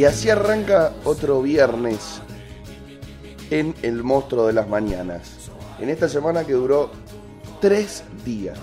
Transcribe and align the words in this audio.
Y 0.00 0.06
así 0.06 0.30
arranca 0.30 0.94
otro 1.04 1.42
viernes 1.42 2.22
en 3.50 3.74
El 3.82 4.02
Monstruo 4.02 4.46
de 4.46 4.54
las 4.54 4.66
Mañanas. 4.66 5.50
En 5.78 5.90
esta 5.90 6.08
semana 6.08 6.42
que 6.44 6.54
duró 6.54 6.90
tres 7.60 8.02
días. 8.24 8.58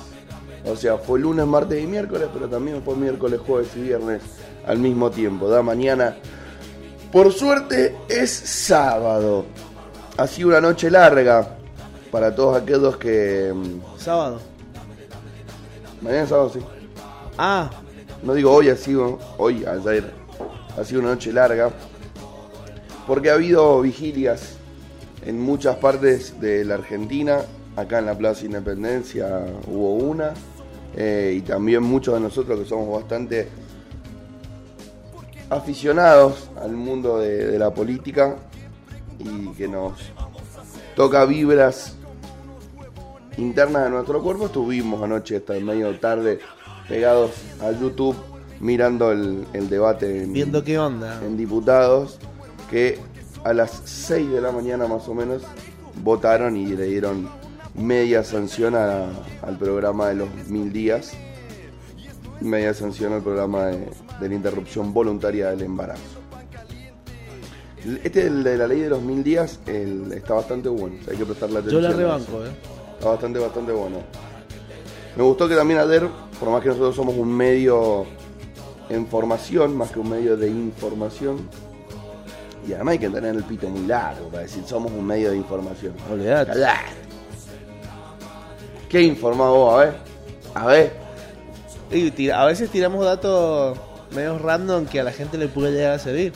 O 0.65 0.75
sea, 0.75 0.97
fue 0.97 1.19
lunes, 1.19 1.45
martes 1.45 1.79
y 1.83 1.85
miércoles, 1.85 2.27
pero 2.33 2.49
también 2.49 2.81
fue 2.81 2.95
miércoles, 2.95 3.39
jueves 3.45 3.69
y 3.75 3.81
viernes 3.81 4.23
al 4.65 4.79
mismo 4.79 5.11
tiempo. 5.11 5.47
Da 5.47 5.61
mañana. 5.61 6.15
Por 7.11 7.31
suerte 7.31 7.95
es 8.09 8.31
sábado. 8.31 9.45
Ha 10.17 10.25
sido 10.25 10.47
una 10.47 10.59
noche 10.61 10.89
larga 10.89 11.55
para 12.09 12.33
todos 12.33 12.59
aquellos 12.59 12.97
que. 12.97 13.53
mm, 13.53 13.99
Sábado. 13.99 14.41
Mañana 16.01 16.23
es 16.23 16.29
sábado, 16.29 16.49
sí. 16.51 16.61
Ah, 17.37 17.69
No 18.23 18.33
digo 18.33 18.51
hoy, 18.51 18.69
ha 18.69 18.75
sido. 18.75 19.19
Hoy, 19.37 19.63
ayer. 19.67 20.25
Ha 20.77 20.83
sido 20.83 21.01
una 21.01 21.09
noche 21.09 21.33
larga. 21.33 21.71
Porque 23.05 23.29
ha 23.29 23.33
habido 23.33 23.81
vigilias 23.81 24.57
en 25.25 25.41
muchas 25.41 25.77
partes 25.77 26.39
de 26.39 26.63
la 26.65 26.75
Argentina. 26.75 27.39
Acá 27.75 27.99
en 27.99 28.05
la 28.05 28.17
Plaza 28.17 28.45
Independencia 28.45 29.45
hubo 29.67 29.95
una. 29.95 30.33
eh, 30.95 31.35
y 31.37 31.41
también 31.41 31.83
muchos 31.83 32.13
de 32.15 32.19
nosotros 32.19 32.59
que 32.59 32.65
somos 32.65 33.01
bastante 33.01 33.49
aficionados 35.49 36.49
al 36.61 36.71
mundo 36.71 37.19
de, 37.19 37.57
la 37.57 37.73
política 37.73 38.35
y 39.19 39.49
que 39.53 39.67
nos 39.67 39.93
toca 40.95 41.25
vibras 41.25 41.95
internas 43.37 43.85
de 43.85 43.89
nuestro 43.91 44.21
cuerpo. 44.21 44.47
Estuvimos 44.47 45.01
anoche 45.01 45.37
hasta 45.37 45.53
medio 45.53 45.97
tarde 45.99 46.39
pegados 46.87 47.31
a 47.61 47.71
YouTube 47.71 48.15
mirando 48.59 49.11
el, 49.11 49.45
el 49.53 49.69
debate 49.69 50.23
en, 50.23 50.33
viendo 50.33 50.63
qué 50.63 50.79
onda. 50.79 51.19
en 51.23 51.37
diputados 51.37 52.19
que 52.69 52.99
a 53.43 53.53
las 53.53 53.81
6 53.85 54.31
de 54.31 54.41
la 54.41 54.51
mañana 54.51 54.87
más 54.87 55.07
o 55.07 55.13
menos 55.13 55.43
votaron 56.03 56.57
y 56.57 56.65
le 56.67 56.85
dieron 56.85 57.29
media 57.75 58.23
sanción 58.23 58.75
a- 58.75 59.09
al 59.41 59.57
programa 59.57 60.09
de 60.09 60.15
los 60.15 60.29
mil 60.47 60.73
días, 60.73 61.13
media 62.41 62.73
sanción 62.73 63.13
al 63.13 63.21
programa 63.21 63.65
de, 63.67 63.89
de 64.19 64.29
la 64.29 64.35
interrupción 64.35 64.93
voluntaria 64.93 65.49
del 65.51 65.61
embarazo. 65.63 66.01
Este 68.03 68.27
el 68.27 68.43
de 68.43 68.57
la 68.57 68.67
ley 68.67 68.81
de 68.81 68.89
los 68.89 69.01
mil 69.01 69.23
días 69.23 69.59
el- 69.67 70.11
está 70.11 70.33
bastante 70.33 70.67
bueno, 70.67 70.95
o 70.99 71.03
sea, 71.03 71.13
hay 71.13 71.19
que 71.19 71.25
prestarle 71.25 71.53
Yo 71.55 71.59
atención. 71.79 71.83
la 71.83 71.87
a 71.89 71.91
eso. 71.91 71.99
rebanco, 71.99 72.45
eh. 72.45 72.49
Está 72.97 73.09
bastante, 73.09 73.39
bastante 73.39 73.71
bueno. 73.71 73.97
Me 75.15 75.23
gustó 75.23 75.47
que 75.47 75.55
también 75.55 75.79
ayer, 75.79 76.07
por 76.39 76.49
más 76.49 76.61
que 76.61 76.69
nosotros 76.69 76.95
somos 76.95 77.15
un 77.15 77.31
medio 77.35 78.05
en 78.89 79.07
formación, 79.07 79.75
más 79.75 79.91
que 79.91 79.99
un 79.99 80.09
medio 80.09 80.37
de 80.37 80.47
información, 80.49 81.49
y 82.67 82.73
además 82.73 82.93
hay 82.93 82.99
que 82.99 83.09
tener 83.09 83.35
el 83.35 83.43
pito 83.43 83.69
muy 83.69 83.85
largo 83.87 84.27
para 84.29 84.43
decir 84.43 84.63
somos 84.65 84.91
un 84.91 85.05
medio 85.05 85.31
de 85.31 85.37
información. 85.37 85.93
Olvidate. 86.11 86.51
¿Qué 88.89 89.01
informás 89.01 89.49
vos? 89.49 89.73
A 89.73 89.77
ver. 89.77 89.93
A 90.55 90.65
ver. 90.65 90.93
Y 91.91 92.11
tira- 92.11 92.41
a 92.41 92.45
veces 92.45 92.69
tiramos 92.69 93.03
datos 93.05 93.77
medio 94.11 94.37
random 94.39 94.85
que 94.85 94.99
a 94.99 95.03
la 95.03 95.11
gente 95.11 95.37
le 95.37 95.47
puede 95.47 95.71
llegar 95.73 95.93
a 95.93 95.99
servir. 95.99 96.33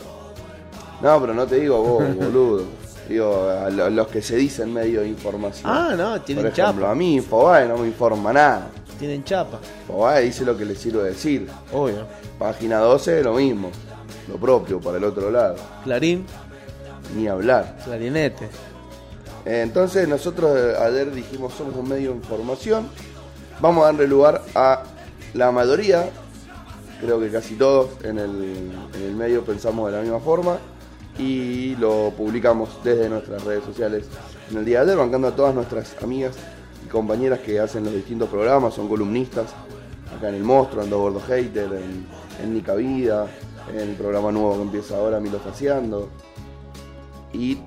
No, 1.02 1.20
pero 1.20 1.34
no 1.34 1.46
te 1.46 1.56
digo 1.60 1.82
vos, 1.82 2.16
boludo. 2.16 2.64
Digo, 3.08 3.48
a 3.48 3.68
lo- 3.68 3.90
los 3.90 4.06
que 4.08 4.22
se 4.22 4.36
dicen 4.36 4.72
medio 4.72 5.00
de 5.00 5.08
información. 5.08 5.70
Ah, 5.70 5.94
no, 5.96 6.10
Por 6.12 6.20
tienen 6.20 6.46
ejemplo, 6.46 6.82
chapa. 6.82 6.90
a 6.92 6.94
mí 6.94 7.16
Infobae 7.16 7.66
no 7.68 7.76
me 7.78 7.86
informa 7.88 8.32
nada. 8.32 8.68
Tienen 9.02 9.24
chapa. 9.24 9.58
Dice 10.22 10.44
lo 10.44 10.56
que 10.56 10.64
le 10.64 10.76
sirve 10.76 11.02
decir. 11.02 11.48
Obvio. 11.72 12.06
Página 12.38 12.78
12, 12.78 13.24
lo 13.24 13.34
mismo. 13.34 13.68
Lo 14.28 14.36
propio 14.36 14.80
para 14.80 14.98
el 14.98 15.02
otro 15.02 15.28
lado. 15.28 15.56
Clarín, 15.82 16.24
Ni 17.16 17.26
hablar. 17.26 17.78
clarinete. 17.82 18.44
Eh, 19.44 19.62
Entonces 19.62 20.06
nosotros 20.06 20.56
eh, 20.56 20.76
ayer 20.80 21.10
dijimos 21.10 21.52
somos 21.54 21.74
un 21.74 21.88
medio 21.88 22.10
de 22.10 22.16
información. 22.18 22.86
Vamos 23.60 23.82
a 23.82 23.86
darle 23.86 24.06
lugar 24.06 24.40
a 24.54 24.84
la 25.34 25.50
mayoría, 25.50 26.08
creo 27.00 27.18
que 27.18 27.28
casi 27.28 27.56
todos 27.56 27.88
en 28.04 28.20
el, 28.20 28.70
en 28.94 29.02
el 29.02 29.16
medio 29.16 29.44
pensamos 29.44 29.90
de 29.90 29.96
la 29.96 30.02
misma 30.04 30.20
forma 30.20 30.58
y 31.18 31.74
lo 31.74 32.12
publicamos 32.16 32.68
desde 32.84 33.08
nuestras 33.08 33.42
redes 33.42 33.64
sociales 33.64 34.04
en 34.52 34.58
el 34.58 34.64
día 34.64 34.84
de 34.84 34.92
ayer, 34.92 34.96
bancando 34.96 35.26
a 35.26 35.34
todas 35.34 35.56
nuestras 35.56 35.92
amigas 36.00 36.36
compañeras 36.92 37.40
que 37.40 37.58
hacen 37.58 37.84
los 37.84 37.94
distintos 37.94 38.28
programas, 38.28 38.74
son 38.74 38.88
columnistas, 38.88 39.50
acá 40.16 40.28
en 40.28 40.36
El 40.36 40.44
Monstruo, 40.44 40.82
Ando 40.84 40.98
Gordo 40.98 41.20
Hater, 41.20 41.72
en, 41.72 42.06
en 42.42 42.54
Nica 42.54 42.74
Vida, 42.74 43.26
en 43.72 43.78
el 43.80 43.94
programa 43.96 44.30
nuevo 44.30 44.54
que 44.56 44.62
empieza 44.62 44.96
ahora, 44.96 45.18
Milo 45.18 45.38
Faciando. 45.40 46.08
Y 47.32 47.58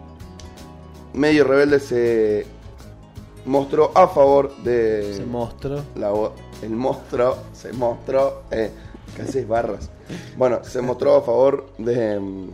Medio 1.13 1.43
Rebelde 1.43 1.79
se 1.79 2.45
mostró 3.45 3.91
a 3.95 4.07
favor 4.07 4.55
de 4.63 5.15
la 5.95 6.11
vo- 6.11 6.31
el 6.61 6.71
monstruo 6.71 7.37
se 7.53 7.73
mostró 7.73 8.43
eh, 8.51 8.71
¿qué 9.15 9.21
haces 9.23 9.47
barras? 9.47 9.89
Bueno, 10.37 10.59
se 10.63 10.81
mostró 10.81 11.15
a 11.15 11.21
favor 11.21 11.67
de 11.77 12.19
mm, 12.19 12.49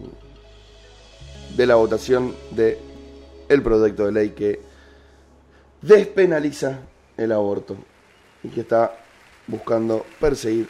de 1.58 1.66
la 1.66 1.76
votación 1.76 2.34
de 2.52 2.78
el 3.50 3.62
proyecto 3.62 4.06
de 4.06 4.12
ley 4.12 4.30
que 4.30 4.62
despenaliza 5.82 6.80
el 7.18 7.32
aborto 7.32 7.78
y 8.44 8.50
que 8.50 8.62
está 8.62 8.96
buscando 9.48 10.06
perseguir 10.20 10.68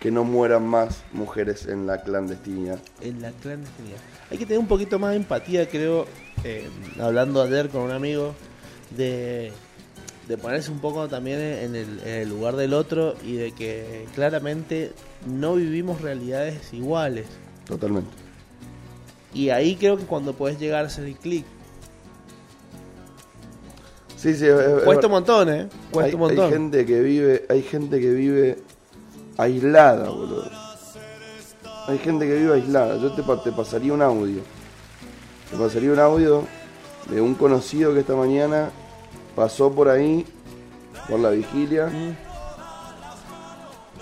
que 0.00 0.10
no 0.10 0.24
mueran 0.24 0.66
más 0.66 1.02
mujeres 1.12 1.66
en 1.66 1.86
la 1.86 2.02
clandestinidad. 2.02 2.78
En 3.00 3.22
la 3.22 3.30
clandestinidad. 3.30 3.98
Hay 4.30 4.36
que 4.36 4.44
tener 4.44 4.58
un 4.58 4.66
poquito 4.66 4.98
más 4.98 5.12
de 5.12 5.16
empatía, 5.16 5.68
creo, 5.68 6.06
eh, 6.44 6.68
hablando 7.00 7.42
ayer 7.42 7.70
con 7.70 7.82
un 7.82 7.90
amigo, 7.90 8.34
de, 8.90 9.50
de 10.28 10.38
ponerse 10.38 10.70
un 10.70 10.80
poco 10.80 11.08
también 11.08 11.40
en 11.40 11.74
el, 11.74 12.00
en 12.00 12.14
el 12.20 12.28
lugar 12.28 12.56
del 12.56 12.74
otro 12.74 13.14
y 13.24 13.36
de 13.36 13.52
que 13.52 14.06
claramente 14.14 14.92
no 15.26 15.54
vivimos 15.54 16.02
realidades 16.02 16.74
iguales. 16.74 17.26
Totalmente. 17.66 18.10
Y 19.32 19.48
ahí 19.48 19.74
creo 19.76 19.96
que 19.96 20.04
cuando 20.04 20.34
puedes 20.34 20.58
llegar 20.58 20.84
a 20.84 20.88
hacer 20.88 21.04
el 21.06 21.16
clic. 21.16 21.46
Sí, 24.24 24.34
sí, 24.34 24.46
es- 24.46 24.58
es- 24.58 24.82
Cuesta 24.84 25.06
un 25.06 25.12
montón, 25.12 25.48
¿eh? 25.50 25.68
Cuesta 25.90 26.08
hay, 26.08 26.14
un 26.14 26.20
montón. 26.20 26.46
hay 26.46 26.50
gente 26.52 26.86
que 26.86 27.00
vive, 27.00 27.44
hay 27.50 27.60
gente 27.62 28.00
que 28.00 28.10
vive 28.10 28.58
aislada, 29.36 30.08
boludo. 30.08 30.44
Hay 31.88 31.98
gente 31.98 32.26
que 32.26 32.34
vive 32.36 32.54
aislada. 32.54 32.96
Yo 32.96 33.12
te, 33.12 33.22
te 33.22 33.52
pasaría 33.52 33.92
un 33.92 34.00
audio. 34.00 34.40
Te 35.50 35.56
pasaría 35.58 35.92
un 35.92 35.98
audio 36.00 36.44
de 37.10 37.20
un 37.20 37.34
conocido 37.34 37.92
que 37.92 38.00
esta 38.00 38.16
mañana 38.16 38.70
pasó 39.36 39.70
por 39.70 39.90
ahí, 39.90 40.24
por 41.10 41.20
la 41.20 41.28
vigilia, 41.28 41.88
Mm. 41.88 42.16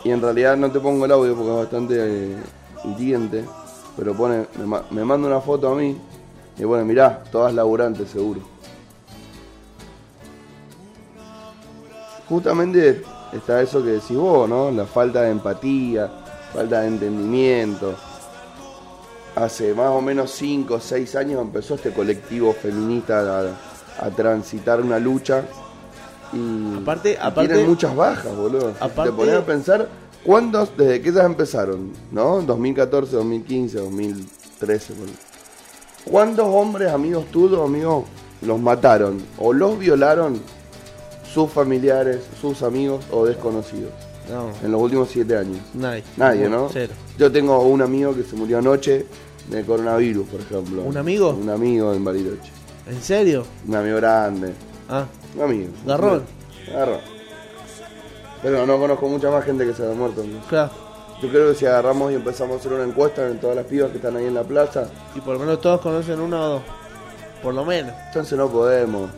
y 0.05 0.11
en 0.13 0.23
realidad 0.23 0.57
no 0.57 0.71
te 0.71 0.79
pongo 0.79 1.05
el 1.05 1.11
audio 1.11 1.35
porque 1.35 1.51
es 1.51 1.57
bastante 1.57 1.95
eh, 1.99 2.37
pero 3.97 4.15
pone, 4.15 4.47
me, 4.65 4.79
me 4.91 5.05
manda 5.05 5.27
una 5.27 5.41
foto 5.41 5.69
a 5.73 5.75
mí 5.75 5.97
y 6.57 6.63
pone, 6.63 6.85
mirá, 6.85 7.25
todas 7.33 7.53
laburantes 7.53 8.09
seguro. 8.11 8.52
Justamente 12.29 13.03
está 13.33 13.61
eso 13.61 13.83
que 13.83 13.91
decís 13.91 14.17
vos, 14.17 14.49
¿no? 14.49 14.71
La 14.71 14.87
falta 14.87 15.23
de 15.23 15.31
empatía, 15.31 16.11
falta 16.53 16.81
de 16.81 16.89
entendimiento. 16.89 17.95
Hace 19.35 19.73
más 19.75 19.89
o 19.91 20.01
menos 20.03 20.31
5 20.33 20.75
o 20.75 20.81
6 20.81 21.17
años 21.17 21.41
empezó 21.41 21.75
este 21.75 21.91
colectivo 21.93 22.53
feminista 22.53 23.41
a, 24.01 24.07
a 24.07 24.11
transitar 24.11 24.81
una 24.81 24.99
lucha 24.99 25.43
y, 26.35 26.77
Aparte- 26.83 27.13
y 27.13 27.17
aparte- 27.17 27.49
tienen 27.49 27.69
muchas 27.69 27.95
bajas, 27.97 28.35
boludo. 28.37 28.75
Aparte- 28.79 29.11
Te 29.11 29.17
pones 29.17 29.35
a 29.37 29.45
pensar 29.47 29.89
cuántos, 30.23 30.77
desde 30.77 31.01
que 31.01 31.09
ellas 31.09 31.25
empezaron, 31.25 31.93
¿no? 32.11 32.43
2014, 32.43 33.17
2015, 33.17 33.79
2013. 33.79 34.93
boludo. 34.95 35.15
¿Cuántos 36.05 36.47
hombres, 36.49 36.93
amigos 36.93 37.25
tuyos, 37.27 37.61
amigos, 37.65 38.05
los 38.43 38.59
mataron 38.61 39.19
o 39.39 39.53
los 39.55 39.79
violaron 39.79 40.41
sus 41.33 41.51
familiares, 41.51 42.21
sus 42.41 42.63
amigos 42.63 43.05
o 43.11 43.25
desconocidos 43.25 43.91
No, 44.31 44.51
en 44.65 44.73
los 44.73 44.81
últimos 44.81 45.09
7 45.11 45.37
años? 45.37 45.59
nadie. 45.75 46.03
Nadie, 46.17 46.49
¿no? 46.49 46.69
Cero. 46.73 46.93
Yo 47.19 47.31
tengo 47.33 47.61
un 47.63 47.83
amigo 47.83 48.15
que 48.15 48.23
se 48.23 48.37
murió 48.37 48.59
anoche 48.59 49.07
de 49.49 49.65
coronavirus, 49.65 50.29
por 50.29 50.41
ejemplo. 50.41 50.83
¿Un 50.83 50.97
amigo? 50.97 51.31
Un 51.31 51.51
amigo 51.51 51.93
en 51.93 52.05
Bariloche. 52.05 52.51
¿En 52.87 53.01
serio? 53.03 53.45
Un 53.67 53.75
amigo 53.77 53.97
grande. 53.97 54.53
Ah, 54.89 55.07
Un 55.37 55.43
amigo. 55.43 55.71
Garrón. 55.87 56.23
Garrón. 56.73 57.01
Pero 58.43 58.67
no 58.67 58.79
conozco 58.79 59.09
mucha 59.09 59.31
más 59.31 59.45
gente 59.45 59.65
que 59.67 59.73
se 59.75 59.85
haya 59.85 59.95
muerto. 59.95 60.23
¿no? 60.25 60.41
claro. 60.49 60.71
Yo 61.23 61.29
creo 61.29 61.51
que 61.53 61.55
si 61.59 61.67
agarramos 61.67 62.11
y 62.11 62.17
empezamos 62.17 62.57
a 62.57 62.59
hacer 62.59 62.73
una 62.73 62.83
encuesta 62.83 63.29
en 63.29 63.39
todas 63.39 63.55
las 63.55 63.65
pibas 63.67 63.91
que 63.93 63.99
están 63.99 64.17
ahí 64.17 64.25
en 64.27 64.35
la 64.35 64.43
plaza, 64.43 64.89
Y 65.15 65.21
por 65.21 65.35
lo 65.35 65.39
menos 65.41 65.61
todos 65.61 65.81
conocen 65.81 66.19
uno 66.21 66.41
o 66.45 66.49
dos. 66.55 66.63
Por 67.41 67.55
lo 67.55 67.65
menos. 67.65 67.93
entonces 68.09 68.37
no 68.37 68.49
podemos 68.49 69.09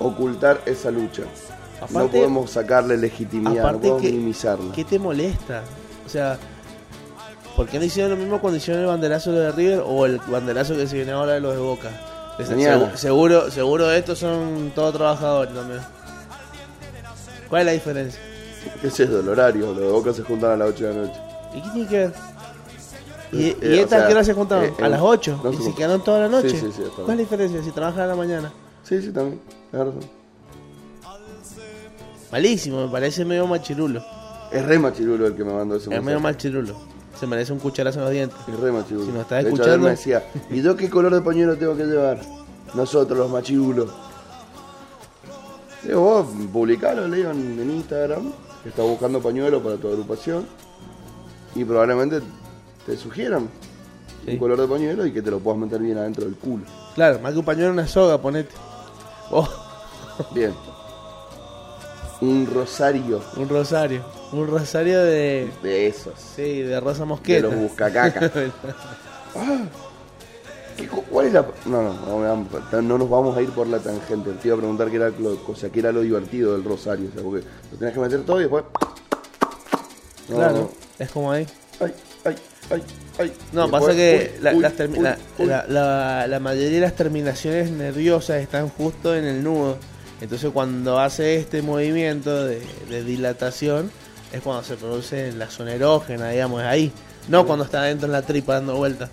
ocultar 0.00 0.60
esa 0.66 0.90
lucha. 0.90 1.22
no 1.90 2.08
podemos 2.08 2.50
sacarle 2.50 2.96
legitimidad, 2.96 3.72
no 3.72 3.78
podemos 3.78 4.02
que, 4.02 4.10
minimizarla. 4.10 4.72
¿Qué 4.72 4.84
te 4.84 4.98
molesta? 4.98 5.62
O 6.06 6.08
sea, 6.08 6.38
¿Por 7.56 7.68
qué 7.68 7.78
no 7.78 7.84
hicieron 7.84 8.10
lo 8.10 8.16
mismo 8.16 8.40
cuando 8.40 8.56
hicieron 8.56 8.82
el 8.82 8.88
banderazo 8.88 9.30
de 9.30 9.52
River 9.52 9.82
o 9.86 10.06
el 10.06 10.18
banderazo 10.18 10.74
que 10.74 10.88
se 10.88 10.96
viene 10.96 11.12
ahora 11.12 11.34
de 11.34 11.40
los 11.40 11.54
de 11.54 11.60
Boca? 11.60 11.88
Seguro, 12.96 13.50
seguro 13.50 13.90
estos 13.92 14.18
son 14.18 14.72
todos 14.74 14.92
trabajadores 14.94 15.54
también. 15.54 15.80
¿Cuál 17.48 17.60
es 17.60 17.66
la 17.66 17.72
diferencia? 17.72 18.20
Ese 18.82 19.04
es 19.04 19.10
el 19.10 19.28
horario, 19.28 19.66
los 19.66 19.76
de 19.78 19.88
Boca 19.88 20.12
se 20.12 20.22
juntan 20.22 20.50
a 20.52 20.56
las 20.56 20.68
8 20.70 20.86
de 20.86 20.94
la 20.94 21.00
noche. 21.02 21.20
¿Y 21.54 21.62
qué 21.62 21.68
tiene 21.70 21.88
que 21.88 21.98
ver? 21.98 22.12
¿Y, 23.32 23.48
Eh, 23.48 23.56
y 23.62 23.78
estas 23.78 24.06
qué 24.06 24.12
hora 24.12 24.24
se 24.24 24.34
juntaron? 24.34 24.64
eh, 24.64 24.74
¿A 24.82 24.88
las 24.88 25.00
8? 25.00 25.40
no 25.44 25.52
¿Y 25.52 25.56
se 25.56 25.74
quedaron 25.74 26.02
toda 26.02 26.20
la 26.20 26.28
noche? 26.28 26.50
Sí, 26.50 26.56
sí, 26.58 26.72
sí, 26.74 26.82
hasta 26.82 27.02
¿Cuál 27.02 27.10
es 27.10 27.16
la 27.16 27.36
diferencia 27.36 27.62
si 27.62 27.70
trabajan 27.70 28.00
a 28.00 28.06
la 28.08 28.16
mañana? 28.16 28.52
Sí, 28.84 29.00
sí, 29.02 29.10
también. 29.12 29.40
tenés 29.70 29.86
razón. 29.86 30.02
Malísimo, 32.32 32.86
me 32.86 32.92
parece 32.92 33.24
medio 33.24 33.46
machirulo. 33.46 34.04
Es 34.52 34.64
re 34.64 34.78
machirulo 34.78 35.26
el 35.26 35.34
que 35.34 35.44
me 35.44 35.52
mandó 35.52 35.76
ese 35.76 35.94
Es 35.94 36.02
medio 36.02 36.20
machirulo. 36.20 36.74
Se 37.18 37.26
merece 37.26 37.52
un 37.52 37.60
cucharazo 37.60 37.98
en 38.00 38.04
los 38.04 38.12
dientes. 38.12 38.38
Es 38.48 38.58
re 38.58 38.72
machirulo. 38.72 39.06
Si 39.06 39.12
nos 39.12 39.22
estás 39.22 39.44
De 39.44 39.50
hecho, 39.50 39.54
escuchando- 39.62 39.74
él 39.74 39.80
me 39.80 39.90
decía, 39.90 40.24
¿y 40.50 40.62
yo 40.62 40.76
qué 40.76 40.90
color 40.90 41.14
de 41.14 41.20
pañuelo 41.20 41.56
tengo 41.56 41.76
que 41.76 41.84
llevar? 41.84 42.20
Nosotros, 42.74 43.16
los 43.18 43.30
machirulos. 43.30 43.90
Digo, 45.84 46.00
vos 46.00 46.26
publicalo, 46.52 47.06
le 47.06 47.18
digo 47.18 47.30
en, 47.30 47.60
en 47.60 47.70
Instagram, 47.70 48.32
que 48.62 48.70
estás 48.70 48.84
buscando 48.86 49.20
pañuelo 49.20 49.62
para 49.62 49.76
tu 49.76 49.88
agrupación. 49.88 50.46
Y 51.54 51.64
probablemente 51.64 52.20
te 52.86 52.96
sugieran 52.96 53.48
Sí. 54.24 54.32
un 54.32 54.38
color 54.38 54.58
de 54.60 54.66
pañuelo 54.66 55.04
y 55.06 55.12
que 55.12 55.20
te 55.22 55.30
lo 55.30 55.38
puedas 55.38 55.60
meter 55.60 55.80
bien 55.80 55.98
adentro 55.98 56.24
del 56.24 56.34
culo. 56.36 56.64
Claro, 56.94 57.20
más 57.20 57.32
que 57.32 57.38
un 57.38 57.44
pañuelo, 57.44 57.72
una 57.72 57.86
soga, 57.86 58.20
ponete. 58.20 58.50
Oh, 59.30 59.48
Bien. 60.32 60.54
Un 62.20 62.48
rosario 62.52 63.20
un 63.36 63.48
rosario. 63.48 64.00
Un 64.32 64.46
rosario 64.46 65.02
de. 65.02 65.50
de 65.62 65.86
esos. 65.88 66.14
Sí, 66.18 66.62
de 66.62 66.80
rosa 66.80 67.00
De 67.00 67.06
mosqueta. 67.06 67.42
los 67.48 67.54
buscacacas. 67.56 68.30
¿Qué 70.76 70.88
co- 70.88 71.02
¿Cuál 71.10 71.26
es 71.26 71.32
la.? 71.32 71.44
No, 71.66 71.82
no, 71.82 71.92
no, 71.92 72.82
no 72.82 72.98
nos 72.98 73.10
vamos 73.10 73.36
a 73.36 73.42
ir 73.42 73.50
por 73.50 73.66
la 73.66 73.78
tangente. 73.78 74.30
Te 74.32 74.48
iba 74.48 74.56
a 74.56 74.58
preguntar 74.58 74.90
qué 74.90 74.96
era 74.96 75.10
lo, 75.10 75.38
o 75.46 75.54
sea, 75.54 75.70
qué 75.70 75.80
era 75.80 75.92
lo 75.92 76.00
divertido 76.00 76.52
del 76.52 76.64
rosario. 76.64 77.08
O 77.10 77.12
sea, 77.14 77.22
porque 77.22 77.44
lo 77.72 77.78
tenés 77.78 77.94
que 77.94 78.00
meter 78.00 78.22
todo 78.24 78.38
y 78.40 78.44
después. 78.44 78.64
No, 80.28 80.36
claro, 80.36 80.54
no. 80.54 80.70
es 80.98 81.10
como 81.10 81.30
ahí. 81.30 81.46
Ay, 81.80 81.94
ay, 82.24 82.36
ay, 82.70 82.82
ay. 83.18 83.32
No, 83.52 83.70
pasa 83.70 83.92
que 83.92 84.32
uy, 84.36 84.42
la, 84.42 84.52
uy, 84.54 84.60
las 84.60 84.72
termi- 84.76 84.96
uy, 84.98 85.02
la- 85.04 85.18
uy. 85.38 85.46
la- 85.46 85.66
la- 85.68 86.26
la 86.26 86.40
mayoría 86.40 86.70
de 86.70 86.80
las 86.80 86.94
terminaciones 86.96 87.70
nerviosas 87.70 88.40
están 88.42 88.68
justo 88.68 89.14
en 89.14 89.24
el 89.24 89.42
nudo. 89.42 89.76
Entonces 90.20 90.50
cuando 90.52 90.98
hace 91.00 91.36
este 91.36 91.60
movimiento 91.62 92.44
de, 92.44 92.62
de 92.88 93.04
dilatación 93.04 93.90
es 94.32 94.40
cuando 94.40 94.62
se 94.64 94.76
produce 94.76 95.32
la 95.32 95.48
zona 95.50 95.74
erógena, 95.74 96.30
digamos, 96.30 96.60
es 96.62 96.66
ahí. 96.66 96.92
No 97.28 97.46
cuando 97.46 97.64
está 97.64 97.82
dentro 97.82 98.06
en 98.06 98.12
la 98.12 98.22
tripa 98.22 98.54
dando 98.54 98.76
vueltas. 98.76 99.10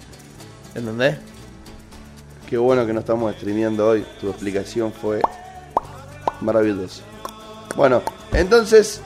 ¿Entendés? 0.75 1.17
Qué 2.49 2.57
bueno 2.57 2.85
que 2.85 2.93
no 2.93 2.99
estamos 2.99 3.33
streameando 3.35 3.87
hoy. 3.87 4.05
Tu 4.19 4.29
explicación 4.29 4.91
fue 4.91 5.21
maravillosa. 6.41 7.01
Bueno, 7.75 8.01
entonces, 8.33 9.01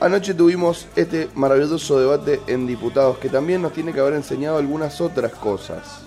anoche 0.00 0.34
tuvimos 0.34 0.86
este 0.96 1.28
maravilloso 1.34 1.98
debate 1.98 2.40
en 2.46 2.66
diputados 2.66 3.18
que 3.18 3.28
también 3.28 3.62
nos 3.62 3.72
tiene 3.72 3.92
que 3.92 4.00
haber 4.00 4.14
enseñado 4.14 4.58
algunas 4.58 5.00
otras 5.00 5.32
cosas. 5.32 6.00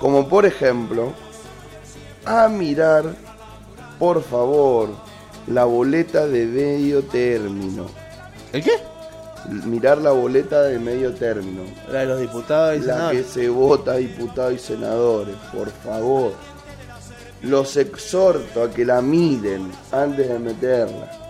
Como 0.00 0.28
por 0.28 0.46
ejemplo, 0.46 1.12
a 2.24 2.48
mirar, 2.48 3.04
por 3.98 4.22
favor, 4.22 4.90
la 5.46 5.64
boleta 5.64 6.26
de 6.26 6.46
medio 6.46 7.02
término. 7.04 7.86
¿El 8.52 8.62
qué? 8.62 8.72
Mirar 9.64 9.98
la 9.98 10.10
boleta 10.10 10.62
de 10.62 10.78
medio 10.78 11.14
término. 11.14 11.62
La 11.90 12.00
de 12.00 12.06
los 12.06 12.20
diputados 12.20 12.76
y 12.76 12.80
La 12.80 12.84
que 12.84 13.22
senadores. 13.22 13.26
se 13.26 13.48
vota 13.48 13.92
a 13.92 13.96
diputados 13.96 14.54
y 14.54 14.58
senadores, 14.58 15.36
por 15.54 15.70
favor. 15.70 16.32
Los 17.42 17.76
exhorto 17.76 18.64
a 18.64 18.70
que 18.70 18.84
la 18.84 19.00
miren 19.00 19.70
antes 19.92 20.28
de 20.28 20.38
meterla. 20.38 21.25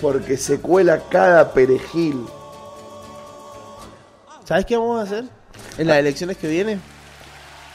Porque 0.00 0.36
se 0.36 0.60
cuela 0.60 1.02
cada 1.08 1.52
perejil. 1.52 2.24
¿Sabes 4.44 4.64
qué 4.64 4.76
vamos 4.76 5.00
a 5.00 5.02
hacer? 5.02 5.24
En 5.76 5.88
las 5.88 5.98
elecciones 5.98 6.36
que 6.36 6.48
vienen, 6.48 6.80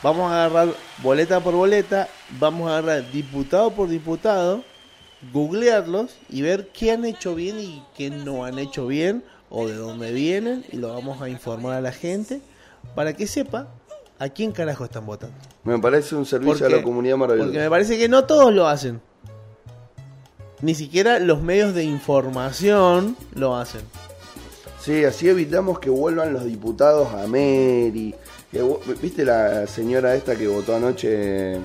vamos 0.02 0.31
a 0.31 0.46
agarrar 0.46 0.74
boleta 1.02 1.40
por 1.42 1.54
boleta, 1.54 2.08
vamos 2.40 2.70
a 2.70 2.78
agarrar 2.78 3.12
diputado 3.12 3.72
por 3.72 3.90
diputado, 3.90 4.64
googlearlos 5.31 6.16
y 6.30 6.42
ver 6.42 6.70
qué 6.70 6.92
han 6.92 7.06
hecho 7.06 7.36
bien 7.36 7.60
y 7.60 7.84
qué 7.96 8.10
no 8.10 8.46
han 8.46 8.58
hecho 8.58 8.88
bien, 8.88 9.24
o 9.50 9.68
de 9.68 9.75
dónde 9.75 10.12
vienen, 10.12 10.66
y 10.72 10.78
lo 10.78 10.94
vamos 10.94 11.22
a 11.22 11.30
informar 11.30 11.74
a 11.75 11.81
la 11.81 11.92
gente 11.92 12.42
para 12.96 13.14
que 13.14 13.28
sepa 13.28 13.68
a 14.18 14.30
quién 14.30 14.52
carajo 14.52 14.86
están 14.86 15.06
votando. 15.06 15.36
Me 15.64 15.78
parece 15.78 16.16
un 16.16 16.25
servicio 16.25 16.60
Porque- 16.60 16.74
a 16.74 16.78
la 16.78 16.84
comunidad 16.84 17.18
Porque 17.18 17.36
me 17.36 17.42
maravilloso. 17.44 17.70
parece 17.70 17.98
que 17.98 18.10
no 18.10 18.25
todos 18.25 18.52
lo 18.54 18.68
hacen. 18.68 19.00
Ni 20.63 20.75
siquiera 20.75 21.19
los 21.19 21.42
medios 21.42 21.74
de 21.75 21.83
información 21.83 23.18
lo 23.36 23.57
hacen. 23.57 23.81
Sí, 24.80 25.04
así 25.04 25.27
evitamos 25.27 25.77
que 25.80 25.89
vuelvan 25.89 26.31
los 26.31 26.45
diputados 26.45 27.10
a 27.13 27.27
vu- 28.63 28.80
¿Viste 29.01 29.25
la 29.25 29.68
señora 29.68 30.15
esta 30.15 30.38
que 30.38 30.48
votó 30.48 30.74
anoche 30.74 31.56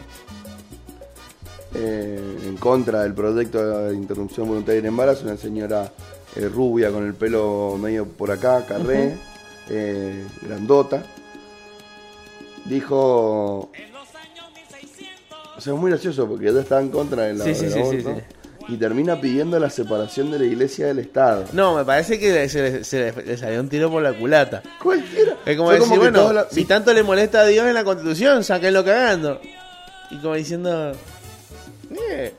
eh, 1.74 2.38
en 2.44 2.56
contra 2.56 3.02
del 3.02 3.14
proyecto 3.14 3.86
de 3.86 3.94
interrupción 3.94 4.48
voluntaria 4.48 4.80
del 4.80 4.86
embarazo? 4.86 5.26
Una 5.26 5.36
señora 5.36 5.92
eh, 6.34 6.48
rubia 6.48 6.90
con 6.90 7.06
el 7.06 7.14
pelo 7.14 7.76
medio 7.80 8.04
por 8.04 8.32
acá, 8.32 8.66
carré, 8.66 9.16
eh, 9.68 10.26
grandota. 10.42 11.04
Dijo... 12.64 13.70
O 15.56 15.60
sea, 15.60 15.72
es 15.72 15.78
muy 15.78 15.90
gracioso 15.92 16.26
porque 16.26 16.48
ella 16.48 16.62
está 16.62 16.80
en 16.80 16.88
contra 16.88 17.22
de 17.24 17.34
la, 17.34 17.44
Sí, 17.44 17.54
sí, 17.54 17.66
del 17.66 17.72
sí, 17.72 18.02
sí. 18.02 18.37
Y 18.68 18.76
termina 18.76 19.18
pidiendo 19.20 19.58
la 19.58 19.70
separación 19.70 20.30
de 20.30 20.38
la 20.38 20.44
iglesia 20.44 20.86
del 20.88 20.98
Estado. 20.98 21.44
No, 21.52 21.74
me 21.76 21.84
parece 21.84 22.18
que 22.18 22.48
se 22.48 22.62
le, 22.62 22.84
se 22.84 23.12
le- 23.12 23.22
le 23.24 23.36
salió 23.38 23.60
un 23.60 23.68
tiro 23.68 23.90
por 23.90 24.02
la 24.02 24.12
culata. 24.12 24.62
Cualquiera. 24.82 25.36
Es 25.46 25.56
como 25.56 25.70
decir, 25.70 25.98
bueno, 25.98 26.32
la- 26.32 26.46
si 26.50 26.64
tanto 26.66 26.92
le 26.92 27.02
molesta 27.02 27.40
a 27.40 27.46
Dios 27.46 27.66
en 27.66 27.74
la 27.74 27.84
constitución, 27.84 28.44
sáquenlo 28.44 28.84
cagando. 28.84 29.40
Y 30.10 30.16
como 30.18 30.34
diciendo, 30.34 30.92
eh, 32.10 32.34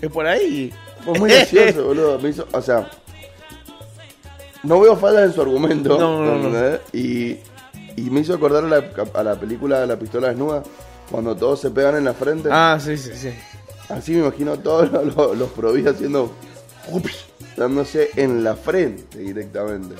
es 0.00 0.10
por 0.10 0.26
ahí. 0.26 0.72
Fue 1.04 1.18
muy 1.18 1.30
gracioso, 1.30 1.84
boludo. 1.86 2.18
Me 2.18 2.28
hizo, 2.28 2.46
o 2.52 2.60
sea, 2.62 2.90
no 4.62 4.80
veo 4.80 4.96
fallas 4.96 5.22
en 5.24 5.32
su 5.32 5.40
argumento. 5.40 5.98
No, 5.98 6.24
no, 6.24 6.48
no. 6.50 6.78
Y, 6.92 7.38
y 7.96 8.10
me 8.10 8.20
hizo 8.20 8.34
acordar 8.34 8.64
a 8.64 8.68
la, 8.68 8.84
a 9.14 9.22
la 9.22 9.34
película 9.40 9.86
La 9.86 9.98
pistola 9.98 10.28
desnuda, 10.28 10.62
cuando 11.10 11.34
todos 11.34 11.60
se 11.60 11.70
pegan 11.70 11.96
en 11.96 12.04
la 12.04 12.12
frente. 12.14 12.48
Ah, 12.52 12.78
sí, 12.82 12.96
sí, 12.98 13.10
sí. 13.14 13.32
Así 13.90 14.12
me 14.12 14.20
imagino 14.20 14.58
todos 14.58 14.90
los, 14.92 15.14
los, 15.16 15.36
los 15.38 15.50
provis 15.50 15.86
haciendo. 15.86 16.32
ups, 16.90 17.24
dándose 17.56 18.10
en 18.16 18.42
la 18.44 18.54
frente 18.54 19.18
directamente. 19.18 19.94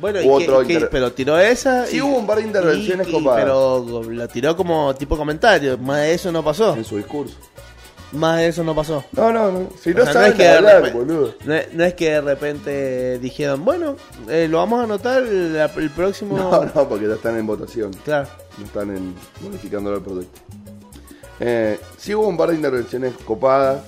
Bueno, 0.00 0.20
¿y 0.20 0.28
otro 0.28 0.60
qué- 0.66 0.74
inter- 0.74 0.88
pero 0.90 1.12
tiró 1.12 1.38
esa. 1.38 1.86
Sí, 1.86 1.96
y- 1.96 2.00
hubo 2.02 2.18
un 2.18 2.26
par 2.26 2.38
de 2.38 2.44
intervenciones 2.44 3.06
copadas. 3.08 3.42
Pero 3.44 4.02
lo 4.10 4.28
tiró 4.28 4.56
como 4.56 4.94
tipo 4.94 5.16
comentario. 5.16 5.78
Más 5.78 5.98
de 5.98 6.14
eso 6.14 6.30
no 6.32 6.44
pasó. 6.44 6.74
En 6.74 6.84
su 6.84 6.96
discurso. 6.96 7.36
Más 8.12 8.38
de 8.38 8.48
eso 8.48 8.62
no 8.62 8.74
pasó. 8.76 9.04
No, 9.12 9.32
no, 9.32 9.50
no. 9.50 9.68
Si 9.80 9.92
no 9.94 10.04
sea, 10.04 10.12
saben 10.12 10.32
es 10.32 10.36
que 10.36 10.48
hablar, 10.48 10.82
repente- 10.82 10.98
boludo. 10.98 11.34
no 11.44 11.54
es, 11.54 11.72
no 11.74 11.84
es 11.84 11.94
que 11.94 12.10
de 12.10 12.20
repente 12.20 13.18
dijeron, 13.18 13.64
bueno, 13.64 13.96
eh, 14.28 14.46
lo 14.48 14.58
vamos 14.58 14.80
a 14.80 14.84
anotar 14.84 15.22
el, 15.22 15.56
el 15.56 15.90
próximo. 15.90 16.36
No, 16.36 16.64
no, 16.64 16.88
porque 16.88 17.08
ya 17.08 17.14
están 17.14 17.36
en 17.38 17.46
votación. 17.46 17.92
Claro. 18.04 18.28
no 18.58 18.64
están 18.66 18.96
en, 18.96 19.14
modificando 19.40 19.92
el 19.94 20.00
proyecto. 20.02 20.40
Eh, 21.46 21.78
sí 21.98 22.14
hubo 22.14 22.26
un 22.26 22.38
par 22.38 22.48
de 22.48 22.56
intervenciones 22.56 23.12
copadas. 23.26 23.84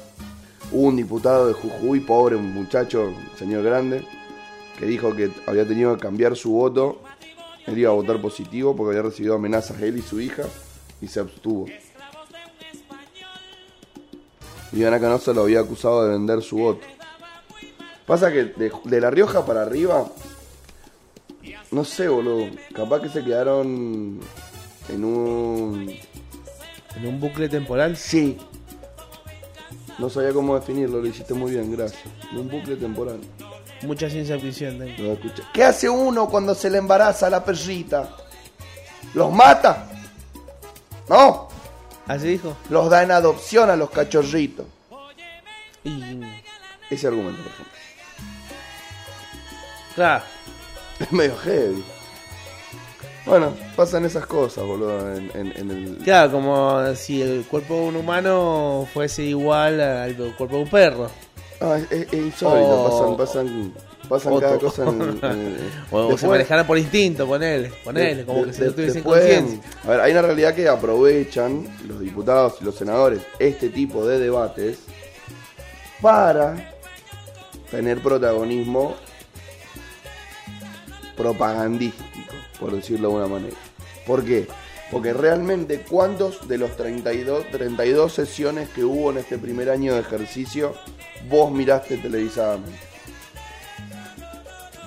Hubo 0.70 0.88
un 0.88 0.96
diputado 0.96 1.48
de 1.48 1.54
Jujuy, 1.54 2.00
pobre, 2.00 2.36
un 2.36 2.52
muchacho, 2.52 3.14
señor 3.38 3.62
grande, 3.62 4.04
que 4.78 4.84
dijo 4.84 5.16
que 5.16 5.30
había 5.46 5.66
tenido 5.66 5.96
que 5.96 6.02
cambiar 6.02 6.36
su 6.36 6.52
voto. 6.52 7.00
Él 7.66 7.78
iba 7.78 7.88
a 7.88 7.94
votar 7.94 8.20
positivo 8.20 8.76
porque 8.76 8.90
había 8.90 9.08
recibido 9.08 9.36
amenazas 9.36 9.80
él 9.80 9.96
y 9.96 10.02
su 10.02 10.20
hija 10.20 10.42
y 11.00 11.08
se 11.08 11.20
abstuvo. 11.20 11.64
Y 14.72 14.84
Ana 14.84 15.00
Canosa 15.00 15.32
lo 15.32 15.44
había 15.44 15.60
acusado 15.60 16.04
de 16.04 16.10
vender 16.10 16.42
su 16.42 16.58
voto. 16.58 16.86
Pasa 18.04 18.30
que 18.30 18.44
de, 18.44 18.70
de 18.84 19.00
La 19.00 19.10
Rioja 19.10 19.46
para 19.46 19.62
arriba, 19.62 20.06
no 21.70 21.84
sé, 21.86 22.06
boludo. 22.08 22.50
Capaz 22.74 23.00
que 23.00 23.08
se 23.08 23.24
quedaron 23.24 24.20
en 24.90 25.04
un. 25.04 26.15
En 26.96 27.06
un 27.06 27.20
bucle 27.20 27.48
temporal. 27.48 27.96
Sí. 27.96 28.38
No 29.98 30.10
sabía 30.10 30.32
cómo 30.32 30.54
definirlo, 30.54 31.00
lo 31.00 31.06
hiciste 31.06 31.32
muy 31.34 31.52
bien, 31.52 31.70
gracias. 31.74 32.02
En 32.32 32.38
un 32.38 32.48
bucle 32.50 32.76
temporal. 32.76 33.18
Mucha 33.82 34.08
ciencia 34.10 34.38
ficción. 34.38 34.78
tengo. 34.78 35.02
Lo 35.02 35.12
escuché. 35.12 35.42
¿Qué 35.52 35.64
hace 35.64 35.88
uno 35.88 36.28
cuando 36.28 36.54
se 36.54 36.68
le 36.70 36.78
embaraza 36.78 37.26
a 37.26 37.30
la 37.30 37.44
perrita? 37.44 38.10
¿Los 39.14 39.32
mata? 39.32 39.88
No, 41.08 41.48
Así 42.06 42.28
dijo. 42.28 42.56
los 42.68 42.90
da 42.90 43.02
en 43.02 43.10
adopción 43.10 43.70
a 43.70 43.76
los 43.76 43.90
cachorritos. 43.90 44.66
Y. 45.84 46.20
Ese 46.90 47.06
argumento, 47.06 47.42
por 47.42 47.52
ejemplo. 47.52 47.72
Claro. 49.94 50.24
Es 50.98 51.12
medio 51.12 51.36
heavy. 51.36 51.84
Bueno, 53.26 53.52
pasan 53.74 54.04
esas 54.04 54.24
cosas, 54.26 54.64
boludo, 54.64 55.14
en, 55.16 55.30
en- 55.34 55.52
en 55.56 55.70
el... 55.70 55.96
Claro, 56.04 56.30
como 56.30 56.94
si 56.94 57.20
el 57.22 57.44
cuerpo 57.44 57.74
de 57.74 57.80
un 57.88 57.96
humano 57.96 58.86
fuese 58.94 59.24
igual 59.24 59.80
al 59.80 60.14
cuerpo 60.36 60.56
de 60.56 60.62
un 60.62 60.70
perro. 60.70 61.10
Ah, 61.60 61.76
es, 61.78 61.90
es- 61.90 62.12
insólito, 62.12 62.84
O- 62.84 63.16
pasan, 63.16 63.16
pasan, 63.16 63.72
pasan 64.08 64.38
cada 64.40 64.58
cosa 64.58 64.84
en, 64.84 65.02
en- 65.02 65.08
en- 65.24 65.56
O 65.90 66.06
se 66.06 66.12
Después- 66.12 66.24
manejara 66.30 66.64
por 66.66 66.78
instinto, 66.78 67.26
ponele, 67.26 67.72
ponele, 67.82 68.14
de- 68.14 68.24
como 68.24 68.40
de- 68.42 68.46
que 68.46 68.52
si 68.52 68.60
de- 68.60 68.66
no 68.68 68.72
tuviesen 68.74 69.02
conciencia. 69.02 69.60
A 69.84 69.88
ver, 69.88 70.00
hay 70.02 70.12
una 70.12 70.22
realidad 70.22 70.54
que 70.54 70.68
aprovechan 70.68 71.66
los 71.88 71.98
diputados 71.98 72.58
y 72.60 72.64
los 72.64 72.76
senadores 72.76 73.22
este 73.40 73.70
tipo 73.70 74.06
de 74.06 74.20
debates 74.20 74.78
para 76.00 76.72
tener 77.72 78.00
protagonismo 78.00 78.94
propagandístico, 81.16 82.15
por 82.58 82.74
decirlo 82.74 83.08
de 83.08 83.14
alguna 83.16 83.38
manera. 83.40 83.56
¿Por 84.06 84.24
qué? 84.24 84.46
Porque 84.90 85.12
realmente, 85.12 85.80
¿cuántos 85.80 86.46
de 86.46 86.58
los 86.58 86.76
32, 86.76 87.46
32 87.50 88.12
sesiones 88.12 88.68
que 88.68 88.84
hubo 88.84 89.10
en 89.10 89.18
este 89.18 89.36
primer 89.36 89.68
año 89.70 89.94
de 89.94 90.00
ejercicio 90.00 90.74
vos 91.28 91.50
miraste 91.50 91.96
televisadamente? 91.96 92.78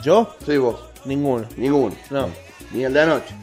¿Yo? 0.01 0.33
Sí, 0.45 0.57
vos. 0.57 0.79
Ninguno. 1.05 1.47
Ninguno. 1.57 1.95
No. 2.09 2.29
Ni 2.71 2.85
el 2.85 2.93
de 2.93 3.01
anoche. 3.01 3.35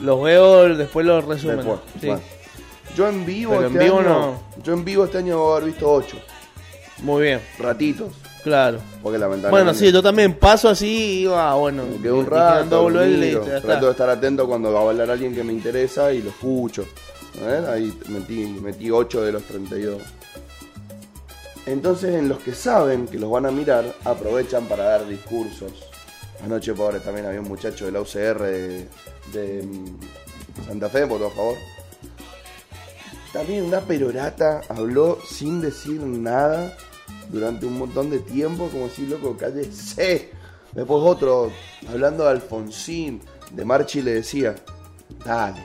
Los 0.00 0.22
veo, 0.22 0.74
después 0.76 1.06
los 1.06 1.24
resumen. 1.24 1.56
Después. 1.56 1.80
Sí. 2.00 2.06
Bueno. 2.08 2.22
Yo 2.94 3.08
en 3.08 3.26
vivo 3.26 3.52
Pero 3.54 3.66
este 3.66 3.78
en 3.78 3.84
vivo 3.84 3.98
año. 3.98 4.08
no. 4.08 4.42
Yo 4.62 4.72
en 4.74 4.84
vivo 4.84 5.04
este 5.04 5.18
año 5.18 5.38
voy 5.38 5.52
a 5.52 5.56
haber 5.56 5.70
visto 5.70 5.90
8 5.90 6.16
Muy 7.02 7.22
bien, 7.24 7.40
ratitos. 7.58 8.12
Claro. 8.46 8.78
Porque 9.02 9.18
lamentablemente. 9.18 9.50
Bueno, 9.50 9.74
sí, 9.74 9.90
yo 9.90 10.00
también 10.00 10.34
paso 10.34 10.68
así 10.68 10.86
y 10.86 11.22
iba, 11.22 11.52
bueno. 11.56 11.82
Me 11.84 12.00
quedo 12.00 12.18
un 12.18 12.26
rato. 12.26 12.88
está. 12.88 13.60
trato 13.60 13.86
de 13.86 13.90
estar 13.90 14.08
atento 14.08 14.46
cuando 14.46 14.72
va 14.72 14.80
a 14.80 14.82
hablar 14.88 15.10
alguien 15.10 15.34
que 15.34 15.42
me 15.42 15.52
interesa 15.52 16.12
y 16.12 16.22
lo 16.22 16.30
escucho. 16.30 16.86
A 17.42 17.46
ver, 17.46 17.64
Ahí 17.66 17.92
metí, 18.08 18.46
metí 18.62 18.88
8 18.88 19.22
de 19.22 19.32
los 19.32 19.42
32. 19.42 20.00
Entonces, 21.66 22.14
en 22.14 22.28
los 22.28 22.38
que 22.38 22.54
saben 22.54 23.08
que 23.08 23.18
los 23.18 23.28
van 23.30 23.46
a 23.46 23.50
mirar, 23.50 23.84
aprovechan 24.04 24.66
para 24.66 24.84
dar 24.84 25.08
discursos. 25.08 25.72
Anoche, 26.44 26.72
pobre, 26.72 27.00
también 27.00 27.26
había 27.26 27.40
un 27.40 27.48
muchacho 27.48 27.86
de 27.86 27.92
la 27.92 28.00
UCR 28.00 28.42
de, 28.42 28.88
de, 29.32 29.62
mm, 29.64 30.66
Santa 30.68 30.88
Fe, 30.88 31.04
por 31.08 31.18
favor. 31.32 31.56
También 33.32 33.64
una 33.64 33.80
perorata 33.80 34.60
habló 34.68 35.18
sin 35.28 35.60
decir 35.60 36.00
nada 36.00 36.76
durante 37.30 37.66
un 37.66 37.78
montón 37.78 38.10
de 38.10 38.18
tiempo, 38.18 38.68
como 38.68 38.88
si 38.88 39.06
loco, 39.06 39.36
cállese. 39.36 40.30
Después 40.72 41.02
otro, 41.04 41.50
hablando 41.88 42.24
de 42.24 42.30
Alfonsín, 42.30 43.20
de 43.52 43.64
Marchi 43.64 44.02
le 44.02 44.14
decía, 44.14 44.54
dale, 45.24 45.64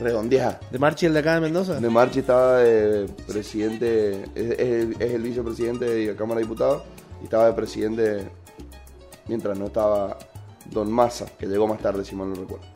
redondeá. 0.00 0.60
¿De 0.70 0.78
Marchi 0.78 1.06
el 1.06 1.14
de 1.14 1.20
acá 1.20 1.34
de 1.34 1.40
Mendoza? 1.40 1.80
De 1.80 1.88
Marchi 1.88 2.20
estaba 2.20 2.58
de 2.58 3.06
presidente, 3.26 4.24
es, 4.34 4.50
es 4.50 4.58
el, 4.58 4.96
es 4.98 5.12
el 5.12 5.22
vicepresidente 5.22 5.84
de 5.86 6.06
la 6.12 6.16
Cámara 6.16 6.40
de 6.40 6.44
Diputados 6.44 6.82
y 7.20 7.24
estaba 7.24 7.46
de 7.46 7.52
presidente 7.54 8.28
mientras 9.26 9.58
no 9.58 9.66
estaba 9.66 10.18
Don 10.70 10.90
Massa, 10.90 11.26
que 11.38 11.46
llegó 11.46 11.66
más 11.66 11.80
tarde, 11.80 12.04
si 12.04 12.14
mal 12.14 12.28
no 12.28 12.34
recuerdo. 12.34 12.66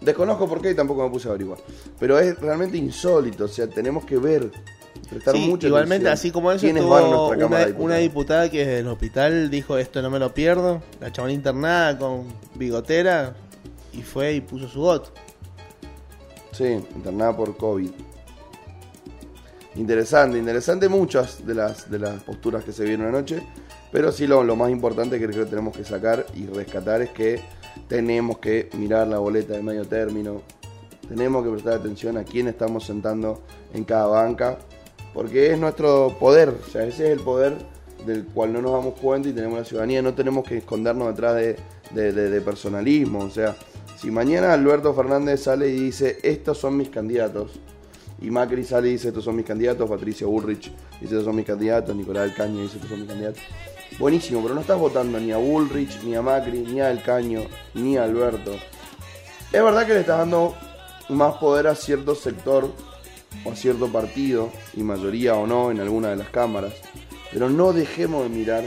Desconozco 0.00 0.48
por 0.48 0.60
qué 0.60 0.70
y 0.70 0.74
tampoco 0.74 1.02
me 1.04 1.10
puse 1.10 1.28
a 1.28 1.30
averiguar. 1.32 1.58
Pero 1.98 2.18
es 2.18 2.38
realmente 2.38 2.76
insólito, 2.76 3.44
o 3.44 3.48
sea, 3.48 3.68
tenemos 3.68 4.04
que 4.04 4.18
ver, 4.18 4.50
Sí, 5.08 5.48
mucha 5.48 5.68
igualmente, 5.68 6.08
atención 6.08 6.12
así 6.12 6.30
como 6.30 6.50
eso, 6.50 6.66
estuvo 6.66 7.84
una 7.84 7.96
diputada 7.96 8.50
que 8.50 8.58
desde 8.58 8.78
el 8.80 8.88
hospital 8.88 9.50
dijo 9.50 9.78
esto 9.78 10.02
no 10.02 10.10
me 10.10 10.18
lo 10.18 10.34
pierdo, 10.34 10.82
la 11.00 11.12
chabona 11.12 11.32
internada 11.32 11.96
con 11.96 12.26
bigotera 12.54 13.34
y 13.92 14.02
fue 14.02 14.34
y 14.34 14.40
puso 14.40 14.68
su 14.68 14.80
voto. 14.80 15.10
Sí, 16.52 16.64
internada 16.64 17.36
por 17.36 17.56
COVID. 17.56 17.90
Interesante, 19.76 20.38
interesante 20.38 20.88
muchas 20.88 21.46
de 21.46 21.54
las, 21.54 21.90
de 21.90 21.98
las 21.98 22.22
posturas 22.22 22.64
que 22.64 22.72
se 22.72 22.84
vieron 22.84 23.06
anoche, 23.06 23.42
pero 23.92 24.10
sí 24.10 24.26
lo, 24.26 24.42
lo 24.42 24.56
más 24.56 24.70
importante 24.70 25.18
que 25.18 25.26
creo 25.26 25.44
que 25.44 25.50
tenemos 25.50 25.76
que 25.76 25.84
sacar 25.84 26.26
y 26.34 26.46
rescatar 26.46 27.02
es 27.02 27.10
que 27.10 27.42
tenemos 27.86 28.38
que 28.38 28.70
mirar 28.76 29.06
la 29.06 29.18
boleta 29.18 29.52
de 29.52 29.62
medio 29.62 29.84
término, 29.84 30.42
tenemos 31.08 31.44
que 31.44 31.50
prestar 31.50 31.74
atención 31.74 32.16
a 32.16 32.24
quién 32.24 32.48
estamos 32.48 32.84
sentando 32.84 33.42
en 33.74 33.84
cada 33.84 34.06
banca, 34.06 34.58
porque 35.16 35.50
es 35.50 35.58
nuestro 35.58 36.14
poder, 36.20 36.50
o 36.50 36.70
sea, 36.70 36.84
ese 36.84 37.06
es 37.06 37.18
el 37.18 37.20
poder 37.20 37.56
del 38.04 38.26
cual 38.26 38.52
no 38.52 38.60
nos 38.60 38.72
damos 38.72 39.00
cuenta 39.00 39.30
y 39.30 39.32
tenemos 39.32 39.58
la 39.58 39.64
ciudadanía, 39.64 40.02
no 40.02 40.12
tenemos 40.12 40.46
que 40.46 40.58
escondernos 40.58 41.08
detrás 41.08 41.34
de, 41.36 42.42
personalismo, 42.44 43.20
o 43.20 43.30
sea, 43.30 43.56
si 43.98 44.10
mañana 44.10 44.52
Alberto 44.52 44.92
Fernández 44.92 45.44
sale 45.44 45.70
y 45.70 45.80
dice, 45.80 46.18
estos 46.22 46.58
son 46.58 46.76
mis 46.76 46.90
candidatos, 46.90 47.52
y 48.20 48.30
Macri 48.30 48.62
sale 48.62 48.88
y 48.88 48.92
dice, 48.92 49.08
estos 49.08 49.24
son 49.24 49.36
mis 49.36 49.46
candidatos, 49.46 49.88
Patricia 49.88 50.26
Bullrich 50.26 50.70
dice, 51.00 51.14
estos 51.14 51.24
son 51.24 51.36
mis 51.36 51.46
candidatos, 51.46 51.96
Nicolás 51.96 52.24
del 52.24 52.34
Caño 52.34 52.60
dice, 52.60 52.76
estos 52.76 52.90
son 52.90 53.00
mis 53.00 53.08
candidatos. 53.08 53.42
Buenísimo, 53.98 54.42
pero 54.42 54.54
no 54.54 54.60
estás 54.60 54.78
votando 54.78 55.18
ni 55.18 55.32
a 55.32 55.38
Bullrich, 55.38 56.02
ni 56.02 56.14
a 56.14 56.20
Macri, 56.20 56.58
ni 56.58 56.82
a 56.82 56.90
El 56.90 57.02
Caño, 57.02 57.40
ni 57.72 57.96
a 57.96 58.04
Alberto. 58.04 58.52
Es 59.50 59.62
verdad 59.62 59.86
que 59.86 59.94
le 59.94 60.00
estás 60.00 60.18
dando 60.18 60.54
más 61.08 61.36
poder 61.36 61.68
a 61.68 61.74
cierto 61.74 62.14
sector 62.14 62.70
o 63.46 63.52
a 63.52 63.56
cierto 63.56 63.88
partido, 63.88 64.50
y 64.74 64.82
mayoría 64.82 65.34
o 65.34 65.46
no 65.46 65.70
en 65.70 65.80
alguna 65.80 66.08
de 66.10 66.16
las 66.16 66.28
cámaras, 66.30 66.72
pero 67.32 67.48
no 67.50 67.72
dejemos 67.72 68.22
de 68.24 68.28
mirar 68.28 68.64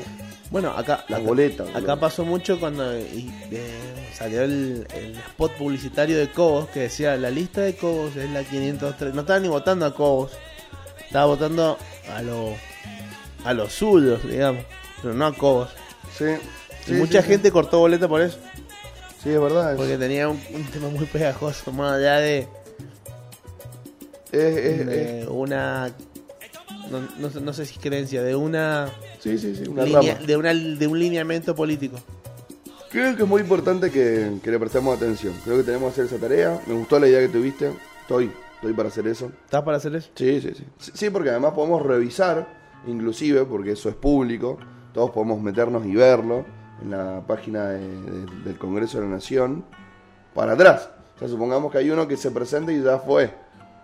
Bueno, 0.52 0.70
acá, 0.72 1.06
las 1.10 1.20
acá, 1.20 1.28
boletas. 1.28 1.68
acá 1.70 1.80
boludo. 1.80 2.00
pasó 2.00 2.26
mucho 2.26 2.60
cuando 2.60 2.98
y, 2.98 3.32
eh, 3.52 4.10
salió 4.14 4.42
el, 4.44 4.88
el 4.96 5.16
spot 5.18 5.52
publicitario 5.54 6.18
de 6.18 6.30
Cobos 6.32 6.68
que 6.70 6.82
decía 6.82 7.16
la 7.18 7.30
lista 7.30 7.62
de 7.62 7.76
Cobos 7.76 8.16
es 8.16 8.30
la 8.32 8.44
503. 8.44 9.14
No 9.14 9.22
estaban 9.22 9.44
ni 9.44 9.48
votando 9.50 9.86
a 9.86 9.94
Cobos, 9.94 10.32
estaba 11.06 11.26
votando 11.26 11.78
a 12.16 12.22
los 12.22 12.56
a 13.46 13.54
los 13.54 13.72
suyos, 13.72 14.22
digamos, 14.28 14.64
pero 15.02 15.14
no 15.14 15.26
a 15.28 15.34
Cobos. 15.34 15.70
Sí, 16.18 16.26
Y 16.88 16.92
mucha 16.94 17.20
sí, 17.22 17.28
sí. 17.28 17.32
gente 17.34 17.52
cortó 17.52 17.80
boleta 17.80 18.08
por 18.08 18.22
eso, 18.22 18.38
Sí, 19.24 19.30
es 19.30 19.40
verdad. 19.40 19.76
porque 19.78 19.98
tenía 19.98 20.28
un, 20.30 20.42
un 20.54 20.64
tema 20.66 20.90
muy 20.90 21.06
pegajoso, 21.06 21.72
más 21.72 21.94
allá 21.94 22.16
de, 22.20 22.48
es- 24.32 25.28
una. 25.28 25.92
No, 26.92 27.00
no 27.20 27.30
sé- 27.30 27.42
no 27.42 27.54
sé 27.54 27.66
si 27.66 27.76
es 27.76 27.80
creencia, 27.80 28.24
de 28.24 28.36
una, 28.36 28.90
sí, 29.20 29.38
sí, 29.38 29.56
sí, 29.56 29.70
una 29.70 29.84
linea- 29.84 30.16
rama. 30.16 30.26
de 30.26 30.38
una 30.38 30.54
de 30.54 30.88
un 30.88 31.00
lineamiento 31.00 31.54
político. 31.56 31.98
Creo 32.90 33.16
que 33.16 33.22
es 33.24 33.30
muy 33.30 33.42
importante 33.42 33.92
que, 33.92 34.40
que 34.44 34.50
le 34.50 34.58
prestemos 34.58 34.98
atención. 34.98 35.34
Creo 35.44 35.58
que 35.58 35.64
tenemos 35.64 35.94
que 35.94 36.02
hacer 36.02 36.16
esa 36.16 36.28
tarea. 36.28 36.60
Me 36.66 36.74
gustó 36.74 37.00
la 37.00 37.08
idea 37.08 37.20
que 37.20 37.28
tuviste. 37.30 37.72
Estoy, 38.02 38.32
estoy 38.56 38.74
para 38.74 38.90
hacer 38.90 39.06
eso. 39.08 39.32
¿Estás 39.46 39.62
para 39.64 39.78
hacer 39.78 39.96
eso? 39.96 40.10
Sí, 40.16 40.42
sí, 40.42 40.52
sí. 40.58 40.64
Sí, 40.80 40.92
Sí, 40.96 41.10
porque 41.12 41.30
además 41.30 41.54
podemos 41.54 41.84
revisar, 41.84 42.48
inclusive, 42.88 43.46
porque 43.46 43.74
eso 43.74 43.90
es 43.90 43.96
público. 43.96 44.58
Todos 44.92 45.12
podemos 45.12 45.40
meternos 45.40 45.86
y 45.86 45.94
verlo 45.94 46.46
en 46.82 46.90
la 46.90 47.22
página 47.28 47.70
de- 47.70 47.80
de- 48.02 48.44
del 48.46 48.58
Congreso 48.58 48.98
de 49.00 49.04
la 49.06 49.12
Nación. 49.12 49.64
Para 50.34 50.54
atrás. 50.54 50.90
O 51.16 51.20
sea, 51.20 51.28
supongamos 51.28 51.72
que 51.72 51.78
hay 51.78 51.92
uno 51.92 52.08
que 52.08 52.18
se 52.18 52.32
presenta 52.32 52.72
y 52.72 52.82
ya 52.82 52.98
fue. 52.98 53.32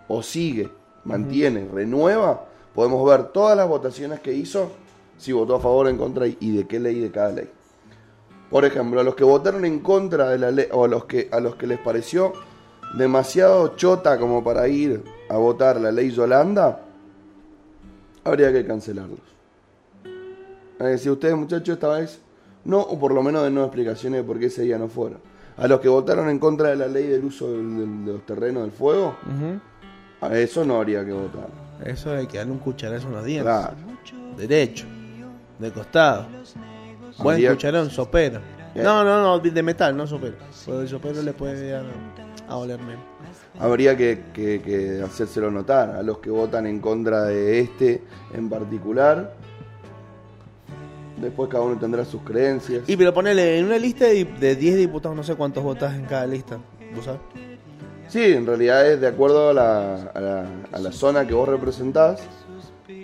O 0.08 0.22
sigue, 0.22 0.70
mantiene, 1.04 1.68
renueva. 1.72 2.44
Podemos 2.74 3.08
ver 3.08 3.28
todas 3.28 3.56
las 3.56 3.68
votaciones 3.68 4.20
que 4.20 4.32
hizo. 4.32 4.70
Si 5.18 5.32
votó 5.32 5.56
a 5.56 5.60
favor, 5.60 5.88
en 5.88 5.96
contra 5.96 6.26
y 6.26 6.56
de 6.56 6.66
qué 6.66 6.78
ley 6.78 7.00
de 7.00 7.10
cada 7.10 7.32
ley. 7.32 7.50
Por 8.50 8.64
ejemplo, 8.64 9.00
a 9.00 9.04
los 9.04 9.14
que 9.14 9.24
votaron 9.24 9.64
en 9.64 9.80
contra 9.80 10.28
de 10.28 10.38
la 10.38 10.50
ley, 10.50 10.68
o 10.70 10.84
a 10.84 10.88
los 10.88 11.06
que, 11.06 11.28
a 11.32 11.40
los 11.40 11.56
que 11.56 11.66
les 11.66 11.78
pareció 11.78 12.32
demasiado 12.96 13.76
chota 13.76 14.18
como 14.18 14.44
para 14.44 14.68
ir 14.68 15.02
a 15.28 15.36
votar 15.36 15.80
la 15.80 15.90
ley 15.90 16.10
Yolanda, 16.10 16.82
habría 18.22 18.52
que 18.52 18.64
cancelarlos. 18.64 19.20
Eh, 20.78 20.98
si 20.98 21.08
ustedes, 21.08 21.36
muchachos, 21.36 21.70
esta 21.70 21.88
vez 21.88 22.20
no, 22.66 22.80
o 22.80 22.98
por 22.98 23.14
lo 23.14 23.22
menos 23.22 23.44
de 23.44 23.50
nuevas 23.50 23.68
explicaciones 23.68 24.20
de 24.20 24.26
por 24.26 24.38
qué 24.38 24.46
ese 24.46 24.62
día 24.62 24.76
no 24.76 24.88
fueron. 24.88 25.18
A 25.56 25.68
los 25.68 25.80
que 25.80 25.88
votaron 25.88 26.28
en 26.28 26.38
contra 26.38 26.70
de 26.70 26.76
la 26.76 26.88
ley 26.88 27.06
del 27.06 27.24
uso 27.24 27.50
de 27.50 28.12
los 28.12 28.26
terrenos 28.26 28.64
del 28.64 28.72
fuego. 28.72 29.16
A 30.20 30.38
eso 30.38 30.64
no 30.64 30.76
habría 30.76 31.04
que 31.04 31.12
votar. 31.12 31.48
Eso 31.84 32.10
de 32.10 32.26
que 32.26 32.38
darle 32.38 32.52
un 32.52 32.58
cucharazo 32.58 33.08
en 33.08 33.12
los 33.14 33.24
dientes. 33.24 33.44
Claro. 33.52 33.76
Derecho. 34.36 34.86
De 35.58 35.70
costado. 35.70 36.26
Buen 37.18 37.34
Habría- 37.36 37.50
cucharón, 37.52 37.90
sopero. 37.90 38.40
No, 38.74 39.02
no, 39.04 39.22
no, 39.22 39.38
de 39.38 39.62
metal, 39.62 39.96
no 39.96 40.06
sopero. 40.06 40.36
Porque 40.66 40.82
el 40.82 40.88
sopero 40.88 41.22
le 41.22 41.32
puede 41.32 41.74
a, 41.74 42.56
oler 42.56 42.78
menos. 42.78 43.02
Habría 43.58 43.96
que, 43.96 44.24
que- 44.34 44.60
que 44.60 45.02
hacérselo 45.02 45.50
notar 45.50 45.90
a 45.90 46.02
los 46.02 46.18
que 46.18 46.28
votan 46.30 46.66
en 46.66 46.80
contra 46.80 47.24
de 47.24 47.60
este 47.60 48.02
en 48.34 48.50
particular. 48.50 49.34
Después 51.20 51.48
cada 51.48 51.64
uno 51.64 51.78
tendrá 51.78 52.04
sus 52.04 52.20
creencias. 52.20 52.82
Y 52.86 52.96
pero 52.96 53.14
ponele, 53.14 53.58
en 53.58 53.64
una 53.64 53.78
lista 53.78 54.04
de, 54.04 54.24
de 54.26 54.54
10 54.54 54.76
diputados, 54.76 55.16
no 55.16 55.22
sé 55.22 55.34
cuántos 55.34 55.64
votás 55.64 55.94
en 55.94 56.04
cada 56.04 56.26
lista. 56.26 56.58
¿Vos 56.94 57.06
sabés? 57.06 57.20
Sí, 58.16 58.32
en 58.32 58.46
realidad 58.46 58.90
es 58.90 58.98
de 58.98 59.08
acuerdo 59.08 59.50
a 59.50 59.52
la, 59.52 59.94
a 60.14 60.20
la, 60.22 60.46
a 60.72 60.78
la 60.78 60.90
zona 60.90 61.26
que 61.26 61.34
vos 61.34 61.46
representás. 61.46 62.22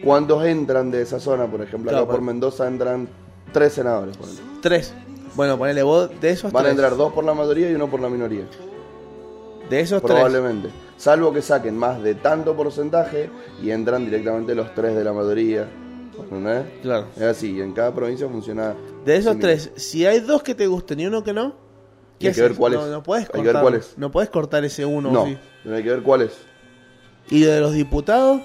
¿Cuántos 0.02 0.42
entran 0.46 0.90
de 0.90 1.02
esa 1.02 1.20
zona? 1.20 1.46
Por 1.50 1.60
ejemplo, 1.60 1.90
acá 1.90 1.98
Claro, 1.98 2.06
por 2.06 2.14
pero- 2.16 2.24
Mendoza 2.24 2.66
entran 2.66 3.06
tres 3.52 3.74
senadores. 3.74 4.16
por. 4.16 4.26
Tres. 4.62 4.94
Bueno, 5.34 5.58
ponele 5.58 5.82
vos 5.82 6.08
de 6.18 6.30
esos 6.30 6.50
Van 6.50 6.62
a 6.62 6.68
tres. 6.68 6.78
entrar 6.78 6.96
dos 6.96 7.12
por 7.12 7.24
la 7.24 7.34
mayoría 7.34 7.70
y 7.70 7.74
uno 7.74 7.90
por 7.90 8.00
la 8.00 8.08
minoría. 8.08 8.44
de 9.68 9.80
esos 9.80 10.00
tres. 10.00 10.12
Probablemente. 10.14 10.70
Salvo 10.96 11.30
que 11.30 11.42
saquen 11.42 11.76
más 11.76 12.02
de 12.02 12.14
tanto 12.14 12.56
porcentaje 12.56 13.28
y 13.62 13.70
entran 13.70 14.06
directamente 14.06 14.54
los 14.54 14.74
tres 14.74 14.94
de 14.96 15.04
la 15.04 15.12
mayoría. 15.12 15.68
¿Entendés? 16.18 16.64
Claro. 16.80 17.06
Es 17.16 17.22
así, 17.22 17.60
en 17.60 17.72
cada 17.74 17.94
provincia 17.94 18.26
funciona. 18.28 18.74
De 19.04 19.16
esos 19.16 19.32
similar. 19.32 19.40
tres, 19.58 19.72
si 19.76 20.06
hay 20.06 20.20
dos 20.20 20.42
que 20.42 20.54
te 20.54 20.66
gusten 20.66 21.00
y 21.00 21.06
uno 21.06 21.22
que 21.22 21.34
no, 21.34 21.54
¿qué 22.22 22.28
Hay 22.28 22.34
que 22.34 22.40
ver 22.40 22.50
haces? 22.52 22.58
cuáles. 22.58 22.80
No, 22.80 22.86
no 22.86 23.02
puedes 23.02 23.24
Hay 23.26 23.30
que 23.32 23.36
cortar. 23.38 23.54
ver 23.54 23.62
cuáles. 23.62 23.94
No 23.98 24.10
puedes 24.10 24.30
cortar 24.30 24.64
ese 24.64 24.84
uno. 24.86 25.10
No, 25.10 25.26
sí. 25.26 25.36
pero 25.62 25.76
hay 25.76 25.82
que 25.82 25.90
ver 25.90 26.02
cuáles. 26.02 26.32
Y 27.30 27.40
de 27.42 27.60
los 27.60 27.72
diputados, 27.74 28.40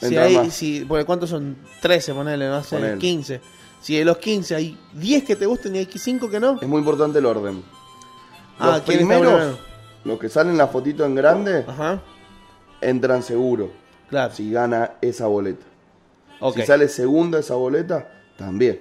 si 0.00 0.16
hay, 0.16 0.50
si, 0.50 0.84
porque 0.84 1.04
¿cuántos 1.04 1.30
son? 1.30 1.56
13, 1.80 2.14
ponele, 2.14 2.48
no 2.48 2.62
sé, 2.64 2.76
Ponele. 2.76 2.98
15. 2.98 3.40
Si 3.80 3.96
de 3.96 4.04
los 4.04 4.16
15 4.18 4.54
hay 4.54 4.78
10 4.94 5.24
que 5.24 5.36
te 5.36 5.46
gusten 5.46 5.74
y 5.76 5.78
hay 5.78 5.88
5 5.92 6.30
que 6.30 6.40
no. 6.40 6.58
Es 6.60 6.68
muy 6.68 6.78
importante 6.78 7.18
el 7.18 7.26
orden. 7.26 7.62
Ah, 8.58 8.66
Los 8.76 8.80
¿quién 8.82 9.00
está 9.00 9.06
primeros, 9.16 9.32
primero? 9.34 9.58
los 10.04 10.18
que 10.18 10.28
salen 10.28 10.56
la 10.56 10.66
fotito 10.68 11.04
en 11.04 11.14
grande, 11.14 11.64
Ajá, 11.66 12.00
entran 12.80 13.22
seguro. 13.22 13.70
claro. 14.08 14.34
Si 14.34 14.50
gana 14.50 14.92
esa 15.00 15.26
boleta. 15.26 15.64
Ok. 16.40 16.56
Si 16.56 16.62
sale 16.62 16.88
segunda 16.88 17.38
esa 17.38 17.54
boleta, 17.54 18.08
también. 18.36 18.80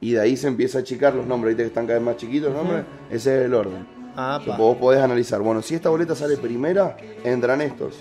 Y 0.00 0.12
de 0.12 0.20
ahí 0.20 0.36
se 0.36 0.48
empieza 0.48 0.78
a 0.78 0.80
achicar 0.80 1.14
los 1.14 1.26
nombres. 1.26 1.52
Viste 1.52 1.64
que 1.64 1.68
están 1.68 1.86
cada 1.86 1.98
vez 1.98 2.06
más 2.06 2.16
chiquitos 2.16 2.52
los 2.52 2.64
nombres. 2.64 2.84
Ese 3.10 3.38
es 3.38 3.44
el 3.46 3.54
orden. 3.54 3.86
Ah, 4.16 4.40
pa. 4.44 4.56
vos 4.56 4.76
podés 4.76 5.00
analizar. 5.00 5.40
Bueno, 5.40 5.62
si 5.62 5.74
esta 5.74 5.90
boleta 5.90 6.14
sale 6.14 6.36
primera, 6.36 6.96
entran 7.22 7.60
estos. 7.60 8.00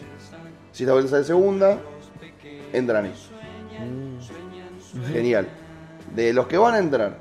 Si 0.72 0.84
esta 0.84 0.94
boleta 0.94 1.12
sale 1.12 1.24
segunda, 1.24 1.80
entran 2.74 3.06
estos. 3.08 3.32
Mm. 4.94 5.04
Genial. 5.12 5.48
De 6.16 6.34
los 6.34 6.48
que 6.48 6.58
van 6.58 6.74
a 6.74 6.80
entrar, 6.80 7.18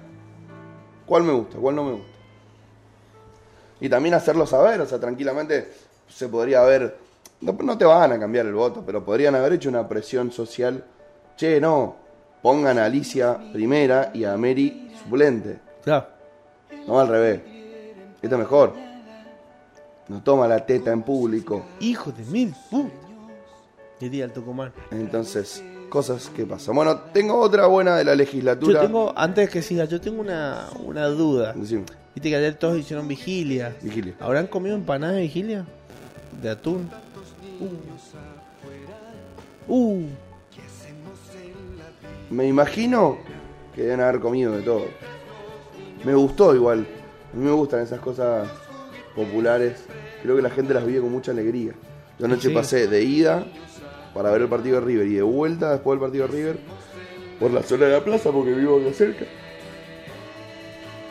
¿cuál 1.04 1.24
me 1.24 1.32
gusta? 1.32 1.58
¿Cuál 1.58 1.74
no 1.74 1.84
me 1.84 1.92
gusta? 1.92 2.08
Y 3.80 3.88
también 3.88 4.14
hacerlo 4.14 4.46
saber, 4.46 4.80
o 4.80 4.86
sea, 4.86 4.98
tranquilamente 4.98 5.70
se 6.08 6.28
podría 6.28 6.62
haber. 6.62 6.96
No, 7.40 7.52
no 7.52 7.78
te 7.78 7.84
van 7.84 8.12
a 8.12 8.18
cambiar 8.18 8.46
el 8.46 8.54
voto, 8.54 8.82
pero 8.84 9.04
podrían 9.04 9.34
haber 9.34 9.52
hecho 9.52 9.68
una 9.68 9.86
presión 9.86 10.32
social. 10.32 10.84
Che, 11.36 11.60
no, 11.60 11.96
pongan 12.42 12.78
a 12.78 12.84
Alicia 12.86 13.38
primera 13.52 14.10
y 14.14 14.24
a 14.24 14.36
Mary 14.36 14.90
suplente. 15.02 15.58
Claro. 15.82 16.06
No 16.86 16.98
al 17.00 17.08
revés. 17.08 17.40
Esto 18.22 18.34
es 18.34 18.38
mejor. 18.38 18.74
No 20.08 20.22
toma 20.22 20.48
la 20.48 20.64
teta 20.64 20.90
en 20.92 21.02
público. 21.02 21.64
Hijo 21.80 22.10
de 22.12 22.24
mil 22.24 22.54
putas. 22.70 22.92
Diría 24.00 24.24
el 24.24 24.32
Tucumán. 24.32 24.72
Entonces, 24.90 25.62
cosas 25.90 26.28
que 26.30 26.46
pasan. 26.46 26.74
Bueno, 26.74 26.96
tengo 27.12 27.38
otra 27.38 27.66
buena 27.66 27.96
de 27.96 28.04
la 28.04 28.12
Yo 28.12 28.16
legislatura. 28.16 28.80
tengo, 28.80 29.12
antes 29.16 29.50
que 29.50 29.60
siga, 29.60 29.84
yo 29.86 30.00
tengo 30.00 30.20
una, 30.20 30.68
una 30.84 31.06
duda. 31.06 31.52
Decime, 31.54 31.84
Viste 32.14 32.30
que 32.30 32.36
ayer 32.36 32.54
todos 32.54 32.78
hicieron 32.78 33.06
vigilia. 33.06 33.76
vigilia. 33.82 34.14
¿Habrán 34.20 34.46
comido 34.46 34.74
empanadas 34.76 35.16
de 35.16 35.22
vigilia? 35.22 35.64
De 36.40 36.48
atún. 36.50 36.88
Uh. 39.68 39.72
Uh. 39.72 40.06
Me 42.30 42.46
imagino 42.46 43.18
que 43.74 43.82
deben 43.82 44.00
haber 44.00 44.20
comido 44.20 44.52
de 44.52 44.62
todo. 44.62 44.86
Me 46.04 46.14
gustó 46.14 46.54
igual. 46.54 46.86
A 47.32 47.36
mí 47.36 47.44
me 47.44 47.50
gustan 47.52 47.80
esas 47.80 48.00
cosas 48.00 48.48
populares. 49.14 49.84
Creo 50.22 50.36
que 50.36 50.42
la 50.42 50.50
gente 50.50 50.74
las 50.74 50.84
vive 50.86 51.00
con 51.00 51.12
mucha 51.12 51.30
alegría. 51.32 51.72
Yo 52.18 52.26
anoche 52.26 52.48
Sí. 52.48 52.54
pasé 52.54 52.86
de 52.88 53.02
ida 53.02 53.44
para 54.14 54.30
ver 54.30 54.42
el 54.42 54.48
partido 54.48 54.80
de 54.80 54.86
River 54.86 55.06
y 55.06 55.14
de 55.14 55.22
vuelta 55.22 55.72
después 55.72 55.98
del 55.98 56.08
partido 56.08 56.26
de 56.26 56.32
River 56.32 56.58
por 57.38 57.50
la 57.52 57.62
zona 57.62 57.86
de 57.86 57.92
la 57.92 58.04
plaza 58.04 58.30
porque 58.32 58.52
vivo 58.52 58.80
acá 58.80 58.92
cerca. 58.92 59.24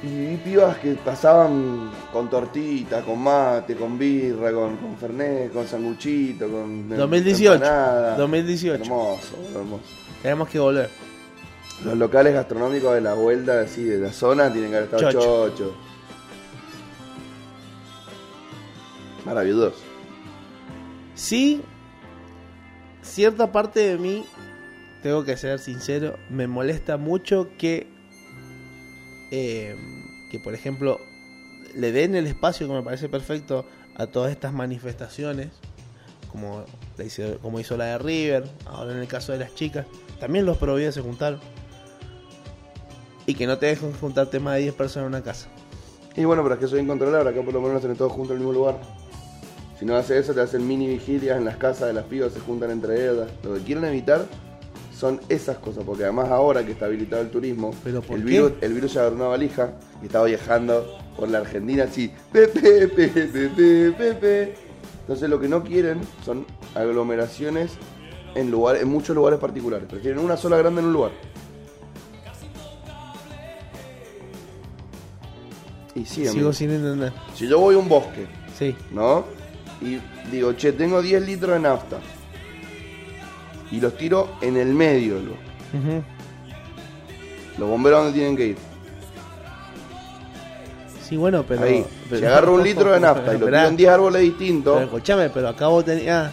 Y 0.03 0.07
vi 0.29 0.37
pibas 0.37 0.77
que 0.77 0.93
pasaban 0.93 1.89
con 2.13 2.29
tortita, 2.29 3.01
con 3.01 3.19
mate, 3.19 3.75
con 3.75 3.97
birra, 3.97 4.51
con, 4.51 4.77
con 4.77 4.95
fernet, 4.97 5.51
con 5.51 5.65
sanguchito, 5.67 6.47
con 6.49 6.89
2018. 6.89 7.53
empanada. 7.55 8.15
2018. 8.17 8.83
Hermoso, 8.83 9.37
hermoso. 9.55 9.83
Tenemos 10.21 10.49
que 10.49 10.59
volver. 10.59 10.89
Los 11.83 11.97
locales 11.97 12.33
gastronómicos 12.33 12.95
de 12.95 13.01
la 13.01 13.13
vuelta, 13.13 13.61
así, 13.61 13.83
de 13.83 13.99
la 13.99 14.11
zona, 14.11 14.51
tienen 14.51 14.71
que 14.71 14.77
haber 14.77 14.93
estado 14.93 15.11
Chocho. 15.11 15.49
chocho. 15.49 15.73
Maravilloso. 19.25 19.75
Sí, 21.13 21.61
cierta 23.01 23.51
parte 23.51 23.79
de 23.81 23.97
mí, 23.97 24.25
tengo 25.03 25.23
que 25.23 25.35
ser 25.37 25.59
sincero, 25.59 26.17
me 26.29 26.47
molesta 26.47 26.97
mucho 26.97 27.49
que, 27.57 27.87
eh, 29.31 29.75
que 30.31 30.39
por 30.39 30.53
ejemplo, 30.53 30.99
le 31.75 31.91
den 31.91 32.15
el 32.15 32.27
espacio 32.27 32.67
que 32.67 32.73
me 32.73 32.83
parece 32.83 33.09
perfecto 33.09 33.65
a 33.95 34.07
todas 34.07 34.31
estas 34.31 34.53
manifestaciones, 34.53 35.49
como, 36.31 36.65
la 36.97 37.03
hizo, 37.03 37.39
como 37.39 37.59
hizo 37.59 37.77
la 37.77 37.85
de 37.85 37.97
River, 37.97 38.43
ahora 38.65 38.91
en 38.91 38.99
el 38.99 39.07
caso 39.07 39.31
de 39.31 39.39
las 39.39 39.55
chicas, 39.55 39.85
también 40.19 40.45
los 40.45 40.57
prohibí 40.57 40.91
se 40.91 41.01
juntaron. 41.01 41.39
Y 43.27 43.35
que 43.35 43.45
no 43.45 43.59
te 43.59 43.67
dejen 43.67 43.93
juntarte 43.93 44.39
más 44.39 44.55
de 44.55 44.61
10 44.61 44.73
personas 44.73 45.05
en 45.05 45.13
una 45.13 45.21
casa. 45.21 45.47
Y 46.15 46.25
bueno, 46.25 46.41
pero 46.41 46.55
es 46.55 46.59
que 46.59 46.65
eso 46.65 46.77
es 46.77 46.81
incontrolable, 46.81 47.29
acá 47.29 47.43
por 47.43 47.53
lo 47.53 47.61
menos 47.61 47.79
tienen 47.81 47.95
todos 47.97 48.11
juntos 48.11 48.31
en 48.31 48.37
el 48.37 48.39
mismo 48.39 48.53
lugar. 48.53 48.79
Si 49.77 49.85
no 49.85 49.95
hace 49.95 50.17
eso, 50.17 50.33
te 50.33 50.41
hacen 50.41 50.67
mini 50.67 50.87
vigilias 50.87 51.37
en 51.37 51.45
las 51.45 51.57
casas 51.57 51.89
de 51.89 51.93
las 51.93 52.05
pibas, 52.05 52.33
se 52.33 52.39
juntan 52.39 52.71
entre 52.71 53.07
ellas. 53.07 53.27
Lo 53.43 53.53
que 53.53 53.59
quieren 53.59 53.85
evitar 53.85 54.25
son 54.97 55.21
esas 55.29 55.57
cosas, 55.59 55.83
porque 55.83 56.03
además 56.05 56.29
ahora 56.29 56.65
que 56.65 56.71
está 56.71 56.85
habilitado 56.87 57.21
el 57.21 57.29
turismo, 57.29 57.71
¿Pero 57.83 58.01
por 58.01 58.17
el, 58.17 58.23
qué? 58.23 58.29
virus, 58.31 58.53
el 58.61 58.73
virus 58.73 58.93
ya 58.93 59.01
agarró 59.01 59.17
una 59.17 59.27
valija 59.27 59.73
y 60.01 60.07
estaba 60.07 60.25
viajando 60.25 60.97
por 61.15 61.29
la 61.29 61.37
Argentina 61.39 61.83
así, 61.83 62.11
pepe, 62.31 62.87
pepe, 62.87 63.27
pepe, 63.27 63.91
pepe. 63.91 64.53
Entonces 65.01 65.29
lo 65.29 65.39
que 65.39 65.47
no 65.47 65.63
quieren 65.63 66.01
son 66.25 66.47
aglomeraciones 66.73 67.73
en, 68.33 68.49
lugar, 68.49 68.77
en 68.77 68.87
muchos 68.87 69.15
lugares 69.15 69.39
particulares. 69.39 69.87
Prefieren 69.87 70.19
una 70.19 70.35
sola 70.37 70.57
grande 70.57 70.81
en 70.81 70.87
un 70.87 70.93
lugar. 70.93 71.11
Y 75.99 76.05
sí, 76.05 76.15
Sigo 76.21 76.31
amigo. 76.31 76.53
sin 76.53 76.71
entender. 76.71 77.11
Si 77.35 77.47
yo 77.47 77.59
voy 77.59 77.75
a 77.75 77.77
un 77.79 77.89
bosque, 77.89 78.25
Sí. 78.57 78.75
¿no? 78.91 79.25
Y 79.81 79.99
digo, 80.31 80.53
che, 80.53 80.71
tengo 80.73 81.01
10 81.01 81.21
litros 81.25 81.53
de 81.53 81.59
nafta. 81.59 81.97
Y 83.71 83.79
los 83.81 83.95
tiro 83.97 84.29
en 84.41 84.57
el 84.57 84.73
medio. 84.73 85.15
Ujú. 85.17 86.03
Los 87.57 87.69
bomberos 87.69 88.03
dónde 88.03 88.13
tienen 88.17 88.37
que 88.37 88.45
ir. 88.47 88.57
Sí, 91.03 91.15
bueno, 91.17 91.43
pero... 91.47 91.63
Ahí. 91.63 91.85
pero- 92.09 92.19
si 92.19 92.25
agarro 92.25 92.53
un 92.53 92.63
litro 92.63 92.91
de 92.91 92.99
nafta 92.99 93.33
y 93.33 93.39
lo 93.39 93.45
Esperá. 93.45 93.59
tiro 93.59 93.69
en 93.69 93.77
10 93.77 93.89
árboles 93.89 94.21
Pero 94.21 94.35
distintos, 94.37 94.81
escuchame, 94.81 95.29
pero 95.29 95.49
acá 95.49 95.67
vos 95.67 95.85
tenías. 95.85 96.31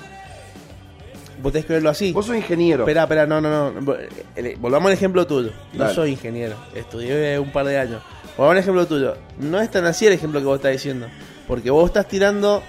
Vos 1.43 1.53
tenés 1.53 1.67
que 1.67 1.73
verlo 1.75 1.91
así. 1.91 2.13
vos 2.13 2.25
sos 2.27 2.37
ingeniero. 2.37 2.85
Espera, 2.85 3.03
espera, 3.03 3.27
no, 3.27 3.41
no, 3.41 3.71
no. 3.73 3.81
Vol- 3.83 4.09
eh, 4.37 4.57
Volvamos 4.59 4.87
al 4.89 4.95
ejemplo 4.95 5.27
tuyo. 5.27 5.51
No 5.75 5.85
Dale. 5.85 5.95
soy 5.95 6.11
ingeniero. 6.13 6.55
Estudié 6.75 7.39
un 7.39 7.53
par 7.53 7.67
de 7.67 7.79
años. 7.79 8.03
Volvamos 8.37 8.53
al 8.53 8.59
ejemplo 8.59 8.87
tuyo. 8.87 9.15
No 9.39 9.61
es 9.61 9.71
tan 9.71 9.85
así 9.85 10.07
el 10.07 10.13
ejemplo 10.13 10.41
que 10.41 10.47
vos 10.47 10.57
estás 10.57 10.73
diciendo. 10.73 11.07
Porque 11.47 11.71
vos 11.71 11.87
estás 11.87 12.09
tirando. 12.09 12.63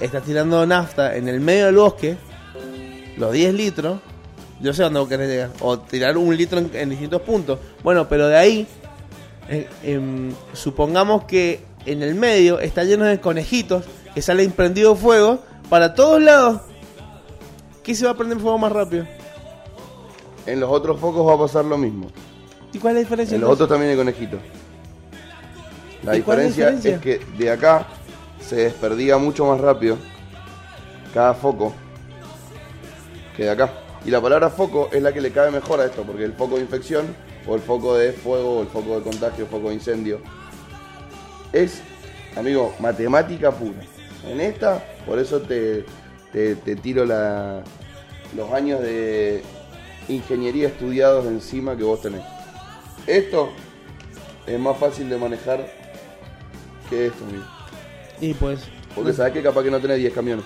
Estás 0.00 0.22
tirando 0.22 0.66
nafta 0.66 1.16
en 1.16 1.28
el 1.28 1.40
medio 1.40 1.66
del 1.66 1.76
bosque. 1.76 2.16
Los 3.16 3.32
10 3.32 3.54
litros. 3.54 4.00
Yo 4.60 4.74
sé 4.74 4.82
dónde 4.82 5.00
vos 5.00 5.08
querés 5.08 5.30
llegar. 5.30 5.50
O 5.60 5.78
tirar 5.78 6.18
un 6.18 6.36
litro 6.36 6.58
en, 6.58 6.90
distintos 6.90 7.22
puntos. 7.22 7.58
Bueno, 7.82 8.06
pero 8.06 8.28
de 8.28 8.36
ahí. 8.36 8.66
supongamos 10.52 11.24
que 11.24 11.64
en 11.86 12.02
el 12.02 12.14
medio 12.14 12.60
está 12.60 12.84
lleno 12.84 13.06
de 13.06 13.18
conejitos. 13.18 13.86
Que 14.14 14.20
salen 14.20 14.52
prendido 14.52 14.94
fuego. 14.94 15.42
Para 15.70 15.94
todos 15.94 16.20
lados. 16.20 16.60
¿Qué 17.82 17.94
se 17.94 18.04
va 18.04 18.10
a 18.10 18.14
prender 18.14 18.38
fuego 18.38 18.58
más 18.58 18.72
rápido? 18.72 19.06
En 20.44 20.60
los 20.60 20.70
otros 20.70 21.00
focos 21.00 21.26
va 21.26 21.34
a 21.34 21.38
pasar 21.38 21.64
lo 21.64 21.78
mismo. 21.78 22.08
¿Y 22.72 22.78
cuál 22.78 22.92
es 22.92 22.96
la 22.96 23.00
diferencia? 23.00 23.34
En 23.34 23.40
los 23.40 23.50
otros 23.50 23.68
también 23.68 23.90
hay 23.92 23.96
conejitos. 23.96 24.40
La 26.02 26.16
¿Y 26.16 26.22
cuál 26.22 26.40
es 26.40 26.56
diferencia, 26.56 26.94
es 26.94 27.00
que 27.00 27.20
de 27.36 27.50
acá 27.50 27.86
se 28.40 28.56
desperdiga 28.56 29.18
mucho 29.18 29.44
más 29.46 29.60
rápido 29.60 29.98
cada 31.12 31.34
foco 31.34 31.72
que 33.36 33.44
de 33.44 33.50
acá. 33.50 33.70
Y 34.04 34.10
la 34.10 34.20
palabra 34.20 34.48
foco 34.48 34.88
es 34.92 35.02
la 35.02 35.12
que 35.12 35.20
le 35.20 35.30
cabe 35.30 35.50
mejor 35.50 35.80
a 35.80 35.84
esto, 35.84 36.02
porque 36.04 36.24
el 36.24 36.32
foco 36.32 36.56
de 36.56 36.62
infección, 36.62 37.04
o 37.46 37.54
el 37.54 37.60
foco 37.60 37.96
de 37.96 38.12
fuego, 38.12 38.58
o 38.58 38.62
el 38.62 38.68
foco 38.68 38.96
de 38.96 39.02
contagio, 39.02 39.44
el 39.44 39.50
foco 39.50 39.68
de 39.68 39.74
incendio, 39.74 40.20
es, 41.52 41.82
amigo, 42.36 42.72
matemática 42.80 43.50
pura. 43.50 43.80
En 44.26 44.40
esta, 44.40 44.82
por 45.06 45.18
eso 45.18 45.40
te, 45.42 45.84
te- 46.32 46.54
te 46.56 46.76
tiro 46.76 47.04
la, 47.04 47.62
los 48.36 48.50
años 48.52 48.80
de 48.80 49.42
ingeniería 50.08 50.68
estudiados 50.68 51.26
encima 51.26 51.76
que 51.76 51.82
vos 51.84 52.00
tenés. 52.00 52.22
Esto 53.10 53.50
es 54.46 54.58
más 54.58 54.76
fácil 54.78 55.08
de 55.10 55.18
manejar 55.18 55.66
que 56.88 57.06
esto, 57.06 57.24
amigo. 57.24 57.42
Y 58.20 58.34
pues. 58.34 58.60
Porque 58.94 59.12
sabes 59.12 59.32
que 59.32 59.42
capaz 59.42 59.64
que 59.64 59.70
no 59.70 59.80
tenés 59.80 59.98
10 59.98 60.12
camiones. 60.14 60.44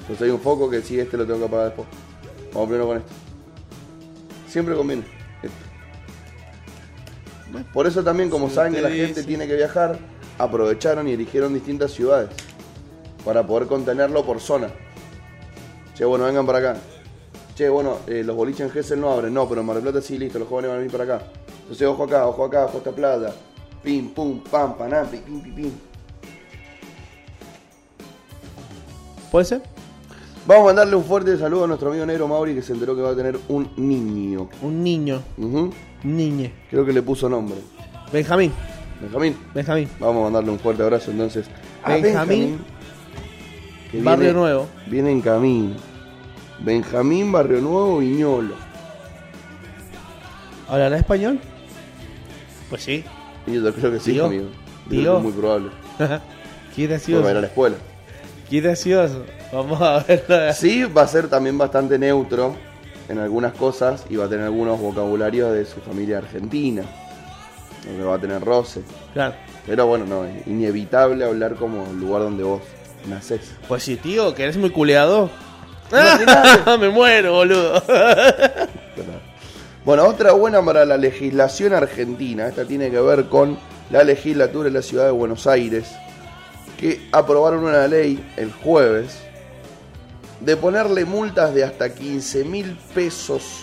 Entonces 0.00 0.22
hay 0.22 0.30
un 0.30 0.40
foco 0.40 0.68
que 0.68 0.82
si 0.82 1.00
este 1.00 1.16
lo 1.16 1.24
tengo 1.26 1.38
que 1.38 1.44
apagar 1.46 1.66
después. 1.68 1.88
Vamos 2.52 2.68
primero 2.68 2.86
con 2.86 2.98
esto. 2.98 3.12
Siempre 4.46 4.74
conviene. 4.74 5.04
Esto. 5.42 5.56
Por 7.72 7.86
eso 7.86 8.04
también, 8.04 8.28
como 8.28 8.50
Sí, 8.50 8.54
saben 8.56 8.74
que 8.74 8.82
la 8.82 8.90
sí, 8.90 8.96
gente 8.98 9.22
sí. 9.22 9.26
tiene 9.26 9.46
que 9.46 9.54
viajar, 9.56 9.98
aprovecharon 10.36 11.08
y 11.08 11.12
eligieron 11.12 11.54
distintas 11.54 11.92
ciudades 11.92 12.28
para 13.24 13.46
poder 13.46 13.68
contenerlo 13.68 14.22
por 14.24 14.40
zona. 14.40 14.68
Che, 15.94 16.04
bueno, 16.04 16.26
vengan 16.26 16.44
para 16.44 16.58
acá. 16.58 16.76
Che, 17.56 17.68
bueno, 17.70 17.98
eh, 18.06 18.22
los 18.22 18.36
boliches 18.36 18.66
en 18.66 18.70
Gessel 18.70 19.00
no 19.00 19.10
abren, 19.10 19.32
no, 19.32 19.48
pero 19.48 19.62
en 19.62 19.66
Mar 19.66 19.76
del 19.76 19.82
Plata 19.84 20.02
sí, 20.02 20.18
listo, 20.18 20.38
los 20.38 20.46
jóvenes 20.46 20.68
van 20.68 20.76
a 20.76 20.78
venir 20.80 20.92
para 20.92 21.04
acá. 21.04 21.26
Entonces, 21.62 21.86
ojo 21.88 22.04
acá, 22.04 22.26
ojo 22.28 22.44
acá, 22.44 22.64
ojo 22.66 22.74
a 22.74 22.78
esta 22.78 22.92
plata. 22.92 23.34
Pim, 23.82 24.10
pum, 24.10 24.40
pam, 24.40 24.76
panam, 24.76 25.06
pim, 25.08 25.20
pim, 25.22 25.54
pim. 25.54 25.70
¿Puede 29.30 29.44
ser? 29.46 29.62
Vamos 30.46 30.62
a 30.64 30.66
mandarle 30.66 30.96
un 30.96 31.04
fuerte 31.04 31.36
saludo 31.38 31.64
a 31.64 31.66
nuestro 31.66 31.88
amigo 31.90 32.06
negro 32.06 32.28
Mauri 32.28 32.54
que 32.54 32.62
se 32.62 32.72
enteró 32.72 32.94
que 32.94 33.02
va 33.02 33.10
a 33.10 33.16
tener 33.16 33.38
un 33.48 33.68
niño. 33.76 34.48
Un 34.62 34.82
niño, 34.84 35.22
Ujú. 35.38 35.58
un 36.04 36.16
niñe. 36.16 36.52
Creo 36.70 36.84
que 36.84 36.92
le 36.92 37.02
puso 37.02 37.28
nombre. 37.28 37.56
Benjamín, 38.12 38.52
Benjamín. 39.00 39.36
Benjamín. 39.54 39.88
Vamos 39.98 40.20
a 40.20 40.24
mandarle 40.24 40.50
un 40.50 40.58
fuerte 40.60 40.82
abrazo 40.82 41.10
entonces 41.10 41.46
a 41.82 41.96
Benjamín, 41.96 42.60
que 43.90 44.00
Barrio 44.02 44.24
viene- 44.26 44.38
Nuevo. 44.38 44.66
Viene 44.86 45.10
en 45.10 45.20
camino. 45.20 45.74
Benjamín 46.60 47.30
Barrio 47.32 47.60
Nuevo 47.60 47.98
Viñolo. 47.98 48.54
¿Hablará 50.68 50.96
español? 50.96 51.38
Pues 52.70 52.82
sí. 52.82 53.04
Y 53.46 53.54
yo 53.54 53.72
creo 53.74 53.92
que 53.92 54.00
sí, 54.00 54.12
Tío. 54.12 54.26
amigo. 54.26 54.48
Creo 54.88 55.00
Tío. 55.00 55.12
que 55.12 55.18
es 55.18 55.22
muy 55.24 55.32
probable. 55.32 55.70
Qué 56.74 56.86
Porque 56.86 56.86
va 56.86 56.86
a 56.86 56.86
ir 56.86 56.86
a 56.86 56.88
gracioso. 56.88 57.40
la 57.40 57.46
escuela. 57.46 57.76
Qué 58.50 58.60
gracioso. 58.60 59.24
Vamos 59.52 59.80
a 59.80 60.00
verlo. 60.00 60.52
Sí, 60.52 60.84
va 60.84 61.02
a 61.02 61.08
ser 61.08 61.28
también 61.28 61.56
bastante 61.56 61.98
neutro 61.98 62.54
en 63.08 63.18
algunas 63.18 63.54
cosas 63.54 64.04
y 64.10 64.16
va 64.16 64.24
a 64.24 64.28
tener 64.28 64.44
algunos 64.46 64.80
vocabularios 64.80 65.52
de 65.52 65.64
su 65.64 65.80
familia 65.80 66.18
argentina. 66.18 66.82
Donde 67.86 68.02
va 68.04 68.16
a 68.16 68.18
tener 68.18 68.44
roce. 68.44 68.82
Claro. 69.14 69.34
Pero 69.64 69.86
bueno, 69.86 70.04
no, 70.06 70.24
es 70.24 70.46
inevitable 70.48 71.24
hablar 71.24 71.54
como 71.54 71.86
el 71.86 72.00
lugar 72.00 72.22
donde 72.22 72.42
vos 72.42 72.62
nacés. 73.08 73.52
Pues 73.68 73.84
sí, 73.84 73.96
tío, 73.96 74.34
que 74.34 74.42
eres 74.42 74.56
muy 74.56 74.70
culeado. 74.70 75.30
Me 76.80 76.88
muero, 76.88 77.32
boludo. 77.32 77.82
Bueno, 79.84 80.04
otra 80.04 80.32
buena 80.32 80.64
para 80.64 80.84
la 80.84 80.96
legislación 80.96 81.72
argentina, 81.72 82.48
esta 82.48 82.64
tiene 82.64 82.90
que 82.90 82.98
ver 82.98 83.26
con 83.26 83.56
la 83.88 84.02
legislatura 84.02 84.64
de 84.64 84.72
la 84.72 84.82
ciudad 84.82 85.04
de 85.04 85.12
Buenos 85.12 85.46
Aires, 85.46 85.92
que 86.76 87.08
aprobaron 87.12 87.62
una 87.62 87.86
ley 87.86 88.18
el 88.36 88.50
jueves 88.50 89.20
de 90.40 90.56
ponerle 90.56 91.04
multas 91.04 91.54
de 91.54 91.62
hasta 91.62 91.94
15 91.94 92.44
mil 92.44 92.76
pesos 92.96 93.60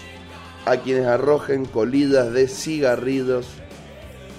a 0.65 0.77
quienes 0.77 1.07
arrojen 1.07 1.65
colidas 1.65 2.31
de 2.31 2.47
cigarrillos 2.47 3.47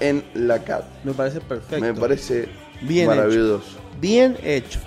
en 0.00 0.24
la 0.32 0.60
calle. 0.60 0.86
Me 1.04 1.12
parece 1.12 1.42
perfecto. 1.42 1.84
Me 1.84 1.92
parece 1.92 2.48
Bien 2.80 3.06
maravilloso. 3.06 3.62
Bien 4.00 4.36
hecho. 4.42 4.80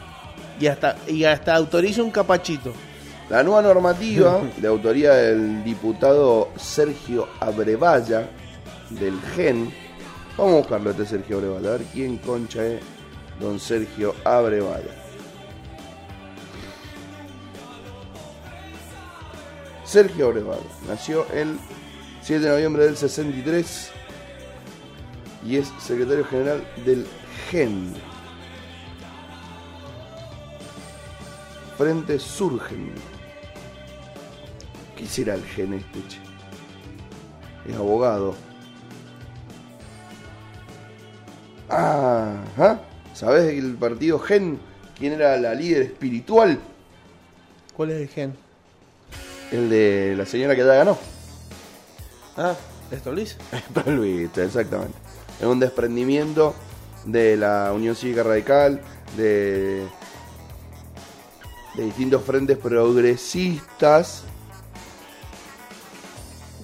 Y 0.60 0.68
hasta, 0.68 0.96
y 1.08 1.24
hasta 1.24 1.56
autoriza 1.56 2.02
un 2.02 2.12
capachito. 2.12 2.74
La 3.30 3.44
nueva 3.44 3.62
normativa, 3.62 4.42
de 4.56 4.68
autoría 4.70 5.14
del 5.14 5.62
diputado 5.66 6.48
Sergio 6.56 7.28
Abrevaya, 7.42 8.30
del 8.90 9.20
GEN. 9.36 9.70
Vamos 10.38 10.54
a 10.54 10.58
buscarlo 10.60 10.92
este 10.92 11.06
Sergio 11.06 11.36
Abrevaya, 11.36 11.68
a 11.68 11.78
ver 11.78 11.88
quién 11.92 12.18
concha 12.20 12.66
es 12.66 12.80
don 13.42 13.60
Sergio 13.60 14.16
Abrevaya. 14.24 14.96
Sergio 19.84 20.28
Abrevaya 20.28 20.62
nació 20.88 21.26
el 21.34 21.60
7 22.22 22.46
de 22.46 22.50
noviembre 22.50 22.86
del 22.86 22.96
63 22.96 23.92
y 25.46 25.58
es 25.58 25.70
secretario 25.80 26.24
general 26.24 26.66
del 26.86 27.06
GEN. 27.50 27.94
Frente 31.78 32.20
Surgen. 32.20 33.17
¿Qué 34.98 35.06
será 35.06 35.36
el 35.36 35.44
gen 35.44 35.74
este, 35.74 36.00
che? 36.08 36.18
Es 37.70 37.76
abogado. 37.76 38.36
Ah, 41.70 42.34
¿ah? 42.58 42.80
¿sabés 43.14 43.54
el 43.58 43.76
partido 43.76 44.20
Gen? 44.20 44.60
¿Quién 44.98 45.14
era 45.14 45.38
la 45.38 45.54
líder 45.54 45.84
espiritual? 45.84 46.60
¿Cuál 47.76 47.92
es 47.92 48.02
el 48.02 48.08
gen? 48.08 48.34
El 49.52 49.70
de 49.70 50.16
la 50.18 50.26
señora 50.26 50.56
que 50.56 50.66
ya 50.66 50.74
ganó. 50.74 50.98
Ah, 52.36 52.56
¿esto 52.90 53.12
Luis? 53.12 53.38
Luis, 53.86 54.36
exactamente. 54.38 54.98
Es 55.40 55.46
un 55.46 55.60
desprendimiento 55.60 56.56
de 57.06 57.38
la 57.38 57.72
Unión 57.74 57.96
Cívica 57.96 58.24
Radical, 58.24 58.82
de, 59.16 59.86
de 61.76 61.84
distintos 61.84 62.24
frentes 62.24 62.58
progresistas, 62.58 64.24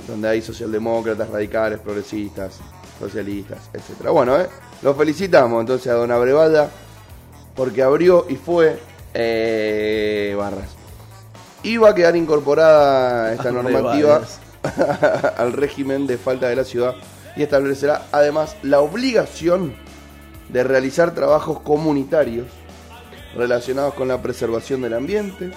donde 0.07 0.29
hay 0.29 0.41
socialdemócratas, 0.41 1.29
radicales, 1.29 1.79
progresistas, 1.79 2.59
socialistas, 2.99 3.69
etcétera. 3.73 4.11
Bueno, 4.11 4.39
¿eh? 4.39 4.47
lo 4.81 4.93
felicitamos 4.95 5.61
entonces 5.61 5.87
a 5.91 5.95
don 5.95 6.11
Abrevada 6.11 6.69
porque 7.55 7.83
abrió 7.83 8.25
y 8.29 8.35
fue 8.35 8.79
eh, 9.13 10.35
Barras. 10.37 10.69
Iba 11.63 11.89
a 11.89 11.95
quedar 11.95 12.15
incorporada 12.15 13.33
esta 13.33 13.51
normativa 13.53 14.21
al 15.37 15.53
régimen 15.53 16.07
de 16.07 16.17
falta 16.17 16.47
de 16.47 16.55
la 16.55 16.63
ciudad 16.63 16.95
y 17.35 17.43
establecerá 17.43 18.07
además 18.11 18.55
la 18.63 18.81
obligación 18.81 19.75
de 20.49 20.63
realizar 20.63 21.13
trabajos 21.13 21.59
comunitarios 21.61 22.47
relacionados 23.35 23.95
con 23.95 24.07
la 24.07 24.21
preservación 24.21 24.81
del 24.81 24.93
ambiente 24.93 25.51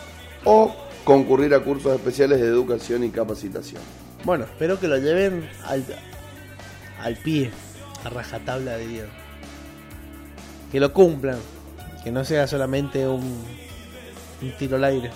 o 0.45 0.75
concurrir 1.05 1.55
a 1.55 1.61
cursos 1.61 1.93
especiales 1.95 2.41
de 2.41 2.47
educación 2.47 3.05
y 3.05 3.11
capacitación. 3.11 3.83
Bueno, 4.25 4.45
espero 4.45 4.81
que 4.81 4.89
lo 4.89 4.99
lleven 4.99 5.49
al, 5.65 5.85
al 7.01 7.17
pie, 7.17 7.51
a 8.05 8.09
rajatabla 8.11 8.77
de 8.77 8.87
Dios. 8.87 9.09
Que 10.73 10.81
lo 10.81 10.93
cumplan. 10.93 11.39
Que 12.03 12.11
no 12.13 12.25
sea 12.25 12.47
solamente 12.47 13.07
un, 13.07 13.43
tiro 14.59 14.77
al 14.77 14.85
aire. 14.85 15.11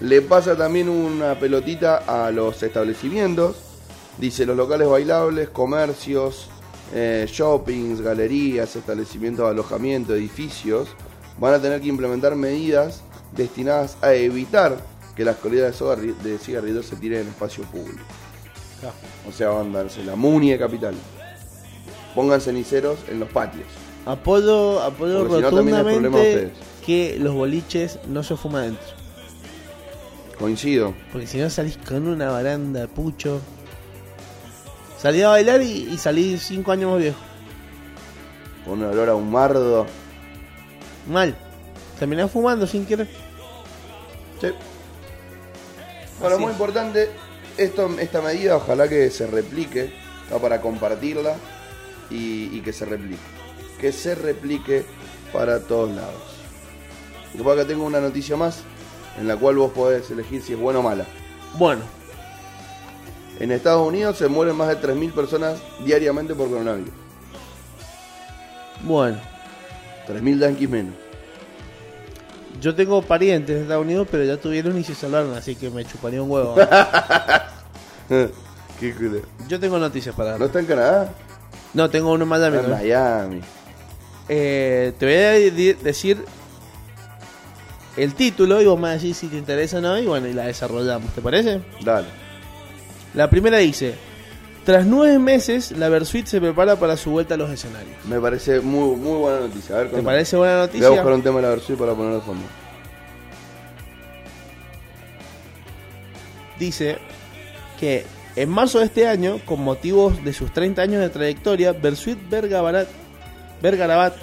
Le 0.00 0.22
pasa 0.22 0.56
también 0.56 0.88
una 0.88 1.38
pelotita 1.38 1.98
a 1.98 2.30
los 2.30 2.62
establecimientos. 2.62 3.56
Dice 4.18 4.44
los 4.44 4.56
locales 4.56 4.88
bailables, 4.88 5.50
comercios, 5.50 6.48
eh, 6.92 7.26
shoppings, 7.28 8.00
galerías, 8.00 8.74
establecimientos 8.74 9.44
de 9.46 9.50
alojamiento, 9.52 10.14
edificios, 10.14 10.88
van 11.38 11.54
a 11.54 11.62
tener 11.62 11.80
que 11.80 11.88
implementar 11.88 12.34
medidas 12.34 13.02
destinadas 13.32 13.96
a 14.02 14.12
evitar 14.14 14.78
que 15.20 15.24
las 15.26 15.36
colidas 15.36 15.78
de 15.78 15.84
cigarri- 15.84 16.16
de 16.16 16.38
cigarrillos 16.38 16.86
se 16.86 16.96
tiren 16.96 17.20
en 17.20 17.28
espacio 17.28 17.62
público. 17.64 18.00
O 19.28 19.32
sea, 19.32 19.50
van 19.50 19.74
a 19.76 19.82
darse 19.82 20.02
la 20.02 20.16
munie 20.16 20.58
capital. 20.58 20.94
Pongan 22.14 22.40
ceniceros 22.40 23.00
en 23.06 23.20
los 23.20 23.28
patios. 23.28 23.66
Apoyo, 24.06 24.80
apoyo 24.82 25.18
Porque 25.18 25.34
si 25.36 25.42
no, 25.42 25.50
también 25.50 25.76
es 25.76 25.82
problema 25.82 25.84
de 25.84 25.92
rotundamente 26.14 26.46
ustedes. 26.46 26.86
que 26.86 27.18
los 27.18 27.34
boliches 27.34 27.98
no 28.08 28.22
se 28.22 28.34
fuman 28.38 28.62
adentro. 28.62 28.86
Coincido. 30.38 30.94
Porque 31.12 31.26
si 31.26 31.36
no 31.36 31.50
salís 31.50 31.76
con 31.76 32.08
una 32.08 32.30
baranda 32.30 32.86
pucho. 32.86 33.42
Salí 34.98 35.20
a 35.20 35.28
bailar 35.28 35.60
y, 35.60 35.90
y 35.92 35.98
salí 35.98 36.38
cinco 36.38 36.72
años 36.72 36.92
más 36.92 37.00
viejo. 37.00 37.18
Con 38.64 38.78
un 38.82 38.86
olor 38.86 39.10
a 39.10 39.14
humardo. 39.14 39.86
Mal. 41.10 41.36
Terminé 41.98 42.26
fumando 42.26 42.66
sin 42.66 42.86
querer. 42.86 43.06
Sí. 44.40 44.48
Bueno, 46.20 46.34
Así 46.36 46.42
muy 46.44 46.52
es. 46.52 46.56
importante, 46.58 47.08
esto, 47.56 47.90
esta 47.98 48.20
medida 48.20 48.56
ojalá 48.56 48.88
que 48.88 49.10
se 49.10 49.26
replique, 49.26 49.92
está 50.24 50.38
para 50.38 50.60
compartirla 50.60 51.34
y, 52.10 52.56
y 52.56 52.60
que 52.60 52.72
se 52.72 52.84
replique. 52.84 53.22
Que 53.80 53.92
se 53.92 54.14
replique 54.14 54.84
para 55.32 55.60
todos 55.60 55.90
lados. 55.90 56.22
Y 57.34 57.38
por 57.38 57.58
acá 57.58 57.66
tengo 57.66 57.84
una 57.84 58.00
noticia 58.00 58.36
más 58.36 58.60
en 59.18 59.26
la 59.28 59.36
cual 59.36 59.56
vos 59.56 59.72
podés 59.72 60.10
elegir 60.10 60.42
si 60.42 60.52
es 60.52 60.58
buena 60.58 60.80
o 60.80 60.82
mala. 60.82 61.04
Bueno, 61.54 61.82
En 63.40 63.50
Estados 63.52 63.86
Unidos 63.88 64.18
se 64.18 64.28
mueren 64.28 64.54
más 64.54 64.68
de 64.68 64.76
3.000 64.78 65.12
personas 65.12 65.58
diariamente 65.84 66.34
por 66.34 66.48
coronavirus. 66.50 66.92
bueno. 68.84 69.18
3.000 70.08 70.38
yanquis 70.40 70.68
menos. 70.68 70.94
Yo 72.60 72.74
tengo 72.74 73.00
parientes 73.02 73.56
en 73.56 73.62
Estados 73.62 73.84
Unidos, 73.84 74.06
pero 74.10 74.24
ya 74.24 74.36
tuvieron 74.36 74.78
y 74.78 74.84
se 74.84 74.94
salvaron, 74.94 75.34
así 75.34 75.54
que 75.56 75.70
me 75.70 75.84
chuparía 75.84 76.22
un 76.22 76.30
huevo. 76.30 76.54
Qué 78.08 78.94
culo. 78.94 79.20
Yo 79.48 79.58
tengo 79.60 79.78
noticias 79.78 80.14
para 80.14 80.32
¿No 80.32 80.38
dar. 80.38 80.46
está 80.48 80.60
en 80.60 80.66
Canadá? 80.66 81.12
No, 81.74 81.88
tengo 81.88 82.12
uno 82.12 82.24
en 82.24 82.28
Miami. 82.28 82.56
Está 82.56 82.66
en 82.68 82.72
también. 82.72 82.98
Miami. 82.98 83.40
Eh, 84.28 84.92
te 84.98 85.06
voy 85.06 85.14
a 85.14 85.74
decir 85.82 86.24
el 87.96 88.14
título 88.14 88.60
y 88.62 88.66
vos 88.66 88.78
me 88.78 88.90
decís 88.90 89.16
si 89.16 89.26
te 89.28 89.36
interesa 89.36 89.78
o 89.78 89.80
no, 89.80 89.98
y 89.98 90.06
bueno, 90.06 90.26
y 90.28 90.32
la 90.32 90.46
desarrollamos, 90.46 91.12
¿te 91.14 91.20
parece? 91.20 91.60
Dale. 91.82 92.06
La 93.14 93.28
primera 93.28 93.58
dice: 93.58 93.94
Tras 94.64 94.84
nueve 94.86 95.18
meses, 95.18 95.72
la 95.72 95.88
Versuit 95.88 96.26
se 96.26 96.40
prepara 96.40 96.76
para 96.76 96.96
su 96.96 97.10
vuelta 97.10 97.34
a 97.34 97.36
los 97.38 97.50
escenarios. 97.50 97.96
Me 98.06 98.20
parece 98.20 98.60
muy, 98.60 98.94
muy 98.96 99.18
buena 99.18 99.40
noticia. 99.40 99.74
A 99.76 99.78
ver, 99.78 99.90
¿Te 99.90 100.02
parece 100.02 100.36
buena 100.36 100.54
Voy 100.54 100.62
a 100.62 100.66
noticia? 100.66 100.90
buscar 100.90 101.12
un 101.12 101.22
tema 101.22 101.36
de 101.36 101.42
la 101.42 101.48
versión 101.50 101.78
para 101.78 101.94
poner 101.94 102.14
de 102.14 102.20
fondo. 102.20 102.44
Dice 106.58 106.98
que 107.78 108.04
en 108.36 108.48
marzo 108.50 108.78
de 108.80 108.84
este 108.84 109.08
año, 109.08 109.40
con 109.46 109.60
motivos 109.62 110.22
de 110.24 110.32
sus 110.34 110.52
30 110.52 110.82
años 110.82 111.00
de 111.00 111.08
trayectoria, 111.08 111.72
Versuit 111.72 112.18
Vergabarat, 112.28 112.86
Vergarabat, 113.62 114.14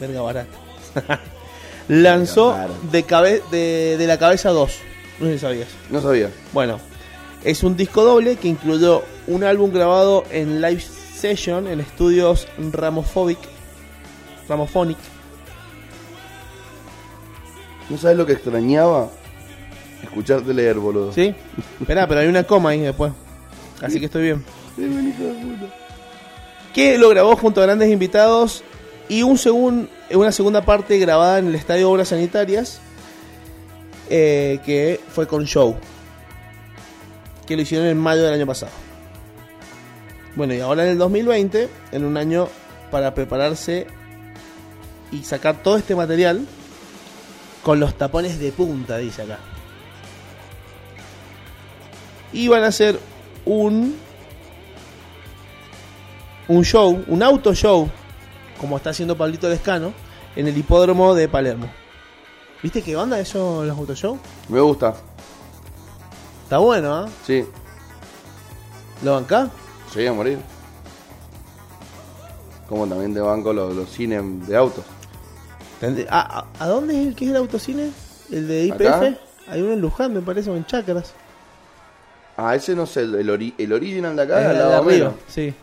Vergabarat, 0.00 0.46
lanzó 1.88 2.56
de, 2.90 3.02
cabe- 3.04 3.42
de, 3.50 3.96
de 3.98 4.06
la 4.06 4.18
cabeza 4.18 4.50
2. 4.50 4.72
No 5.20 5.26
sé 5.26 5.32
si 5.34 5.38
sabías. 5.38 5.68
No 5.90 6.00
sabía. 6.00 6.30
Bueno, 6.52 6.80
es 7.46 7.62
un 7.62 7.76
disco 7.76 8.04
doble 8.04 8.36
que 8.36 8.48
incluyó 8.48 9.02
un 9.26 9.44
álbum 9.44 9.72
grabado 9.72 10.24
en 10.30 10.60
live 10.60 10.80
session 10.80 11.66
en 11.66 11.80
estudios 11.80 12.46
Ramophobic, 12.72 13.38
Ramophonic. 14.48 14.98
¿No 17.88 17.96
sabes 17.96 18.16
lo 18.16 18.26
que 18.26 18.32
extrañaba? 18.34 19.08
Escucharte 20.02 20.52
leer, 20.52 20.76
boludo. 20.76 21.12
¿Sí? 21.12 21.34
Espera, 21.80 22.06
pero 22.08 22.20
hay 22.20 22.26
una 22.28 22.42
coma 22.44 22.70
ahí 22.70 22.80
después. 22.80 23.12
Así 23.80 23.98
que 24.00 24.06
estoy 24.06 24.22
bien. 24.24 24.44
Que 26.74 26.98
lo 26.98 27.08
grabó 27.08 27.36
junto 27.36 27.60
a 27.60 27.64
grandes 27.64 27.90
invitados 27.90 28.62
y 29.08 29.22
un 29.22 29.36
segun- 29.38 29.88
una 30.12 30.32
segunda 30.32 30.62
parte 30.62 30.98
grabada 30.98 31.38
en 31.38 31.46
el 31.48 31.54
Estadio 31.54 31.90
Obras 31.90 32.08
Sanitarias 32.08 32.80
eh, 34.10 34.58
que 34.66 35.00
fue 35.08 35.26
con 35.26 35.44
show 35.46 35.76
que 37.46 37.56
lo 37.56 37.62
hicieron 37.62 37.86
en 37.86 37.98
mayo 37.98 38.22
del 38.22 38.34
año 38.34 38.46
pasado 38.46 38.72
bueno 40.34 40.54
y 40.54 40.60
ahora 40.60 40.84
en 40.84 40.90
el 40.90 40.98
2020 40.98 41.68
en 41.92 42.04
un 42.04 42.16
año 42.16 42.48
para 42.90 43.14
prepararse 43.14 43.86
y 45.12 45.22
sacar 45.22 45.62
todo 45.62 45.76
este 45.76 45.94
material 45.94 46.46
con 47.62 47.80
los 47.80 47.96
tapones 47.96 48.38
de 48.38 48.52
punta 48.52 48.98
dice 48.98 49.22
acá 49.22 49.38
y 52.32 52.48
van 52.48 52.64
a 52.64 52.68
hacer 52.68 52.98
un 53.44 53.96
un 56.48 56.64
show, 56.64 57.04
un 57.08 57.22
auto 57.22 57.54
show, 57.54 57.88
como 58.60 58.76
está 58.76 58.90
haciendo 58.90 59.16
Pablito 59.16 59.48
Lescano, 59.48 59.92
en 60.36 60.46
el 60.46 60.56
hipódromo 60.56 61.14
de 61.14 61.28
Palermo. 61.28 61.68
¿Viste 62.62 62.82
qué 62.82 62.96
onda 62.96 63.18
eso, 63.18 63.64
los 63.64 63.76
auto 63.76 63.94
show? 63.94 64.18
Me 64.48 64.60
gusta. 64.60 64.94
Está 66.46 66.58
bueno, 66.58 66.94
¿ah? 66.94 67.08
Sí. 67.26 67.44
¿Lo 69.02 69.14
bancá? 69.14 69.50
Llegué 69.92 70.08
a 70.08 70.12
morir. 70.12 70.38
Como 72.68 72.86
también 72.86 73.12
te 73.12 73.20
banco 73.20 73.52
los, 73.52 73.74
los 73.74 73.90
cines 73.90 74.22
de 74.46 74.56
autos. 74.56 74.84
¿A, 76.08 76.38
a, 76.40 76.46
a 76.64 76.66
dónde 76.68 77.00
es 77.00 77.08
el 77.08 77.14
que 77.16 77.24
es 77.24 77.30
el 77.32 77.36
autocine? 77.36 77.90
¿El 78.30 78.46
de 78.46 78.64
IPF? 78.66 79.18
Hay 79.48 79.60
uno 79.60 79.72
en 79.72 79.80
Luján, 79.80 80.14
me 80.14 80.20
parece, 80.20 80.48
o 80.50 80.56
en 80.56 80.64
Chacras. 80.66 81.12
Ah, 82.36 82.54
ese 82.54 82.74
no 82.76 82.86
sé, 82.86 83.00
el, 83.00 83.14
el, 83.16 83.28
ori- 83.28 83.54
el 83.58 83.72
original 83.72 84.14
de 84.14 84.22
acá, 84.22 84.40
Es 84.40 84.46
al 84.46 84.52
de 84.54 84.58
lado 84.60 84.74
arriba, 84.76 85.08
menos. 85.08 85.14
sí. 85.28 85.54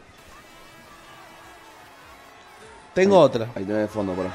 Tengo 2.94 3.20
otra. 3.20 3.46
Ahí 3.56 3.64
tenés 3.64 3.82
de 3.84 3.88
fondo, 3.88 4.14
por 4.14 4.26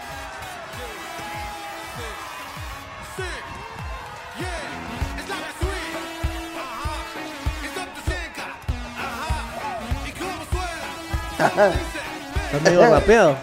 cómo 11.59 11.73
suena? 11.73 12.49
¿Está 12.53 12.71
medio 12.71 12.91
rapeado? 12.91 13.37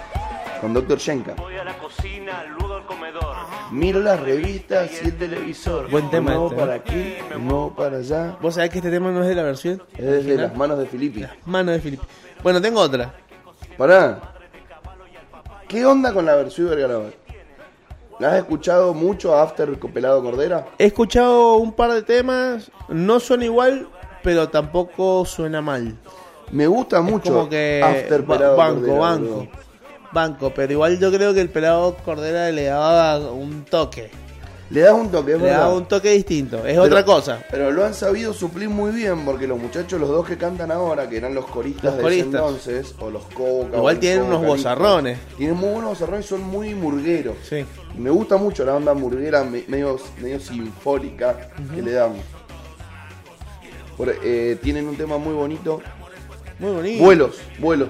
Con 0.61 0.73
Dr. 0.73 0.97
Shenka. 0.97 1.33
Voy 1.33 1.55
a 1.57 1.63
la 1.63 1.77
cocina, 1.77 2.45
luego 2.57 2.75
al 2.75 2.85
comedor. 2.85 3.35
Miro 3.71 3.99
las 3.99 4.19
revistas 4.19 4.89
y 5.03 5.07
el 5.07 5.17
televisor. 5.17 5.89
Buen 5.89 6.09
tema 6.09 6.33
este, 6.33 6.55
¿eh? 6.55 6.57
para 6.57 6.73
aquí, 6.75 7.15
nuevo 7.39 7.75
para 7.75 7.97
allá. 7.97 8.37
¿Vos 8.41 8.55
sabés 8.55 8.69
que 8.69 8.77
este 8.77 8.89
tema 8.89 9.11
no 9.11 9.21
es 9.21 9.27
de 9.27 9.35
la 9.35 9.43
versión? 9.43 9.83
Es 9.97 10.07
original? 10.07 10.37
las 10.37 10.55
manos 10.55 10.79
de 10.79 10.85
Filippi. 10.85 11.25
Mano 11.45 11.71
de 11.71 11.79
Filipe. 11.79 12.03
Bueno, 12.41 12.61
tengo 12.61 12.79
otra. 12.79 13.13
Pará. 13.77 14.33
¿Qué 15.67 15.85
onda 15.85 16.13
con 16.13 16.25
la 16.25 16.35
versión 16.35 16.69
Vergarabat? 16.69 17.13
¿La 18.19 18.31
has 18.31 18.37
escuchado 18.37 18.93
mucho 18.93 19.35
a 19.35 19.43
After 19.43 19.77
Pelado 19.77 20.23
Cordera? 20.23 20.67
He 20.77 20.85
escuchado 20.85 21.55
un 21.55 21.73
par 21.73 21.91
de 21.91 22.01
temas, 22.01 22.71
no 22.87 23.19
suena 23.19 23.43
igual, 23.43 23.89
pero 24.23 24.47
tampoco 24.47 25.25
suena 25.25 25.61
mal. 25.61 25.97
Me 26.51 26.67
gusta 26.67 27.01
mucho 27.01 27.31
Como 27.33 27.49
que 27.49 27.81
After 27.83 28.21
ba- 28.23 28.35
Pelado 28.37 28.55
banco, 28.57 28.75
Cordera. 28.81 28.99
banco, 28.99 29.47
banco, 30.13 30.51
pero 30.55 30.73
igual 30.73 30.99
yo 30.99 31.11
creo 31.11 31.33
que 31.33 31.41
el 31.41 31.49
pelado 31.49 31.95
Cordera 32.05 32.51
le 32.51 32.65
daba 32.65 33.19
un 33.31 33.65
toque, 33.65 34.09
Le 34.69 34.81
das 34.81 34.93
un 34.93 35.11
toque, 35.11 35.33
es 35.33 35.41
le 35.41 35.47
daba 35.49 35.73
un 35.73 35.85
toque 35.85 36.09
distinto, 36.11 36.57
es 36.57 36.63
Pero- 36.63 36.83
otra 36.83 37.03
cosa. 37.05 37.39
Pero 37.51 37.71
lo 37.71 37.85
han 37.85 37.93
sabido 37.93 38.33
suplir 38.33 38.67
muy 38.69 38.91
bien 38.91 39.23
porque 39.25 39.45
los 39.47 39.59
muchachos, 39.59 39.99
los 39.99 40.09
dos 40.09 40.25
que 40.25 40.37
cantan 40.37 40.71
ahora, 40.71 41.07
que 41.09 41.17
eran 41.17 41.35
los 41.35 41.45
coristas 41.45 41.83
Los 41.83 41.97
de 41.97 42.01
coristas. 42.01 42.27
ese 42.27 42.37
entonces, 42.37 42.95
o 42.99 43.09
los 43.11 43.23
coca. 43.25 43.77
Igual 43.77 43.99
tienen 43.99 44.23
unos 44.23 44.43
bozarrones. 44.45 45.19
Tienen 45.37 45.55
muy 45.57 45.69
buenos 45.69 45.89
bozarrones 45.91 46.25
y 46.25 46.29
son 46.29 46.41
muy 46.43 46.73
murgueros. 46.73 47.35
Sí. 47.47 47.63
Me 47.97 48.09
gusta 48.09 48.37
mucho 48.37 48.65
la 48.65 48.75
onda 48.75 48.93
murguera 48.95 49.43
me- 49.43 49.63
medio, 49.67 49.97
medio 50.19 50.39
sinfónica 50.39 51.49
que 51.75 51.81
le 51.81 51.91
damos. 51.91 52.19
Por- 53.97 54.13
eh, 54.23 54.57
tienen 54.61 54.87
un 54.89 54.97
tema 54.97 55.17
muy 55.17 55.33
bonito. 55.33 55.81
Muy 56.59 56.71
bonito. 56.71 57.03
Vuelos, 57.03 57.35
vuelos. 57.59 57.89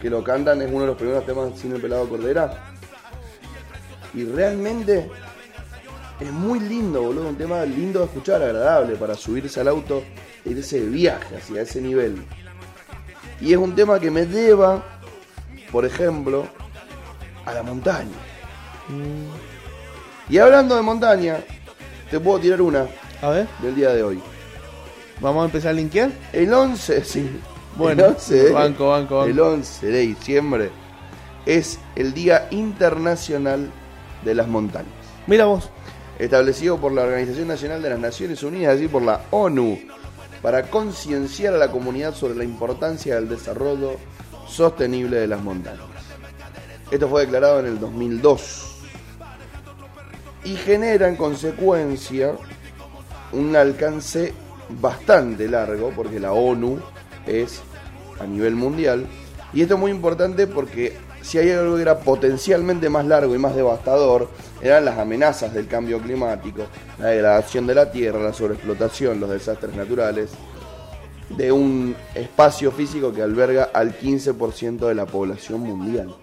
Que 0.00 0.10
lo 0.10 0.24
cantan, 0.24 0.62
es 0.62 0.68
uno 0.70 0.80
de 0.80 0.86
los 0.88 0.96
primeros 0.96 1.26
temas 1.26 1.58
sin 1.58 1.72
el 1.74 1.80
pelado 1.80 2.08
Cordera. 2.08 2.72
Y 4.14 4.24
realmente 4.24 5.10
es 6.18 6.32
muy 6.32 6.58
lindo, 6.60 7.02
boludo. 7.02 7.28
Un 7.28 7.36
tema 7.36 7.64
lindo 7.64 8.00
de 8.00 8.06
escuchar, 8.06 8.42
agradable 8.42 8.96
para 8.96 9.14
subirse 9.14 9.60
al 9.60 9.68
auto 9.68 10.02
e 10.44 10.50
irse 10.50 10.80
de 10.80 10.86
viaje 10.88 11.36
hacia 11.36 11.62
ese 11.62 11.80
nivel. 11.80 12.22
Y 13.40 13.52
es 13.52 13.58
un 13.58 13.74
tema 13.74 14.00
que 14.00 14.10
me 14.10 14.26
lleva, 14.26 14.82
por 15.70 15.84
ejemplo, 15.84 16.46
a 17.44 17.54
la 17.54 17.62
montaña. 17.62 18.16
Y 20.28 20.38
hablando 20.38 20.76
de 20.76 20.82
montaña, 20.82 21.38
te 22.10 22.18
puedo 22.18 22.38
tirar 22.40 22.60
una 22.60 22.86
A 23.22 23.30
ver, 23.30 23.46
del 23.60 23.74
día 23.74 23.90
de 23.90 24.02
hoy. 24.02 24.20
vamos 25.20 25.42
a 25.42 25.44
empezar 25.46 25.70
a 25.70 25.74
linkear. 25.74 26.10
El 26.32 26.52
11, 26.52 27.04
sí. 27.04 27.30
Bueno, 27.80 28.04
el 28.04 28.10
11, 28.12 28.34
de- 28.34 28.52
banco, 28.52 28.88
banco, 28.90 29.16
banco. 29.18 29.30
El 29.30 29.40
11 29.40 29.86
de 29.86 30.00
diciembre 30.00 30.70
es 31.46 31.78
el 31.96 32.12
Día 32.14 32.46
Internacional 32.50 33.70
de 34.24 34.34
las 34.34 34.46
Montañas. 34.48 34.92
Mira 35.26 35.46
vos, 35.46 35.70
Establecido 36.18 36.76
por 36.76 36.92
la 36.92 37.02
Organización 37.04 37.48
Nacional 37.48 37.80
de 37.80 37.88
las 37.88 37.98
Naciones 37.98 38.42
Unidas 38.42 38.78
y 38.78 38.88
por 38.88 39.00
la 39.00 39.22
ONU 39.30 39.78
para 40.42 40.64
concienciar 40.64 41.54
a 41.54 41.56
la 41.56 41.70
comunidad 41.72 42.14
sobre 42.14 42.34
la 42.34 42.44
importancia 42.44 43.14
del 43.14 43.26
desarrollo 43.26 43.96
sostenible 44.46 45.16
de 45.18 45.26
las 45.26 45.40
montañas. 45.42 45.80
Esto 46.90 47.08
fue 47.08 47.22
declarado 47.22 47.60
en 47.60 47.66
el 47.66 47.80
2002 47.80 48.66
y 50.44 50.56
genera 50.56 51.08
en 51.08 51.16
consecuencia 51.16 52.32
un 53.32 53.56
alcance 53.56 54.34
bastante 54.78 55.48
largo 55.48 55.90
porque 55.96 56.20
la 56.20 56.32
ONU 56.32 56.80
es 57.26 57.62
a 58.20 58.26
nivel 58.26 58.54
mundial 58.54 59.06
y 59.52 59.62
esto 59.62 59.74
es 59.74 59.80
muy 59.80 59.90
importante 59.90 60.46
porque 60.46 60.96
si 61.22 61.38
hay 61.38 61.50
algo 61.50 61.76
que 61.76 61.82
era 61.82 61.98
potencialmente 61.98 62.88
más 62.88 63.04
largo 63.04 63.34
y 63.34 63.38
más 63.38 63.54
devastador 63.54 64.28
eran 64.62 64.84
las 64.84 64.98
amenazas 64.98 65.52
del 65.52 65.66
cambio 65.66 66.00
climático, 66.00 66.62
la 66.98 67.08
degradación 67.08 67.66
de 67.66 67.74
la 67.74 67.90
tierra, 67.90 68.20
la 68.20 68.32
sobreexplotación, 68.32 69.20
los 69.20 69.30
desastres 69.30 69.74
naturales 69.74 70.30
de 71.30 71.52
un 71.52 71.96
espacio 72.14 72.72
físico 72.72 73.12
que 73.12 73.22
alberga 73.22 73.70
al 73.72 73.98
15% 73.98 74.86
de 74.86 74.94
la 74.94 75.06
población 75.06 75.60
mundial. 75.60 76.14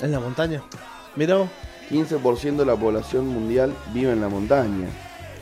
en 0.00 0.12
la 0.12 0.20
montaña. 0.20 0.62
Mira 1.16 1.36
vos, 1.36 1.48
15% 1.90 2.56
de 2.56 2.66
la 2.66 2.76
población 2.76 3.26
mundial 3.26 3.72
vive 3.92 4.12
en 4.12 4.20
la 4.20 4.28
montaña. 4.28 4.88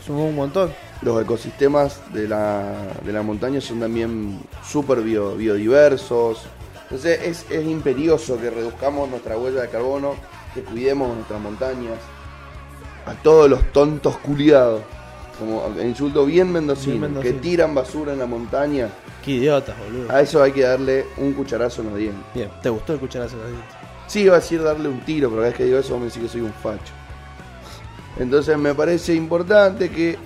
somos 0.04 0.28
un 0.28 0.36
montón. 0.36 0.72
Los 1.02 1.22
ecosistemas 1.22 2.00
de 2.12 2.26
la, 2.26 2.72
de 3.04 3.12
la 3.12 3.22
montaña 3.22 3.61
son 3.61 3.80
también 3.80 4.40
súper 4.66 5.02
bio- 5.02 5.37
biodiversos. 5.37 6.42
Entonces 6.85 7.20
es, 7.22 7.46
es 7.50 7.66
imperioso 7.66 8.38
que 8.40 8.48
reduzcamos 8.50 9.09
nuestra 9.11 9.37
huella 9.37 9.62
de 9.62 9.68
carbono, 9.68 10.14
que 10.54 10.62
cuidemos 10.62 11.14
nuestras 11.14 11.40
montañas. 11.40 11.98
A 13.04 13.12
todos 13.22 13.48
los 13.50 13.72
tontos 13.72 14.16
culiados, 14.18 14.80
como 15.38 15.62
insulto 15.82 16.24
bien 16.24 16.50
mendocino, 16.50 16.92
Bien 16.92 17.00
mendocino. 17.02 17.35
que 17.35 17.40
tiran 17.40 17.74
basura 17.74 18.12
en 18.14 18.18
la 18.18 18.26
montaña, 18.26 18.88
Qué 19.24 19.32
idiotas, 19.32 19.76
boludo. 19.78 20.11
a 20.11 20.20
eso 20.22 20.42
hay 20.42 20.52
que 20.52 20.62
darle 20.62 21.04
un 21.18 21.32
cucharazo 21.35 21.82
en 21.82 21.90
los 21.90 21.98
dientes. 21.98 22.24
Bien, 22.35 22.50
¿te 22.62 22.70
gustó 22.70 22.94
escuchar 22.94 23.22
a 23.22 23.26
dientes? 23.26 23.54
Sí, 24.09 24.20
iba 24.22 24.37
a 24.37 24.40
decir 24.40 24.62
darle 24.62 24.88
un 24.88 25.00
tiro, 25.00 25.28
pero 25.28 25.42
cada 25.42 25.48
vez 25.50 25.56
que 25.59 25.64
digo 25.64 25.78
eso 25.78 25.98
me 25.98 26.06
decís 26.06 26.22
que 26.22 26.28
soy 26.28 26.40
un 26.40 26.52
facho. 26.54 26.92
Entonces 28.18 28.56
me 28.56 28.74
parece 28.74 29.14
importante 29.14 29.90
que, 29.90 30.16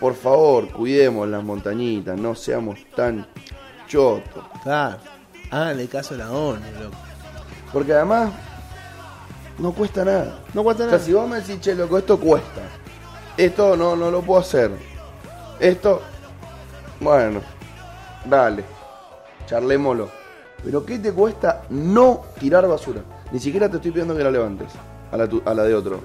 por 0.00 0.14
favor, 0.14 0.68
cuidemos 0.68 1.28
las 1.28 1.44
montañitas, 1.44 2.18
no 2.18 2.34
seamos 2.34 2.78
tan 2.96 3.26
choto. 3.86 4.48
Claro. 4.62 4.96
Háganle 5.50 5.88
caso 5.88 6.14
a 6.14 6.18
la 6.18 6.30
ONU, 6.30 6.60
loco. 6.82 6.96
Porque 7.72 7.92
además 7.92 8.30
no 9.58 9.72
cuesta 9.72 10.04
nada. 10.04 10.38
No 10.54 10.62
cuesta 10.64 10.84
O 10.84 10.86
nada. 10.86 10.98
sea, 10.98 11.06
si 11.06 11.12
vos 11.12 11.28
me 11.28 11.36
decís, 11.40 11.60
che, 11.60 11.74
loco, 11.74 11.98
esto 11.98 12.18
cuesta. 12.18 12.62
Esto 13.36 13.76
no, 13.76 13.94
no 13.96 14.10
lo 14.10 14.22
puedo 14.22 14.40
hacer. 14.40 14.70
Esto, 15.58 16.00
bueno, 17.00 17.40
dale, 18.24 18.64
charlémoslo. 19.46 20.08
Pero 20.64 20.84
¿qué 20.84 20.98
te 20.98 21.12
cuesta 21.12 21.62
no 21.70 22.22
tirar 22.38 22.66
basura? 22.68 23.00
Ni 23.32 23.38
siquiera 23.38 23.68
te 23.68 23.76
estoy 23.76 23.90
pidiendo 23.92 24.16
que 24.16 24.24
la 24.24 24.30
levantes 24.30 24.68
a 25.12 25.16
la, 25.16 25.26
tu- 25.28 25.42
a 25.44 25.54
la 25.54 25.62
de 25.64 25.74
otro. 25.74 26.00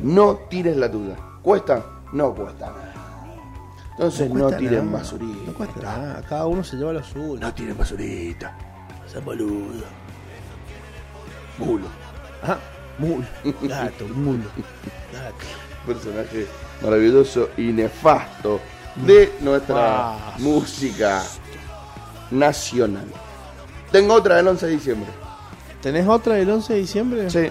No 0.00 0.36
tires 0.48 0.76
la 0.76 0.90
tuya. 0.90 1.16
¿Cuesta? 1.42 1.84
No 2.12 2.34
cuesta 2.34 2.66
nada. 2.70 2.85
Entonces 3.96 4.28
no, 4.30 4.40
cuesta 4.40 4.58
tiren 4.58 4.86
nada. 4.86 4.98
basurita. 4.98 5.46
No 5.46 5.54
cuesta 5.54 5.80
nada. 5.80 6.22
Cada 6.28 6.46
uno 6.46 6.62
se 6.62 6.76
lleva 6.76 6.92
lo 6.92 7.02
suyo. 7.02 7.40
No 7.40 7.54
tiren 7.54 7.78
basurita. 7.78 8.54
Sean 9.10 9.24
boludo. 9.24 9.84
Mulo. 11.58 11.86
Ajá. 12.42 12.58
Mulo. 12.98 13.24
Gato, 13.62 14.06
mulo. 14.08 14.44
Gato. 15.12 15.46
personaje 15.86 16.46
maravilloso 16.82 17.48
y 17.56 17.72
nefasto 17.72 18.60
de 18.96 19.32
nuestra 19.40 20.14
música 20.38 21.22
nacional. 22.30 23.06
Tengo 23.90 24.14
otra 24.14 24.36
del 24.36 24.48
11 24.48 24.66
de 24.66 24.72
diciembre. 24.72 25.10
¿Tenés 25.80 26.06
otra 26.06 26.34
del 26.34 26.50
11 26.50 26.72
de 26.74 26.78
diciembre? 26.80 27.30
Sí. 27.30 27.48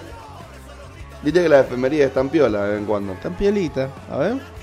Viste 1.22 1.42
que 1.42 1.48
las 1.48 1.66
efemerías 1.66 2.08
están 2.08 2.28
piola 2.28 2.62
de 2.64 2.70
vez 2.70 2.78
en 2.78 2.86
cuando. 2.86 3.14
Tan 3.14 3.34
pielita. 3.36 3.88
A 4.10 4.18
ver. 4.18 4.55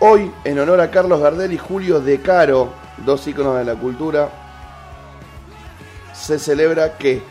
Hoy, 0.00 0.30
en 0.44 0.58
honor 0.58 0.80
a 0.80 0.90
Carlos 0.90 1.20
Gardel 1.20 1.52
y 1.52 1.58
Julio 1.58 2.00
De 2.00 2.20
Caro, 2.20 2.72
dos 2.98 3.26
íconos 3.26 3.58
de 3.58 3.64
la 3.64 3.74
cultura, 3.74 4.30
se 6.12 6.38
celebra 6.38 6.96
que. 6.96 7.22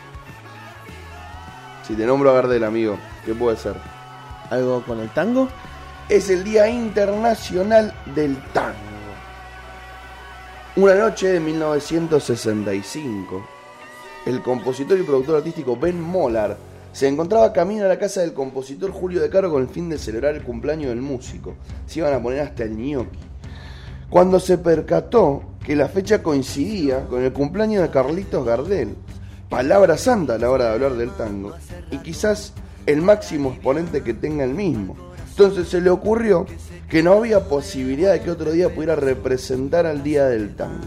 Si 1.86 1.94
te 1.94 2.04
nombro 2.04 2.30
a 2.30 2.34
Gardel, 2.34 2.64
amigo, 2.64 2.98
¿qué 3.24 3.34
puede 3.34 3.56
ser? 3.56 3.76
¿Algo 4.50 4.82
con 4.82 5.00
el 5.00 5.08
tango? 5.10 5.48
es 6.08 6.30
el 6.30 6.42
Día 6.42 6.68
Internacional 6.68 7.92
del 8.14 8.36
Tango. 8.52 8.76
Una 10.76 10.94
noche 10.94 11.28
de 11.28 11.40
1965, 11.40 13.46
el 14.24 14.42
compositor 14.42 14.98
y 14.98 15.02
productor 15.02 15.36
artístico 15.36 15.76
Ben 15.76 16.00
Molar 16.00 16.56
se 16.92 17.08
encontraba 17.08 17.52
camino 17.52 17.84
a 17.84 17.88
la 17.88 17.98
casa 17.98 18.20
del 18.20 18.32
compositor 18.32 18.90
Julio 18.90 19.20
De 19.20 19.30
Caro 19.30 19.50
con 19.50 19.62
el 19.62 19.68
fin 19.68 19.88
de 19.88 19.98
celebrar 19.98 20.34
el 20.34 20.42
cumpleaños 20.42 20.88
del 20.88 21.02
músico. 21.02 21.54
Se 21.86 22.00
iban 22.00 22.14
a 22.14 22.22
poner 22.22 22.40
hasta 22.40 22.64
el 22.64 22.76
gnocchi. 22.76 23.18
Cuando 24.10 24.40
se 24.40 24.58
percató 24.58 25.42
que 25.64 25.76
la 25.76 25.88
fecha 25.88 26.22
coincidía 26.22 27.04
con 27.04 27.22
el 27.22 27.32
cumpleaños 27.32 27.82
de 27.82 27.90
Carlitos 27.90 28.44
Gardel, 28.44 28.96
palabra 29.48 29.98
santa 29.98 30.34
a 30.34 30.38
la 30.38 30.50
hora 30.50 30.64
de 30.66 30.70
hablar 30.72 30.94
del 30.94 31.10
tango, 31.10 31.52
y 31.90 31.98
quizás 31.98 32.54
el 32.86 33.02
máximo 33.02 33.50
exponente 33.50 34.02
que 34.02 34.14
tenga 34.14 34.44
el 34.44 34.54
mismo. 34.54 34.96
Entonces 35.28 35.68
se 35.68 35.80
le 35.80 35.90
ocurrió 35.90 36.46
que 36.88 37.02
no 37.02 37.12
había 37.12 37.44
posibilidad 37.48 38.12
de 38.12 38.22
que 38.22 38.30
otro 38.30 38.50
día 38.50 38.74
pudiera 38.74 38.96
representar 38.96 39.86
al 39.86 40.02
Día 40.02 40.24
del 40.24 40.56
Tango. 40.56 40.86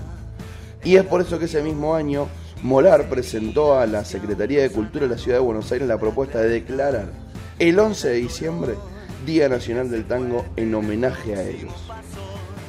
Y 0.84 0.96
es 0.96 1.04
por 1.06 1.22
eso 1.22 1.38
que 1.38 1.46
ese 1.46 1.62
mismo 1.62 1.94
año 1.94 2.28
Molar 2.64 3.10
presentó 3.10 3.78
a 3.80 3.88
la 3.88 4.06
Secretaría 4.06 4.62
de 4.62 4.70
Cultura 4.70 5.06
de 5.08 5.16
la 5.16 5.18
Ciudad 5.22 5.38
de 5.40 5.44
Buenos 5.44 5.72
Aires 5.72 5.88
la 5.88 5.98
propuesta 5.98 6.40
de 6.40 6.50
declarar 6.50 7.06
el 7.58 7.80
11 7.80 8.10
de 8.10 8.16
diciembre 8.16 8.76
Día 9.26 9.50
Nacional 9.50 9.90
del 9.90 10.06
Tango 10.06 10.46
en 10.56 10.74
homenaje 10.76 11.36
a 11.36 11.44
ellos. 11.44 11.74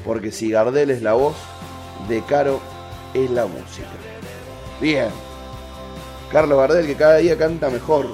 Porque 0.05 0.33
si 0.33 0.51
Gardel 0.51 0.91
es 0.91 1.03
la 1.03 1.13
voz, 1.13 1.35
De 2.09 2.23
Caro 2.23 2.61
es 3.15 3.31
la 3.31 3.45
música. 3.47 3.87
Bien. 4.81 5.09
Carlos 6.31 6.59
Gardel 6.59 6.87
que 6.87 6.95
cada 6.97 7.17
día 7.17 7.37
canta 7.37 7.69
mejor. 7.69 8.07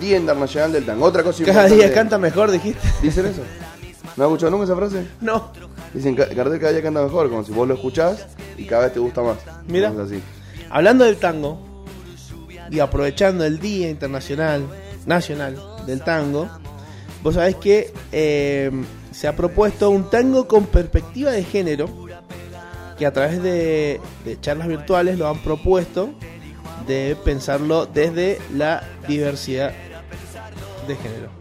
Día 0.00 0.16
Internacional 0.16 0.72
del 0.72 0.84
Tango. 0.86 1.04
Otra 1.04 1.22
cosa 1.22 1.38
Cada 1.44 1.50
importante. 1.68 1.74
día 1.76 1.92
canta 1.94 2.18
mejor, 2.18 2.50
dijiste. 2.50 2.80
¿Dicen 3.02 3.26
eso? 3.26 3.42
¿No 4.16 4.24
has 4.24 4.28
escuchado 4.28 4.50
nunca 4.50 4.64
esa 4.64 4.76
frase? 4.76 5.06
No. 5.20 5.52
Dicen 5.92 6.14
que 6.14 6.24
Gardel 6.26 6.60
cada 6.60 6.72
día 6.72 6.82
canta 6.82 7.02
mejor, 7.02 7.28
como 7.28 7.42
si 7.44 7.52
vos 7.52 7.66
lo 7.66 7.74
escuchás 7.74 8.26
y 8.56 8.64
cada 8.64 8.84
vez 8.84 8.92
te 8.92 9.00
gusta 9.00 9.22
más. 9.22 9.38
Mira. 9.66 9.92
Así. 10.02 10.20
Hablando 10.70 11.04
del 11.04 11.16
tango 11.16 11.84
y 12.70 12.78
aprovechando 12.78 13.44
el 13.44 13.58
Día 13.58 13.90
Internacional 13.90 14.64
Nacional 15.06 15.56
del 15.86 16.02
Tango, 16.02 16.48
vos 17.22 17.34
sabés 17.34 17.56
que 17.56 17.92
eh, 18.12 18.70
se 19.10 19.26
ha 19.26 19.34
propuesto 19.34 19.90
un 19.90 20.08
tango 20.08 20.46
con 20.46 20.66
perspectiva 20.66 21.32
de 21.32 21.42
género 21.42 21.88
que 22.96 23.06
a 23.06 23.12
través 23.12 23.42
de, 23.42 24.00
de 24.24 24.40
charlas 24.40 24.68
virtuales 24.68 25.18
lo 25.18 25.26
han 25.26 25.38
propuesto 25.38 26.10
de 26.86 27.16
pensarlo 27.24 27.86
desde 27.86 28.38
la 28.54 28.84
diversidad 29.08 29.72
de 30.86 30.96
género. 30.96 31.39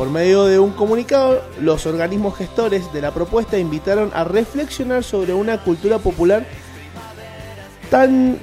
Por 0.00 0.08
medio 0.08 0.46
de 0.46 0.58
un 0.58 0.70
comunicado, 0.70 1.42
los 1.60 1.84
organismos 1.84 2.34
gestores 2.34 2.90
de 2.90 3.02
la 3.02 3.12
propuesta 3.12 3.58
invitaron 3.58 4.10
a 4.14 4.24
reflexionar 4.24 5.04
sobre 5.04 5.34
una 5.34 5.62
cultura 5.62 5.98
popular 5.98 6.46
tan 7.90 8.38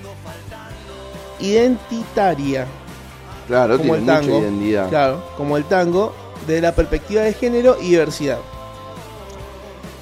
identitaria 1.40 2.68
Claro, 3.48 3.80
como 3.80 3.96
tiene 3.96 3.98
el 3.98 4.02
mucha 4.04 4.20
tango, 4.20 4.40
identidad. 4.40 4.90
claro, 4.90 5.24
como 5.36 5.58
el 5.58 5.64
tango, 5.64 6.14
de 6.46 6.62
la 6.62 6.76
perspectiva 6.76 7.24
de 7.24 7.34
género 7.34 7.78
y 7.82 7.90
diversidad. 7.90 8.38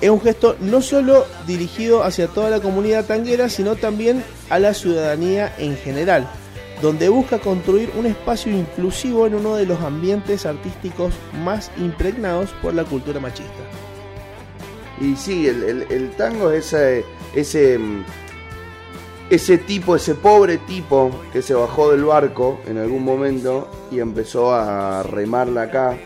Es 0.02 0.10
un 0.10 0.20
gesto 0.20 0.58
no 0.60 0.82
solo 0.82 1.26
dirigido 1.48 2.04
hacia 2.04 2.28
toda 2.28 2.50
la 2.50 2.60
comunidad 2.60 3.06
tanguera, 3.06 3.48
sino 3.48 3.78
también 3.78 4.26
a 4.50 4.60
la 4.60 4.74
ciudadanía 4.74 5.56
en 5.58 5.78
general, 5.78 6.28
donde 6.82 7.10
busca 7.10 7.40
construir 7.40 7.92
un 7.98 8.06
espacio 8.06 8.52
inclusivo 8.52 9.26
en 9.28 9.36
uno 9.36 9.56
de 9.56 9.66
los 9.66 9.80
ambientes 9.82 10.46
artísticos 10.46 11.14
más 11.44 11.72
impregnados 11.78 12.52
por 12.62 12.74
la 12.74 12.84
cultura 12.84 13.20
machista. 13.20 13.64
Y 15.00 15.16
sí, 15.16 15.48
el, 15.48 16.12
tango 16.18 16.52
es 16.52 16.74
ese, 16.74 17.06
ese, 17.34 17.78
mm, 17.78 18.04
ese 19.30 19.58
tipo, 19.58 19.96
ese 19.96 20.16
pobre 20.16 20.58
tipo 20.60 21.12
que 21.34 21.42
se 21.42 21.54
bajó 21.54 21.92
del 21.92 22.06
barco 22.06 22.60
en 22.68 22.78
algún 22.78 23.04
momento 23.04 23.70
y 23.92 24.00
empezó 24.00 24.54
a 24.54 25.04
remarla 25.04 25.64
acá. 25.64 25.98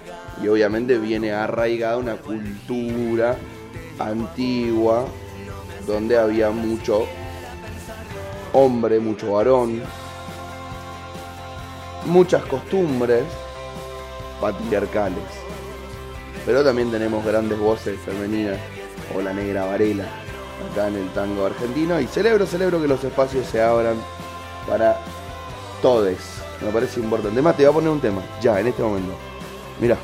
Y 0.42 0.48
obviamente 0.48 0.98
viene 0.98 1.34
arraigada 1.34 1.98
una 1.98 2.16
cultura 2.16 3.38
antigua 4.00 5.06
donde 5.86 6.18
había 6.18 6.50
mucho 6.52 7.06
hombre, 8.54 9.00
mucho 9.00 9.34
varón, 9.34 9.82
muchas 12.06 12.44
costumbres 12.46 13.24
patriarcales. 14.40 15.24
Pero 16.46 16.64
también 16.64 16.92
tenemos 16.92 17.24
grandes 17.26 17.60
voces 17.60 18.00
femeninas, 18.00 18.58
o 19.16 19.22
la 19.22 19.34
negra 19.34 19.66
Varela, 19.66 20.06
acá 20.72 20.88
en 20.88 20.96
el 20.96 21.10
tango 21.10 21.46
argentino. 21.46 22.00
Y 22.00 22.08
celebro, 22.08 22.46
celebro 22.46 22.82
que 22.82 22.88
los 22.88 23.04
espacios 23.04 23.46
se 23.48 23.62
abran 23.62 23.98
para 24.68 24.98
todes. 25.82 26.42
Me 26.62 26.72
parece 26.72 27.00
importante. 27.00 27.42
Más, 27.42 27.56
te 27.56 27.64
voy 27.64 27.72
a 27.72 27.74
poner 27.74 27.90
un 27.90 28.02
tema, 28.02 28.22
ya, 28.42 28.60
en 28.60 28.68
este 28.68 28.82
momento. 28.82 29.14
Mira, 29.80 29.98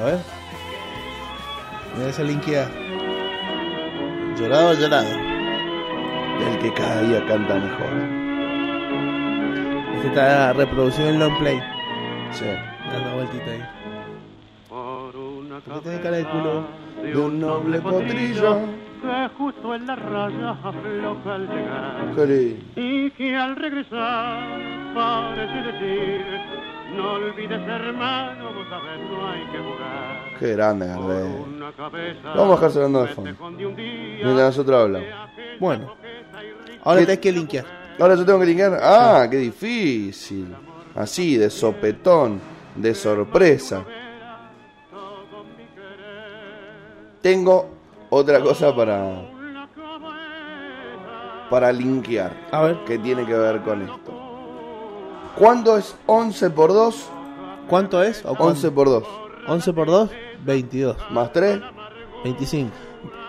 A 0.00 0.04
ver. 0.04 0.18
Mira 1.96 2.10
esa 2.10 2.22
linkeada. 2.22 2.70
Llorado, 4.38 4.74
llorado. 4.74 5.08
el 6.46 6.58
que 6.58 6.74
cada 6.74 7.02
día 7.02 7.24
canta 7.26 7.54
mejor. 7.54 8.25
Este 9.96 10.08
está 10.08 10.52
reproducido 10.52 11.08
en 11.08 11.18
long 11.18 11.38
play. 11.38 11.60
Sí. 12.32 12.44
Dando 12.92 13.14
vueltita 13.16 13.50
ahí. 13.50 13.64
Por 14.68 15.16
una 15.16 15.60
¿Por 15.60 15.74
qué 15.74 15.80
tiene 15.80 16.00
cara 16.00 16.16
de 16.18 16.24
culo? 16.24 16.64
De 17.02 17.16
un 17.16 17.40
noble 17.40 17.80
potrillo. 17.80 18.58
que 19.02 19.28
justo 19.36 19.74
en 19.74 19.86
la 19.86 19.96
raya 19.96 20.50
afloja 20.50 21.34
al 21.34 21.48
llegar 21.48 22.28
y 22.76 23.10
que 23.10 23.36
al 23.36 23.56
regresar 23.56 24.58
parece 24.94 25.72
decir 25.72 26.24
no 26.96 27.12
olvides 27.12 27.60
hermano 27.68 28.52
vos 28.54 28.66
sabés 28.70 29.00
no 29.10 29.28
hay 29.28 29.44
que 29.52 29.58
jugar 29.58 30.38
Qué 30.38 30.52
grande, 30.52 30.86
Gardel. 30.86 31.72
cabeza 31.76 32.34
vamos 32.34 32.52
a 32.52 32.54
dejar 32.54 32.70
sonando 32.70 33.02
de 33.02 33.08
fondo. 33.08 33.30
Mientras 33.76 34.36
nosotros 34.36 34.82
hablamos. 34.82 35.08
Bueno. 35.60 35.94
Ahora 36.84 37.00
tenés 37.00 37.18
que 37.18 37.32
linkear. 37.32 37.85
Ahora 37.98 38.14
yo 38.14 38.24
tengo 38.24 38.40
que 38.40 38.46
linkear. 38.46 38.78
Ah, 38.82 39.26
qué 39.30 39.36
difícil. 39.38 40.54
Así, 40.94 41.36
de 41.36 41.50
sopetón, 41.50 42.40
de 42.74 42.94
sorpresa. 42.94 43.84
Tengo 47.22 47.68
otra 48.10 48.40
cosa 48.40 48.74
para 48.74 49.36
para 51.50 51.72
linkear 51.72 52.32
A 52.50 52.62
ver, 52.62 52.84
que 52.84 52.98
tiene 52.98 53.24
que 53.24 53.34
ver 53.34 53.62
con 53.62 53.82
esto. 53.82 54.12
¿Cuánto 55.36 55.76
es 55.76 55.94
11 56.06 56.50
por 56.50 56.72
2? 56.72 57.10
¿cuánto 57.68 58.02
es? 58.02 58.24
¿O 58.24 58.34
cuánto? 58.34 58.46
11 58.46 58.70
por 58.70 58.86
2. 58.88 59.04
11 59.48 59.72
por 59.72 59.86
2, 59.86 60.10
22. 60.44 60.96
Más 61.10 61.32
3, 61.32 61.60
25. 62.24 62.70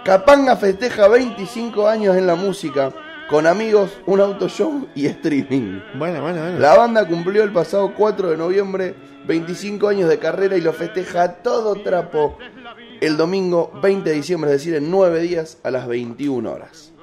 Capanga 0.04 0.56
festeja 0.56 1.08
25 1.08 1.88
años 1.88 2.16
en 2.16 2.28
la 2.28 2.36
música, 2.36 2.92
con 3.30 3.46
amigos, 3.46 3.92
un 4.06 4.22
auto 4.22 4.48
show 4.48 4.88
y 4.96 5.06
streaming. 5.08 5.82
Bueno, 5.98 6.22
bueno, 6.22 6.42
bueno. 6.42 6.60
La 6.60 6.78
banda 6.78 7.08
cumplió 7.08 7.44
el 7.44 7.52
pasado 7.52 7.94
4 7.94 8.32
de 8.32 8.38
noviembre 8.38 8.96
25 9.28 9.88
años 9.88 10.10
de 10.10 10.18
carrera 10.18 10.58
y 10.58 10.62
lo 10.62 10.74
festeja 10.74 11.24
a 11.24 11.34
todo 11.34 11.76
trapo 11.82 12.38
el 13.02 13.18
domingo 13.18 13.72
20 13.82 14.10
de 14.10 14.16
diciembre, 14.16 14.52
es 14.52 14.58
decir, 14.58 14.76
en 14.76 14.90
9 14.90 15.20
días 15.20 15.58
a 15.64 15.72
las 15.72 15.88
21 15.88 16.50
horas. 16.50 16.94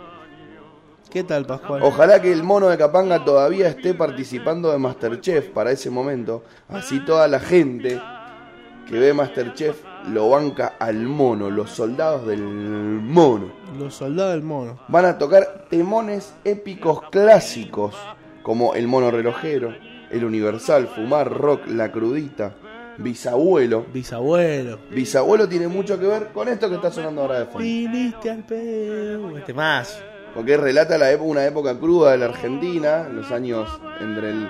¿Qué 1.10 1.22
tal, 1.22 1.46
Pascual? 1.46 1.82
Ojalá 1.84 2.20
que 2.20 2.32
el 2.32 2.42
mono 2.42 2.68
de 2.68 2.76
Capanga 2.76 3.24
todavía 3.24 3.68
esté 3.68 3.94
participando 3.94 4.72
de 4.72 4.78
Masterchef 4.78 5.50
para 5.50 5.70
ese 5.70 5.88
momento. 5.88 6.42
Así 6.68 6.98
toda 7.04 7.28
la 7.28 7.38
gente 7.38 8.00
que 8.88 8.98
ve 8.98 9.14
Masterchef 9.14 9.80
lo 10.08 10.28
banca 10.30 10.74
al 10.78 11.02
mono, 11.06 11.50
los 11.50 11.70
soldados 11.70 12.26
del 12.26 12.42
mono. 12.42 13.52
Los 13.78 13.94
soldados 13.94 14.34
del 14.34 14.42
mono. 14.42 14.78
Van 14.88 15.04
a 15.04 15.18
tocar 15.18 15.66
temones 15.68 16.34
épicos 16.44 17.02
clásicos 17.10 17.94
como 18.42 18.74
El 18.74 18.86
mono 18.86 19.10
relojero, 19.10 19.74
El 20.10 20.24
universal, 20.24 20.88
Fumar 20.88 21.32
Rock, 21.32 21.66
La 21.68 21.90
crudita, 21.90 22.54
Bisabuelo. 22.98 23.86
Bisabuelo. 23.92 24.78
Bisabuelo 24.90 25.48
tiene 25.48 25.68
mucho 25.68 25.98
que 25.98 26.06
ver 26.06 26.28
con 26.28 26.48
esto 26.48 26.68
que 26.68 26.76
está 26.76 26.90
sonando 26.90 27.22
ahora 27.22 27.40
de 27.40 27.46
fondo. 27.46 27.60
Viniste 27.60 28.30
al 28.30 28.44
pedo. 28.44 29.36
Este 29.36 29.54
más. 29.54 30.00
Porque 30.34 30.56
relata 30.56 30.98
la 30.98 31.10
época, 31.10 31.30
una 31.30 31.46
época 31.46 31.78
cruda 31.78 32.12
de 32.12 32.18
la 32.18 32.26
Argentina, 32.26 33.08
los 33.08 33.30
años 33.30 33.68
entre 34.00 34.30
el 34.30 34.48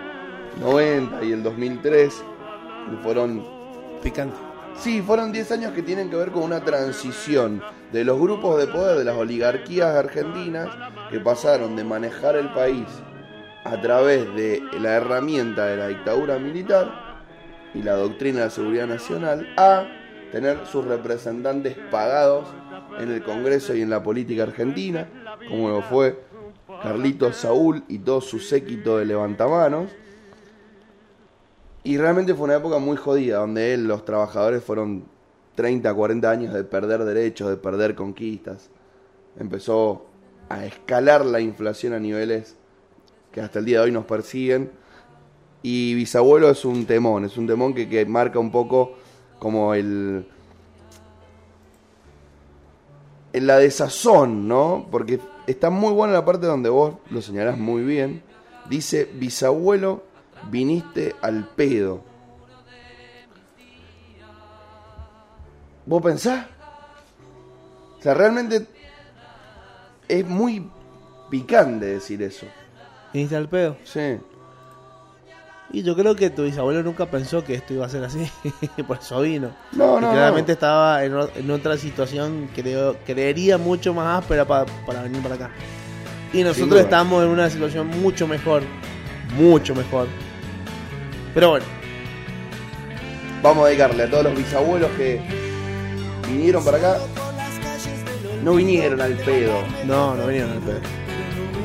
90 0.61 1.25
y 1.25 1.33
el 1.33 1.43
2003. 1.43 2.25
Y 2.93 3.03
fueron, 3.03 3.45
Picante. 4.03 4.37
Sí, 4.79 5.03
fueron 5.03 5.33
10 5.33 5.53
años 5.53 5.73
que 5.73 5.83
tienen 5.83 6.11
que 6.11 6.17
ver 6.17 6.31
con 6.31 6.43
una 6.43 6.65
transición 6.65 7.63
de 7.93 8.05
los 8.05 8.19
grupos 8.19 8.59
de 8.59 8.67
poder 8.67 8.99
de 8.99 9.05
las 9.05 9.17
oligarquías 9.17 9.95
argentinas 9.95 10.69
que 11.11 11.21
pasaron 11.21 11.77
de 11.77 11.85
manejar 11.85 12.37
el 12.37 12.53
país 12.53 12.87
a 13.65 13.81
través 13.81 14.35
de 14.35 14.63
la 14.79 14.91
herramienta 14.97 15.67
de 15.67 15.77
la 15.77 15.89
dictadura 15.89 16.39
militar 16.39 17.25
y 17.75 17.83
la 17.83 17.95
doctrina 17.95 18.41
de 18.41 18.45
la 18.45 18.51
seguridad 18.51 18.87
nacional 18.87 19.49
a 19.57 19.87
tener 20.31 20.67
sus 20.67 20.85
representantes 20.85 21.77
pagados 21.91 22.49
en 22.99 23.11
el 23.11 23.23
Congreso 23.23 23.75
y 23.75 23.83
en 23.83 23.91
la 23.91 24.03
política 24.03 24.43
argentina, 24.45 25.09
como 25.49 25.69
lo 25.69 25.83
fue 25.83 26.21
Carlitos 26.83 27.37
Saúl 27.37 27.85
y 27.89 27.99
todo 27.99 28.21
su 28.21 28.39
séquito 28.39 28.99
de 28.99 29.07
levantamanos. 29.07 29.91
Y 31.85 31.99
realmente 31.99 32.35
fue 32.35 32.45
una 32.45 32.57
época 32.57 32.79
muy 32.79 32.97
jodida, 32.97 33.39
donde 33.39 33.77
los 33.77 34.05
trabajadores 34.05 34.65
fueron 34.65 35.05
30, 35.55 35.93
40 35.93 36.31
años 36.31 36.55
de 36.55 36.65
perder 36.65 37.05
derechos, 37.05 37.51
de 37.51 37.57
perder 37.57 37.95
conquistas. 37.95 38.71
Empezó 39.39 40.07
a 40.49 40.65
escalar 40.65 41.25
la 41.27 41.41
inflación 41.41 41.93
a 41.93 41.99
niveles 41.99 42.57
que 43.31 43.41
hasta 43.41 43.59
el 43.59 43.67
día 43.67 43.79
de 43.79 43.85
hoy 43.85 43.93
nos 43.93 44.07
persiguen. 44.07 44.71
Y 45.63 45.95
Bisabuelo 45.95 46.51
es 46.51 46.65
un 46.65 46.87
temón, 46.87 47.27
es 47.27 47.37
un 47.37 47.47
temón 47.47 47.75
que, 47.75 47.89
que 47.89 48.07
marca 48.07 48.39
un 48.39 48.51
poco 48.51 48.95
como 49.39 49.75
el, 49.75 50.27
en 53.35 53.47
la 53.47 53.59
desazón, 53.59 54.49
¿no? 54.49 54.87
Porque 54.91 55.21
está 55.47 55.69
muy 55.69 55.93
buena 55.93 56.15
la 56.15 56.25
parte 56.25 56.47
donde 56.47 56.71
vos 56.71 56.95
lo 57.11 57.21
señalás 57.21 57.59
muy 57.59 57.83
bien. 57.83 58.23
Dice, 58.71 59.11
bisabuelo, 59.13 60.05
viniste 60.51 61.15
al 61.23 61.45
pedo. 61.49 62.03
¿Vos 65.87 66.03
pensás? 66.03 66.47
O 67.99 68.03
sea, 68.03 68.15
realmente 68.15 68.67
es 70.09 70.27
muy 70.27 70.67
picante 71.31 71.87
decir 71.87 72.23
eso. 72.23 72.47
¿Viniste 73.13 73.37
al 73.37 73.49
pedo? 73.49 73.77
Sí. 73.85 74.19
Y 75.73 75.83
yo 75.83 75.97
creo 75.97 76.15
que 76.15 76.31
tu 76.31 76.45
bisabuelo 76.45 76.83
nunca 76.83 77.07
pensó 77.07 77.43
que 77.43 77.55
esto 77.55 77.75
iba 77.75 77.87
a 77.87 77.89
ser 77.89 78.05
así. 78.05 78.31
Por 78.87 78.99
eso 78.99 79.21
vino. 79.21 79.51
No, 79.73 79.99
Y 79.99 80.03
no, 80.03 80.11
claramente 80.13 80.53
no. 80.53 80.55
estaba 80.55 81.05
en, 81.05 81.51
otra 81.51 81.77
situación, 81.77 82.49
creo, 82.55 82.97
creería 83.05 83.59
mucho 83.59 83.93
más 83.93 84.21
áspera 84.23 84.45
pa- 84.47 84.67
para 84.87 85.03
venir 85.03 85.23
para 85.23 85.35
acá. 85.35 85.51
Y 86.33 86.43
nosotros 86.43 86.81
estamos 86.81 87.23
en 87.25 87.31
una 87.31 87.49
situación 87.51 87.89
mucho 87.89 88.27
mejor. 88.27 88.63
Mucho 89.39 89.75
mejor. 89.75 90.07
Pero 91.35 91.51
bueno, 91.51 91.67
Vamos 93.43 93.67
a 93.67 93.69
dedicarle 93.69 94.05
a 94.05 94.11
todos 94.11 94.25
los 94.25 94.37
bisabuelos 94.37 94.91
que 94.93 95.21
vinieron 96.27 96.65
para 96.65 96.79
acá. 96.79 96.99
No 98.43 98.55
vinieron 98.55 99.03
al 99.03 99.13
pedo. 99.19 99.63
no, 99.85 100.15
no 100.15 100.27
vinieron 100.27 100.53
al 100.53 100.61
pedo. 100.61 100.81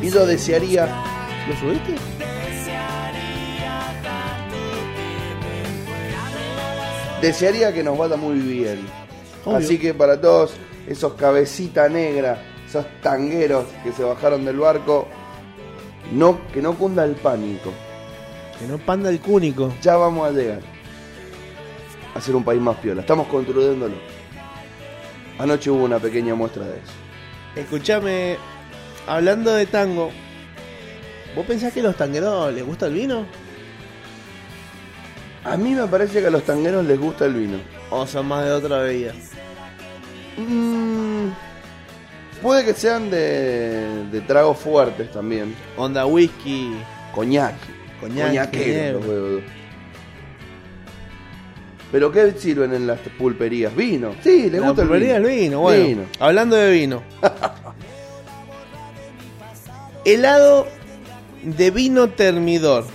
Y 0.02 0.10
yo 0.10 0.26
desearía 0.26 0.88
¿Lo 1.48 1.56
subiste? 1.56 1.94
desearía 7.22 7.74
que 7.74 7.84
nos 7.84 7.98
vaya 7.98 8.18
muy 8.18 8.40
bien. 8.40 8.86
Obvio. 9.46 9.58
Así 9.58 9.78
que 9.78 9.94
para 9.94 10.20
todos 10.20 10.54
esos 10.88 11.14
cabecita 11.14 11.88
negra, 11.88 12.42
esos 12.68 12.86
tangueros 13.02 13.66
que 13.84 13.92
se 13.94 14.04
bajaron 14.04 14.44
del 14.44 14.58
barco, 14.58 15.08
no, 16.12 16.40
que 16.54 16.62
no 16.62 16.74
cunda 16.78 17.04
el 17.06 17.16
pánico. 17.16 17.72
Que 18.60 18.68
no 18.68 18.78
panda 18.78 19.10
el 19.10 19.20
cúnico. 19.20 19.74
Ya 19.82 19.96
vamos 19.96 20.28
a 20.28 20.32
llegar 20.32 20.60
a 22.14 22.22
ser 22.22 22.36
un 22.36 22.44
país 22.44 22.62
más 22.62 22.76
piola. 22.78 23.02
Estamos 23.02 23.28
construyéndolo. 23.28 23.96
Anoche 25.38 25.72
hubo 25.72 25.86
una 25.86 26.00
pequeña 26.00 26.36
muestra 26.36 26.66
de 26.66 26.74
eso. 26.74 26.92
Escuchame, 27.56 28.38
hablando 29.08 29.54
de 29.54 29.66
tango, 29.66 30.12
¿vos 31.36 31.46
pensás 31.46 31.74
que 31.74 31.80
a 31.80 31.84
los 31.84 31.96
tangueros 31.96 32.54
les 32.54 32.66
gusta 32.66 32.88
el 32.88 32.94
vino? 32.94 33.26
A 35.46 35.56
mí 35.56 35.74
me 35.74 35.88
parece 35.88 36.20
que 36.20 36.28
a 36.28 36.30
los 36.30 36.44
tangueros 36.44 36.86
les 36.86 37.00
gusta 37.00 37.26
el 37.26 37.34
vino. 37.34 37.58
¿O 37.90 38.06
son 38.06 38.28
más 38.28 38.44
de 38.44 38.52
otra 38.52 38.80
bebida? 38.80 39.14
Mm, 40.38 41.30
puede 42.42 42.66
que 42.66 42.74
sean 42.74 43.10
de, 43.10 44.06
de 44.12 44.22
tragos 44.22 44.58
fuertes 44.58 45.12
también. 45.12 45.56
Onda 45.78 46.06
whisky. 46.06 46.76
Coñac. 47.16 47.56
Coñac, 48.00 48.52
veo. 48.52 49.42
¿Pero 51.92 52.12
qué 52.12 52.34
sirven 52.38 52.74
en 52.74 52.86
las 52.86 53.00
pulperías? 53.18 53.76
¿Vino? 53.76 54.14
Sí, 54.24 54.50
La 54.52 54.60
gusta 54.60 54.84
el 54.84 54.90
vino. 54.90 55.16
es 55.16 55.28
vino, 55.28 55.60
bueno. 55.62 55.86
Vino. 55.86 56.02
Hablando 56.20 56.56
de 56.56 56.72
vino. 56.72 57.02
Helado 60.06 60.68
de 61.44 61.72
vino 61.72 62.10
termidor. 62.10 62.86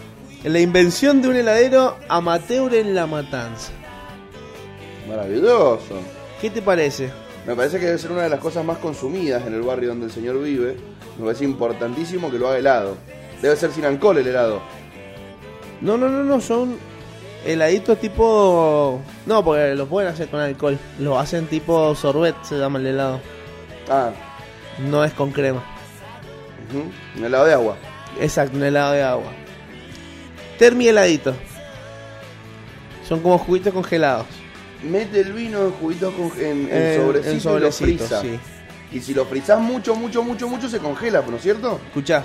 La 0.45 0.61
invención 0.61 1.23
de 1.23 1.29
un 1.29 1.37
heladero 1.37 1.97
amateur 2.09 2.75
en 2.75 2.95
la 2.95 3.07
matanza. 3.07 3.73
Maravilloso. 5.09 5.99
¿Qué 6.41 6.51
te 6.51 6.63
parece? 6.63 7.11
Me 7.47 7.55
parece 7.55 7.79
que 7.79 7.87
debe 7.87 7.99
ser 7.99 8.13
una 8.13 8.23
de 8.23 8.31
las 8.31 8.41
cosas 8.41 8.65
más 8.65 8.79
consumidas 8.79 9.47
en 9.47 9.55
el 9.55 9.63
barrio 9.63 9.91
donde 9.91 10.07
el 10.07 10.13
señor 10.13 10.43
vive. 10.43 10.77
Me 11.19 11.25
parece 11.25 11.45
importantísimo 11.45 12.31
que 12.31 12.39
lo 12.39 12.49
haga 12.49 12.59
helado. 12.59 12.97
Debe 13.43 13.57
ser 13.57 13.71
sin 13.73 13.85
alcohol 13.85 14.19
el 14.19 14.27
helado. 14.27 14.63
No, 15.85 15.97
no, 15.99 16.09
no, 16.09 16.25
no, 16.25 16.41
son 16.41 16.77
heladitos 17.45 18.01
tipo... 18.01 19.01
No, 19.27 19.45
porque 19.45 19.75
los 19.75 19.87
pueden 19.89 20.11
hacer 20.11 20.29
con 20.29 20.41
alcohol. 20.41 20.79
Lo 20.99 21.19
hacen 21.19 21.47
tipo 21.47 21.95
sorbet, 21.95 22.35
se 22.43 22.57
llama 22.59 22.79
el 22.79 22.87
helado. 22.89 23.21
Ah, 23.91 24.11
No 24.79 25.05
es 25.05 25.13
con 25.13 25.31
crema. 25.31 25.63
un 27.17 27.25
helado 27.25 27.45
de 27.45 27.53
agua. 27.53 27.77
Exacto, 28.21 28.57
un 28.57 28.65
helado 28.65 28.93
de 28.95 29.03
agua. 29.03 29.31
Termi 30.59 30.89
heladito. 30.89 31.35
Son 33.07 33.21
como 33.21 33.37
juguitos 33.39 33.73
congelados. 33.75 34.27
Mete 34.83 35.21
el 35.21 35.33
vino 35.33 35.63
en 35.67 35.71
juguitos 35.73 36.15
con, 36.15 36.27
en, 36.41 36.63
en 36.63 36.69
Eh, 36.71 36.97
sobrecito 36.97 37.31
en 37.31 37.35
y 37.37 37.61
lo 37.61 37.73
sobrecito, 37.73 38.05
frisa. 38.07 38.21
sí. 38.23 38.39
Y 38.93 39.01
si 39.01 39.13
lo 39.13 39.25
frizás 39.27 39.59
mucho, 39.61 39.95
mucho, 39.95 40.23
mucho, 40.23 40.49
mucho, 40.49 40.69
se 40.69 40.79
congela, 40.79 41.23
¿no 41.29 41.37
es 41.37 41.43
cierto? 41.43 41.81
Escuchá. 41.89 42.25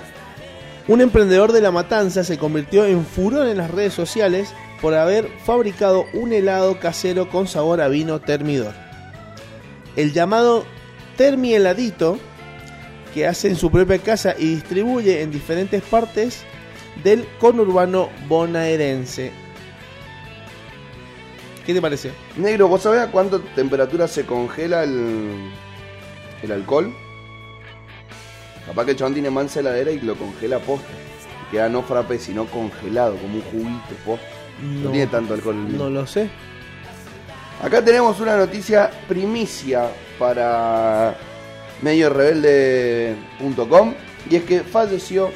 Un 0.88 1.00
emprendedor 1.00 1.52
de 1.52 1.60
la 1.60 1.70
matanza 1.70 2.24
se 2.24 2.38
convirtió 2.38 2.84
en 2.84 3.04
furor 3.04 3.46
en 3.46 3.58
las 3.58 3.70
redes 3.70 3.94
sociales 3.94 4.54
por 4.80 4.94
haber 4.94 5.28
fabricado 5.44 6.06
un 6.14 6.32
helado 6.32 6.80
casero 6.80 7.28
con 7.28 7.46
sabor 7.46 7.80
a 7.80 7.88
vino 7.88 8.20
termidor. 8.20 8.74
El 9.96 10.12
llamado 10.12 10.64
Termi 11.16 11.54
heladito, 11.54 12.18
que 13.12 13.26
hace 13.26 13.48
en 13.48 13.56
su 13.56 13.70
propia 13.70 13.98
casa 13.98 14.34
y 14.38 14.46
distribuye 14.54 15.20
en 15.20 15.30
diferentes 15.30 15.82
partes 15.82 16.44
del 17.04 17.26
conurbano 17.38 18.08
bonaerense. 18.28 19.32
¿Qué 21.66 21.74
te 21.74 21.82
parece? 21.82 22.12
Negro, 22.36 22.68
¿vos 22.68 22.82
sabés 22.82 23.00
a 23.00 23.10
cuánta 23.10 23.38
temperatura 23.54 24.08
se 24.08 24.24
congela 24.24 24.82
el, 24.84 25.50
el 26.42 26.52
alcohol? 26.52 26.92
Capaz 28.70 28.84
que 28.84 28.92
el 28.92 28.96
chabón 28.96 29.14
tiene 29.14 29.30
mansa 29.30 29.58
heladera 29.58 29.90
y 29.90 29.98
lo 29.98 30.14
congela 30.14 30.60
posta. 30.60 30.86
Y 31.48 31.50
queda 31.50 31.68
no 31.68 31.82
frappé, 31.82 32.20
sino 32.20 32.46
congelado, 32.46 33.16
como 33.16 33.34
un 33.34 33.42
juguito 33.42 33.96
posta. 34.06 34.28
No, 34.62 34.92
tiene 34.92 35.08
tanto 35.08 35.34
alcohol 35.34 35.56
el. 35.66 35.76
No 35.76 35.90
lo 35.90 36.06
sé. 36.06 36.30
Acá 37.60 37.84
tenemos 37.84 38.20
una 38.20 38.36
noticia 38.36 38.88
primicia 39.08 39.90
para 40.20 41.16
mediorebelde.com 41.82 43.94
y 44.30 44.36
es 44.36 44.44
que 44.44 44.60
falleció 44.60 45.32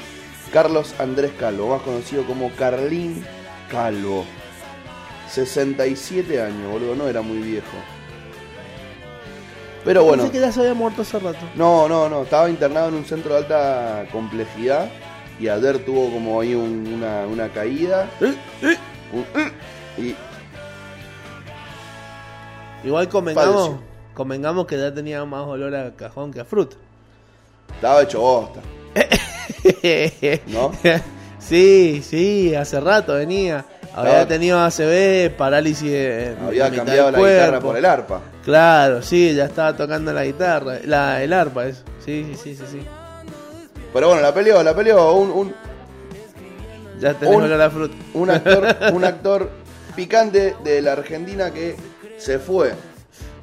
Carlos 0.53 0.95
Andrés 1.01 1.33
Calvo, 1.37 1.71
más 1.71 1.83
conocido 1.83 2.25
como 2.25 2.53
Carlín 2.53 3.25
Calvo. 3.69 4.25
67 5.29 6.41
años, 6.41 6.71
boludo, 6.71 6.95
no 6.95 7.09
era 7.09 7.21
muy 7.21 7.39
viejo. 7.39 7.77
Pero 9.85 10.03
bueno, 10.05 10.23
Pensé 10.25 10.39
que 10.39 10.45
ya 10.47 10.51
se 10.53 10.61
había 10.61 10.75
muerto 10.75 11.03
hace 11.03 11.19
rato. 11.19 11.39
no, 11.57 11.87
no, 11.89 12.09
no, 12.09 12.23
estaba 12.23 12.49
internado 12.49 12.89
en 12.89 12.95
un 12.95 13.05
centro 13.05 13.33
de 13.35 13.39
alta 13.41 14.07
complejidad 14.13 14.89
y 15.39 15.49
ayer 15.49 15.85
tuvo 15.85 16.11
como 16.11 16.41
ahí 16.41 16.55
un- 16.55 16.87
una, 16.95 17.27
una 17.27 17.49
caída. 17.51 18.09
Un- 18.21 19.27
y 20.03 20.15
Igual 22.87 23.09
convengamos, 23.09 23.73
convengamos 24.15 24.67
que 24.67 24.77
ya 24.79 24.93
tenía 24.93 25.25
más 25.25 25.47
olor 25.47 25.75
a 25.75 25.93
cajón 25.95 26.33
que 26.33 26.41
a 26.41 26.45
fruta. 26.45 26.77
estaba 27.75 28.03
hecho 28.03 28.21
bosta, 28.21 28.61
¿no? 30.49 30.71
sí, 31.39 32.03
sí, 32.03 32.55
hace 32.55 32.81
rato 32.81 33.15
venía. 33.15 33.65
Había 33.95 34.27
tenido 34.27 34.59
ACV, 34.61 35.31
parálisis 35.37 35.91
en 35.93 36.37
Había 36.47 36.71
cambiado 36.71 37.11
la 37.13 37.19
guitarra 37.19 37.61
por 37.61 37.77
el 37.77 37.85
arpa. 37.85 38.21
Claro, 38.45 39.03
sí, 39.03 39.35
ya 39.35 39.45
estaba 39.45 39.77
tocando 39.77 40.13
la 40.13 40.25
guitarra, 40.25 40.79
la, 40.85 41.23
el 41.23 41.33
arpa, 41.33 41.67
eso. 41.67 41.83
Sí, 42.05 42.27
sí, 42.33 42.37
sí, 42.43 42.57
sí, 42.57 42.65
sí. 42.73 42.87
Pero 43.93 44.09
bueno, 44.09 44.23
la 44.23 44.35
peleó, 44.35 44.63
la 44.63 44.75
peleó. 44.75 45.13
Un, 45.15 45.31
un, 45.31 45.55
Ya 47.01 47.15
tenés 47.15 47.37
Un- 47.37 47.45
olor 47.45 47.61
a 47.61 47.71
fruta. 47.71 47.95
un 48.15 48.31
actor, 48.31 48.77
un 48.93 49.05
actor 49.05 49.51
picante 49.95 50.57
de 50.65 50.83
la 50.83 50.93
Argentina 50.93 51.51
que 51.53 51.77
se 52.19 52.39
fue. 52.41 52.73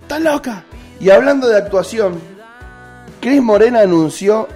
¡Estás 0.01 0.21
loca! 0.21 0.63
Y 0.99 1.09
hablando 1.09 1.47
de 1.47 1.57
actuación, 1.57 2.19
Cris 3.21 3.41
Morena 3.41 3.79
anunció 3.81 4.47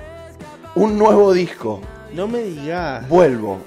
un 0.76 0.98
nuevo 0.98 1.32
disco. 1.34 1.82
No 2.14 2.28
me 2.28 2.39
digas. 2.39 3.08
Vuelvo. 3.08 3.60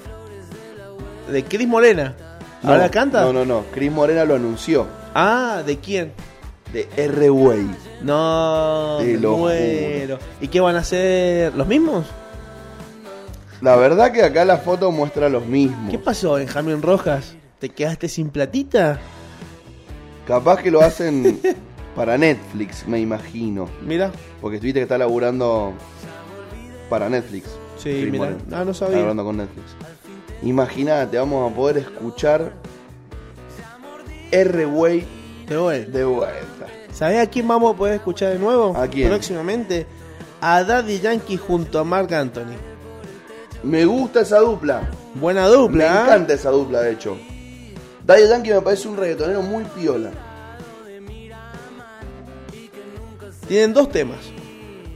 ¿De 1.31 1.45
Cris 1.45 1.69
Morena? 1.69 2.15
No, 2.63 2.73
¿Ahora 2.73 2.91
canta? 2.91 3.23
No, 3.23 3.33
no, 3.33 3.45
no. 3.45 3.65
Cris 3.73 3.91
Morena 3.93 4.25
lo 4.25 4.35
anunció. 4.35 4.87
Ah, 5.15 5.63
¿de 5.65 5.79
quién? 5.79 6.13
De 6.73 6.89
R-Way. 6.97 7.67
No, 8.03 8.99
me 9.01 9.15
lo 9.17 9.37
muero. 9.39 10.19
¿Y 10.41 10.49
qué 10.49 10.61
van 10.61 10.77
a 10.77 10.81
hacer? 10.81 11.55
¿Los 11.55 11.67
mismos? 11.67 12.07
La 13.61 13.75
verdad 13.77 14.13
que 14.13 14.23
acá 14.23 14.45
la 14.45 14.59
foto 14.59 14.91
muestra 14.93 15.29
los 15.29 15.45
mismos. 15.47 15.91
¿Qué 15.91 15.99
pasó, 15.99 16.35
Benjamín 16.35 16.81
Rojas? 16.83 17.35
¿Te 17.59 17.71
quedaste 17.71 18.09
sin 18.09 18.31
platita? 18.31 19.01
Capaz 20.27 20.63
que 20.63 20.71
lo 20.71 20.81
hacen 20.83 21.41
para 21.97 22.17
Netflix, 22.19 22.87
me 22.87 23.01
imagino. 23.01 23.69
Mira. 23.85 24.13
Porque 24.41 24.59
viste 24.59 24.79
que 24.81 24.83
está 24.85 24.99
laburando 24.99 25.73
para 26.89 27.09
Netflix. 27.09 27.49
Sí, 27.79 28.09
mira. 28.11 28.37
Ah, 28.53 28.65
no 28.65 28.71
Está 28.73 28.85
sabía. 28.87 28.97
laburando 28.99 29.25
con 29.25 29.37
Netflix. 29.39 29.65
Imagínate, 30.43 31.19
vamos 31.19 31.51
a 31.51 31.55
poder 31.55 31.79
escuchar 31.79 32.53
R-Way 34.31 35.07
Te 35.47 35.57
voy. 35.57 35.85
de 35.85 36.05
vuelta. 36.05 36.67
¿Sabés 36.93 37.21
a 37.27 37.31
quién 37.31 37.47
vamos 37.49 37.75
a 37.75 37.77
poder 37.77 37.95
escuchar 37.95 38.33
de 38.33 38.39
nuevo? 38.39 38.77
¿A 38.77 38.87
quién? 38.87 39.09
Próximamente. 39.09 39.87
A 40.41 40.63
Daddy 40.63 41.01
Yankee 41.01 41.37
junto 41.37 41.79
a 41.79 41.85
Mark 41.85 42.13
Anthony. 42.15 42.55
Me 43.63 43.85
gusta 43.85 44.21
esa 44.21 44.39
dupla. 44.39 44.89
Buena 45.15 45.45
Me 45.49 45.49
dupla. 45.55 46.03
¿ah? 46.03 46.05
encanta 46.05 46.35
esa 46.35 46.51
dupla, 46.51 46.81
de 46.83 46.93
hecho. 46.93 47.17
Daddy 48.07 48.29
Yankee 48.29 48.51
me 48.53 48.61
parece 48.63 48.89
un 48.89 48.97
reggaetonero 48.97 49.43
muy 49.43 49.65
piola. 49.65 50.11
Tienen 53.49 53.73
dos 53.73 53.91
temas. 53.91 54.19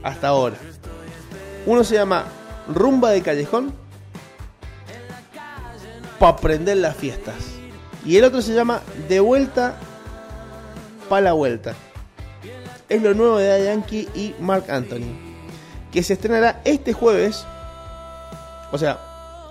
Hasta 0.03 0.27
ahora. 0.29 0.55
Uno 1.65 1.83
se 1.83 1.95
llama 1.95 2.25
Rumba 2.73 3.11
de 3.11 3.21
Callejón. 3.21 3.73
Para 6.23 6.37
prender 6.37 6.77
las 6.77 6.95
fiestas. 6.95 7.35
Y 8.05 8.15
el 8.15 8.23
otro 8.23 8.41
se 8.41 8.53
llama 8.53 8.79
De 9.09 9.19
vuelta 9.19 9.75
pa' 11.09 11.19
la 11.19 11.33
vuelta. 11.33 11.73
Es 12.87 13.01
lo 13.01 13.13
nuevo 13.13 13.39
de 13.39 13.49
Daddy 13.49 13.65
Yankee 13.65 14.07
y 14.15 14.33
Mark 14.39 14.63
Anthony. 14.69 15.19
Que 15.91 16.01
se 16.01 16.13
estrenará 16.13 16.61
este 16.63 16.93
jueves. 16.93 17.45
O 18.71 18.77
sea, 18.77 18.99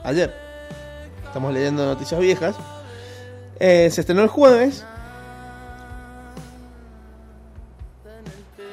ayer. 0.02 0.34
Estamos 1.26 1.52
leyendo 1.52 1.84
noticias 1.84 2.18
viejas. 2.18 2.56
Eh, 3.60 3.90
se 3.92 4.00
estrenó 4.00 4.22
el 4.22 4.28
jueves. 4.28 4.82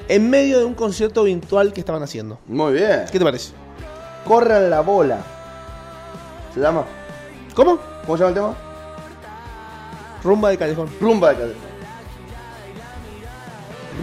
En 0.08 0.30
medio 0.30 0.60
de 0.60 0.64
un 0.64 0.74
concierto 0.74 1.26
virtual 1.26 1.74
que 1.74 1.82
estaban 1.82 2.02
haciendo. 2.02 2.40
Muy 2.48 2.76
bien. 2.76 3.08
¿Qué 3.12 3.20
te 3.20 3.26
parece? 3.26 3.52
Corran 4.26 4.70
la 4.70 4.80
bola. 4.80 5.18
¿Se 6.54 6.62
llama? 6.62 6.86
¿Cómo? 7.54 7.89
¿Cómo 8.10 8.18
se 8.18 8.24
llama 8.24 8.30
el 8.30 8.34
tema? 8.34 8.58
Rumba 10.24 10.50
de 10.50 10.58
Callejón. 10.58 10.90
Rumba 11.00 11.30
de 11.30 11.36
Callejón. 11.36 11.62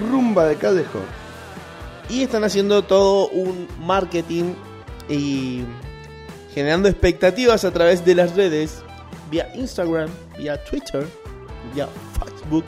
Rumba 0.08 0.44
de 0.44 0.54
Callejón. 0.54 1.02
Y 2.08 2.22
están 2.22 2.44
haciendo 2.44 2.84
todo 2.84 3.26
un 3.30 3.66
marketing 3.80 4.54
y 5.08 5.64
generando 6.54 6.88
expectativas 6.88 7.64
a 7.64 7.72
través 7.72 8.04
de 8.04 8.14
las 8.14 8.36
redes, 8.36 8.84
vía 9.28 9.50
Instagram, 9.56 10.08
vía 10.38 10.64
Twitter, 10.66 11.04
vía 11.74 11.88
Facebook. 12.20 12.66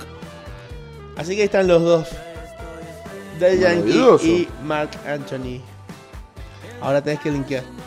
Así 1.16 1.36
que 1.36 1.42
ahí 1.42 1.46
están 1.46 1.68
los 1.68 1.82
dos. 1.84 2.08
Daddy 3.38 3.60
Yankee 3.60 4.26
y 4.26 4.48
Mark 4.64 4.90
Anthony. 5.06 5.60
Ahora 6.80 7.00
tenés 7.00 7.20
que 7.20 7.30
linkear. 7.30 7.77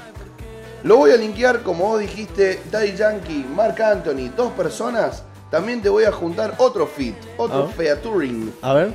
Lo 0.84 0.98
voy 0.98 1.12
a 1.12 1.18
linkear, 1.18 1.62
como 1.62 1.90
vos 1.90 2.00
dijiste, 2.00 2.60
Daddy 2.72 2.94
Yankee, 2.96 3.46
Mark 3.56 3.80
Anthony, 3.82 4.30
dos 4.36 4.52
personas. 4.54 5.24
También 5.52 5.82
te 5.82 5.90
voy 5.90 6.06
a 6.06 6.12
juntar 6.12 6.56
otro 6.58 6.88
fit, 6.88 7.16
otro 7.38 7.68
Ah. 7.70 7.74
featuring. 7.76 8.52
A 8.62 8.74
ver. 8.74 8.92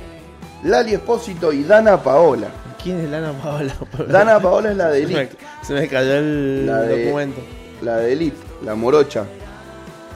Lali 0.63 0.93
Espósito 0.95 1.53
y 1.53 1.63
Dana 1.63 2.01
Paola. 2.01 2.47
¿Quién 2.83 2.99
es 3.01 3.09
Lana 3.09 3.31
Paola? 3.33 3.73
Dana 4.09 4.39
Paola 4.39 4.71
es 4.71 4.77
la 4.77 4.89
de 4.89 5.01
Se 5.01 5.07
me, 5.13 5.19
Elite, 5.21 5.37
se 5.61 5.73
me 5.73 5.87
cayó 5.87 6.13
el 6.15 6.65
La 6.65 6.81
de- 6.81 7.05
documento. 7.05 7.41
la 7.81 7.97
de 7.97 8.13
Elite, 8.13 8.37
la 8.65 8.75
morocha. 8.75 9.25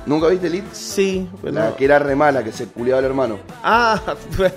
¿Nunca 0.07 0.28
viste 0.28 0.47
Elite? 0.47 0.67
Sí, 0.74 1.30
pero... 1.41 1.53
La 1.53 1.76
que 1.76 1.86
era 1.86 1.99
re 1.99 2.15
mala, 2.15 2.43
que 2.43 2.51
se 2.51 2.65
culiaba 2.65 2.99
al 2.99 3.05
hermano. 3.05 3.38
Ah, 3.63 4.01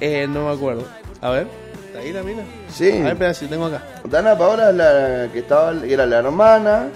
eh, 0.00 0.26
no 0.28 0.48
me 0.48 0.52
acuerdo. 0.54 0.84
A 1.20 1.30
ver, 1.30 1.46
¿está 1.94 1.98
ahí 2.00 2.12
la 2.12 2.22
mina? 2.22 2.42
Sí. 2.68 2.90
A 2.90 2.94
ver, 3.04 3.06
espera, 3.12 3.34
si 3.34 3.46
tengo 3.46 3.66
acá. 3.66 3.82
Dana 4.08 4.36
Paola 4.36 4.70
es 4.70 4.76
la 4.76 5.28
que 5.32 5.38
estaba, 5.40 5.72
era 5.86 6.06
la 6.06 6.18
hermana 6.18 6.88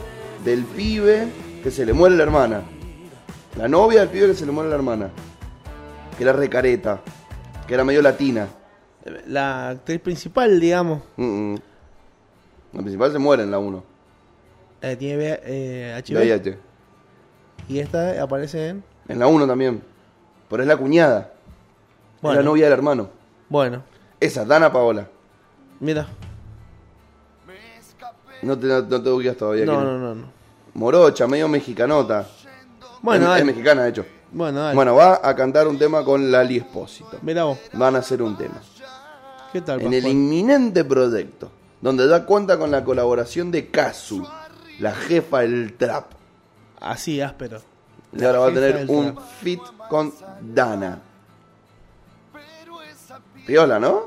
del 0.45 0.65
pibe 0.65 1.29
que 1.63 1.71
se 1.71 1.87
le 1.87 1.93
muere 1.93 2.17
la 2.17 2.25
hermana. 2.25 2.63
La 3.57 3.69
novia 3.69 4.01
del 4.01 4.09
pibe 4.09 4.27
que 4.29 4.35
se 4.35 4.45
le 4.47 4.53
muere 4.53 4.69
la 4.71 4.77
hermana. 4.77 5.11
Que 6.17 6.25
era 6.25 6.33
recareta. 6.33 7.01
Que 7.67 7.75
era 7.75 7.85
medio 7.85 8.03
latina. 8.03 8.49
La 9.27 9.71
actriz 9.71 10.01
principal, 10.01 10.59
digamos, 10.61 11.03
Mm, 11.17 11.53
mm. 11.55 11.59
La 12.75 12.81
principal 12.81 13.13
se 13.13 13.19
muere 13.19 13.43
en 13.45 13.51
la 13.51 13.59
1. 13.59 13.83
eh, 14.83 14.97
tiene 14.97 15.41
eh, 15.45 16.03
HIV. 16.07 16.19
VIH. 16.19 16.59
Y 17.69 17.79
esta 17.79 18.23
aparece 18.23 18.69
en. 18.69 18.85
En 19.09 19.19
la 19.19 19.27
1 19.27 19.47
también. 19.47 19.83
Pero 20.51 20.63
es 20.63 20.69
la 20.69 20.77
cuñada. 20.77 21.33
Bueno, 22.21 22.39
Es 22.41 22.45
la 22.45 22.51
novia 22.51 22.65
del 22.65 22.73
hermano. 22.75 23.11
bueno, 23.49 23.83
Esa, 24.21 24.45
Dana 24.45 24.73
Paola. 24.73 25.07
mira. 25.81 26.07
No 28.41 28.57
te, 28.57 28.67
no, 28.69 28.83
no 28.83 29.03
te 29.03 29.11
ubicas 29.11 29.37
todavía. 29.37 29.65
No, 29.67 29.83
no, 29.83 29.99
no, 29.99 30.15
no. 30.15 30.27
Morocha, 30.75 31.27
medio 31.27 31.49
mexicanota. 31.49 32.25
Bueno, 33.03 33.35
es, 33.35 33.41
es 33.41 33.47
mexicana, 33.47 33.83
de 33.83 33.91
hecho. 33.91 34.07
Bueno, 34.31 34.61
dale. 34.61 34.77
Bueno, 34.77 34.95
va 34.95 35.21
a 35.23 35.35
cantar 35.35 35.67
un 35.67 35.77
tema 35.77 36.05
con 36.05 36.31
Lali 36.31 36.59
Espósito. 36.59 37.19
Mira 37.23 37.45
vos. 37.45 37.59
Van 37.73 37.97
a 37.97 37.99
hacer 37.99 38.23
un 38.23 38.37
tema. 38.37 38.61
¿Qué 39.53 39.61
tal, 39.61 39.81
En 39.81 39.93
el 39.93 40.07
inminente 40.07 40.85
proyecto, 40.85 41.51
donde 41.81 42.07
da 42.07 42.27
cuenta 42.27 42.59
con 42.59 42.71
la 42.71 42.85
colaboración 42.85 43.51
de 43.51 43.71
Kazu, 43.71 44.25
la 44.79 44.93
jefa 44.95 45.41
del 45.41 45.75
trap. 45.77 46.13
Así, 46.81 47.21
áspero. 47.21 47.61
Y 48.17 48.25
ahora 48.25 48.39
va 48.39 48.49
a 48.49 48.53
tener 48.55 48.85
un 48.89 49.19
fit 49.41 49.61
con 49.89 50.13
Dana. 50.43 51.01
Piola, 53.49 53.81
¿no? 53.81 54.03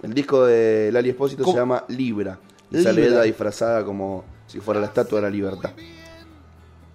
El 0.00 0.14
disco 0.14 0.46
de 0.46 0.90
Lali 0.92 1.10
Espósito 1.10 1.44
se 1.44 1.52
llama 1.56 1.84
Libra. 1.88 2.38
Y 2.70 2.76
Libra. 2.76 2.90
sale 2.92 3.06
ella 3.08 3.22
disfrazada 3.22 3.84
como 3.84 4.24
si 4.46 4.60
fuera 4.60 4.78
la 4.78 4.86
estatua 4.86 5.18
de 5.18 5.22
la 5.22 5.30
libertad. 5.30 5.70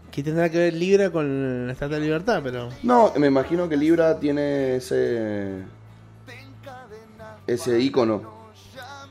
Que 0.09 0.23
tendrá 0.23 0.49
que 0.49 0.57
ver 0.59 0.73
Libra 0.73 1.09
con 1.09 1.67
la 1.67 1.73
Estatua 1.73 1.97
de 1.97 2.03
Libertad, 2.03 2.39
pero. 2.41 2.69
No, 2.83 3.11
me 3.17 3.27
imagino 3.27 3.67
que 3.67 3.75
Libra 3.75 4.17
tiene 4.21 4.77
ese. 4.77 5.63
ese 7.45 7.79
icono. 7.81 8.21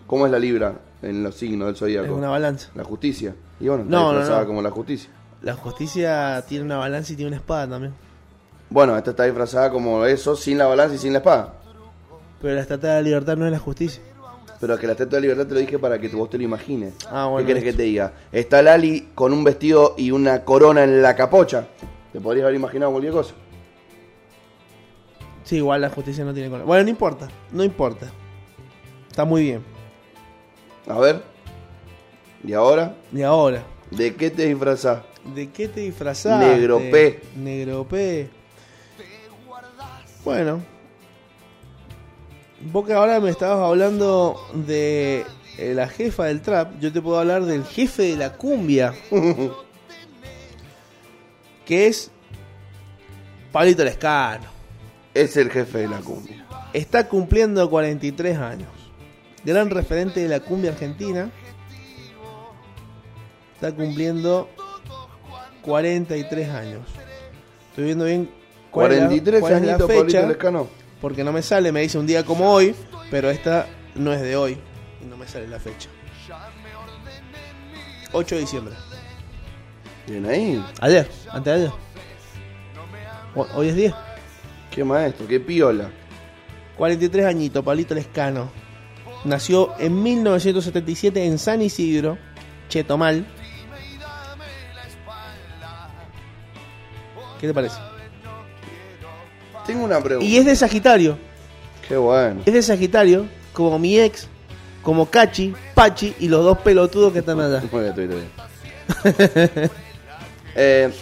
¿Cómo 0.07 0.25
es 0.25 0.33
la 0.33 0.39
Libra 0.39 0.75
en 1.03 1.23
los 1.23 1.35
signos 1.35 1.67
del 1.67 1.75
Es 1.75 1.81
zodíaco? 1.81 2.15
una 2.15 2.31
balanza. 2.31 2.71
La 2.75 2.85
justicia. 2.85 3.35
Y 3.61 3.69
bueno, 3.69 3.83
está 3.85 3.95
No, 3.95 4.05
no, 4.05 4.09
disfrazada 4.13 4.41
no. 4.43 4.47
como 4.47 4.63
la 4.63 4.71
justicia. 4.71 5.11
La 5.43 5.55
justicia 5.55 6.43
tiene 6.49 6.65
una 6.65 6.79
balanza 6.79 7.13
y 7.13 7.17
tiene 7.17 7.29
una 7.29 7.37
espada 7.37 7.69
también. 7.69 7.93
Bueno, 8.73 8.97
esta 8.97 9.11
está 9.11 9.25
disfrazada 9.25 9.71
como 9.71 10.07
eso, 10.07 10.35
sin 10.35 10.57
la 10.57 10.67
balanza 10.67 10.95
y 10.95 10.99
sin 10.99 11.13
la 11.13 11.19
espada. 11.19 11.53
Pero 12.41 12.55
la 12.55 12.63
estatua 12.63 12.89
de 12.89 12.95
la 12.97 13.03
libertad 13.03 13.37
no 13.37 13.45
es 13.45 13.53
la 13.53 13.59
justicia. 13.59 14.03
Pero 14.59 14.79
que 14.79 14.87
la 14.87 14.93
estatua 14.93 15.17
de 15.17 15.21
libertad 15.21 15.47
te 15.47 15.53
lo 15.53 15.61
dije 15.61 15.79
para 15.79 15.99
que 15.99 16.09
vos 16.09 16.31
te 16.31 16.39
lo 16.39 16.45
imagines. 16.45 16.95
Ah, 17.11 17.27
bueno, 17.27 17.47
¿Qué 17.47 17.53
querés 17.53 17.65
que 17.65 17.75
te 17.75 17.83
diga? 17.83 18.15
Está 18.33 18.63
Lali 18.63 19.11
con 19.15 19.35
un 19.35 19.45
vestido 19.45 19.95
y 19.99 20.11
una 20.11 20.43
corona 20.43 20.85
en 20.85 21.03
la 21.03 21.15
capocha. 21.15 21.67
Te 22.15 22.21
podrías 22.21 22.45
haber 22.45 22.57
imaginado 22.57 22.93
cualquier 22.93 23.13
cosa. 23.13 23.35
Sí, 25.45 25.57
igual 25.57 25.83
la 25.83 25.91
justicia 25.91 26.25
no 26.25 26.33
tiene 26.33 26.49
con... 26.49 26.65
Bueno, 26.65 26.85
no 26.85 26.89
importa, 26.89 27.29
no 27.51 27.65
importa. 27.65 28.07
Está 29.11 29.27
muy 29.27 29.43
bien. 29.43 29.63
A 30.89 30.99
ver. 30.99 31.21
¿Y 32.43 32.55
ahora? 32.55 32.97
Y 33.13 33.21
ahora, 33.21 33.65
¿De 33.91 34.15
qué 34.15 34.31
te 34.31 34.47
disfrazás? 34.47 35.03
¿de 35.35 35.51
qué 35.51 35.69
te 35.69 35.81
disfrazaste? 35.81 36.47
Negro 36.47 36.79
P. 36.79 37.21
Negro 37.37 37.87
P. 37.87 38.42
Bueno. 40.25 40.63
Vos 42.61 42.87
que 42.87 42.93
ahora 42.93 43.19
me 43.19 43.31
estabas 43.31 43.59
hablando 43.69 44.41
de 44.55 45.27
eh, 45.59 45.75
la 45.75 45.89
jefa 45.89 46.27
del 46.27 46.41
trap, 46.43 46.79
yo 46.81 46.93
te 46.93 47.03
puedo 47.03 47.19
hablar 47.19 47.45
del 47.45 47.65
jefe 47.65 48.03
de 48.03 48.17
la 48.17 48.35
cumbia. 48.35 48.95
que 51.67 51.87
es 51.89 52.11
Pablito 53.51 53.85
Lescano. 53.85 54.47
Es 55.13 55.37
el 55.37 55.51
jefe 55.51 55.79
de 55.79 55.89
la 55.89 55.99
cumbia. 55.99 56.47
Está 56.73 57.09
cumpliendo 57.09 57.69
43 57.69 58.39
años. 58.39 58.71
Gran 59.45 59.71
referente 59.71 60.21
de 60.21 60.29
la 60.29 60.41
cumbia 60.41 60.71
argentina. 60.71 61.31
Está 63.55 63.73
cumpliendo 63.73 64.49
43 65.63 66.49
años. 66.49 66.83
Estoy 67.71 67.85
viendo 67.85 68.05
bien 68.05 68.31
43 68.73 69.41
cuál 69.41 69.53
es 69.53 69.63
la 69.63 69.69
añitos, 69.73 69.87
Pablito 69.89 70.05
fecha, 70.07 70.27
Lescano. 70.27 70.69
porque 71.01 71.23
no 71.25 71.33
me 71.33 71.43
sale, 71.43 71.71
me 71.73 71.81
dice 71.83 71.99
un 71.99 72.07
día 72.07 72.25
como 72.25 72.51
hoy, 72.53 72.75
pero 73.11 73.31
esta 73.31 73.67
no 73.95 74.13
es 74.13 74.21
de 74.23 74.37
hoy 74.37 74.59
y 75.03 75.05
no 75.07 75.17
me 75.17 75.27
sale 75.29 75.47
la 75.47 75.61
fecha. 75.61 75.89
8 78.13 78.35
de 78.35 78.41
diciembre. 78.41 78.75
Bien 80.07 80.27
ahí. 80.27 80.65
Ayer, 80.81 81.09
antes 81.31 81.45
de 81.45 81.53
ayer. 81.67 81.71
Ho- 83.35 83.47
Hoy 83.55 83.69
es 83.69 83.77
10. 83.77 83.95
Qué 84.71 84.85
maestro, 84.85 85.27
qué 85.27 85.39
piola. 85.41 85.91
43 86.77 87.27
añitos, 87.27 87.65
Pablito 87.65 87.95
Lescano. 87.95 88.51
Nació 89.25 89.75
en 89.79 90.03
1977 90.03 91.25
en 91.25 91.39
San 91.39 91.63
Isidro, 91.63 92.19
Chetumal. 92.69 93.25
¿Qué 97.41 97.47
te 97.49 97.55
parece? 97.55 97.77
Tengo 99.67 99.85
una 99.85 100.01
pregunta. 100.01 100.29
Y 100.29 100.37
es 100.37 100.45
de 100.45 100.57
Sagitario. 100.57 101.19
Qué 101.87 101.97
bueno. 101.97 102.43
Es 102.47 102.53
de 102.53 102.63
Sagitario, 102.63 103.27
como 103.53 103.79
mi 103.79 103.99
ex, 103.99 104.29
como 104.83 105.07
Cachi, 105.07 105.55
Pachi 105.75 106.15
y 106.21 106.29
los 106.29 106.45
dos 106.45 106.59
pelotudos 106.59 107.13
que 107.13 107.21
están 107.21 107.41
allá. 107.41 107.61
Bien, 107.73 107.85
estoy 107.87 108.07
bien. 108.07 109.71
Eh, 110.55 110.93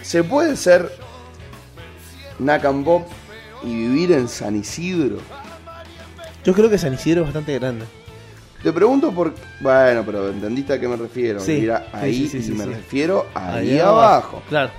¿Se 0.00 0.22
puede 0.22 0.56
ser 0.56 0.92
Nakambop 2.38 3.02
y 3.64 3.74
vivir 3.74 4.12
en 4.12 4.28
San 4.28 4.54
Isidro? 4.54 5.16
Yo 6.44 6.54
creo 6.54 6.70
que 6.70 6.78
San 6.78 6.94
Isidro 6.94 7.22
es 7.22 7.26
bastante 7.26 7.58
grande. 7.58 7.84
Te 8.62 8.72
pregunto 8.72 9.10
por... 9.10 9.34
Bueno, 9.60 10.04
pero 10.06 10.28
entendiste 10.28 10.74
a 10.74 10.78
qué 10.78 10.86
me 10.86 10.94
refiero. 10.96 11.40
Sí, 11.40 11.58
Mira, 11.62 11.88
ahí 11.92 12.28
sí, 12.28 12.40
sí, 12.40 12.52
y 12.52 12.54
me 12.54 12.64
refiero 12.66 13.26
ahí, 13.34 13.70
Ahí 13.70 13.78
abajo. 13.80 14.40
Claro. 14.48 14.70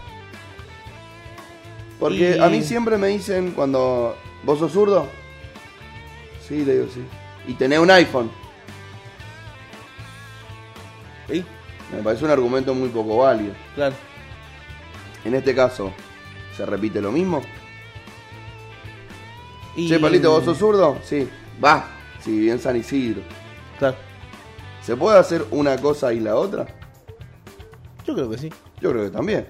Porque 1.99 2.35
Y- 2.37 2.39
a 2.39 2.47
mí 2.49 2.61
siempre 2.63 2.97
me 2.97 3.07
dicen 3.07 3.51
cuando... 3.51 4.15
¿Vos 4.43 4.59
sos 4.59 4.71
zurdo? 4.73 5.07
Sí, 6.47 6.65
le 6.65 6.73
digo 6.79 6.87
sí. 6.93 7.03
Y 7.47 7.53
tenés 7.53 7.79
un 7.79 7.89
iPhone. 7.91 8.29
¿Sí? 11.29 11.43
Me 11.95 12.01
parece 12.03 12.25
un 12.25 12.31
argumento 12.31 12.73
muy 12.73 12.89
poco 12.89 13.17
válido. 13.17 13.53
Claro. 13.75 13.95
En 15.23 15.35
este 15.35 15.55
caso, 15.55 15.93
¿se 16.57 16.65
repite 16.65 16.99
lo 17.01 17.11
mismo? 17.11 17.41
Y... 19.75 19.87
Che, 19.87 19.99
Palito, 19.99 20.31
¿vos 20.31 20.43
sos 20.43 20.57
zurdo? 20.57 20.97
Sí. 21.03 21.27
Va. 21.63 21.85
Sí, 22.19 22.39
bien 22.39 22.59
San 22.59 22.75
Isidro. 22.75 23.21
Claro. 23.79 23.95
¿Se 24.81 24.95
puede 24.97 25.17
hacer 25.17 25.45
una 25.51 25.77
cosa 25.77 26.11
y 26.13 26.19
la 26.19 26.35
otra? 26.35 26.65
Yo 28.05 28.13
creo 28.13 28.29
que 28.29 28.37
sí. 28.37 28.49
Yo 28.81 28.91
creo 28.91 29.05
que 29.05 29.11
también. 29.11 29.47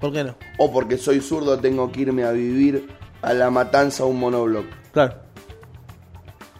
¿Por 0.00 0.12
qué 0.12 0.24
no? 0.24 0.36
O 0.58 0.72
porque 0.72 0.96
soy 0.96 1.20
zurdo 1.20 1.58
tengo 1.58 1.90
que 1.90 2.02
irme 2.02 2.24
a 2.24 2.32
vivir 2.32 2.88
a 3.22 3.32
la 3.32 3.50
matanza 3.50 4.04
a 4.04 4.06
un 4.06 4.20
monobloc. 4.20 4.66
Claro. 4.92 5.16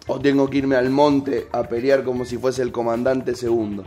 O 0.06 0.18
tengo 0.18 0.48
que 0.48 0.58
irme 0.58 0.76
al 0.76 0.90
monte 0.90 1.48
a 1.52 1.64
pelear 1.64 2.02
como 2.02 2.24
si 2.24 2.38
fuese 2.38 2.62
el 2.62 2.72
comandante 2.72 3.34
segundo. 3.34 3.84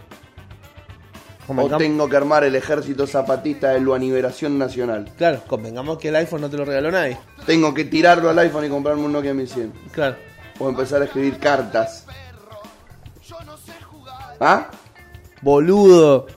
O 1.47 1.78
tengo 1.78 2.08
que 2.08 2.16
armar 2.16 2.43
el 2.43 2.56
ejército 2.56 3.08
zapatista 3.08 3.72
de 3.72 3.82
la 3.82 3.97
Liberación 3.97 4.58
Nacional. 4.58 5.12
Claro, 5.18 5.41
convengamos 5.47 5.97
que 5.97 6.10
el 6.10 6.16
iPhone 6.16 6.41
no 6.41 6.49
te 6.49 6.58
lo 6.58 6.64
regaló 6.64 6.91
nadie. 6.91 7.18
Tengo 7.45 7.74
que 7.74 7.86
tirarlo 7.86 8.30
al 8.30 8.39
iPhone 8.39 8.66
y 8.66 8.70
comprarme 8.70 9.04
un 9.04 9.12
Nokia 9.12 9.34
1100. 9.34 9.74
Claro. 9.91 10.16
O 10.60 10.70
empezar 10.70 11.02
a 11.02 11.06
escribir 11.06 11.39
cartas. 11.39 12.06
¿Ah? 14.39 14.70
Boludo. 15.41 16.28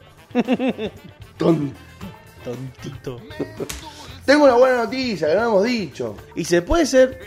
Tonto. 1.36 1.83
Tontito. 2.44 3.20
Tengo 4.24 4.44
una 4.44 4.54
buena 4.54 4.76
noticia 4.84 5.28
que 5.28 5.34
no 5.34 5.42
hemos 5.42 5.64
dicho. 5.64 6.14
¿Y 6.34 6.44
se 6.44 6.62
puede 6.62 6.86
ser 6.86 7.18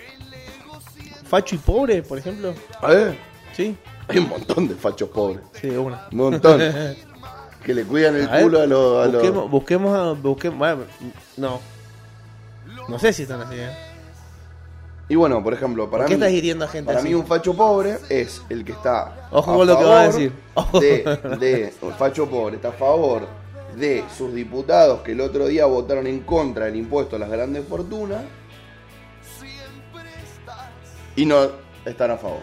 facho 1.26 1.56
y 1.56 1.58
pobre, 1.58 2.04
por 2.04 2.18
ejemplo? 2.18 2.54
A 2.82 2.88
ver, 2.88 3.18
Sí. 3.56 3.76
hay 4.08 4.18
un 4.20 4.30
montón 4.30 4.68
de 4.68 4.76
fachos 4.76 5.10
pobres. 5.10 5.42
Sí, 5.60 5.70
una. 5.70 6.08
Un 6.12 6.18
montón. 6.18 6.62
que 7.64 7.74
le 7.74 7.84
cuidan 7.84 8.16
el 8.16 8.30
A 8.30 8.34
ver, 8.34 8.44
culo 8.44 8.62
a 8.62 8.66
los. 8.66 9.04
a 9.04 9.06
los- 9.08 9.14
busquemos, 9.22 9.52
busquemos, 9.52 9.98
a- 9.98 10.12
busquemos, 10.14 10.58
bueno, 10.60 10.84
no. 11.38 11.60
No 12.88 12.98
sé 13.00 13.12
si 13.12 13.24
están 13.24 13.42
así, 13.42 13.56
¿eh? 13.58 13.70
Y 15.10 15.16
bueno, 15.16 15.42
por 15.44 15.54
ejemplo, 15.54 15.90
para 15.90 16.04
¿Por 16.04 16.10
qué 16.12 16.18
mí. 16.18 16.24
estás 16.24 16.34
hiriendo 16.38 16.66
a 16.66 16.68
gente 16.68 16.86
Para 16.88 17.00
así? 17.00 17.08
mí 17.10 17.14
un 17.14 17.26
facho 17.26 17.54
pobre 17.56 17.98
es 18.10 18.42
el 18.50 18.64
que 18.66 18.74
está 18.74 19.28
Ojo 19.32 19.56
con 19.56 19.68
lo 19.68 19.78
que 19.78 19.84
vas 19.86 20.00
a 20.00 20.08
decir. 20.08 20.34
Ojo. 20.54 20.80
de, 20.82 21.04
de 21.40 21.74
un 21.82 21.94
facho 21.94 22.30
pobre 22.30 22.58
está 22.58 22.70
a 22.70 22.74
favor 22.74 23.26
de 23.78 24.04
sus 24.16 24.34
diputados 24.34 25.02
que 25.02 25.12
el 25.12 25.22
otro 25.22 25.48
día 25.48 25.66
votaron 25.66 26.08
en 26.08 26.22
contra 26.22 26.66
del 26.66 26.76
impuesto 26.76 27.16
a 27.16 27.20
las 27.20 27.30
grandes 27.30 27.66
fortunas 27.68 28.24
y 31.16 31.26
no 31.26 31.52
están 31.86 32.12
a 32.12 32.18
favor. 32.18 32.42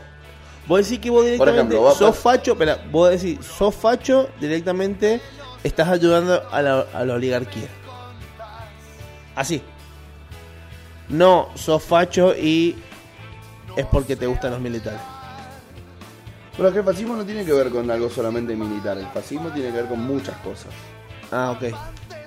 Vos 0.67 0.85
decís 0.85 1.01
que 1.01 1.11
vos 1.11 1.25
directamente 1.25 1.75
ejemplo, 1.75 1.89
a 1.89 1.95
sos 1.95 2.17
facho, 2.17 2.53
espera, 2.53 2.79
vos 2.91 3.11
decís, 3.11 3.45
sos 3.45 3.75
facho, 3.75 4.29
directamente 4.41 5.21
estás 5.63 5.89
ayudando 5.89 6.43
a 6.51 6.63
la, 6.63 6.81
a 6.93 7.05
la 7.05 7.15
oligarquía. 7.15 7.69
Así. 9.35 9.61
No, 11.09 11.51
sos 11.55 11.83
facho 11.83 12.35
y 12.35 12.77
es 13.77 13.87
porque 13.87 14.17
te 14.17 14.27
gustan 14.27 14.53
los 14.53 14.61
militares. 14.61 15.01
Pero 16.57 16.69
es 16.69 16.73
que 16.73 16.79
el 16.79 16.85
fascismo 16.85 17.17
no 17.17 17.27
tiene 17.27 17.45
que 17.45 17.53
ver 17.53 17.71
con 17.71 17.91
algo 17.91 18.09
solamente 18.09 18.55
militar, 18.55 18.97
el 18.97 19.09
fascismo 19.09 19.51
tiene 19.51 19.71
que 19.71 19.77
ver 19.77 19.87
con 19.87 20.01
muchas 20.01 20.37
cosas. 20.39 20.73
Ah, 21.37 21.51
ok. 21.51 21.77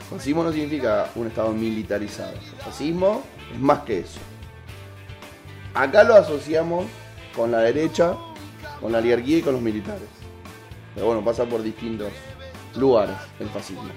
Fascismo 0.10 0.44
no 0.44 0.52
significa 0.52 1.10
un 1.16 1.28
estado 1.28 1.54
militarizado. 1.54 2.34
Fascismo 2.60 3.24
es 3.54 3.58
más 3.58 3.80
que 3.84 4.00
eso. 4.00 4.20
Acá 5.74 6.04
lo 6.04 6.16
asociamos 6.16 6.88
con 7.34 7.52
la 7.52 7.60
derecha, 7.60 8.18
con 8.82 8.92
la 8.92 8.98
oligarquía 8.98 9.38
y 9.38 9.42
con 9.42 9.54
los 9.54 9.62
militares. 9.62 10.10
Pero 10.94 11.08
bueno, 11.08 11.24
pasa 11.24 11.46
por 11.46 11.64
distintos 11.64 12.12
lugares 12.76 13.16
el 13.40 13.48
fascismo. 13.48 13.88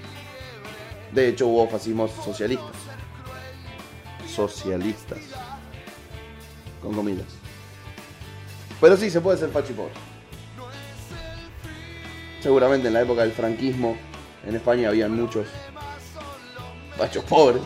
De 1.11 1.27
hecho, 1.27 1.47
hubo 1.47 1.67
fascismos 1.67 2.11
socialistas. 2.23 2.71
Socialistas. 4.33 5.19
Con 6.81 6.93
comillas. 6.93 7.27
Pero 8.79 8.95
sí, 8.95 9.09
se 9.09 9.19
puede 9.19 9.37
ser 9.37 9.49
facho 9.49 9.73
y 9.73 9.75
pobre. 9.75 9.93
Seguramente 12.39 12.87
en 12.87 12.93
la 12.93 13.01
época 13.01 13.23
del 13.23 13.33
franquismo 13.33 13.97
en 14.45 14.55
España 14.55 14.89
habían 14.89 15.15
muchos 15.15 15.47
fachos 16.97 17.23
pobres. 17.25 17.61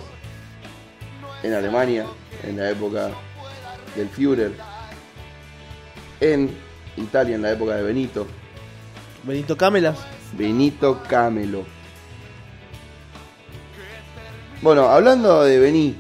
En 1.44 1.54
Alemania, 1.54 2.06
en 2.44 2.58
la 2.58 2.70
época 2.70 3.12
del 3.96 4.10
Führer. 4.10 4.52
En 6.20 6.50
Italia, 6.98 7.36
en 7.36 7.42
la 7.42 7.52
época 7.52 7.76
de 7.76 7.84
Benito. 7.84 8.28
Benito 9.24 9.58
Cámelas. 9.58 9.98
Benito 10.34 11.02
Camelo. 11.08 11.66
Bueno, 14.62 14.88
hablando 14.88 15.44
de 15.44 15.60
Bení. 15.60 15.96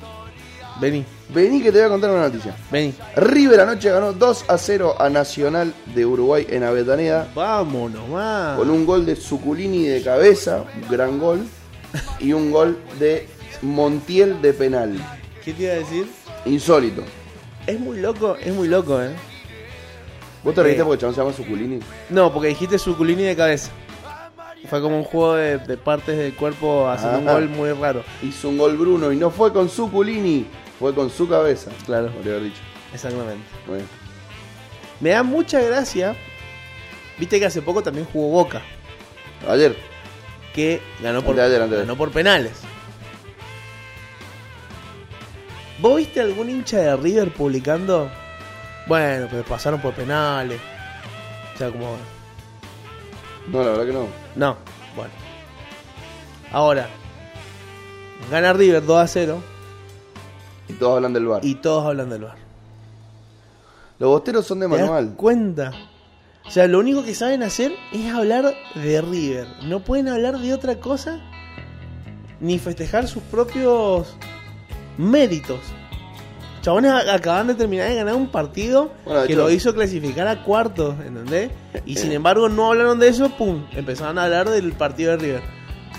Vení, 0.79 1.05
Vení 1.35 1.61
que 1.61 1.71
te 1.71 1.79
voy 1.79 1.87
a 1.87 1.89
contar 1.89 2.09
una 2.11 2.21
noticia. 2.21 2.55
vení. 2.71 2.93
River 3.17 3.59
anoche 3.59 3.89
ganó 3.89 4.13
2 4.13 4.45
a 4.47 4.57
0 4.57 4.95
a 4.97 5.09
Nacional 5.09 5.73
de 5.93 6.05
Uruguay 6.05 6.47
en 6.49 6.63
Avellaneda. 6.63 7.27
Vámonos, 7.35 8.07
más. 8.07 8.57
Con 8.57 8.69
un 8.69 8.85
gol 8.85 9.05
de 9.05 9.15
Suculini 9.17 9.83
de 9.85 10.01
cabeza, 10.01 10.63
un 10.81 10.89
gran 10.89 11.19
gol. 11.19 11.45
Y 12.19 12.33
un 12.33 12.51
gol 12.51 12.77
de 12.99 13.27
Montiel 13.61 14.41
de 14.41 14.53
penal. 14.53 14.95
¿Qué 15.43 15.53
te 15.53 15.63
iba 15.63 15.73
a 15.73 15.75
decir? 15.75 16.07
Insólito. 16.45 17.03
Es 17.67 17.79
muy 17.79 17.99
loco, 17.99 18.35
es 18.37 18.53
muy 18.53 18.67
loco, 18.67 19.01
¿eh? 19.01 19.11
¿Vos 20.43 20.53
te 20.55 20.61
reíste 20.63 20.81
Eh. 20.81 20.85
porque 20.85 20.93
el 20.95 20.99
chabón 21.01 21.15
se 21.15 21.21
llama 21.21 21.33
Suculini? 21.33 21.79
No, 22.09 22.31
porque 22.31 22.49
dijiste 22.49 22.77
Suculini 22.77 23.23
de 23.23 23.35
cabeza. 23.35 23.71
Fue 24.69 24.81
como 24.81 24.97
un 24.97 25.03
juego 25.03 25.35
de, 25.35 25.57
de 25.59 25.77
partes 25.77 26.17
del 26.17 26.33
cuerpo 26.35 26.87
haciendo 26.89 27.19
un 27.19 27.25
gol 27.25 27.49
muy 27.49 27.71
raro. 27.73 28.03
Hizo 28.23 28.49
un 28.49 28.57
gol 28.57 28.77
Bruno 28.77 29.11
y 29.11 29.15
no 29.17 29.29
fue 29.29 29.53
con 29.53 29.69
Suculini, 29.69 30.45
fue 30.79 30.93
con 30.93 31.09
su 31.09 31.27
cabeza. 31.27 31.71
Claro. 31.85 32.11
Podría 32.11 32.33
haber 32.33 32.45
dicho. 32.45 32.61
Exactamente. 32.93 33.43
Muy 33.67 33.75
bien. 33.77 33.87
Me 34.99 35.09
da 35.11 35.23
mucha 35.23 35.59
gracia. 35.61 36.15
Viste 37.17 37.39
que 37.39 37.45
hace 37.45 37.61
poco 37.61 37.81
también 37.81 38.05
jugó 38.11 38.29
Boca, 38.43 38.61
Ayer. 39.49 39.75
que 40.53 40.81
ganó 41.01 41.21
por, 41.21 41.39
ayer, 41.39 41.61
ayer. 41.61 41.79
ganó 41.79 41.95
por 41.95 42.11
penales. 42.11 42.51
¿Vos 45.79 45.97
viste 45.97 46.19
algún 46.21 46.49
hincha 46.49 46.77
de 46.77 46.95
River 46.97 47.31
publicando? 47.31 48.09
Bueno, 48.87 49.27
pero 49.29 49.43
pasaron 49.43 49.81
por 49.81 49.93
penales. 49.93 50.59
O 51.53 51.57
sea, 51.57 51.69
como... 51.71 51.97
No, 53.47 53.63
la 53.63 53.69
verdad 53.71 53.85
que 53.85 53.93
no. 53.93 54.07
No, 54.35 54.57
bueno. 54.95 55.11
Ahora, 56.51 56.87
gana 58.31 58.53
River 58.53 58.85
2 58.85 58.97
a 58.99 59.07
0 59.07 59.43
Y 60.67 60.73
todos 60.73 60.95
hablan 60.95 61.13
del 61.13 61.25
bar. 61.27 61.45
y 61.45 61.55
todos 61.55 61.85
hablan 61.85 62.09
del 62.09 62.23
bar. 62.23 62.35
Los 63.99 64.09
bosteros 64.09 64.45
son 64.45 64.59
de 64.59 64.67
¿Te 64.67 64.71
das 64.73 64.81
manual. 64.81 65.13
cuenta? 65.15 65.71
O 66.45 66.51
sea, 66.51 66.67
lo 66.67 66.79
único 66.79 67.03
que 67.03 67.15
saben 67.15 67.43
hacer 67.43 67.71
es 67.93 68.13
hablar 68.13 68.53
de 68.75 69.01
River. 69.01 69.47
No 69.63 69.79
pueden 69.79 70.07
hablar 70.09 70.37
de 70.37 70.53
otra 70.53 70.79
cosa 70.79 71.19
ni 72.39 72.59
festejar 72.59 73.07
sus 73.07 73.23
propios 73.23 74.15
méritos. 74.97 75.59
Chabones 76.61 76.91
acaban 76.91 77.47
de 77.47 77.53
terminar 77.55 77.87
de 77.89 77.95
ganar 77.95 78.15
un 78.15 78.27
partido 78.27 78.91
Bueno, 79.05 79.21
que 79.25 79.33
hecho- 79.33 79.41
lo 79.43 79.49
hizo 79.51 79.73
clasificar 79.73 80.27
a 80.27 80.43
cuartos, 80.43 80.95
¿entendés? 81.05 81.51
Y 81.85 81.95
sin 81.95 82.11
embargo 82.11 82.49
no 82.49 82.67
hablaron 82.71 82.99
de 82.99 83.07
eso, 83.07 83.29
pum, 83.37 83.65
empezaron 83.71 84.17
a 84.17 84.23
hablar 84.25 84.49
del 84.49 84.73
partido 84.73 85.11
de 85.11 85.17
River. 85.17 85.41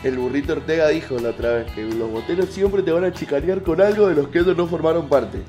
El 0.07 0.19
burrito 0.19 0.53
Ortega 0.53 0.87
dijo 0.87 1.19
la 1.19 1.31
otra 1.31 1.51
vez 1.55 1.73
que 1.73 1.83
los 1.83 2.09
boteros 2.09 2.49
siempre 2.51 2.81
te 2.81 2.93
van 2.93 3.03
a 3.03 3.13
chicanear 3.13 3.65
con 3.65 3.81
algo 3.81 4.07
de 4.07 4.15
los 4.15 4.29
que 4.29 4.39
ellos 4.39 4.57
no 4.57 4.69
formaron 4.69 5.09
parte. 5.09 5.43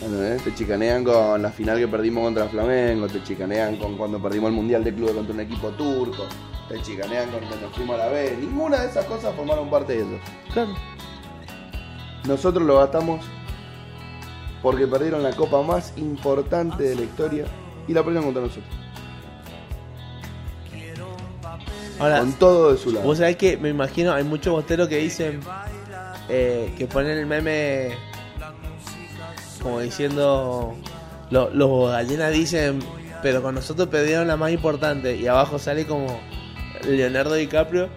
Bueno, 0.00 0.24
¿eh? 0.24 0.38
Te 0.42 0.52
chicanean 0.52 1.04
con 1.04 1.40
la 1.40 1.50
final 1.52 1.78
que 1.78 1.86
perdimos 1.86 2.24
contra 2.24 2.48
Flamengo, 2.48 3.06
te 3.06 3.22
chicanean 3.22 3.76
con 3.76 3.96
cuando 3.96 4.20
perdimos 4.20 4.48
el 4.48 4.56
Mundial 4.56 4.82
de 4.82 4.92
Clubes 4.92 5.14
contra 5.14 5.34
un 5.34 5.40
equipo 5.40 5.68
turco, 5.68 6.24
te 6.68 6.82
chicanean 6.82 7.30
con 7.30 7.38
cuando 7.46 7.66
nos 7.66 7.76
fuimos 7.76 7.94
a 7.94 8.06
la 8.06 8.08
B. 8.08 8.38
Ninguna 8.40 8.80
de 8.80 8.88
esas 8.88 9.04
cosas 9.04 9.32
formaron 9.36 9.70
parte 9.70 9.92
de 9.92 9.98
ellos. 10.00 10.20
Claro. 10.52 10.74
Nosotros 12.26 12.66
lo 12.66 12.78
gastamos 12.78 13.24
porque 14.64 14.88
perdieron 14.88 15.22
la 15.22 15.30
copa 15.30 15.62
más 15.62 15.96
importante 15.96 16.82
de 16.82 16.96
la 16.96 17.02
historia 17.02 17.44
y 17.86 17.92
la 17.92 18.02
perdieron 18.02 18.24
contra 18.24 18.42
nosotros. 18.42 18.87
Ahora, 21.98 22.20
Con 22.20 22.32
todo 22.34 22.72
de 22.72 22.78
su 22.78 22.92
lado. 22.92 23.04
Vos 23.06 23.18
sabés 23.18 23.36
que 23.36 23.56
me 23.56 23.68
imagino, 23.70 24.12
hay 24.12 24.24
muchos 24.24 24.52
bosteros 24.52 24.88
que 24.88 24.98
dicen 24.98 25.40
eh, 26.28 26.72
que 26.78 26.86
ponen 26.86 27.18
el 27.18 27.26
meme 27.26 27.90
como 29.62 29.80
diciendo 29.80 30.74
lo- 31.30 31.50
los 31.50 31.90
gallinas 31.90 32.32
dicen 32.32 32.78
pero 33.22 33.42
con 33.42 33.54
nosotros 33.56 33.88
perdieron 33.88 34.28
la 34.28 34.36
más 34.36 34.52
importante 34.52 35.16
y 35.16 35.26
abajo 35.26 35.58
sale 35.58 35.84
como 35.86 36.20
Leonardo 36.86 37.34
DiCaprio 37.34 37.88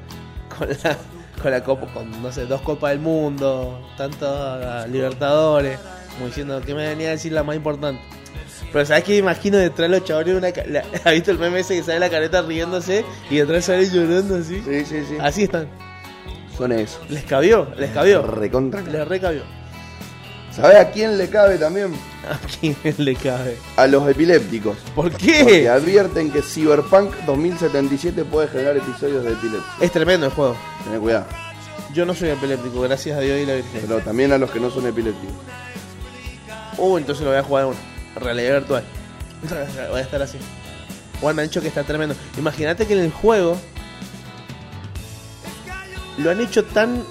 con 0.58 0.70
la 0.70 0.98
con 1.42 1.52
la 1.52 1.64
copa 1.64 1.86
con 1.94 2.24
no 2.24 2.32
sé 2.32 2.46
dos 2.48 2.62
copas 2.62 2.92
del 2.92 3.00
mundo 3.00 3.80
tantos 3.98 4.90
libertadores 4.90 5.78
como 6.14 6.28
diciendo 6.28 6.60
que 6.62 6.74
me 6.74 6.88
venía 6.88 7.10
a 7.10 7.12
decir 7.12 7.32
la 7.34 7.44
más 7.44 7.56
importante 7.56 8.02
pero 8.72 8.86
sabes 8.86 9.04
que 9.04 9.18
imagino 9.18 9.58
detrás 9.58 9.90
de 9.90 10.00
los 10.00 10.08
chavales 10.08 10.36
una 10.36 10.50
la- 10.68 10.84
¿has 11.04 11.14
visto 11.14 11.32
el 11.32 11.40
meme 11.40 11.60
ese 11.60 11.76
que 11.76 11.84
sale 11.84 12.00
la 12.00 12.10
careta 12.10 12.42
riéndose 12.42 13.04
y 13.30 13.38
detrás 13.38 13.66
sale 13.66 13.90
llorando 13.90 14.36
así 14.38 14.62
Sí, 14.66 14.86
sí, 14.86 15.04
sí. 15.08 15.18
así 15.20 15.44
están 15.44 15.68
Son 16.58 16.72
eso. 16.72 17.00
les 17.10 17.24
cabió 17.24 17.68
les 17.78 17.92
cabió 17.92 18.22
Recontra. 18.24 18.82
les 18.82 19.08
recabió 19.08 19.42
¿Sabés 20.52 20.78
a 20.80 20.92
quién 20.92 21.18
le 21.18 21.30
cabe 21.30 21.58
también? 21.58 21.94
a 22.30 22.38
quién 22.60 22.76
le 22.98 23.16
cabe 23.16 23.56
A 23.78 23.88
los 23.88 24.08
epilépticos. 24.10 24.76
¿por 24.94 25.10
Porque 25.10 25.46
qué? 25.46 25.70
advierten 25.70 26.30
que 26.30 26.42
Cyberpunk 26.42 27.14
2077 27.26 28.26
puede 28.26 28.50
generar 28.50 28.76
episodios 28.76 29.24
de 29.24 29.32
epilepsia. 29.32 29.72
es 29.80 29.92
tremendo 29.94 30.26
el 30.26 30.32
juego 30.34 30.58
Tené 30.84 31.00
cuidado. 31.00 31.26
yo 31.94 32.06
no 32.06 32.14
soy 32.14 32.30
epiléptico 32.32 32.82
gracias 32.82 33.18
a 33.18 33.22
Dios 33.22 33.40
y 33.40 33.46
la 33.46 33.54
Virgen 33.56 33.82
Pero 33.88 34.00
también 34.02 34.34
a 34.34 34.38
los 34.38 34.52
que 34.52 34.60
no 34.60 34.70
son 34.70 34.86
epilépticos. 34.88 35.36
Uh, 36.78 36.98
entonces 36.98 37.24
lo 37.24 37.30
voy 37.32 37.40
a 37.40 37.44
jugar 37.44 37.64
de 37.66 37.70
una. 37.72 37.80
Realidad 38.16 38.54
virtual. 38.60 38.84
Voy 39.90 40.00
a 40.00 40.04
estar 40.04 40.22
así. 40.22 40.38
Juan 41.20 41.36
me 41.36 41.42
han 41.44 41.48
dicho 41.48 41.62
que 41.62 41.68
está 41.68 41.84
tremendo. 41.84 42.16
Imagínate 42.38 42.86
que 42.88 42.94
en 42.94 43.00
el 43.00 43.12
juego 43.12 43.58
lo 46.18 46.32
han 46.32 46.42
hecho 46.42 46.64
tan 46.66 47.04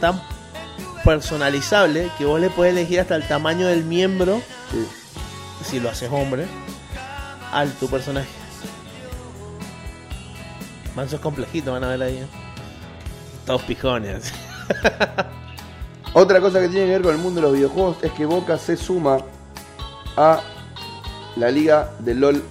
tan 0.00 0.20
personalizable 1.04 2.10
que 2.18 2.24
vos 2.24 2.40
le 2.40 2.50
podés 2.50 2.72
elegir 2.72 3.00
hasta 3.00 3.16
el 3.16 3.26
tamaño 3.26 3.66
del 3.66 3.84
miembro, 3.84 4.42
Sí. 4.70 4.86
si 5.64 5.80
lo 5.80 5.88
haces 5.90 6.10
hombre, 6.12 6.46
al 7.52 7.72
tu 7.74 7.88
personaje. 7.88 8.28
Manso 10.94 11.16
es 11.16 11.22
complejito, 11.22 11.72
van 11.72 11.84
a 11.84 11.88
ver 11.88 12.02
ahí. 12.02 12.16
¿eh? 12.18 12.26
Todos 13.46 13.62
pijones. 13.62 14.32
Otra 16.12 16.40
cosa 16.40 16.60
que 16.60 16.68
tiene 16.68 16.86
que 16.86 16.92
ver 16.92 17.02
con 17.02 17.12
el 17.14 17.18
mundo 17.18 17.40
de 17.40 17.46
los 17.46 17.54
videojuegos 17.56 17.98
es 18.02 18.12
que 18.12 18.26
Boca 18.26 18.58
se 18.58 18.76
suma 18.76 19.18
a 20.16 20.40
la 21.36 21.50
liga 21.50 21.90
de 22.00 22.14
LOL 22.14 22.42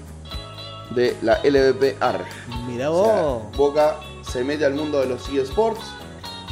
de 0.92 1.16
la 1.22 1.40
LVP 1.44 1.98
ARG. 2.00 2.26
Mira 2.68 2.90
O 2.92 3.04
sea, 3.06 3.22
vos. 3.22 3.58
Boca 3.58 3.96
se 4.22 4.44
mete 4.44 4.66
al 4.66 4.74
mundo 4.74 5.00
de 5.00 5.08
los 5.08 5.28
eSports, 5.30 5.82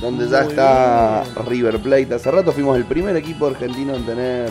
donde 0.01 0.27
ya 0.27 0.41
está 0.41 1.23
bien. 1.23 1.45
River 1.47 1.81
Plate. 1.81 2.13
Hace 2.15 2.31
rato 2.31 2.51
fuimos 2.51 2.77
el 2.77 2.85
primer 2.85 3.15
equipo 3.15 3.47
argentino 3.47 3.95
en 3.95 4.05
tener 4.05 4.49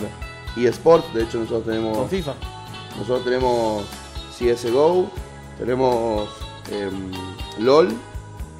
eSports. 0.57 1.13
De 1.13 1.23
hecho, 1.23 1.39
nosotros 1.39 1.65
tenemos, 1.65 1.97
Con 1.97 2.09
FIFA. 2.09 2.33
nosotros 2.97 3.23
tenemos 3.23 3.85
CSGO, 4.37 5.09
tenemos 5.57 6.29
em, 6.71 7.11
LOL 7.59 7.89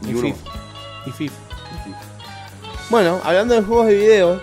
y, 0.04 0.10
Y 0.10 0.14
uno 0.14 0.22
FIFA. 0.22 0.50
Y 1.06 1.12
FIFA. 1.12 1.36
Bueno, 2.90 3.20
hablando 3.24 3.54
de 3.54 3.62
juegos 3.64 3.88
de 3.88 3.96
video, 3.96 4.42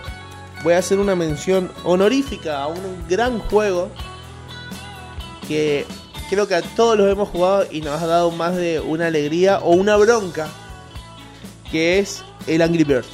voy 0.65 0.73
a 0.73 0.79
hacer 0.79 0.97
una 0.99 1.15
mención 1.15 1.71
honorífica 1.83 2.63
a 2.63 2.67
un 2.67 3.05
gran 3.07 3.37
juego 3.37 3.89
que 5.47 5.85
creo 6.27 6.47
que 6.47 6.55
a 6.55 6.63
todos 6.63 6.97
los 6.97 7.07
hemos 7.11 7.29
jugado 7.29 7.65
y 7.71 7.81
nos 7.81 8.01
ha 8.01 8.07
dado 8.07 8.31
más 8.31 8.55
de 8.55 8.79
una 8.79 9.05
alegría 9.07 9.59
o 9.59 9.73
una 9.75 9.95
bronca, 9.95 10.47
que 11.71 11.99
es 11.99 12.23
el 12.47 12.63
Angry 12.63 12.83
Birds. 12.83 13.07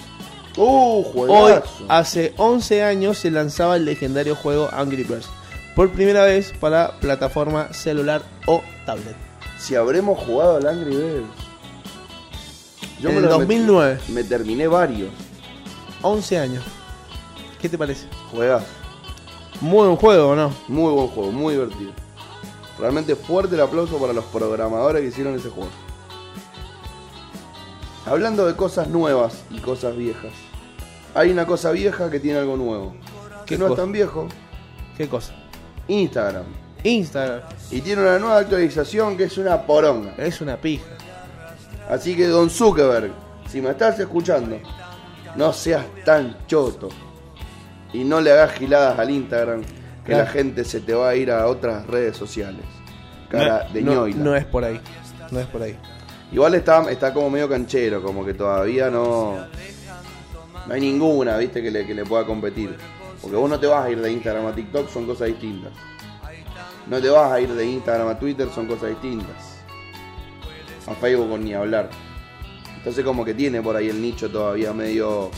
¡Uh, 0.55 1.03
Hoy, 1.29 1.53
hace 1.89 2.33
11 2.37 2.83
años, 2.83 3.17
se 3.17 3.31
lanzaba 3.31 3.75
el 3.75 3.83
legendario 3.83 4.33
juego 4.35 4.69
Angry 4.71 5.03
Birds. 5.03 5.27
Por 5.75 5.89
primera 5.91 6.23
vez 6.23 6.53
para 6.57 6.99
plataforma 7.01 7.73
celular 7.73 8.21
o 8.45 8.61
tablet. 8.85 9.15
Si 9.59 9.75
habremos 9.75 10.17
jugado 10.19 10.55
al 10.57 10.67
Angry 10.67 10.95
Birds. 10.95 11.27
En 13.03 13.09
el 13.17 13.21
me- 13.23 13.27
2009. 13.27 13.99
Me, 14.07 14.23
terminé 14.23 14.67
varios. 14.67 15.09
11 16.01 16.39
años. 16.39 16.63
¿Qué 17.61 17.69
te 17.69 17.77
parece? 17.77 18.07
Juegas. 18.31 18.63
Muy 19.61 19.85
buen 19.85 19.95
juego, 19.95 20.29
¿o 20.29 20.35
no? 20.35 20.51
Muy 20.67 20.91
buen 20.91 21.07
juego, 21.09 21.31
muy 21.31 21.53
divertido. 21.53 21.91
Realmente 22.79 23.15
fuerte 23.15 23.53
el 23.53 23.61
aplauso 23.61 23.99
para 23.99 24.13
los 24.13 24.25
programadores 24.25 25.03
que 25.03 25.09
hicieron 25.09 25.35
ese 25.35 25.49
juego. 25.49 25.69
Hablando 28.07 28.47
de 28.47 28.55
cosas 28.55 28.87
nuevas 28.87 29.43
y 29.51 29.59
cosas 29.59 29.95
viejas. 29.95 30.31
Hay 31.13 31.29
una 31.29 31.45
cosa 31.45 31.71
vieja 31.71 32.09
que 32.09 32.19
tiene 32.19 32.39
algo 32.39 32.57
nuevo. 32.57 32.95
Que 33.45 33.55
¿Qué 33.55 33.57
no 33.59 33.67
es 33.67 33.75
tan 33.75 33.91
viejo. 33.91 34.27
¿Qué 34.97 35.07
cosa? 35.07 35.35
Instagram. 35.87 36.45
Instagram. 36.83 37.41
Y 37.69 37.81
tiene 37.81 38.01
una 38.01 38.17
nueva 38.17 38.39
actualización 38.39 39.15
que 39.15 39.25
es 39.25 39.37
una 39.37 39.67
poronga. 39.67 40.15
Es 40.17 40.41
una 40.41 40.57
pija. 40.57 40.89
Así 41.87 42.15
que 42.15 42.25
Don 42.25 42.49
Zuckerberg, 42.49 43.11
si 43.47 43.61
me 43.61 43.69
estás 43.69 43.99
escuchando, 43.99 44.57
no 45.35 45.53
seas 45.53 45.85
tan 46.03 46.35
choto. 46.47 46.89
Y 47.93 48.03
no 48.03 48.21
le 48.21 48.31
hagas 48.31 48.53
giladas 48.53 48.97
al 48.99 49.09
Instagram, 49.09 49.61
que 49.61 49.67
Claro. 50.05 50.23
la 50.25 50.29
gente 50.31 50.63
se 50.65 50.79
te 50.81 50.93
va 50.93 51.09
a 51.09 51.15
ir 51.15 51.31
a 51.31 51.47
otras 51.47 51.85
redes 51.87 52.15
sociales. 52.17 52.65
Cara 53.29 53.67
de 53.71 53.81
no, 53.81 53.93
ñoila. 53.93 54.23
no 54.23 54.35
es 54.35 54.45
por 54.45 54.63
ahí. 54.65 54.79
No 55.29 55.39
es 55.39 55.47
por 55.47 55.61
ahí. 55.61 55.77
Igual 56.31 56.55
está, 56.55 56.89
está 56.91 57.13
como 57.13 57.29
medio 57.29 57.47
canchero, 57.49 58.01
como 58.01 58.25
que 58.25 58.33
todavía 58.33 58.89
no. 58.89 59.37
No 60.67 60.73
hay 60.73 60.79
ninguna, 60.81 61.37
viste, 61.37 61.61
que 61.61 61.71
le, 61.71 61.85
que 61.85 61.93
le 61.93 62.05
pueda 62.05 62.25
competir. 62.25 62.75
Porque 63.21 63.35
vos 63.37 63.49
no 63.49 63.59
te 63.59 63.67
vas 63.67 63.85
a 63.85 63.89
ir 63.89 64.01
de 64.01 64.11
Instagram 64.11 64.47
a 64.47 64.55
TikTok, 64.55 64.89
son 64.89 65.05
cosas 65.05 65.27
distintas. 65.27 65.71
No 66.87 66.99
te 66.99 67.09
vas 67.09 67.31
a 67.31 67.39
ir 67.39 67.49
de 67.53 67.65
Instagram 67.65 68.07
a 68.07 68.17
Twitter, 68.19 68.47
son 68.53 68.65
cosas 68.67 68.89
distintas. 68.89 69.57
A 70.87 70.93
Facebook 70.95 71.39
ni 71.39 71.53
hablar. 71.53 71.89
Entonces 72.77 73.05
como 73.05 73.23
que 73.23 73.33
tiene 73.33 73.61
por 73.61 73.75
ahí 73.75 73.89
el 73.89 74.01
nicho 74.01 74.29
todavía 74.29 74.73
medio 74.73 75.29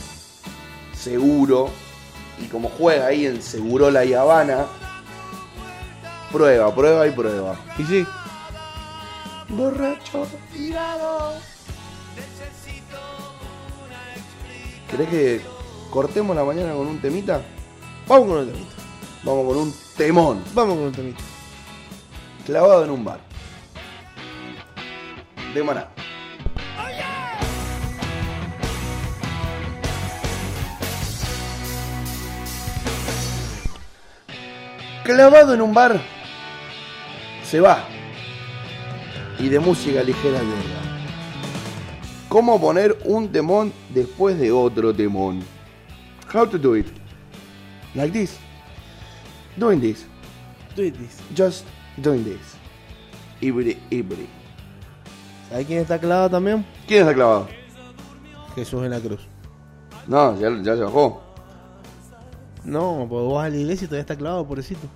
seguro 0.94 1.68
y 2.38 2.46
como 2.48 2.68
juega 2.68 3.06
ahí 3.06 3.26
en 3.26 3.40
Segurola 3.42 4.04
y 4.04 4.14
Habana, 4.14 4.66
prueba, 6.32 6.74
prueba 6.74 7.06
y 7.06 7.10
prueba. 7.10 7.56
Y 7.78 7.84
sí, 7.84 8.06
Borracho, 9.48 10.26
tirado. 10.52 11.34
¿Querés 14.90 15.08
que 15.08 15.40
cortemos 15.90 16.34
la 16.36 16.44
mañana 16.44 16.72
con 16.74 16.86
un 16.86 17.00
temita? 17.00 17.40
vamos 18.06 18.28
con 18.28 18.38
un 18.38 18.46
temita. 18.52 18.74
Vamos 19.24 19.46
con 19.46 19.56
un 19.56 19.74
temón, 19.96 20.44
Vamos 20.54 20.76
con 20.76 20.84
un 20.86 20.92
temita. 20.92 21.22
clavado 22.44 22.84
en 22.84 22.90
un 22.90 23.04
bar. 23.04 23.20
De 25.54 25.62
maná. 25.62 25.88
Clavado 35.04 35.52
en 35.52 35.60
un 35.60 35.74
bar, 35.74 36.00
se 37.44 37.60
va. 37.60 37.84
Y 39.38 39.50
de 39.50 39.60
música 39.60 40.02
ligera 40.02 40.38
llega. 40.38 40.80
¿Cómo 42.30 42.58
poner 42.58 42.96
un 43.04 43.28
temón 43.30 43.70
después 43.90 44.38
de 44.38 44.50
otro 44.50 44.94
temón? 44.94 45.42
How 46.32 46.46
to 46.46 46.56
do 46.56 46.74
it? 46.74 46.86
Like 47.94 48.18
this. 48.18 48.38
Doing 49.58 49.80
this. 49.80 50.06
Do 50.74 50.84
it 50.84 50.96
this. 50.96 51.18
Just 51.36 51.66
doing 51.98 52.24
this. 52.24 52.56
Ibri, 53.42 53.78
ibri. 53.90 54.26
¿Sabes 55.50 55.66
quién 55.66 55.80
está 55.80 55.98
clavado 55.98 56.30
también? 56.30 56.64
¿Quién 56.88 57.02
está 57.02 57.12
clavado? 57.12 57.48
Jesús 58.54 58.82
en 58.84 58.90
la 58.90 59.00
cruz. 59.00 59.20
No, 60.06 60.40
ya, 60.40 60.48
ya 60.62 60.76
se 60.76 60.82
bajó. 60.82 61.23
No, 62.64 63.06
pues 63.08 63.22
vos 63.22 63.34
vas 63.34 63.46
a 63.46 63.50
la 63.50 63.56
iglesia 63.56 63.84
y 63.84 63.88
todavía 63.88 64.00
está 64.02 64.16
clavado, 64.16 64.46
pobrecito. 64.46 64.86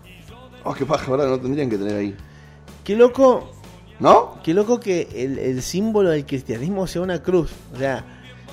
Oh, 0.64 0.74
qué 0.74 0.86
paja, 0.86 1.10
¿verdad? 1.10 1.28
No 1.28 1.38
tendrían 1.40 1.68
que 1.70 1.78
tener 1.78 1.96
ahí. 1.96 2.16
Qué 2.84 2.96
loco, 2.96 3.50
¿No? 4.00 4.38
qué 4.42 4.54
loco 4.54 4.80
que 4.80 5.08
el, 5.14 5.38
el 5.38 5.62
símbolo 5.62 6.10
del 6.10 6.24
cristianismo 6.24 6.86
sea 6.86 7.02
una 7.02 7.22
cruz. 7.22 7.50
O 7.74 7.78
sea, 7.78 8.04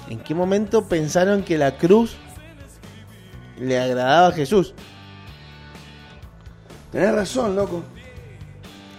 ¿en 0.09 0.19
qué 0.19 0.35
momento 0.35 0.87
pensaron 0.87 1.43
que 1.43 1.57
la 1.57 1.77
cruz 1.77 2.15
le 3.59 3.79
agradaba 3.79 4.27
a 4.27 4.31
Jesús? 4.31 4.73
Tenés 6.91 7.13
razón, 7.13 7.55
loco. 7.55 7.83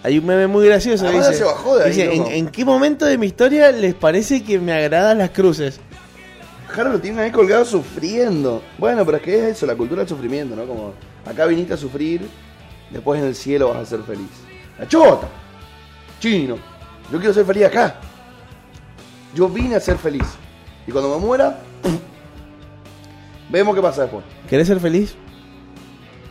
Hay 0.03 0.19
un 0.19 0.25
meme 0.25 0.47
muy 0.47 0.65
gracioso. 0.67 1.05
Ahora 1.05 1.27
dice, 1.27 1.39
se 1.39 1.43
bajó 1.43 1.77
de 1.77 1.83
ahí, 1.85 1.89
dice, 1.89 2.13
¿en, 2.13 2.27
en 2.27 2.47
qué 2.47 2.63
momento 2.63 3.05
de 3.05 3.17
mi 3.17 3.27
historia 3.27 3.71
les 3.71 3.93
parece 3.93 4.43
que 4.43 4.59
me 4.59 4.71
agradan 4.73 5.17
las 5.17 5.31
cruces? 5.31 5.79
Jaro 6.67 6.91
lo 6.91 6.99
tiene 6.99 7.21
ahí 7.21 7.31
colgado 7.31 7.63
sufriendo. 7.65 8.61
Bueno, 8.77 9.05
pero 9.05 9.17
es 9.17 9.23
que 9.23 9.35
es 9.37 9.55
eso, 9.57 9.65
la 9.65 9.75
cultura 9.75 10.01
del 10.01 10.09
sufrimiento, 10.09 10.55
¿no? 10.55 10.65
Como 10.65 10.93
acá 11.25 11.45
viniste 11.45 11.73
a 11.73 11.77
sufrir, 11.77 12.27
después 12.91 13.19
en 13.21 13.27
el 13.27 13.35
cielo 13.35 13.69
vas 13.69 13.77
a 13.77 13.85
ser 13.85 14.01
feliz. 14.03 14.29
La 14.77 14.87
chota. 14.87 15.27
Chino. 16.19 16.57
Yo 17.11 17.19
quiero 17.19 17.33
ser 17.33 17.45
feliz 17.45 17.65
acá. 17.65 17.95
Yo 19.33 19.47
vine 19.47 19.75
a 19.75 19.79
ser 19.79 19.97
feliz. 19.97 20.27
Y 20.85 20.91
cuando 20.91 21.17
me 21.17 21.25
muera, 21.25 21.59
vemos 23.49 23.75
qué 23.75 23.81
pasa 23.81 24.03
después. 24.03 24.23
¿Querés 24.49 24.67
ser 24.67 24.79
feliz? 24.79 25.15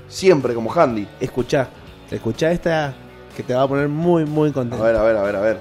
Siempre 0.09 0.55
como 0.55 0.73
Handy. 0.73 1.07
Escuchá. 1.21 1.69
Escuchá 2.11 2.53
esta 2.53 2.95
que 3.37 3.43
te 3.43 3.55
va 3.55 3.63
a 3.63 3.69
poner 3.69 3.89
muy, 3.89 4.25
muy 4.25 4.51
A 4.51 4.53
contento. 4.53 4.85
ver, 4.85 4.97
a 4.97 5.03
ver, 5.03 5.17
a 5.17 5.23
ver, 5.23 5.37
a 5.37 5.41
ver. 5.41 5.59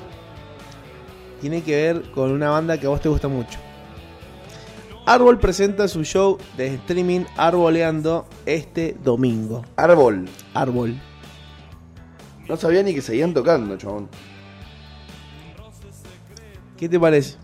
Tiene 1.42 1.62
que 1.64 1.76
ver 1.76 2.12
con 2.12 2.32
una 2.32 2.50
banda 2.50 2.78
que 2.78 2.86
a 2.86 2.90
vos 2.90 3.02
te 3.02 3.10
gusta 3.10 3.28
mucho. 3.28 3.60
Árbol 5.06 5.39
presenta 5.39 5.88
su 5.88 6.03
show 6.03 6.38
de 6.58 6.74
streaming 6.76 7.26
Arboleando 7.38 8.26
este 8.45 8.95
domingo. 9.03 9.64
Árbol. 9.76 10.26
Árbol. 10.53 10.99
No 12.47 12.58
sabía 12.58 12.82
ni 12.82 12.93
que 12.93 13.01
seguían 13.01 13.34
tocando, 13.34 13.78
chabón. 13.78 14.10
¿Qué 16.78 16.89
te 16.89 16.99
parece? 16.99 17.38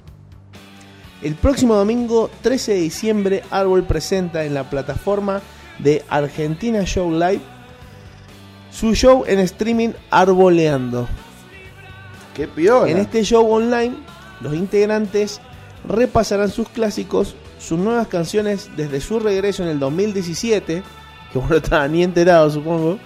El 1.22 1.36
próximo 1.36 1.76
domingo 1.76 2.32
13 2.41 2.74
de 2.74 2.80
diciembre 2.80 3.43
Árbol 3.51 3.84
presenta 3.84 4.43
en 4.43 4.55
la 4.55 4.70
plataforma 4.70 5.41
de 5.78 6.03
Argentina 6.09 6.84
Show 6.84 7.12
Live 7.12 7.41
su 8.72 8.95
show 8.95 9.24
en 9.28 9.39
streaming 9.39 9.89
Arboleando. 10.09 11.07
Qué 12.34 12.47
piola. 12.47 12.89
En 12.89 12.97
este 12.97 13.24
show 13.24 13.47
online, 13.51 13.95
los 14.39 14.55
integrantes 14.55 15.41
repasarán 15.88 16.49
sus 16.49 16.70
clásicos, 16.70 17.36
sus 17.62 17.78
nuevas 17.78 18.07
canciones 18.07 18.70
desde 18.76 18.99
su 19.01 19.20
regreso 19.20 19.64
en 19.64 19.70
el 19.70 19.80
2017, 19.80 20.84
que 21.32 21.39
bueno, 21.39 21.55
estaba 21.64 21.88
ni 21.88 22.03
enterado 22.03 22.49
supongo, 22.49 22.97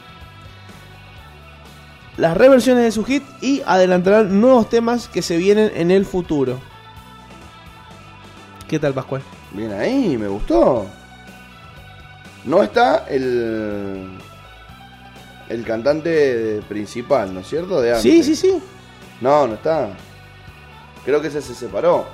las 2.18 2.38
reversiones 2.38 2.84
de 2.86 2.92
su 2.92 3.04
hit 3.04 3.24
y 3.42 3.62
adelantarán 3.66 4.40
nuevos 4.40 4.70
temas 4.70 5.10
que 5.10 5.22
se 5.22 5.38
vienen 5.38 5.72
en 5.76 5.92
el 5.92 6.06
futuro. 6.06 6.60
¿Qué 8.68 8.80
tal, 8.80 8.94
Pascual? 8.94 9.22
Bien 9.52 9.74
ahí, 9.74 10.18
me 10.18 10.28
gustó. 10.28 10.88
No 12.46 12.64
está 12.64 13.06
el. 13.10 14.18
El 15.48 15.64
cantante 15.64 16.62
principal, 16.68 17.32
¿no 17.32 17.42
es 17.42 17.48
cierto? 17.48 17.80
De 17.80 17.90
antes. 17.90 18.02
Sí, 18.02 18.24
sí, 18.24 18.36
sí. 18.36 18.60
No, 19.22 19.46
no 19.46 19.54
está. 19.54 19.90
Creo 21.04 21.22
que 21.22 21.28
ese 21.28 21.42
se 21.42 21.54
separó. 21.54 22.08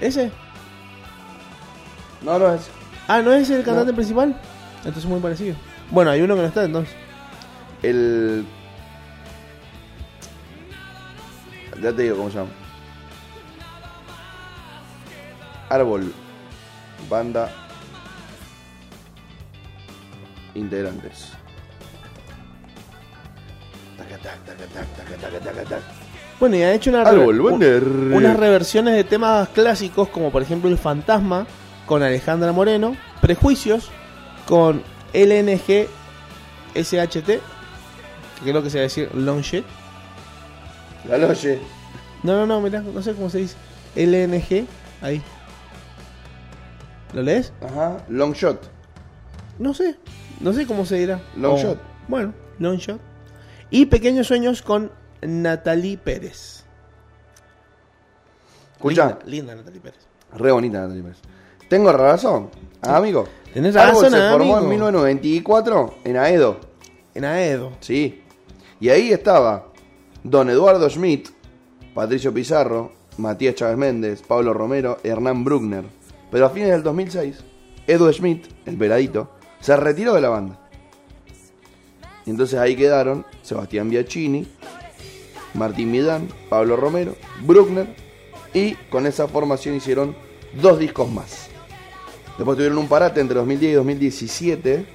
¿Ese? 0.00 0.30
No, 2.24 2.38
no 2.38 2.54
es. 2.54 2.68
Ah, 3.06 3.20
¿no 3.22 3.32
es 3.32 3.50
el 3.50 3.62
cantante 3.62 3.92
No. 3.92 3.96
principal? 3.96 4.34
Entonces 4.78 5.04
muy 5.06 5.20
parecido. 5.20 5.56
Bueno, 5.90 6.10
hay 6.10 6.22
uno 6.22 6.34
que 6.34 6.40
no 6.42 6.46
está 6.48 6.64
entonces. 6.64 6.94
El. 7.82 8.44
Ya 11.82 11.92
te 11.92 12.02
digo 12.02 12.16
cómo 12.16 12.30
se 12.30 12.38
llama. 12.38 12.50
Árbol. 15.68 16.12
Banda. 17.10 17.50
Integrantes. 20.54 21.32
Bueno, 26.40 26.56
y 26.56 26.62
ha 26.62 26.72
hecho 26.74 26.90
una 26.90 27.02
Árbol, 27.02 27.40
un- 27.40 28.12
unas 28.12 28.36
reversiones 28.36 28.94
de 28.94 29.04
temas 29.04 29.48
clásicos 29.50 30.08
como 30.08 30.30
por 30.30 30.42
ejemplo 30.42 30.68
El 30.68 30.78
Fantasma 30.78 31.46
con 31.86 32.02
Alejandra 32.02 32.52
Moreno, 32.52 32.96
Prejuicios 33.20 33.90
con 34.46 34.82
LNG 35.12 35.86
SHT, 36.74 37.26
que 37.26 37.40
creo 38.42 38.62
que 38.62 38.70
se 38.70 38.78
va 38.78 38.80
a 38.80 38.84
decir 38.84 39.14
Long 39.14 39.40
Shit. 39.40 39.64
La 41.08 41.18
Loye. 41.18 41.60
No, 42.22 42.32
no, 42.34 42.46
no, 42.46 42.60
mirá, 42.60 42.80
no 42.80 43.02
sé 43.02 43.12
cómo 43.14 43.28
se 43.30 43.38
dice. 43.38 43.56
LNG, 43.96 44.66
ahí. 45.02 45.22
¿Lo 47.12 47.22
lees? 47.22 47.52
Ajá. 47.62 47.98
Long 48.08 48.32
shot. 48.32 48.60
No 49.58 49.72
sé, 49.74 49.96
no 50.40 50.52
sé 50.52 50.66
cómo 50.66 50.84
se 50.84 50.96
dirá. 50.96 51.22
Long 51.36 51.54
O- 51.54 51.58
Shot. 51.62 51.78
Bueno, 52.08 52.34
Long 52.58 52.78
Shot. 52.78 53.00
Y 53.70 53.86
Pequeños 53.86 54.26
Sueños 54.26 54.62
con 54.62 54.90
Natalie 55.22 55.96
Pérez. 55.96 56.64
Escucha. 58.74 59.06
Linda, 59.06 59.24
linda 59.26 59.54
Natalie 59.54 59.80
Pérez. 59.80 60.00
Re 60.32 60.50
bonita 60.52 60.80
Natalie 60.80 61.02
Pérez. 61.02 61.18
Tengo 61.74 61.90
razón, 61.90 62.50
amigo. 62.82 63.26
Tenés 63.52 63.74
Árbol 63.74 64.04
razón, 64.04 64.12
se 64.12 64.30
formó 64.30 64.60
en 64.60 64.68
1994 64.68 65.94
en 66.04 66.16
Aedo. 66.16 66.58
En 67.16 67.24
Aedo. 67.24 67.72
Sí. 67.80 68.22
Y 68.78 68.90
ahí 68.90 69.10
estaba 69.10 69.72
Don 70.22 70.50
Eduardo 70.50 70.88
Schmidt, 70.88 71.30
Patricio 71.92 72.32
Pizarro, 72.32 72.92
Matías 73.18 73.56
Chávez 73.56 73.76
Méndez, 73.76 74.22
Pablo 74.22 74.54
Romero, 74.54 74.98
Hernán 75.02 75.42
Bruckner. 75.42 75.82
Pero 76.30 76.46
a 76.46 76.50
fines 76.50 76.70
del 76.70 76.84
2006, 76.84 77.42
Edu 77.88 78.12
Schmidt, 78.12 78.46
el 78.66 78.76
veladito, 78.76 79.30
se 79.58 79.76
retiró 79.76 80.14
de 80.14 80.20
la 80.20 80.28
banda. 80.28 80.60
Y 82.24 82.30
entonces 82.30 82.60
ahí 82.60 82.76
quedaron 82.76 83.26
Sebastián 83.42 83.90
Biachini, 83.90 84.46
Martín 85.54 85.90
Midán, 85.90 86.28
Pablo 86.48 86.76
Romero, 86.76 87.16
Bruckner 87.44 87.88
y 88.52 88.74
con 88.90 89.08
esa 89.08 89.26
formación 89.26 89.74
hicieron 89.74 90.14
dos 90.62 90.78
discos 90.78 91.10
más. 91.10 91.50
Después 92.36 92.56
tuvieron 92.56 92.78
un 92.78 92.88
parate 92.88 93.20
entre 93.20 93.36
2010 93.36 93.72
y 93.72 93.74
2017 93.74 94.86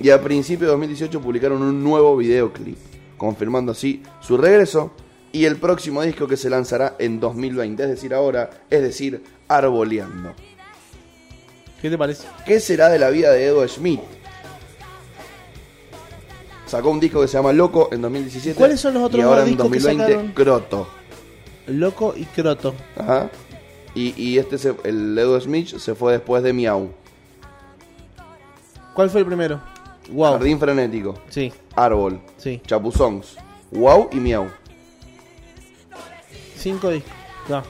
y 0.00 0.10
a 0.10 0.20
principios 0.20 0.68
de 0.68 0.72
2018 0.72 1.20
publicaron 1.20 1.62
un 1.62 1.82
nuevo 1.82 2.16
videoclip, 2.16 2.76
confirmando 3.16 3.72
así 3.72 4.02
su 4.20 4.36
regreso 4.36 4.92
y 5.32 5.46
el 5.46 5.56
próximo 5.56 6.02
disco 6.02 6.28
que 6.28 6.36
se 6.36 6.48
lanzará 6.48 6.94
en 6.98 7.18
2020, 7.18 7.82
es 7.82 7.88
decir, 7.88 8.14
ahora, 8.14 8.50
es 8.70 8.82
decir, 8.82 9.22
Arboleando. 9.48 10.32
¿Qué 11.82 11.90
te 11.90 11.98
parece? 11.98 12.26
¿Qué 12.46 12.60
será 12.60 12.88
de 12.88 12.98
la 12.98 13.10
vida 13.10 13.32
de 13.32 13.46
Edo 13.46 13.66
Schmidt? 13.66 14.00
Sacó 16.66 16.90
un 16.90 17.00
disco 17.00 17.20
que 17.20 17.28
se 17.28 17.36
llama 17.36 17.52
Loco 17.52 17.88
en 17.92 18.00
2017. 18.00 18.56
¿Cuáles 18.56 18.80
son 18.80 18.94
los 18.94 19.02
otros 19.02 19.20
y 19.20 19.22
ahora 19.22 19.40
dos 19.40 19.48
en 19.48 19.54
discos 19.54 19.72
que 19.72 19.78
2020 19.80 20.12
sacaron? 20.12 20.32
Croto. 20.32 20.88
Loco 21.66 22.14
y 22.16 22.24
Croto. 22.24 22.74
Ajá. 22.96 23.30
Y, 23.94 24.14
y 24.20 24.38
este, 24.38 24.58
se- 24.58 24.74
el 24.84 25.16
Edo 25.18 25.40
Smith 25.40 25.68
se 25.78 25.94
fue 25.94 26.12
después 26.12 26.42
de 26.42 26.52
Miau. 26.52 26.90
¿Cuál 28.94 29.10
fue 29.10 29.20
el 29.20 29.26
primero? 29.26 29.60
Wow. 30.10 30.32
Jardín 30.34 30.58
frenético, 30.60 31.14
Sí, 31.30 31.52
árbol, 31.74 32.20
sí. 32.36 32.60
chapuzongs, 32.66 33.36
wow 33.72 34.08
y 34.12 34.16
miau. 34.16 34.48
Cinco 36.56 36.90
discos. 36.90 37.10
No. 37.48 37.62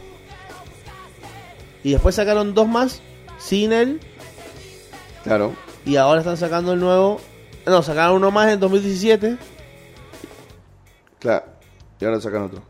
Y 1.84 1.92
después 1.92 2.14
sacaron 2.16 2.54
dos 2.54 2.66
más 2.68 3.00
sin 3.38 3.72
él. 3.72 4.00
Claro. 5.22 5.52
Y 5.86 5.96
ahora 5.96 6.20
están 6.20 6.36
sacando 6.36 6.72
el 6.72 6.80
nuevo. 6.80 7.20
No, 7.66 7.82
sacaron 7.82 8.16
uno 8.16 8.30
más 8.30 8.52
en 8.52 8.58
2017. 8.60 9.36
Claro. 11.20 11.44
Y 12.00 12.04
ahora 12.04 12.20
sacan 12.20 12.42
otro. 12.42 12.62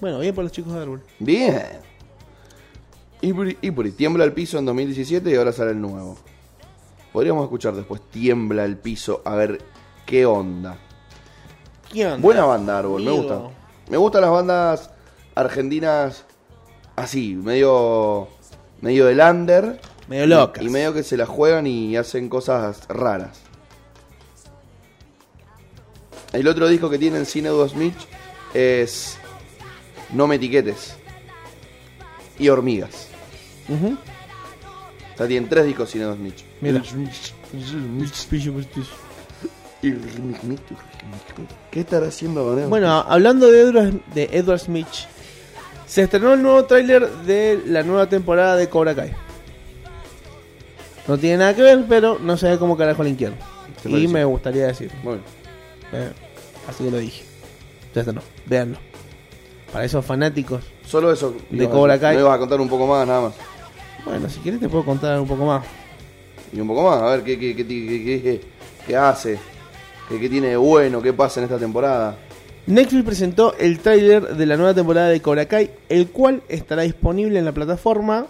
Bueno, 0.00 0.18
bien 0.20 0.34
por 0.34 0.44
los 0.44 0.52
chicos 0.52 0.72
de 0.74 0.80
árbol. 0.80 1.02
Bien. 1.18 1.80
Iburi, 3.20 3.90
tiembla 3.92 4.24
el 4.24 4.32
piso 4.32 4.58
en 4.58 4.66
2017 4.66 5.30
y 5.30 5.34
ahora 5.34 5.52
sale 5.52 5.72
el 5.72 5.80
nuevo. 5.80 6.16
Podríamos 7.12 7.44
escuchar 7.44 7.74
después 7.74 8.00
Tiembla 8.10 8.64
el 8.64 8.76
piso 8.76 9.22
a 9.24 9.34
ver 9.34 9.60
qué 10.06 10.24
onda. 10.24 10.78
¿Qué 11.92 12.06
onda? 12.06 12.18
Buena 12.18 12.44
banda, 12.44 12.78
Árbol, 12.78 13.02
me 13.02 13.10
gusta. 13.10 13.40
Me 13.88 13.96
gustan 13.96 14.20
las 14.20 14.30
bandas 14.30 14.90
argentinas 15.34 16.24
así, 16.94 17.34
medio 17.34 18.28
medio 18.80 19.06
de 19.06 19.14
lander. 19.14 19.80
Medio 20.06 20.26
locas. 20.26 20.62
Y 20.62 20.68
medio 20.68 20.94
que 20.94 21.02
se 21.02 21.16
la 21.16 21.26
juegan 21.26 21.66
y 21.66 21.96
hacen 21.96 22.28
cosas 22.28 22.86
raras. 22.88 23.40
El 26.32 26.46
otro 26.46 26.68
disco 26.68 26.88
que 26.88 26.98
tienen 26.98 27.26
Cine 27.26 27.48
Edu 27.48 27.68
Smith 27.68 27.96
es 28.54 29.18
No 30.12 30.26
me 30.26 30.36
etiquetes 30.36 30.94
y 32.38 32.48
Hormigas. 32.48 33.08
Ujú. 33.68 33.96
O 35.14 35.16
sea, 35.18 35.26
tienen 35.26 35.48
tres 35.48 35.66
discos 35.66 35.90
Cine 35.90 36.04
Edu 36.04 36.14
Smith. 36.16 36.34
Mira. 36.60 36.82
¿Qué 41.70 41.80
estará 41.80 42.08
haciendo 42.08 42.44
con 42.44 42.58
él? 42.58 42.66
Bueno, 42.68 42.90
hablando 42.92 43.50
de 43.50 43.60
Edward, 43.60 43.94
de 44.14 44.28
Edward 44.32 44.58
Smith, 44.60 44.86
se 45.86 46.02
estrenó 46.02 46.34
el 46.34 46.42
nuevo 46.42 46.64
tráiler 46.64 47.08
de 47.24 47.62
la 47.66 47.82
nueva 47.82 48.08
temporada 48.08 48.56
de 48.56 48.68
Cobra 48.68 48.94
Kai. 48.94 49.12
No 51.06 51.16
tiene 51.16 51.38
nada 51.38 51.54
que 51.54 51.62
ver, 51.62 51.84
pero 51.88 52.18
no 52.18 52.36
sé 52.36 52.58
cómo 52.58 52.76
carajo 52.76 53.02
le 53.02 53.14
quiero. 53.16 53.34
¿Te 53.82 53.88
Y 53.90 54.08
me 54.08 54.24
gustaría 54.24 54.66
decir. 54.66 54.90
Bueno, 55.02 55.22
Eh, 55.92 56.10
así 56.68 56.84
que 56.84 56.90
lo 56.90 56.98
dije. 56.98 57.24
Ya 57.94 58.02
está, 58.02 58.12
no. 58.12 58.20
Véanlo. 58.46 58.78
Para 59.72 59.84
esos 59.84 60.04
fanáticos. 60.04 60.62
solo 60.86 61.12
eso. 61.12 61.34
De 61.50 61.68
Cobra 61.68 61.98
Kai. 61.98 62.16
Me 62.16 62.22
ibas 62.22 62.34
a 62.34 62.38
contar 62.38 62.60
un 62.60 62.68
poco 62.68 62.86
más, 62.86 63.06
nada 63.06 63.20
más. 63.22 63.34
Bueno, 64.04 64.28
si 64.28 64.40
quieres 64.40 64.60
te 64.60 64.68
puedo 64.68 64.84
contar 64.84 65.20
un 65.20 65.28
poco 65.28 65.44
más. 65.44 65.64
Y 66.52 66.60
un 66.60 66.68
poco 66.68 66.84
más, 66.88 67.02
a 67.02 67.10
ver 67.10 67.22
qué, 67.24 67.38
qué, 67.38 67.54
qué, 67.54 67.66
qué- 67.66 68.40
qué- 68.86 68.96
hace, 68.96 69.38
qué, 70.08 70.18
qué 70.18 70.28
tiene 70.30 70.48
de 70.48 70.56
bueno, 70.56 71.02
qué 71.02 71.12
pasa 71.12 71.40
en 71.40 71.44
esta 71.44 71.58
temporada. 71.58 72.16
Netflix 72.66 73.04
presentó 73.04 73.54
el 73.58 73.78
tráiler 73.80 74.34
de 74.36 74.46
la 74.46 74.56
nueva 74.56 74.72
temporada 74.74 75.08
de 75.08 75.20
Cobra 75.20 75.46
Kai, 75.46 75.70
el 75.90 76.08
cual 76.08 76.42
estará 76.48 76.82
disponible 76.82 77.38
en 77.38 77.44
la 77.44 77.52
plataforma 77.52 78.26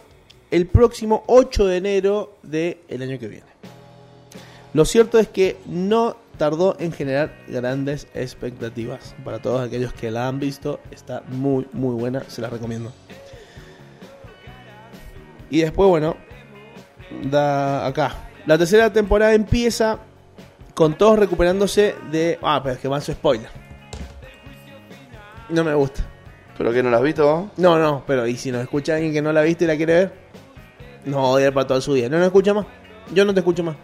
el 0.51 0.67
próximo 0.67 1.23
8 1.29 1.67
de 1.67 1.77
enero 1.77 2.33
del 2.43 2.77
año 3.03 3.19
que 3.21 3.29
viene. 3.29 3.47
Lo 4.75 4.85
cierto 4.85 5.19
es 5.19 5.29
que 5.29 5.57
no 5.67 6.17
tardó 6.39 6.77
en 6.79 6.93
generar 6.93 7.35
grandes 7.49 8.07
expectativas. 8.15 9.15
Para 9.25 9.41
todos 9.41 9.67
aquellos 9.67 9.93
que 9.93 10.11
la 10.11 10.29
han 10.29 10.39
visto, 10.39 10.81
está 10.91 11.23
muy, 11.29 11.67
muy 11.73 11.95
buena, 11.95 12.23
se 12.29 12.41
la 12.41 12.49
recomiendo. 12.49 12.93
Y 15.51 15.61
después, 15.61 15.89
bueno, 15.89 16.17
da 17.25 17.87
acá. 17.87 18.15
La 18.47 18.57
tercera 18.57 18.93
temporada 18.93 19.35
empieza 19.35 19.99
con 20.75 20.97
todos 20.97 21.19
recuperándose 21.19 21.95
de... 22.11 22.39
Ah, 22.43 22.61
pero 22.63 22.77
es 22.77 22.81
que 22.81 22.89
más 22.89 23.05
spoiler. 23.05 23.51
No 25.49 25.65
me 25.65 25.75
gusta. 25.75 26.07
¿Pero 26.57 26.73
qué 26.73 26.83
no 26.83 26.91
la 26.91 26.99
has 26.99 27.03
visto? 27.03 27.51
No, 27.57 27.79
no, 27.79 28.05
pero 28.07 28.27
¿y 28.27 28.37
si 28.37 28.51
nos 28.51 28.63
escucha 28.63 28.95
alguien 28.95 29.13
que 29.13 29.23
no 29.23 29.33
la 29.33 29.41
ha 29.41 29.45
visto 29.45 29.65
y 29.65 29.67
la 29.67 29.77
quiere 29.77 29.93
ver? 29.95 30.13
No 31.05 31.23
va 31.23 31.29
a 31.29 31.31
odiar 31.31 31.53
para 31.53 31.67
toda 31.67 31.81
su 31.81 31.93
vida. 31.93 32.09
¿No 32.09 32.19
nos 32.19 32.27
escucha 32.27 32.53
más? 32.53 32.67
Yo 33.13 33.25
no 33.25 33.33
te 33.33 33.41
escucho 33.41 33.63
más. 33.63 33.77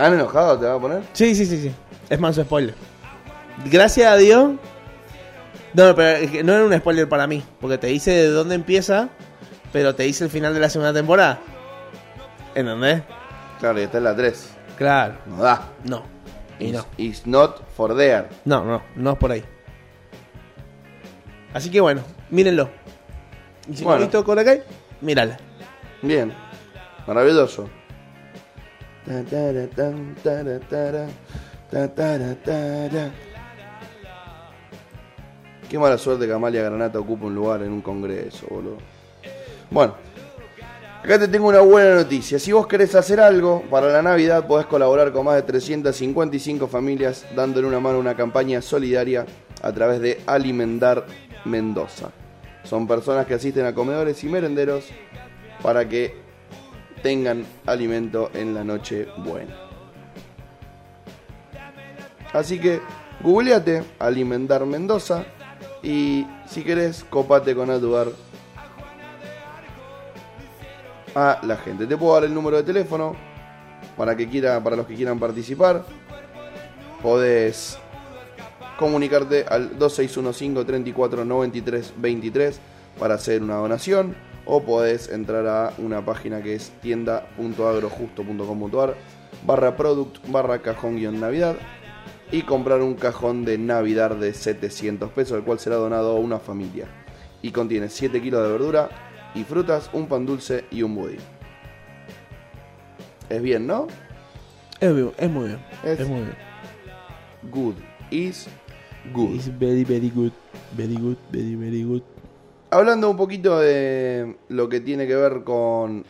¿Están 0.00 0.14
enojados 0.14 0.58
te 0.60 0.66
va 0.66 0.74
a 0.76 0.80
poner? 0.80 1.02
Sí, 1.12 1.34
sí, 1.34 1.44
sí, 1.44 1.60
sí. 1.60 1.74
Es 2.08 2.18
más 2.18 2.34
spoiler. 2.36 2.74
Gracias 3.66 4.10
a 4.10 4.16
Dios. 4.16 4.52
No, 5.74 5.94
pero 5.94 6.02
es 6.24 6.42
no 6.42 6.54
era 6.54 6.64
un 6.64 6.74
spoiler 6.78 7.06
para 7.06 7.26
mí. 7.26 7.44
Porque 7.60 7.76
te 7.76 7.88
dice 7.88 8.10
de 8.12 8.28
dónde 8.28 8.54
empieza, 8.54 9.10
pero 9.74 9.94
te 9.94 10.04
dice 10.04 10.24
el 10.24 10.30
final 10.30 10.54
de 10.54 10.60
la 10.60 10.70
segunda 10.70 10.94
temporada. 10.94 11.38
¿Entendés? 12.54 13.02
Claro, 13.58 13.78
y 13.78 13.82
está 13.82 13.98
en 13.98 14.04
la 14.04 14.16
3. 14.16 14.50
Claro. 14.78 15.14
No 15.26 15.42
da. 15.42 15.68
No. 15.84 16.02
Y 16.58 16.68
It's, 16.68 16.72
no. 16.78 16.86
it's 16.96 17.26
not 17.26 17.60
for 17.76 17.94
there. 17.94 18.26
No, 18.46 18.64
no, 18.64 18.82
no 18.96 19.10
es 19.12 19.18
por 19.18 19.32
ahí. 19.32 19.44
Así 21.52 21.70
que 21.70 21.80
bueno, 21.82 22.00
mírenlo. 22.30 22.70
Y 23.70 23.76
si 23.76 23.82
no 23.82 23.88
Bueno. 23.90 24.02
has 24.04 24.08
visto 24.08 24.24
Cobra 24.24 24.44
Kai, 24.44 24.62
mírala. 25.02 25.36
Bien. 26.00 26.32
Maravilloso. 27.06 27.68
Qué 35.68 35.78
mala 35.78 35.98
suerte 35.98 36.26
que 36.26 36.32
Amalia 36.32 36.62
Granata 36.62 36.98
ocupa 36.98 37.26
un 37.26 37.34
lugar 37.34 37.62
en 37.62 37.72
un 37.72 37.80
congreso, 37.80 38.46
boludo. 38.50 38.78
Bueno, 39.70 39.94
acá 41.02 41.18
te 41.18 41.28
tengo 41.28 41.48
una 41.48 41.60
buena 41.60 41.94
noticia. 41.94 42.38
Si 42.38 42.50
vos 42.50 42.66
querés 42.66 42.94
hacer 42.94 43.20
algo 43.20 43.62
para 43.70 43.88
la 43.88 44.02
Navidad, 44.02 44.46
podés 44.46 44.66
colaborar 44.66 45.12
con 45.12 45.26
más 45.26 45.36
de 45.36 45.42
355 45.42 46.66
familias 46.66 47.24
dándole 47.36 47.68
una 47.68 47.78
mano 47.78 47.98
a 47.98 48.00
una 48.00 48.16
campaña 48.16 48.60
solidaria 48.62 49.26
a 49.62 49.72
través 49.72 50.00
de 50.00 50.20
Alimentar 50.26 51.06
Mendoza. 51.44 52.10
Son 52.64 52.86
personas 52.86 53.26
que 53.26 53.34
asisten 53.34 53.64
a 53.64 53.74
comedores 53.74 54.22
y 54.24 54.28
merenderos 54.28 54.86
para 55.62 55.88
que 55.88 56.19
tengan 57.02 57.44
alimento 57.66 58.30
en 58.34 58.54
la 58.54 58.64
noche 58.64 59.08
buena. 59.18 59.54
Así 62.32 62.60
que 62.60 62.80
googleate 63.22 63.82
Alimentar 63.98 64.64
Mendoza 64.64 65.24
y 65.82 66.26
si 66.46 66.62
querés 66.62 67.04
copate 67.04 67.54
con 67.54 67.70
ayudar 67.70 68.08
a 71.14 71.40
la 71.42 71.56
gente. 71.56 71.86
Te 71.86 71.96
puedo 71.96 72.14
dar 72.14 72.24
el 72.24 72.34
número 72.34 72.58
de 72.58 72.62
teléfono 72.62 73.16
para 73.96 74.16
que 74.16 74.28
quiera, 74.28 74.62
para 74.62 74.76
los 74.76 74.86
que 74.86 74.94
quieran 74.94 75.18
participar. 75.18 75.84
Podés 77.02 77.78
comunicarte 78.78 79.44
al 79.48 79.78
2615 79.78 80.64
34 80.64 81.24
93 81.24 81.94
23 81.96 82.60
para 82.98 83.14
hacer 83.14 83.42
una 83.42 83.56
donación 83.56 84.14
o 84.46 84.62
podés 84.62 85.08
entrar 85.10 85.46
a 85.46 85.72
una 85.78 86.04
página 86.04 86.42
que 86.42 86.54
es 86.54 86.70
tienda.agrojusto.com.ar 86.80 88.94
barra 89.46 89.76
product 89.76 90.18
barra 90.30 90.60
cajón 90.62 90.96
guion 90.96 91.20
navidad 91.20 91.56
y 92.32 92.42
comprar 92.42 92.80
un 92.82 92.94
cajón 92.94 93.44
de 93.44 93.58
navidad 93.58 94.14
de 94.16 94.32
700 94.34 95.10
pesos 95.12 95.38
el 95.38 95.44
cual 95.44 95.58
será 95.58 95.76
donado 95.76 96.16
a 96.16 96.20
una 96.20 96.38
familia 96.38 96.86
y 97.42 97.50
contiene 97.50 97.88
7 97.88 98.20
kilos 98.20 98.42
de 98.44 98.52
verdura 98.52 98.88
y 99.34 99.44
frutas, 99.44 99.88
un 99.92 100.06
pan 100.08 100.26
dulce 100.26 100.64
y 100.70 100.82
un 100.82 100.94
budín. 100.94 101.18
Es 103.28 103.40
bien, 103.42 103.66
¿no? 103.66 103.86
Es, 104.80 104.92
muy- 104.92 105.12
es 105.16 105.30
muy 105.30 105.46
bien. 105.48 105.58
Es- 105.84 106.00
Es, 106.00 106.08
muy 106.08 106.20
bien. 106.22 106.36
Good 107.50 107.74
is 108.10 108.48
good. 109.14 109.34
It's 109.36 109.58
very, 109.58 109.84
very 109.84 110.10
good. 110.10 110.32
Very 110.76 110.96
good, 110.96 111.16
very, 111.30 111.54
very 111.54 111.84
good. 111.84 112.02
Hablando 112.70 113.10
un 113.10 113.16
poquito 113.16 113.58
de 113.58 114.36
lo 114.48 114.68
que 114.68 114.80
tiene 114.80 115.06
que 115.06 115.16
ver 115.16 115.42
con 115.42 116.04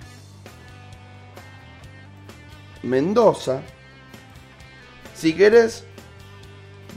Mendoza, 2.83 3.63
si 5.15 5.35
querés, 5.35 5.85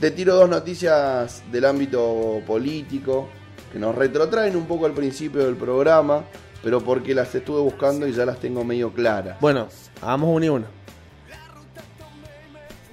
te 0.00 0.10
tiro 0.10 0.34
dos 0.34 0.48
noticias 0.48 1.42
del 1.50 1.64
ámbito 1.64 2.42
político 2.46 3.28
que 3.72 3.78
nos 3.78 3.94
retrotraen 3.94 4.56
un 4.56 4.66
poco 4.66 4.86
al 4.86 4.92
principio 4.92 5.44
del 5.44 5.56
programa, 5.56 6.24
pero 6.62 6.80
porque 6.80 7.14
las 7.14 7.34
estuve 7.34 7.60
buscando 7.60 8.06
y 8.06 8.12
ya 8.12 8.26
las 8.26 8.38
tengo 8.38 8.64
medio 8.64 8.92
claras. 8.92 9.40
Bueno, 9.40 9.68
hagamos 10.02 10.30
una 10.30 10.46
y 10.46 10.48
una. 10.48 10.66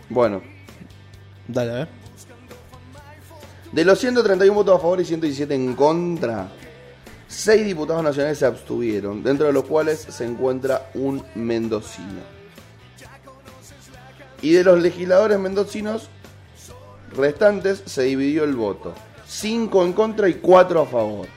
Bueno, 0.10 0.42
Dale, 1.48 1.72
a 1.72 1.76
ver. 1.76 1.88
De 3.72 3.86
los 3.86 4.00
131 4.00 4.54
votos 4.54 4.76
a 4.76 4.80
favor 4.80 5.00
y 5.00 5.06
117 5.06 5.54
en 5.56 5.76
contra, 5.76 6.50
6 7.32 7.66
diputados 7.66 8.04
nacionales 8.04 8.40
se 8.40 8.46
abstuvieron, 8.46 9.24
dentro 9.24 9.48
de 9.48 9.54
los 9.54 9.64
cuales 9.64 10.00
se 10.00 10.26
encuentra 10.26 10.92
un 10.94 11.24
mendocino. 11.34 12.20
Y 14.42 14.52
de 14.52 14.66
los 14.66 14.82
legisladores 14.82 15.40
mendocinos 15.40 16.10
restantes 17.16 17.84
se 17.86 18.04
dividió 18.04 18.44
el 18.44 18.56
voto. 18.56 18.94
5 19.28 19.86
en 19.86 19.94
contra 19.94 20.28
y 20.28 20.36
4 20.36 20.82
a 20.82 20.86
favor. 20.86 21.28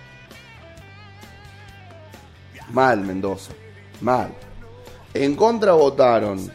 Mal 2.73 3.01
Mendoza. 3.03 3.53
Mal. 4.01 4.35
En 5.15 5.37
contra 5.37 5.75
votaron, 5.75 6.51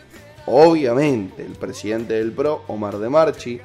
obviamente, 0.47 1.45
el 1.45 1.53
presidente 1.53 2.15
del 2.15 2.33
PRO, 2.33 2.65
Omar 2.67 2.97
de 2.97 3.07
Marchi, 3.07 3.61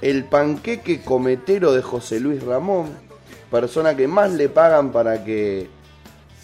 el 0.00 0.24
panqueque 0.24 1.02
cometero 1.02 1.72
de 1.72 1.80
José 1.80 2.18
Luis 2.18 2.42
Ramón, 2.42 3.11
persona 3.52 3.94
que 3.94 4.08
más 4.08 4.32
le 4.32 4.48
pagan 4.48 4.90
para 4.90 5.22
que 5.22 5.68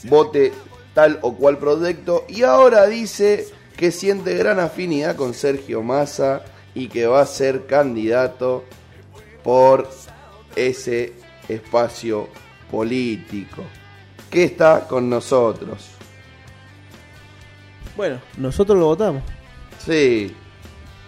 vote 0.05 0.53
tal 0.95 1.19
o 1.23 1.35
cual 1.35 1.59
proyecto, 1.59 2.25
y 2.29 2.43
ahora 2.43 2.87
dice 2.87 3.49
que 3.77 3.91
siente 3.91 4.37
gran 4.37 4.61
afinidad 4.61 5.17
con 5.17 5.33
Sergio 5.33 5.83
Massa 5.83 6.43
y 6.75 6.89
que 6.89 7.07
va 7.07 7.23
a 7.23 7.27
ser 7.27 7.67
candidato 7.67 8.65
por 9.43 9.89
ese 10.55 11.15
espacio 11.49 12.29
político 12.71 13.63
que 14.31 14.45
está 14.45 14.87
con 14.87 15.09
nosotros. 15.09 15.89
Bueno, 17.97 18.21
nosotros 18.37 18.79
lo 18.79 18.87
votamos. 18.87 19.23
Sí, 19.79 20.35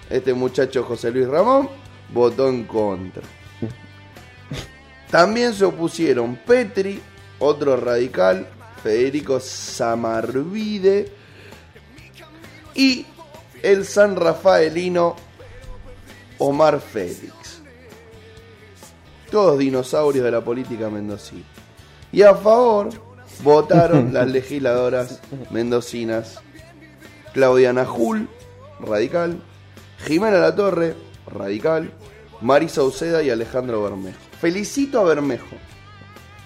este 0.08 0.32
muchacho 0.32 0.82
José 0.84 1.10
Luis 1.10 1.28
Ramón 1.28 1.68
votó 2.12 2.48
en 2.48 2.64
contra. 2.64 3.22
También 5.10 5.54
se 5.54 5.64
opusieron 5.64 6.36
Petri, 6.36 7.00
otro 7.38 7.76
radical, 7.76 8.46
Federico 8.82 9.40
Samarvide 9.40 11.12
y 12.74 13.06
el 13.62 13.84
San 13.84 14.16
Rafaelino 14.16 15.16
Omar 16.38 16.80
Félix. 16.80 17.60
Todos 19.30 19.58
dinosaurios 19.58 20.24
de 20.24 20.30
la 20.30 20.42
política 20.42 20.88
mendocina. 20.88 21.44
Y 22.12 22.22
a 22.22 22.34
favor 22.34 22.88
votaron 23.42 24.12
las 24.12 24.28
legisladoras 24.30 25.20
mendocinas 25.50 26.40
Claudiana 27.32 27.84
Jul, 27.84 28.28
radical, 28.80 29.40
Jimena 30.04 30.38
La 30.38 30.54
Torre, 30.56 30.96
radical, 31.26 31.92
Marisa 32.40 32.82
Uceda 32.82 33.22
y 33.22 33.30
Alejandro 33.30 33.82
Bermejo. 33.82 34.29
Felicito 34.40 35.00
a 35.00 35.04
Bermejo, 35.04 35.56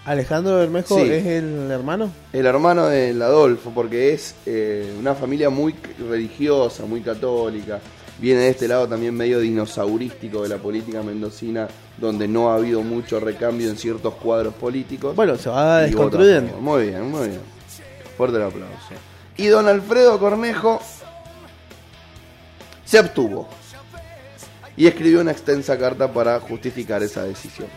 Alejandro 0.04 0.56
Bermejo 0.56 0.96
Sí. 0.96 1.02
es 1.10 1.24
el 1.26 1.70
hermano. 1.70 2.10
el 2.32 2.44
hermano 2.46 2.86
del 2.86 3.22
Adolfo, 3.22 3.70
porque 3.74 4.12
es 4.12 4.34
eh, 4.46 4.94
una 4.98 5.14
familia 5.14 5.48
muy 5.48 5.74
religiosa, 6.10 6.84
muy 6.84 7.00
católica. 7.00 7.80
Viene 8.18 8.42
de 8.42 8.48
este 8.50 8.68
lado 8.68 8.86
también 8.86 9.14
medio 9.14 9.40
dinosaurístico 9.40 10.42
de 10.42 10.48
la 10.50 10.58
política 10.58 11.02
mendocina, 11.02 11.68
donde 11.98 12.28
no 12.28 12.50
ha 12.50 12.56
habido 12.56 12.82
mucho 12.82 13.18
recambio 13.18 13.68
en 13.68 13.76
ciertos 13.76 14.14
cuadros 14.14 14.54
políticos. 14.54 15.16
Bueno, 15.16 15.36
se 15.36 15.48
va 15.48 15.80
desconstruyendo. 15.82 16.58
Muy 16.58 16.88
bien, 16.88 17.10
muy 17.10 17.28
bien. 17.28 17.40
Fuerte 18.16 18.36
el 18.36 18.42
aplauso. 18.44 18.74
Y 19.36 19.46
don 19.46 19.66
Alfredo 19.66 20.18
Cornejo 20.18 20.80
se 22.84 22.98
abstuvo 22.98 23.48
y 24.76 24.86
escribió 24.86 25.20
una 25.20 25.32
extensa 25.32 25.78
carta 25.78 26.12
para 26.12 26.40
justificar 26.40 27.02
esa 27.02 27.24
decisión. 27.24 27.68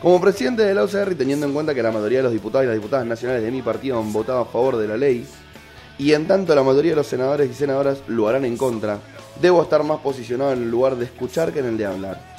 Como 0.00 0.20
presidente 0.20 0.62
de 0.62 0.74
la 0.74 0.84
UCR 0.84 1.12
y 1.12 1.14
teniendo 1.14 1.46
en 1.46 1.52
cuenta 1.52 1.74
que 1.74 1.82
la 1.82 1.92
mayoría 1.92 2.18
de 2.18 2.24
los 2.24 2.32
diputados 2.32 2.64
y 2.64 2.68
las 2.68 2.76
diputadas 2.76 3.06
nacionales 3.06 3.42
de 3.42 3.50
mi 3.50 3.62
partido 3.62 3.98
han 3.98 4.12
votado 4.12 4.40
a 4.40 4.46
favor 4.46 4.76
de 4.76 4.88
la 4.88 4.96
ley, 4.96 5.26
y 5.98 6.12
en 6.12 6.26
tanto 6.26 6.54
la 6.54 6.62
mayoría 6.62 6.92
de 6.92 6.96
los 6.96 7.06
senadores 7.06 7.50
y 7.50 7.54
senadoras 7.54 7.98
lo 8.08 8.26
harán 8.28 8.44
en 8.44 8.56
contra, 8.56 8.98
debo 9.40 9.62
estar 9.62 9.84
más 9.84 10.00
posicionado 10.00 10.52
en 10.52 10.62
el 10.62 10.70
lugar 10.70 10.96
de 10.96 11.04
escuchar 11.04 11.52
que 11.52 11.60
en 11.60 11.66
el 11.66 11.78
de 11.78 11.86
hablar 11.86 12.32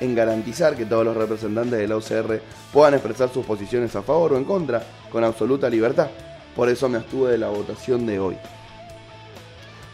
en 0.00 0.14
garantizar 0.14 0.74
que 0.76 0.86
todos 0.86 1.04
los 1.04 1.16
representantes 1.16 1.78
de 1.78 1.86
la 1.86 1.96
UCR 1.96 2.40
puedan 2.72 2.94
expresar 2.94 3.28
sus 3.32 3.44
posiciones 3.44 3.94
a 3.94 4.02
favor 4.02 4.32
o 4.32 4.38
en 4.38 4.44
contra 4.44 4.82
con 5.10 5.22
absoluta 5.22 5.68
libertad. 5.68 6.08
Por 6.56 6.68
eso 6.68 6.88
me 6.88 6.98
abstuve 6.98 7.32
de 7.32 7.38
la 7.38 7.48
votación 7.48 8.06
de 8.06 8.18
hoy. 8.18 8.36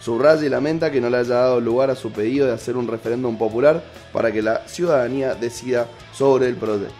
Subraya 0.07 0.47
y 0.47 0.49
lamenta 0.49 0.93
que 0.93 1.01
no 1.01 1.11
le 1.11 1.17
haya 1.17 1.35
dado 1.35 1.61
lugar 1.61 1.91
a 1.91 1.97
su 1.97 2.13
pedido 2.13 2.47
de 2.47 2.53
hacer 2.53 2.77
un 2.77 2.87
referéndum 2.87 3.37
popular 3.37 3.83
para 4.13 4.31
que 4.31 4.41
la 4.41 4.63
ciudadanía 4.69 5.35
decida 5.35 5.89
sobre 6.13 6.47
el 6.47 6.55
proyecto. 6.55 6.95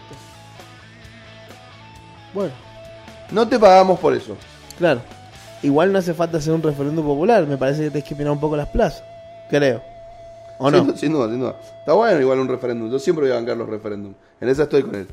Bueno, 2.33 2.51
No 3.31 3.47
te 3.47 3.57
pagamos 3.57 3.97
por 3.97 4.13
eso. 4.13 4.35
claro. 4.77 4.99
Igual 5.63 5.93
no 5.93 5.99
hace 5.99 6.13
falta 6.13 6.39
hacer 6.39 6.51
un 6.51 6.61
referéndum 6.61 7.05
popular. 7.05 7.47
Me 7.47 7.55
parece 7.57 7.83
que 7.83 7.91
te 7.91 7.99
discriminar 7.99 8.33
un 8.33 8.41
poco 8.41 8.57
las 8.57 8.67
plazas. 8.67 9.01
Creo. 9.49 9.81
¿O 10.59 10.69
no? 10.69 10.83
Sin, 10.83 10.97
sin 10.97 11.13
duda, 11.13 11.29
sin 11.29 11.39
duda. 11.39 11.55
Está 11.79 11.93
bueno 11.93 12.19
igual 12.19 12.39
un 12.39 12.49
referéndum. 12.49 12.91
Yo 12.91 12.99
siempre 12.99 13.23
voy 13.23 13.31
a 13.31 13.35
bancar 13.35 13.55
los 13.55 13.69
referéndums. 13.69 14.17
En 14.41 14.49
esa 14.49 14.63
estoy 14.63 14.83
con 14.83 14.95
él. 14.95 15.07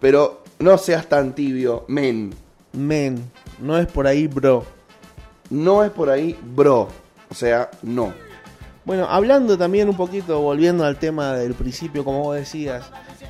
Pero 0.00 0.42
no 0.58 0.76
seas 0.78 1.06
tan 1.06 1.32
tibio, 1.32 1.84
men. 1.86 2.34
Men, 2.72 3.22
no 3.60 3.78
es 3.78 3.86
por 3.86 4.08
ahí, 4.08 4.26
bro. 4.26 4.64
No 5.48 5.84
es 5.84 5.92
por 5.92 6.10
ahí, 6.10 6.36
bro. 6.42 7.05
O 7.30 7.34
sea, 7.34 7.70
no. 7.82 8.12
Bueno, 8.84 9.06
hablando 9.08 9.58
también 9.58 9.88
un 9.88 9.96
poquito, 9.96 10.40
volviendo 10.40 10.84
al 10.84 10.96
tema 10.96 11.34
del 11.34 11.54
principio, 11.54 12.04
como 12.04 12.22
vos 12.22 12.36
decías, 12.36 12.84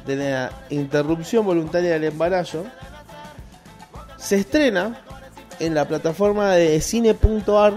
de 0.05 0.17
la 0.17 0.53
interrupción 0.71 1.47
voluntaria 1.47 1.93
del 1.93 2.05
embarazo, 2.05 2.65
se 4.19 4.37
estrena 4.37 5.01
en 5.59 5.75
la 5.75 5.89
plataforma 5.89 6.53
de 6.53 6.81
cine.ar 6.81 7.75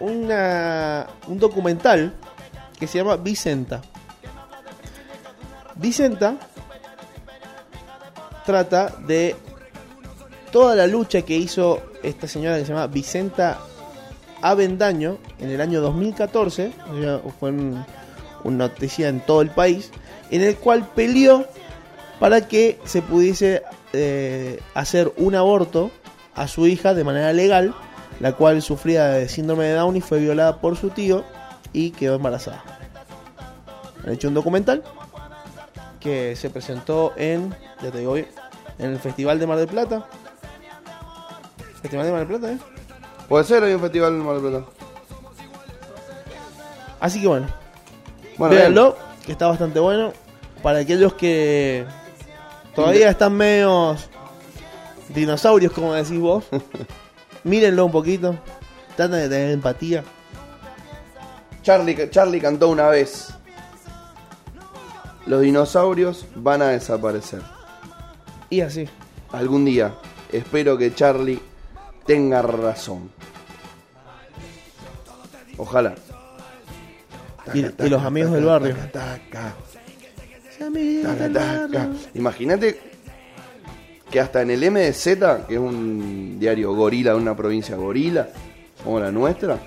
un 0.00 1.38
documental 1.38 2.12
que 2.78 2.86
se 2.86 2.98
llama 2.98 3.16
Vicenta. 3.16 3.80
Vicenta 5.74 6.36
trata 8.44 8.88
de 9.06 9.34
toda 10.52 10.76
la 10.76 10.86
lucha 10.86 11.22
que 11.22 11.36
hizo 11.36 11.82
esta 12.02 12.28
señora 12.28 12.58
que 12.58 12.64
se 12.64 12.72
llama 12.72 12.86
Vicenta 12.86 13.58
Avendaño 14.42 15.18
en 15.40 15.50
el 15.50 15.60
año 15.60 15.80
2014, 15.80 16.72
ya 17.00 17.20
fue 17.40 17.50
un- 17.50 17.84
una 18.44 18.56
noticia 18.68 19.08
en 19.08 19.20
todo 19.20 19.42
el 19.42 19.50
país, 19.50 19.90
en 20.30 20.42
el 20.42 20.56
cual 20.56 20.86
peleó 20.94 21.46
para 22.20 22.46
que 22.48 22.78
se 22.84 23.02
pudiese 23.02 23.62
eh, 23.94 24.60
hacer 24.74 25.12
un 25.16 25.34
aborto 25.34 25.90
a 26.34 26.46
su 26.46 26.66
hija 26.66 26.92
de 26.92 27.04
manera 27.04 27.32
legal, 27.32 27.74
la 28.20 28.32
cual 28.32 28.60
sufría 28.60 29.06
de 29.08 29.28
síndrome 29.30 29.64
de 29.64 29.72
Down 29.74 29.96
y 29.96 30.00
fue 30.02 30.18
violada 30.20 30.60
por 30.60 30.76
su 30.76 30.90
tío 30.90 31.24
y 31.72 31.90
quedó 31.92 32.16
embarazada. 32.16 32.62
Han 34.04 34.12
hecho 34.12 34.28
un 34.28 34.34
documental 34.34 34.82
que 36.00 36.36
se 36.36 36.50
presentó 36.50 37.12
en 37.16 37.54
el 38.78 38.98
Festival 38.98 39.38
de 39.40 39.46
Mar 39.46 39.56
del 39.58 39.68
Plata. 39.68 40.06
Festival 41.80 42.06
de 42.06 42.12
Mar 42.12 42.26
del 42.26 42.38
Plata, 42.38 42.52
¿eh? 42.52 42.58
Puede 43.28 43.44
ser, 43.44 43.62
hay 43.62 43.74
un 43.74 43.80
festival 43.80 44.14
en 44.14 44.24
Mar 44.24 44.40
del 44.40 44.50
Plata. 44.50 44.66
Así 47.00 47.20
que 47.20 47.28
bueno, 47.28 47.46
Bueno, 48.38 48.54
véanlo, 48.54 48.96
que 49.24 49.32
está 49.32 49.46
bastante 49.46 49.78
bueno. 49.78 50.12
Para 50.62 50.78
aquellos 50.78 51.14
que 51.14 51.86
todavía 52.74 53.10
están 53.10 53.34
medios 53.34 54.08
dinosaurios, 55.10 55.72
como 55.72 55.94
decís 55.94 56.18
vos, 56.18 56.44
mírenlo 57.44 57.84
un 57.84 57.92
poquito. 57.92 58.36
Traten 58.96 59.20
de 59.20 59.28
tener 59.28 59.50
empatía. 59.50 60.02
Charlie, 61.62 62.10
Charlie 62.10 62.40
cantó 62.40 62.68
una 62.68 62.88
vez. 62.88 63.28
Los 65.26 65.42
dinosaurios 65.42 66.24
van 66.34 66.62
a 66.62 66.68
desaparecer. 66.68 67.42
Y 68.48 68.62
así. 68.62 68.88
Algún 69.30 69.66
día. 69.66 69.94
Espero 70.32 70.78
que 70.78 70.94
Charlie 70.94 71.40
tenga 72.08 72.42
razón. 72.42 73.10
Ojalá. 75.58 75.94
Y, 77.54 77.60
y 77.86 77.88
los 77.88 78.02
amigos 78.02 78.32
del 78.32 78.44
barrio. 78.44 78.74
Imagínate 82.14 82.80
que 84.10 84.20
hasta 84.20 84.42
en 84.42 84.50
el 84.50 84.70
MDZ, 84.70 85.04
que 85.46 85.54
es 85.54 85.58
un 85.58 86.38
diario 86.40 86.74
gorila 86.74 87.12
de 87.12 87.16
una 87.18 87.36
provincia 87.36 87.76
gorila, 87.76 88.28
como 88.82 88.98
la 89.00 89.12
nuestra, 89.12 89.58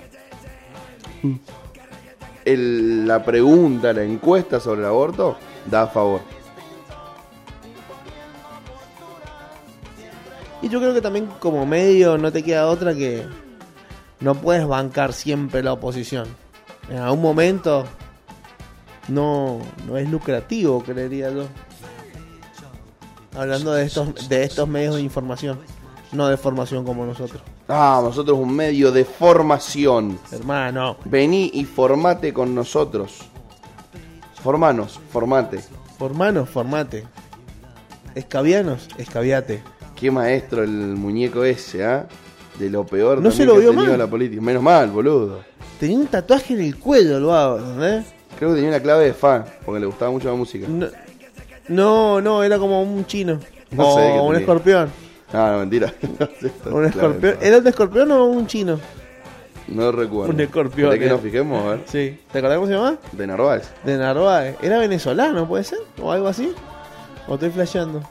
el- 2.44 3.06
la 3.06 3.24
pregunta, 3.24 3.92
la 3.92 4.02
encuesta 4.02 4.58
sobre 4.58 4.80
el 4.80 4.86
aborto 4.86 5.36
da 5.70 5.82
a 5.82 5.86
favor. 5.86 6.20
Y 10.62 10.68
yo 10.68 10.78
creo 10.78 10.94
que 10.94 11.00
también 11.00 11.26
como 11.40 11.66
medio 11.66 12.16
no 12.16 12.30
te 12.30 12.42
queda 12.42 12.68
otra 12.68 12.94
que 12.94 13.26
no 14.20 14.36
puedes 14.36 14.66
bancar 14.66 15.12
siempre 15.12 15.62
la 15.62 15.72
oposición. 15.72 16.28
En 16.88 16.98
algún 16.98 17.20
momento 17.20 17.84
no, 19.08 19.58
no 19.86 19.98
es 19.98 20.08
lucrativo, 20.08 20.82
creería 20.82 21.30
yo. 21.30 21.46
Hablando 23.36 23.72
de 23.72 23.84
estos, 23.84 24.28
de 24.28 24.44
estos 24.44 24.68
medios 24.68 24.96
de 24.96 25.02
información, 25.02 25.58
no 26.12 26.28
de 26.28 26.36
formación 26.36 26.84
como 26.84 27.04
nosotros. 27.06 27.42
Ah, 27.66 28.00
nosotros 28.02 28.38
un 28.38 28.54
medio 28.54 28.92
de 28.92 29.04
formación. 29.04 30.18
Hermano, 30.30 30.96
Vení 31.06 31.50
y 31.54 31.64
formate 31.64 32.32
con 32.32 32.54
nosotros. 32.54 33.22
Formanos, 34.42 35.00
formate. 35.10 35.60
formanos, 35.98 36.48
formate. 36.48 37.06
Escabianos, 38.14 38.88
escabiate. 38.98 39.62
Qué 40.02 40.10
maestro 40.10 40.64
el 40.64 40.68
muñeco 40.68 41.44
ese, 41.44 41.84
¿ah? 41.84 42.06
De 42.58 42.68
lo 42.68 42.84
peor 42.84 43.22
No 43.22 43.30
se 43.30 43.44
lo 43.46 43.52
que 43.52 43.58
ha 43.58 43.60
vio 43.60 43.70
tenido 43.70 43.90
mal. 43.90 43.98
la 44.00 44.06
política. 44.08 44.42
Menos 44.42 44.60
mal, 44.60 44.90
boludo. 44.90 45.44
Tenía 45.78 45.96
un 45.96 46.08
tatuaje 46.08 46.54
en 46.54 46.60
el 46.62 46.76
cuello, 46.76 47.18
el 47.18 47.22
vago, 47.24 47.58
¿entendés? 47.58 48.06
Creo 48.36 48.50
que 48.50 48.56
tenía 48.56 48.70
una 48.70 48.80
clave 48.80 49.04
de 49.04 49.12
fan, 49.14 49.44
porque 49.64 49.78
le 49.78 49.86
gustaba 49.86 50.10
mucho 50.10 50.28
la 50.28 50.34
música. 50.34 50.66
No, 50.68 50.88
no, 51.68 52.20
no, 52.20 52.42
era 52.42 52.58
como 52.58 52.82
un 52.82 53.06
chino. 53.06 53.38
No 53.70 53.90
o 53.90 53.96
sé 53.96 54.04
un 54.10 54.22
tenía. 54.26 54.38
escorpión. 54.40 54.90
Ah, 55.32 55.50
no, 55.52 55.58
mentira. 55.60 55.94
Un 56.72 56.84
escorpión. 56.84 57.36
¿Era 57.40 57.58
un 57.58 57.66
escorpión 57.68 58.10
o 58.10 58.24
un 58.24 58.46
chino? 58.48 58.78
No 59.68 59.92
recuerdo. 59.92 60.32
Un 60.34 60.40
escorpión, 60.40 60.90
¿De 60.90 60.98
que 60.98 61.06
eh. 61.06 61.08
nos 61.08 61.20
fijemos? 61.20 61.64
A 61.64 61.68
ver. 61.70 61.80
Sí. 61.86 62.18
¿Te 62.32 62.38
acordás 62.40 62.56
cómo 62.58 62.66
se 62.66 62.74
llama? 62.74 62.96
De 63.12 63.26
Narváez. 63.26 63.70
De 63.84 63.96
Narváez. 63.96 64.56
¿Era 64.60 64.78
venezolano, 64.78 65.46
puede 65.46 65.62
ser? 65.62 65.78
¿O 66.02 66.10
algo 66.10 66.26
así? 66.26 66.52
¿O 67.28 67.34
estoy 67.34 67.50
flasheando? 67.50 68.02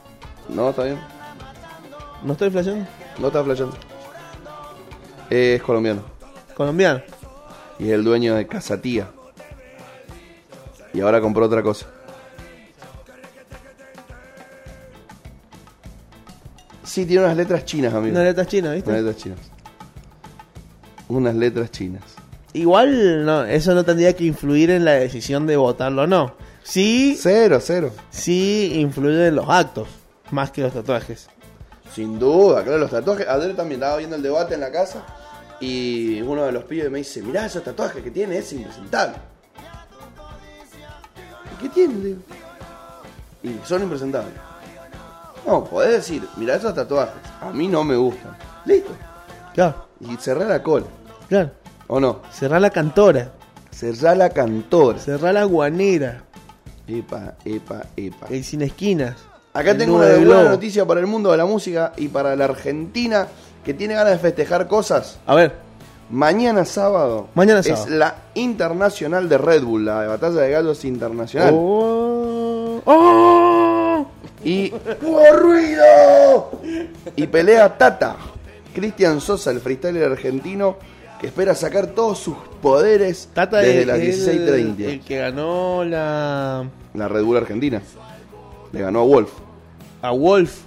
No, 0.48 0.70
está 0.70 0.84
bien. 0.84 0.98
¿No 2.24 2.32
estoy 2.32 2.50
flasheando? 2.50 2.86
No 3.18 3.26
está 3.28 3.42
flasheando. 3.42 3.76
Es 5.30 5.62
colombiano. 5.62 6.02
Colombiano. 6.54 7.02
Y 7.78 7.86
es 7.86 7.92
el 7.92 8.04
dueño 8.04 8.34
de 8.34 8.46
Casatía. 8.46 9.08
Y 10.94 11.00
ahora 11.00 11.20
compró 11.20 11.46
otra 11.46 11.62
cosa. 11.62 11.86
Sí, 16.84 17.06
tiene 17.06 17.24
unas 17.24 17.36
letras 17.36 17.64
chinas, 17.64 17.94
amigo. 17.94 18.14
Una 18.14 18.24
letra 18.24 18.44
china, 18.46 18.72
¿viste? 18.72 18.90
Unas 18.90 19.02
letras 19.02 19.22
chinas. 19.22 19.38
Unas 21.08 21.34
letras 21.34 21.70
chinas. 21.70 22.02
Igual 22.52 23.24
no, 23.24 23.44
eso 23.44 23.74
no 23.74 23.82
tendría 23.84 24.14
que 24.14 24.24
influir 24.24 24.70
en 24.70 24.84
la 24.84 24.92
decisión 24.92 25.46
de 25.46 25.56
votarlo 25.56 26.02
o 26.02 26.06
no. 26.06 26.34
Sí, 26.62 27.16
Cero, 27.18 27.58
cero. 27.60 27.90
sí 28.10 28.72
influye 28.76 29.28
en 29.28 29.36
los 29.36 29.48
actos, 29.48 29.88
más 30.30 30.50
que 30.50 30.60
los 30.62 30.72
tatuajes. 30.74 31.28
Sin 31.94 32.18
duda, 32.18 32.62
claro, 32.62 32.78
los 32.78 32.90
tatuajes. 32.90 33.28
Ayer 33.28 33.54
también 33.54 33.80
estaba 33.80 33.98
viendo 33.98 34.16
el 34.16 34.22
debate 34.22 34.54
en 34.54 34.60
la 34.60 34.70
casa 34.72 35.04
y 35.60 36.20
uno 36.22 36.44
de 36.44 36.52
los 36.52 36.64
pibes 36.64 36.90
me 36.90 36.98
dice, 36.98 37.22
mirá 37.22 37.46
esos 37.46 37.62
tatuajes 37.62 38.02
que 38.02 38.10
tiene, 38.10 38.38
es 38.38 38.52
impresentable. 38.52 39.16
¿Y 41.54 41.62
¿Qué 41.62 41.68
tiene? 41.68 41.94
Digo. 41.94 42.20
Y 43.42 43.56
son 43.66 43.82
impresentables. 43.82 44.32
No, 45.46 45.64
podés 45.64 45.92
decir, 45.92 46.26
mirá 46.36 46.54
esos 46.54 46.74
tatuajes, 46.74 47.14
a 47.40 47.50
mí 47.50 47.66
no 47.68 47.82
me 47.84 47.96
gustan. 47.96 48.36
Listo. 48.64 48.92
Claro, 49.54 49.86
Y 50.00 50.16
cerrá 50.16 50.44
la 50.46 50.62
cola, 50.62 50.86
claro. 51.28 51.50
¿o 51.88 52.00
no? 52.00 52.20
Cerrá 52.32 52.58
la 52.60 52.70
cantora, 52.70 53.32
Cerrá 53.70 54.14
la 54.14 54.30
cantora. 54.30 54.98
cerrá 54.98 55.32
la 55.32 55.44
guanera, 55.44 56.22
Epa, 56.86 57.34
epa, 57.44 57.82
epa. 57.96 58.26
el 58.30 58.44
sin 58.44 58.62
esquinas. 58.62 59.16
Acá 59.54 59.76
tengo 59.76 59.96
una 59.96 60.06
de 60.06 60.24
buena 60.24 60.44
noticia 60.50 60.86
para 60.86 61.00
el 61.00 61.06
mundo 61.06 61.30
de 61.30 61.36
la 61.36 61.44
música 61.44 61.92
y 61.96 62.08
para 62.08 62.34
la 62.36 62.44
Argentina 62.46 63.28
que 63.64 63.74
tiene 63.74 63.94
ganas 63.94 64.12
de 64.14 64.18
festejar 64.18 64.66
cosas. 64.66 65.18
A 65.26 65.34
ver, 65.34 65.72
Mañana 66.10 66.64
sábado 66.66 67.28
Mañana 67.34 67.60
es 67.60 67.66
sábado. 67.66 67.86
la 67.90 68.14
internacional 68.34 69.28
de 69.28 69.38
Red 69.38 69.62
Bull, 69.62 69.84
la 69.86 70.06
batalla 70.06 70.40
de 70.42 70.50
gallos 70.50 70.84
internacional. 70.84 71.54
Oh, 71.56 72.80
oh. 72.84 74.06
Y 74.44 74.72
¡Hubo 75.02 75.32
ruido! 75.36 76.50
Y 77.16 77.26
pelea 77.28 77.78
Tata, 77.78 78.16
Cristian 78.74 79.20
Sosa, 79.20 79.50
el 79.52 79.60
freestyler 79.60 80.10
argentino, 80.12 80.76
que 81.20 81.28
espera 81.28 81.54
sacar 81.54 81.86
todos 81.88 82.18
sus 82.18 82.36
poderes 82.60 83.28
Tata 83.32 83.58
desde 83.58 83.82
es 83.82 83.86
las 83.86 83.98
el- 83.98 84.46
16.30. 84.76 84.84
El 84.84 85.00
que 85.00 85.18
ganó 85.18 85.84
la 85.84 86.64
La 86.94 87.08
Red 87.08 87.22
Bull 87.22 87.36
argentina. 87.36 87.80
Le 88.72 88.80
ganó 88.80 89.00
a 89.00 89.04
Wolf. 89.04 89.30
a 90.02 90.10
Wolf, 90.10 90.60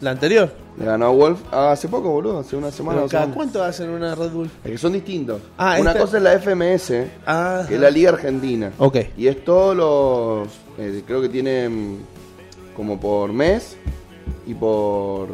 la 0.00 0.10
anterior. 0.12 0.52
Le 0.78 0.84
ganó 0.84 1.06
a 1.06 1.10
Wolf 1.10 1.40
hace 1.52 1.88
poco, 1.88 2.10
boludo, 2.10 2.40
hace 2.40 2.54
una 2.56 2.70
semana. 2.70 2.96
Pero 2.96 3.02
dos 3.04 3.12
¿Cada 3.12 3.32
cuánto 3.32 3.62
hacen 3.62 3.88
una 3.90 4.14
Red 4.14 4.30
Bull? 4.30 4.50
Es 4.64 4.70
que 4.72 4.78
son 4.78 4.92
distintos. 4.92 5.40
Ah, 5.56 5.76
una 5.80 5.90
esta- 5.92 6.02
cosa 6.02 6.16
es 6.18 6.22
la 6.22 6.32
FMS, 6.34 7.06
Ah, 7.26 7.64
que 7.66 7.74
es 7.76 7.80
la 7.80 7.90
Liga 7.90 8.10
Argentina. 8.10 8.72
Ok. 8.78 8.96
Y 9.16 9.26
es 9.28 9.42
todos 9.44 9.74
los. 9.76 10.48
eh, 10.78 11.02
creo 11.06 11.22
que 11.22 11.28
tienen 11.30 12.00
como 12.76 13.00
por 13.00 13.32
mes 13.32 13.76
y 14.46 14.52
por 14.54 15.28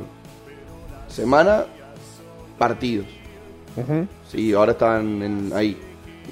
semana 1.09 1.65
partidos. 2.59 3.07
Sí, 4.31 4.53
ahora 4.53 4.73
están 4.73 5.23
en- 5.23 5.53
ahí. 5.55 5.77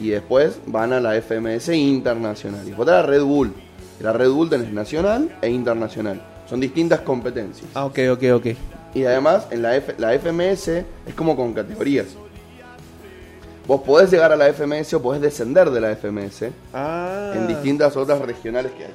Y 0.01 0.09
después 0.11 0.61
van 0.67 0.93
a 0.93 1.01
la 1.01 1.17
FMS 1.17 1.69
internacional. 1.75 2.63
Y 2.65 2.69
después 2.69 2.89
a 2.89 2.93
la 2.93 3.03
Red 3.03 3.23
Bull. 3.23 3.53
La 4.01 4.13
Red 4.13 4.31
Bull 4.31 4.49
tenés 4.49 4.73
nacional 4.73 5.37
e 5.43 5.51
internacional. 5.51 6.21
Son 6.49 6.59
distintas 6.61 7.01
competencias. 7.01 7.69
Ah, 7.75 7.85
ok, 7.85 7.99
ok, 8.13 8.23
ok. 8.35 8.47
Y 8.95 9.05
además, 9.05 9.47
en 9.51 9.63
la, 9.63 9.77
F- 9.77 9.95
la 9.99 10.13
FMS 10.19 10.69
es 10.69 11.15
como 11.15 11.37
con 11.37 11.53
categorías. 11.55 12.07
Vos 13.67 13.83
podés 13.83 14.11
llegar 14.11 14.33
a 14.33 14.37
la 14.37 14.49
FMS 14.53 14.95
o 14.95 15.03
podés 15.03 15.21
descender 15.23 15.71
de 15.71 15.81
la 15.81 15.91
FMS 15.95 16.51
Ah. 16.75 17.33
en 17.37 17.47
distintas 17.47 17.97
otras 17.97 18.21
regionales 18.21 18.73
que 18.73 18.87
hay. 18.87 18.95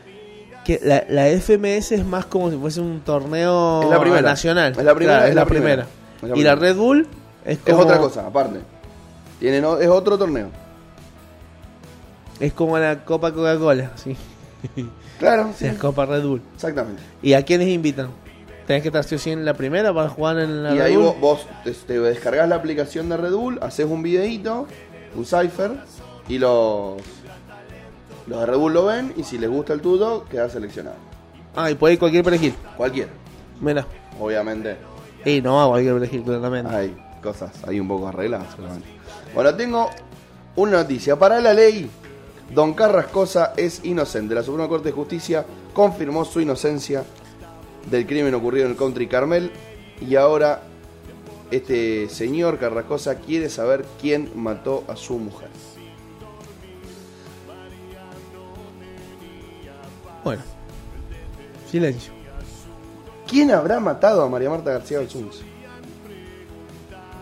Que 0.66 0.80
la, 0.84 1.06
la 1.08 1.28
FMS 1.40 1.92
es 1.94 2.04
más 2.06 2.26
como 2.26 2.50
si 2.50 2.58
fuese 2.58 2.82
un 2.82 3.00
torneo 3.02 3.84
Es 3.84 3.90
la 3.90 4.00
primera. 4.02 4.22
nacional. 4.24 4.72
Es 4.78 4.84
la 4.84 4.96
primera, 4.96 5.18
Claro, 5.20 5.30
es 5.30 5.36
la 5.36 5.46
primera. 5.46 5.88
Es 6.24 6.38
Y 6.38 6.44
la. 6.44 6.56
Red 6.56 6.76
Bull 6.76 7.08
es 7.46 7.58
Es 7.60 7.64
como, 7.64 7.84
otra 7.84 8.00
cosa, 8.00 8.26
aparte. 8.28 8.60
Tienen, 9.40 9.64
o- 9.64 9.78
es 9.78 9.88
otro 9.88 10.18
torneo. 10.18 10.48
Es 12.40 12.52
como 12.52 12.78
la 12.78 13.06
Copa 13.06 13.32
Coca-Cola, 13.32 13.92
sí. 13.96 14.18
Claro, 15.20 15.52
sí, 15.58 15.66
Es 15.68 15.76
Copa 15.78 16.06
Red 16.06 16.24
Bull. 16.26 16.42
exactamente. 16.56 17.02
¿Y 17.22 17.34
a 17.34 17.44
quiénes 17.44 17.68
invitan? 17.70 18.10
¿Tenés 18.68 18.82
que 18.82 18.90
estar 18.90 19.04
sí 19.04 19.16
o 19.16 19.20
sí 19.20 19.32
en 19.32 19.46
la 19.46 19.54
primera 19.54 19.94
para 19.94 20.10
jugar 20.10 20.40
en 20.40 20.64
la 20.64 20.72
y 20.74 20.78
Red 20.78 20.86
ahí 20.86 20.96
Bull? 20.96 21.06
vos, 21.06 21.20
vos 21.20 21.48
te, 21.64 21.72
te 21.72 22.00
descargas 22.00 22.50
la 22.50 22.56
aplicación 22.56 23.08
de 23.10 23.18
Red 23.18 23.34
Bull, 23.34 23.60
haces 23.62 23.86
un 23.86 24.02
videíto, 24.04 24.68
un 25.16 25.26
cipher, 25.26 25.72
y 26.28 26.38
los, 26.40 26.96
los 28.28 28.40
de 28.40 28.46
Red 28.46 28.58
Bull 28.58 28.74
lo 28.74 28.86
ven, 28.86 29.14
y 29.16 29.24
si 29.24 29.38
les 29.38 29.50
gusta 29.50 29.74
el 29.74 29.82
tuyo, 29.82 30.26
queda 30.30 30.50
seleccionado. 30.50 30.96
Ah, 31.56 31.70
y 31.72 31.76
puede 31.76 31.94
ir 31.94 32.00
cualquier 32.00 32.24
perejil. 32.24 32.54
Cualquiera, 32.76 33.12
Mira. 33.62 33.86
obviamente. 34.20 34.76
Y 35.24 35.42
no 35.42 35.62
a 35.64 35.68
cualquier 35.70 35.94
perejil, 35.94 36.24
claramente. 36.24 36.76
Hay 36.76 36.98
cosas 37.24 37.52
ahí 37.68 37.80
un 37.80 37.88
poco 37.88 38.08
arregladas, 38.08 38.48
seguramente. 38.56 38.88
Bueno, 39.34 39.56
tengo 39.56 39.90
una 40.56 40.72
noticia. 40.80 41.16
Para 41.18 41.40
la 41.40 41.54
ley, 41.54 41.90
Don 42.54 42.74
Carrascosa 42.74 43.54
es 43.58 43.84
inocente. 43.84 44.36
La 44.36 44.44
Suprema 44.44 44.70
Corte 44.70 44.90
de 44.90 44.94
Justicia 44.94 45.46
confirmó 45.74 46.26
su 46.26 46.42
inocencia 46.42 47.04
del 47.90 48.06
crimen 48.06 48.34
ocurrido 48.34 48.66
en 48.66 48.72
el 48.72 48.78
Country 48.78 49.08
Carmel. 49.08 49.52
Y 50.00 50.16
ahora 50.16 50.62
este 51.52 52.10
señor 52.10 52.60
Carrascosa 52.60 53.16
quiere 53.16 53.50
saber 53.50 53.86
quién 54.02 54.32
mató 54.36 54.84
a 54.88 54.96
su 54.96 55.18
mujer. 55.18 55.50
Bueno. 60.24 60.42
Silencio. 61.70 62.14
¿Quién 63.28 63.52
habrá 63.52 63.80
matado 63.80 64.24
a 64.24 64.30
María 64.30 64.50
Marta 64.50 64.72
García 64.72 65.00
Belsunce? 65.00 65.44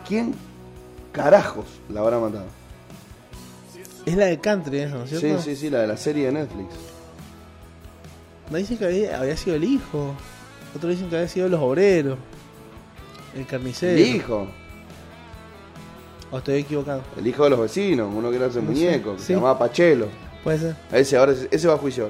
¿Quién 0.08 0.36
carajos 1.12 1.66
la 1.90 2.02
habrá 2.02 2.20
matado? 2.20 2.63
Es 4.06 4.16
la 4.18 4.26
de 4.26 4.40
country 4.40 4.86
¿no 4.88 5.04
es 5.04 5.10
Sí, 5.10 5.18
cierto? 5.18 5.42
sí, 5.42 5.56
sí, 5.56 5.70
la 5.70 5.80
de 5.80 5.88
la 5.88 5.98
serie 5.98 6.26
de 6.28 6.32
Netflix. 6.34 6.70
Me 8.52 8.60
dicen 8.60 8.78
que 8.78 8.86
había, 8.86 9.20
había 9.20 9.38
sido 9.38 9.56
el 9.56 9.64
hijo. 9.64 10.14
Otros 10.76 10.92
dicen 10.92 11.10
que 11.10 11.16
había 11.16 11.28
sido 11.28 11.48
los 11.50 11.62
obreros. 11.62 12.18
El 13.36 13.46
carnicero. 13.46 13.94
El 13.94 14.16
hijo. 14.16 14.48
O 16.32 16.38
estoy 16.40 16.56
equivocado. 16.56 17.02
El 17.18 17.26
hijo 17.28 17.44
de 17.46 17.50
los 17.52 17.60
vecinos, 17.62 18.12
uno 18.14 18.30
que 18.30 18.36
era 18.38 18.48
ese 18.48 18.60
No 18.62 18.72
muñeco, 18.72 19.14
que 19.14 19.20
sí. 19.20 19.26
se 19.28 19.34
llamaba 19.36 19.58
Pachelo. 19.58 20.08
Puede 20.44 20.60
ser. 20.60 20.76
Ese 20.92 21.16
ahora 21.18 21.32
ese, 21.32 21.48
ese 21.52 21.68
va 21.68 21.76
a 21.76 21.78
juicio. 21.78 22.10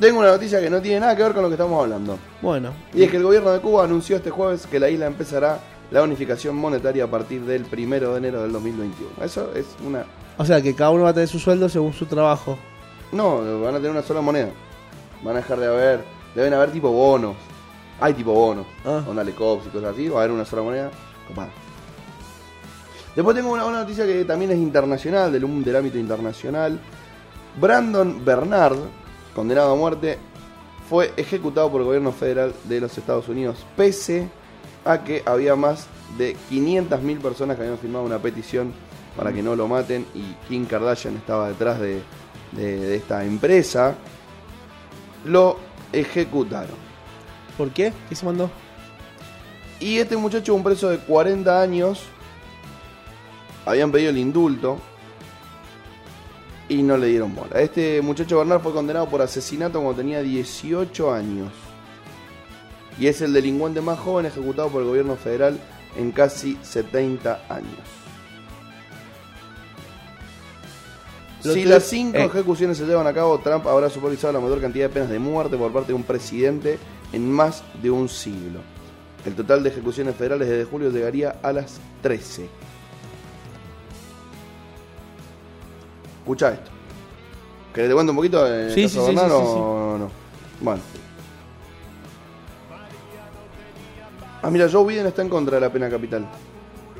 Tengo 0.00 0.18
una 0.18 0.32
noticia 0.32 0.60
que 0.60 0.68
no 0.68 0.82
tiene 0.82 1.00
nada 1.00 1.14
que 1.16 1.22
ver 1.22 1.32
con 1.32 1.42
lo 1.42 1.48
que 1.48 1.54
estamos 1.54 1.80
hablando. 1.80 2.18
Bueno. 2.42 2.72
Y 2.92 3.04
es 3.04 3.10
que 3.10 3.16
el 3.18 3.22
gobierno 3.22 3.52
de 3.52 3.60
Cuba 3.60 3.84
anunció 3.84 4.16
este 4.16 4.30
jueves 4.30 4.66
que 4.66 4.80
la 4.80 4.90
isla 4.90 5.06
empezará 5.06 5.60
la 5.90 6.02
unificación 6.02 6.56
monetaria 6.56 7.04
a 7.04 7.10
partir 7.10 7.42
del 7.42 7.64
primero 7.64 8.12
de 8.12 8.18
enero 8.18 8.42
del 8.42 8.52
2021. 8.52 9.10
Eso 9.22 9.52
es 9.54 9.66
una. 9.86 10.04
O 10.38 10.44
sea 10.44 10.60
que 10.60 10.74
cada 10.74 10.90
uno 10.90 11.04
va 11.04 11.10
a 11.10 11.14
tener 11.14 11.28
su 11.28 11.38
sueldo 11.38 11.68
según 11.68 11.92
su 11.92 12.06
trabajo. 12.06 12.58
No, 13.12 13.60
van 13.60 13.74
a 13.74 13.78
tener 13.78 13.90
una 13.90 14.02
sola 14.02 14.20
moneda. 14.20 14.50
Van 15.22 15.36
a 15.36 15.38
dejar 15.40 15.60
de 15.60 15.66
haber. 15.66 16.04
Deben 16.34 16.52
haber 16.54 16.72
tipo 16.72 16.90
bonos. 16.90 17.36
Hay 18.00 18.14
tipo 18.14 18.32
bonos. 18.32 18.66
Ah. 18.84 19.04
Onda 19.06 19.22
Lecops 19.22 19.66
y 19.66 19.68
cosas 19.68 19.92
así. 19.94 20.08
Va 20.08 20.20
a 20.20 20.24
haber 20.24 20.32
una 20.32 20.44
sola 20.44 20.62
moneda. 20.62 20.90
Copada. 21.28 21.50
Después 23.14 23.36
tengo 23.36 23.52
una 23.52 23.62
buena 23.62 23.80
noticia 23.80 24.04
que 24.04 24.24
también 24.24 24.50
es 24.50 24.58
internacional, 24.58 25.30
del, 25.30 25.64
del 25.64 25.76
ámbito 25.76 25.98
internacional. 25.98 26.80
Brandon 27.60 28.24
Bernard, 28.24 28.76
condenado 29.34 29.72
a 29.72 29.76
muerte, 29.76 30.18
fue 30.88 31.12
ejecutado 31.16 31.70
por 31.70 31.80
el 31.80 31.86
gobierno 31.86 32.10
federal 32.10 32.52
de 32.64 32.80
los 32.80 32.98
Estados 32.98 33.28
Unidos, 33.28 33.64
pese 33.76 34.28
a 34.84 35.02
que 35.04 35.22
había 35.26 35.56
más 35.56 35.86
de 36.18 36.36
500.000 36.50 37.18
personas 37.20 37.56
que 37.56 37.62
habían 37.62 37.78
firmado 37.78 38.04
una 38.04 38.18
petición 38.18 38.72
para 39.16 39.32
que 39.32 39.42
no 39.42 39.54
lo 39.56 39.66
maten 39.68 40.06
y 40.14 40.22
Kim 40.48 40.66
Kardashian 40.66 41.16
estaba 41.16 41.48
detrás 41.48 41.80
de, 41.80 42.02
de- 42.52 42.78
de 42.80 42.96
esta 42.96 43.24
empresa. 43.24 43.94
Lo 45.24 45.58
ejecutaron. 45.92 46.76
¿Por 47.56 47.70
qué? 47.70 47.92
¿Qué 48.08 48.14
se 48.14 48.26
mandó? 48.26 48.50
Y 49.80 49.98
este 49.98 50.16
muchacho, 50.16 50.54
un 50.54 50.62
preso 50.64 50.88
de 50.90 50.98
40 50.98 51.60
años, 51.62 52.02
habían 53.66 53.90
pedido 53.92 54.10
el 54.10 54.18
indulto 54.18 54.78
y 56.68 56.82
no 56.82 56.96
le 56.96 57.08
dieron 57.08 57.34
bola. 57.34 57.60
Este 57.60 58.00
muchacho 58.02 58.38
Bernard 58.38 58.60
fue 58.62 58.72
condenado 58.72 59.06
por 59.08 59.20
asesinato 59.22 59.80
cuando 59.80 59.94
tenía 60.00 60.20
18 60.22 61.12
años. 61.12 61.50
Y 62.98 63.08
es 63.08 63.20
el 63.20 63.32
delincuente 63.32 63.80
más 63.80 63.98
joven 63.98 64.26
ejecutado 64.26 64.68
por 64.68 64.82
el 64.82 64.88
gobierno 64.88 65.16
federal 65.16 65.58
en 65.96 66.12
casi 66.12 66.58
70 66.62 67.44
años. 67.48 68.04
Si 71.40 71.64
las 71.64 71.84
cinco 71.84 72.16
eh. 72.16 72.24
ejecuciones 72.24 72.78
se 72.78 72.86
llevan 72.86 73.06
a 73.06 73.12
cabo, 73.12 73.38
Trump 73.38 73.66
habrá 73.66 73.90
supervisado 73.90 74.32
la 74.32 74.40
mayor 74.40 74.62
cantidad 74.62 74.86
de 74.86 74.94
penas 74.94 75.10
de 75.10 75.18
muerte 75.18 75.58
por 75.58 75.70
parte 75.72 75.88
de 75.88 75.94
un 75.94 76.02
presidente 76.02 76.78
en 77.12 77.30
más 77.30 77.62
de 77.82 77.90
un 77.90 78.08
siglo. 78.08 78.60
El 79.26 79.34
total 79.34 79.62
de 79.62 79.68
ejecuciones 79.68 80.14
federales 80.16 80.48
desde 80.48 80.64
julio 80.64 80.90
llegaría 80.90 81.36
a 81.42 81.52
las 81.52 81.80
13. 82.02 82.48
Escucha 86.20 86.52
esto. 86.54 86.70
¿Querés 87.74 87.90
te 87.90 87.94
cuento 87.94 88.12
un 88.12 88.16
poquito 88.16 88.44
de 88.44 88.72
Sí, 88.72 88.82
caso 88.84 89.06
sí, 89.06 89.12
sí, 89.12 89.18
sí, 89.18 89.26
sí, 89.26 89.32
o 89.32 89.96
sí. 89.96 90.00
no? 90.00 90.10
Bueno. 90.60 90.80
Ah, 94.44 94.50
mira, 94.50 94.68
Joe 94.70 94.86
Biden 94.86 95.06
está 95.06 95.22
en 95.22 95.30
contra 95.30 95.54
de 95.54 95.60
la 95.62 95.72
pena 95.72 95.88
capital. 95.88 96.26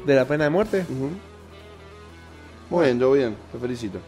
¿De 0.06 0.14
la 0.14 0.24
pena 0.24 0.44
de 0.44 0.50
muerte? 0.50 0.86
Ujú. 0.88 1.10
Muy 2.70 2.84
bien, 2.86 2.98
Joe 3.00 3.18
Biden, 3.18 3.36
te 3.52 3.58
felicito. 3.58 3.98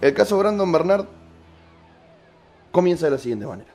El 0.00 0.12
caso 0.14 0.36
Brandon 0.36 0.70
Bernard 0.72 1.04
comienza 2.72 3.06
de 3.06 3.12
la 3.12 3.18
siguiente 3.18 3.46
manera. 3.46 3.70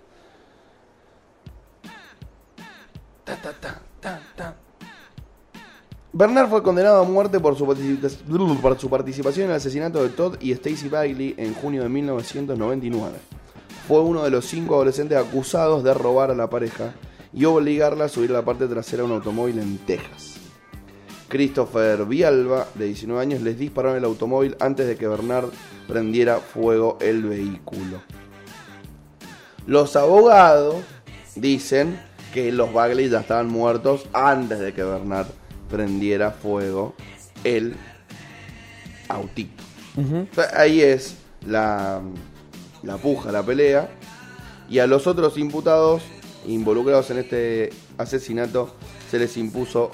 Ta, 3.24 3.36
ta, 3.38 3.54
ta, 3.54 3.82
ta, 4.02 4.20
ta. 4.36 4.56
Bernard 6.12 6.50
fue 6.50 6.64
condenado 6.64 7.02
a 7.02 7.04
muerte 7.04 7.40
por 7.40 7.58
su, 7.58 7.66
participa- 7.66 8.62
por 8.62 8.80
su 8.80 8.90
participación 8.90 9.46
en 9.46 9.52
el 9.52 9.58
asesinato 9.58 10.02
de 10.04 10.10
Todd 10.10 10.36
y 10.42 10.52
Stacy 10.52 10.88
Bailey 10.90 11.34
en 11.38 11.54
junio 11.54 11.84
de 11.84 11.90
1999. 11.90 13.18
Fue 13.88 14.02
uno 14.02 14.24
de 14.24 14.30
los 14.32 14.46
cinco 14.46 14.76
adolescentes 14.76 15.18
acusados 15.18 15.84
de 15.84 15.94
robar 15.94 16.32
a 16.32 16.36
la 16.36 16.50
pareja 16.50 16.94
y 17.36 17.44
obligarla 17.44 18.06
a 18.06 18.10
subir 18.10 18.32
a 18.32 18.36
la 18.36 18.46
parte 18.46 18.66
trasera 18.66 19.04
de 19.04 19.10
un 19.10 19.16
automóvil 19.16 19.60
en 19.60 19.78
Texas. 19.80 20.38
Christopher 21.28 22.06
Vialba, 22.06 22.66
de 22.76 22.86
19 22.86 23.22
años, 23.22 23.42
les 23.42 23.60
disparó 23.60 23.92
en 23.92 23.98
el 23.98 24.06
automóvil 24.06 24.56
antes 24.62 24.88
de 24.88 24.96
que 24.96 25.06
Bernard 25.06 25.50
prendiera 25.86 26.38
fuego 26.38 26.98
el 27.02 27.24
vehículo. 27.24 28.02
Los 29.68 29.98
abogados 29.98 30.78
dicen 31.36 32.00
que 32.34 32.54
los 32.54 32.72
Bagley 32.72 33.10
ya 33.10 33.20
estaban 33.20 33.48
muertos 33.48 34.06
antes 34.14 34.60
de 34.60 34.74
que 34.74 34.84
Bernard 34.84 35.28
prendiera 35.70 36.32
fuego 36.32 36.96
el 37.44 37.76
autito. 39.10 39.64
Ahí 40.56 40.82
es 40.82 41.18
la, 41.46 42.02
la 42.84 42.98
puja, 42.98 43.32
la 43.32 43.44
pelea. 43.44 43.90
Y 44.70 44.80
a 44.80 44.88
los 44.88 45.06
otros 45.06 45.38
imputados 45.38 46.02
involucrados 46.48 47.10
en 47.12 47.18
este 47.20 47.70
asesinato 47.98 48.76
se 49.10 49.20
les 49.20 49.36
impuso 49.38 49.92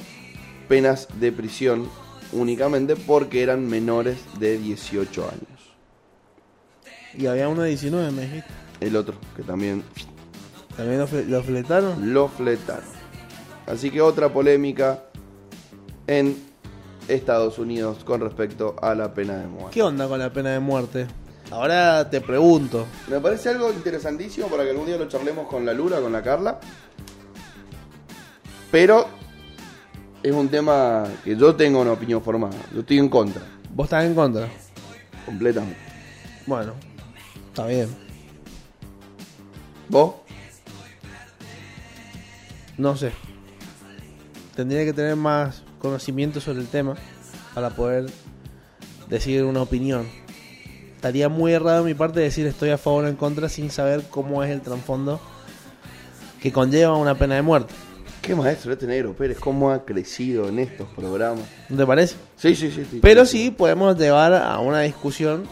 penas 0.68 1.08
de 1.20 1.32
prisión 1.32 1.88
únicamente 2.34 2.96
porque 2.96 3.44
eran 3.44 3.68
menores 3.68 4.18
de 4.40 4.58
18 4.58 5.24
años. 5.24 5.62
Y 7.18 7.26
había 7.28 7.50
uno 7.50 7.62
de 7.64 7.70
19, 7.70 8.12
me 8.12 8.22
dijiste. 8.22 8.50
El 8.80 8.96
otro, 8.96 9.16
que 9.36 9.44
también 9.44 9.84
¿También 10.78 11.00
lo, 11.00 11.08
fle- 11.08 11.26
lo 11.26 11.44
fletaron? 11.44 12.14
lo 12.14 12.28
fletaron. 12.30 12.90
Así 13.68 13.92
que 13.92 14.02
otra 14.02 14.32
polémica 14.32 15.04
en 16.08 16.38
Estados 17.08 17.60
Unidos 17.60 18.04
con 18.06 18.22
respecto 18.22 18.76
a 18.82 18.96
la 18.96 19.14
pena 19.14 19.36
de 19.38 19.48
muerte. 19.48 19.72
¿Qué 19.72 19.84
onda 19.84 20.08
con 20.08 20.20
la 20.20 20.32
pena 20.32 20.52
de 20.52 20.60
muerte? 20.62 21.08
Ahora 21.52 22.10
te 22.10 22.22
pregunto. 22.22 22.88
Me 23.10 23.20
parece 23.20 23.50
algo 23.50 23.72
interesantísimo 23.72 24.48
para 24.48 24.64
que 24.64 24.72
algún 24.72 24.86
día 24.86 24.98
lo 24.98 25.08
charlemos 25.08 25.48
con 25.48 25.66
la 25.66 25.74
Lula, 25.74 26.00
con 26.00 26.12
la 26.12 26.22
Carla. 26.24 26.60
Pero 28.72 29.06
es 30.24 30.32
un 30.32 30.48
tema 30.48 31.04
que 31.26 31.36
yo 31.36 31.54
tengo 31.56 31.82
una 31.82 31.92
opinión 31.92 32.22
formada. 32.24 32.56
Yo 32.74 32.80
estoy 32.82 33.00
en 33.00 33.10
contra, 33.10 33.42
¿Vos 33.74 33.86
estás 33.86 34.06
en 34.06 34.16
contra? 34.16 34.48
completamente. 35.26 35.78
Bueno, 36.48 36.74
está 37.50 37.66
bien. 37.68 37.90
¿Vos? 39.90 40.16
No 42.78 42.96
sé. 42.96 43.12
Tendría 44.56 44.86
que 44.86 44.94
tener 44.94 45.18
más 45.18 45.64
conocimiento 45.80 46.40
sobre 46.40 46.60
el 46.60 46.68
tema 46.68 46.96
para 47.54 47.72
poder 47.72 48.10
decir 49.10 49.44
una 49.44 49.62
opinión. 49.62 50.08
Estaría 51.02 51.30
muy 51.30 51.52
errado 51.52 51.84
de 51.84 51.94
mi 51.94 51.96
parte 51.96 52.20
decir 52.20 52.46
estoy 52.46 52.70
a 52.70 52.78
favor 52.78 53.06
o 53.06 53.08
en 53.08 53.16
contra 53.16 53.50
sin 53.50 53.72
saber 53.72 54.04
cómo 54.08 54.44
es 54.44 54.52
el 54.52 54.62
trasfondo 54.62 55.20
que 56.40 56.52
conlleva 56.52 56.96
una 56.96 57.16
pena 57.16 57.34
de 57.34 57.42
muerte. 57.42 57.74
Qué 58.22 58.36
maestro 58.36 58.72
este 58.72 58.86
negro 58.86 59.14
Pérez, 59.14 59.40
cómo 59.40 59.72
ha 59.72 59.84
crecido 59.84 60.48
en 60.48 60.60
estos 60.60 60.88
programas. 60.90 61.44
¿No 61.70 61.78
te 61.78 61.88
parece? 61.88 62.18
Sí, 62.36 62.54
sí, 62.54 62.70
sí. 62.70 62.86
sí, 62.88 63.00
Pero 63.02 63.26
sí 63.26 63.50
podemos 63.50 63.98
llevar 63.98 64.36
a 64.36 64.60
una 64.60 64.82
discusión 64.82 65.46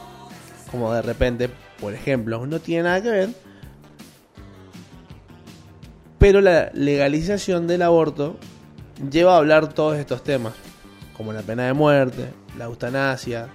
como 0.69 0.93
de 0.93 1.01
repente, 1.01 1.49
por 1.81 1.95
ejemplo, 1.95 2.45
no 2.45 2.59
tiene 2.59 2.84
nada 2.84 3.01
que 3.01 3.09
ver, 3.09 3.30
pero 6.19 6.41
la 6.41 6.69
legalización 6.76 7.65
del 7.65 7.81
aborto 7.81 8.38
lleva 9.09 9.34
a 9.34 9.38
hablar 9.38 9.73
todos 9.73 9.97
estos 9.97 10.23
temas, 10.23 10.53
como 11.17 11.34
la 11.34 11.41
pena 11.41 11.65
de 11.65 11.73
muerte, 11.73 12.34
la 12.55 12.65
eutanasia, 12.65 13.49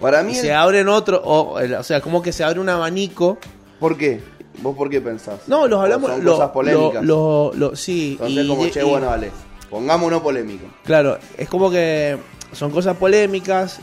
Para 0.00 0.22
y 0.22 0.26
mí, 0.26 0.34
se 0.34 0.48
el- 0.48 0.54
abren 0.56 0.88
otro, 0.88 1.20
o, 1.24 1.58
o 1.58 1.82
sea, 1.82 2.00
como 2.00 2.22
que 2.22 2.32
se 2.32 2.44
abre 2.44 2.60
un 2.60 2.68
abanico. 2.68 3.38
¿por 3.80 3.96
qué? 3.96 4.20
¿Vos 4.62 4.76
por 4.76 4.90
qué 4.90 5.00
pensás? 5.00 5.40
No, 5.46 5.68
los 5.68 5.78
¿O 5.78 5.82
hablamos, 5.82 6.10
Son 6.10 6.24
lo- 6.24 6.32
cosas 6.32 6.50
polémicas. 6.50 7.04
lo- 7.04 7.52
lo- 7.54 7.76
sí, 7.76 8.12
Entonces, 8.12 8.44
y- 8.44 8.48
como, 8.48 8.66
y- 8.66 8.70
che, 8.70 8.80
y- 8.80 8.88
bueno, 8.88 9.06
dale. 9.06 9.30
Pongámonos 9.70 10.20
polémico. 10.22 10.66
Claro, 10.84 11.18
es 11.36 11.48
como 11.48 11.70
que 11.70 12.18
son 12.52 12.70
cosas 12.70 12.96
polémicas. 12.96 13.80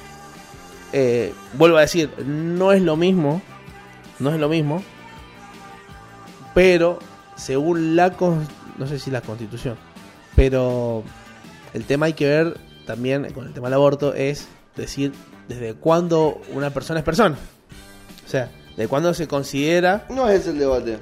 eh, 0.94 1.34
vuelvo 1.54 1.78
a 1.78 1.82
decir, 1.82 2.10
no 2.26 2.72
es 2.72 2.82
lo 2.82 2.96
mismo. 2.96 3.42
No 4.20 4.34
es 4.34 4.40
lo 4.40 4.48
mismo. 4.48 4.82
Pero, 6.54 7.00
según 7.36 7.96
la. 7.96 8.12
con- 8.14 8.48
No 8.78 8.88
sé 8.88 9.00
si 9.00 9.10
la 9.12 9.22
constitución. 9.22 9.78
Pero 10.36 11.04
el 11.74 11.86
tema 11.86 12.08
hay 12.08 12.14
que 12.14 12.26
ver 12.28 12.58
también 12.86 13.32
con 13.34 13.48
el 13.48 13.54
tema 13.54 13.68
del 13.68 13.74
aborto 13.76 14.14
es 14.14 14.48
decir 14.76 15.14
desde 15.48 15.74
cuándo 15.76 16.42
una 16.54 16.70
persona 16.72 17.00
es 17.00 17.06
persona. 17.06 17.38
O 18.26 18.30
sea, 18.30 18.50
de 18.76 18.88
cuándo 18.88 19.14
se 19.14 19.28
considera 19.28 20.06
No 20.10 20.28
es 20.30 20.42
ese 20.42 20.50
el 20.52 20.60
debate. 20.60 20.98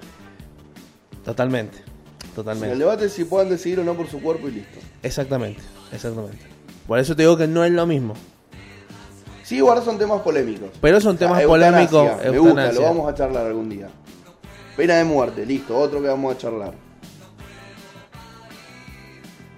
totalmente. 1.26 1.78
El 1.78 2.36
Totalmente. 2.36 2.76
debate 2.78 3.06
es 3.06 3.14
si 3.14 3.26
puedan 3.26 3.50
decidir 3.50 3.80
o 3.80 3.84
no 3.84 3.94
por 3.94 4.08
su 4.10 4.20
cuerpo 4.20 4.48
y 4.48 4.54
listo. 4.54 4.80
Exactamente. 5.04 5.62
Exactamente. 5.92 6.40
Por 6.88 6.98
eso 6.98 7.16
te 7.16 7.22
digo 7.24 7.38
que 7.38 7.48
no 7.48 7.64
es 7.64 7.72
lo 7.72 7.86
mismo. 7.86 8.16
Sí, 9.44 9.58
igual 9.58 9.84
son 9.84 9.98
temas 10.00 10.22
polémicos. 10.22 10.70
Pero 10.82 11.00
son 11.00 11.16
temas 11.18 11.44
polémicos. 11.44 12.10
eutanasia, 12.24 12.32
Me 12.32 12.38
gusta, 12.40 12.72
lo 12.72 12.82
vamos 12.82 13.12
a 13.12 13.16
charlar 13.16 13.46
algún 13.46 13.70
día. 13.70 13.88
Pena 14.76 14.96
de 14.96 15.04
muerte, 15.04 15.46
listo, 15.46 15.78
otro 15.78 16.02
que 16.02 16.08
vamos 16.08 16.34
a 16.34 16.38
charlar. 16.40 16.74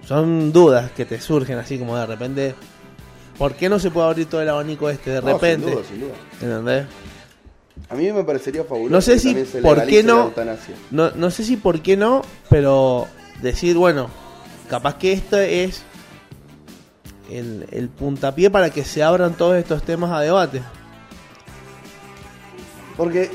Son 0.04 0.52
dudas 0.52 0.90
que 0.92 1.04
te 1.04 1.20
surgen 1.20 1.58
así 1.58 1.78
como 1.78 1.96
de 1.96 2.06
repente. 2.06 2.54
¿Por 3.38 3.54
qué 3.54 3.68
no 3.68 3.78
se 3.78 3.90
puede 3.90 4.08
abrir 4.08 4.26
todo 4.26 4.40
el 4.40 4.48
abanico 4.48 4.88
este 4.88 5.10
de 5.10 5.20
No, 5.22 5.32
repente? 5.34 5.66
sin 5.66 5.74
duda, 5.74 5.84
sin 5.88 6.00
duda. 6.00 6.14
¿Entendés? 6.40 6.86
A 7.90 7.94
mí 7.94 8.10
me 8.10 8.24
parecería 8.24 8.64
fabuloso. 8.64 8.90
No 8.92 9.00
sé 9.00 9.12
que 9.14 9.18
si 9.18 9.46
se 9.46 9.60
por 9.60 9.84
qué 9.86 10.02
no-. 10.02 10.32
No, 10.90 11.10
no 11.10 11.30
sé 11.30 11.44
si 11.44 11.56
por 11.56 11.80
qué 11.82 11.96
no, 11.96 12.22
pero 12.48 13.06
decir, 13.42 13.76
bueno, 13.76 14.08
capaz 14.70 14.96
que 14.96 15.12
esto 15.12 15.38
es 15.38 15.82
el, 17.30 17.66
el 17.70 17.88
puntapié 17.90 18.50
para 18.50 18.70
que 18.70 18.84
se 18.84 19.02
abran 19.02 19.34
todos 19.34 19.56
estos 19.56 19.82
temas 19.82 20.10
a 20.12 20.20
debate. 20.20 20.62
Porque, 22.96 23.30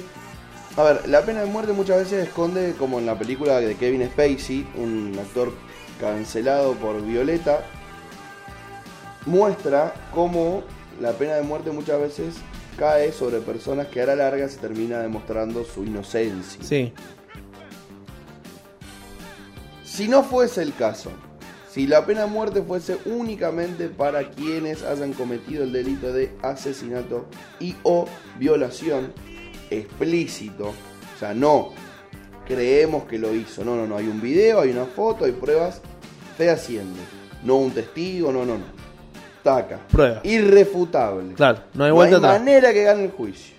a 0.76 0.84
ver, 0.84 1.08
la 1.08 1.22
pena 1.24 1.42
de 1.42 1.46
muerte 1.46 1.72
muchas 1.74 2.00
veces 2.00 2.28
esconde, 2.28 2.74
como 2.80 2.98
en 3.00 3.06
la 3.06 3.18
película 3.18 3.60
de 3.60 3.76
Kevin 3.76 4.06
Spacey, 4.08 4.66
un 4.76 5.16
actor 5.20 5.54
cancelado 6.00 6.74
por 6.74 7.02
Violeta, 7.06 7.64
muestra 9.26 9.94
cómo 10.14 10.64
la 11.00 11.14
pena 11.14 11.36
de 11.36 11.44
muerte 11.44 11.72
muchas 11.72 12.00
veces 12.00 12.36
cae 12.78 13.12
sobre 13.12 13.40
personas 13.40 13.88
que 13.88 14.02
a 14.02 14.06
la 14.06 14.16
larga 14.16 14.48
se 14.48 14.58
termina 14.58 15.00
demostrando 15.00 15.64
su 15.64 15.84
inocencia. 15.84 16.64
Sí, 16.64 16.94
Si 19.84 20.08
no 20.08 20.24
fuese 20.24 20.62
el 20.62 20.74
caso, 20.74 21.12
si 21.70 21.88
la 21.88 22.06
pena 22.06 22.22
de 22.22 22.28
muerte 22.28 22.62
fuese 22.62 22.98
únicamente 23.06 23.88
para 23.90 24.30
quienes 24.30 24.84
hayan 24.84 25.14
cometido 25.14 25.64
el 25.64 25.72
delito 25.72 26.12
de 26.12 26.32
asesinato 26.42 27.28
y 27.60 27.76
o 27.84 28.08
violación 28.40 29.14
explícito, 29.70 30.70
o 30.70 31.20
sea, 31.20 31.34
no 31.34 31.72
creemos 32.46 33.06
que 33.06 33.18
lo 33.18 33.34
hizo. 33.34 33.64
No, 33.64 33.76
no, 33.76 33.88
no. 33.88 33.98
Hay 33.98 34.08
un 34.08 34.20
video, 34.22 34.62
hay 34.62 34.72
una 34.72 34.86
foto, 34.86 35.26
hay 35.26 35.32
pruebas 35.32 35.82
fehacientes. 36.38 37.04
No 37.44 37.56
un 37.56 37.72
testigo, 37.72 38.32
no, 38.32 38.46
no, 38.46 38.58
no. 38.58 38.81
Taca. 39.44 39.80
Prueba. 39.92 40.22
Irrefutable. 40.24 41.34
Claro, 41.34 41.60
no 41.74 41.84
hay 41.84 41.92
vuelta 41.92 42.18
atrás. 42.18 42.40
manera 42.40 42.72
que 42.74 42.84
gane 42.84 43.06
el 43.06 43.12
juicio. 43.12 43.56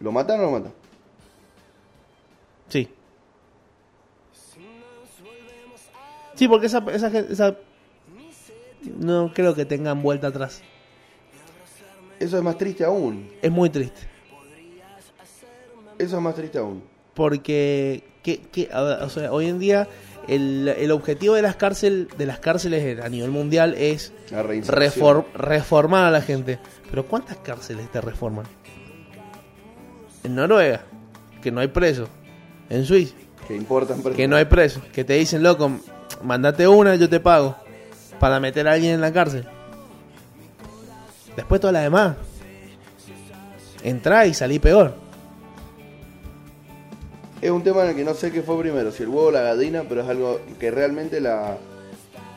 ¿Lo 0.00 0.10
mataron 0.12 0.40
o 0.40 0.44
no 0.44 0.50
lo 0.52 0.58
mataron? 0.58 0.76
Sí. 2.68 2.88
Sí, 6.34 6.48
porque 6.48 6.66
esa, 6.66 6.78
esa, 6.90 7.56
No 8.96 9.32
creo 9.34 9.54
que 9.54 9.64
tengan 9.64 10.02
vuelta 10.02 10.28
atrás. 10.28 10.62
Eso 12.18 12.36
es 12.36 12.42
más 12.42 12.56
triste 12.58 12.84
aún. 12.84 13.30
Es 13.42 13.50
muy 13.50 13.70
triste. 13.70 14.00
Eso 15.98 16.16
es 16.16 16.22
más 16.22 16.34
triste 16.34 16.58
aún. 16.58 16.82
Porque 17.14 18.02
que, 18.22 18.40
que- 18.40 18.68
o 18.72 19.08
sea, 19.08 19.32
hoy 19.32 19.46
en 19.46 19.58
día 19.58 19.86
el, 20.28 20.68
el 20.68 20.90
objetivo 20.90 21.34
de 21.34 21.42
las, 21.42 21.56
cárcel, 21.56 22.08
de 22.16 22.26
las 22.26 22.38
cárceles 22.38 23.00
a 23.00 23.08
nivel 23.08 23.30
mundial 23.30 23.74
es 23.74 24.12
reformar 25.34 26.04
a 26.04 26.10
la 26.10 26.22
gente. 26.22 26.58
Pero 26.90 27.06
¿cuántas 27.06 27.38
cárceles 27.38 27.90
te 27.90 28.00
reforman? 28.00 28.46
En 30.24 30.34
Noruega, 30.34 30.82
que 31.42 31.50
no 31.50 31.60
hay 31.60 31.68
preso. 31.68 32.08
En 32.70 32.84
Suiza, 32.84 33.14
Que 33.48 33.56
importan 33.56 34.02
que 34.02 34.28
no 34.28 34.36
hay 34.36 34.44
preso. 34.44 34.80
Que 34.92 35.04
te 35.04 35.14
dicen, 35.14 35.42
loco, 35.42 35.70
mandate 36.22 36.66
una, 36.68 36.94
yo 36.94 37.08
te 37.08 37.20
pago. 37.20 37.56
Para 38.20 38.38
meter 38.38 38.68
a 38.68 38.72
alguien 38.72 38.94
en 38.94 39.00
la 39.00 39.12
cárcel. 39.12 39.46
Después 41.36 41.60
todas 41.60 41.74
las 41.74 41.82
demás. 41.82 42.16
Entrá 43.82 44.26
y 44.26 44.34
salí 44.34 44.58
peor. 44.58 45.01
Es 47.42 47.50
un 47.50 47.64
tema 47.64 47.82
en 47.82 47.88
el 47.88 47.96
que 47.96 48.04
no 48.04 48.14
sé 48.14 48.30
qué 48.30 48.40
fue 48.40 48.56
primero, 48.60 48.92
si 48.92 49.02
el 49.02 49.08
huevo 49.08 49.26
o 49.26 49.30
la 49.32 49.42
gallina, 49.42 49.82
pero 49.88 50.02
es 50.02 50.08
algo 50.08 50.40
que 50.60 50.70
realmente 50.70 51.20
la, 51.20 51.58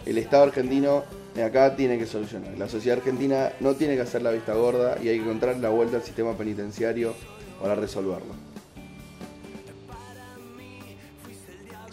el 0.04 0.18
Estado 0.18 0.46
argentino 0.46 1.04
de 1.36 1.44
acá 1.44 1.76
tiene 1.76 2.00
que 2.00 2.08
solucionar. 2.08 2.58
La 2.58 2.68
sociedad 2.68 2.98
argentina 2.98 3.52
no 3.60 3.76
tiene 3.76 3.94
que 3.94 4.02
hacer 4.02 4.24
la 4.24 4.32
vista 4.32 4.56
gorda 4.56 4.98
y 5.00 5.10
hay 5.10 5.18
que 5.18 5.24
encontrar 5.24 5.58
la 5.58 5.70
vuelta 5.70 5.98
al 5.98 6.04
sistema 6.04 6.36
penitenciario 6.36 7.14
para 7.62 7.76
resolverlo. 7.76 8.34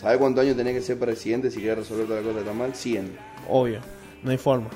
¿Sabe 0.01 0.17
cuántos 0.17 0.45
años 0.45 0.57
tenés 0.57 0.75
que 0.75 0.81
ser 0.81 0.99
presidente 0.99 1.51
si 1.51 1.61
querés 1.61 1.81
resolver 1.81 2.07
toda 2.07 2.23
la 2.23 2.27
cosa 2.27 2.47
tan 2.47 2.57
mal? 2.57 2.75
100. 2.75 3.15
Obvio, 3.47 3.81
no 4.23 4.31
hay 4.31 4.39
forma. 4.39 4.71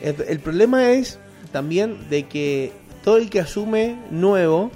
El, 0.00 0.16
el 0.26 0.40
problema 0.40 0.90
es 0.90 1.20
también 1.52 2.10
de 2.10 2.24
que 2.24 2.72
todo 3.04 3.16
el 3.16 3.30
que 3.30 3.38
asume 3.38 3.96
nuevo, 4.10 4.72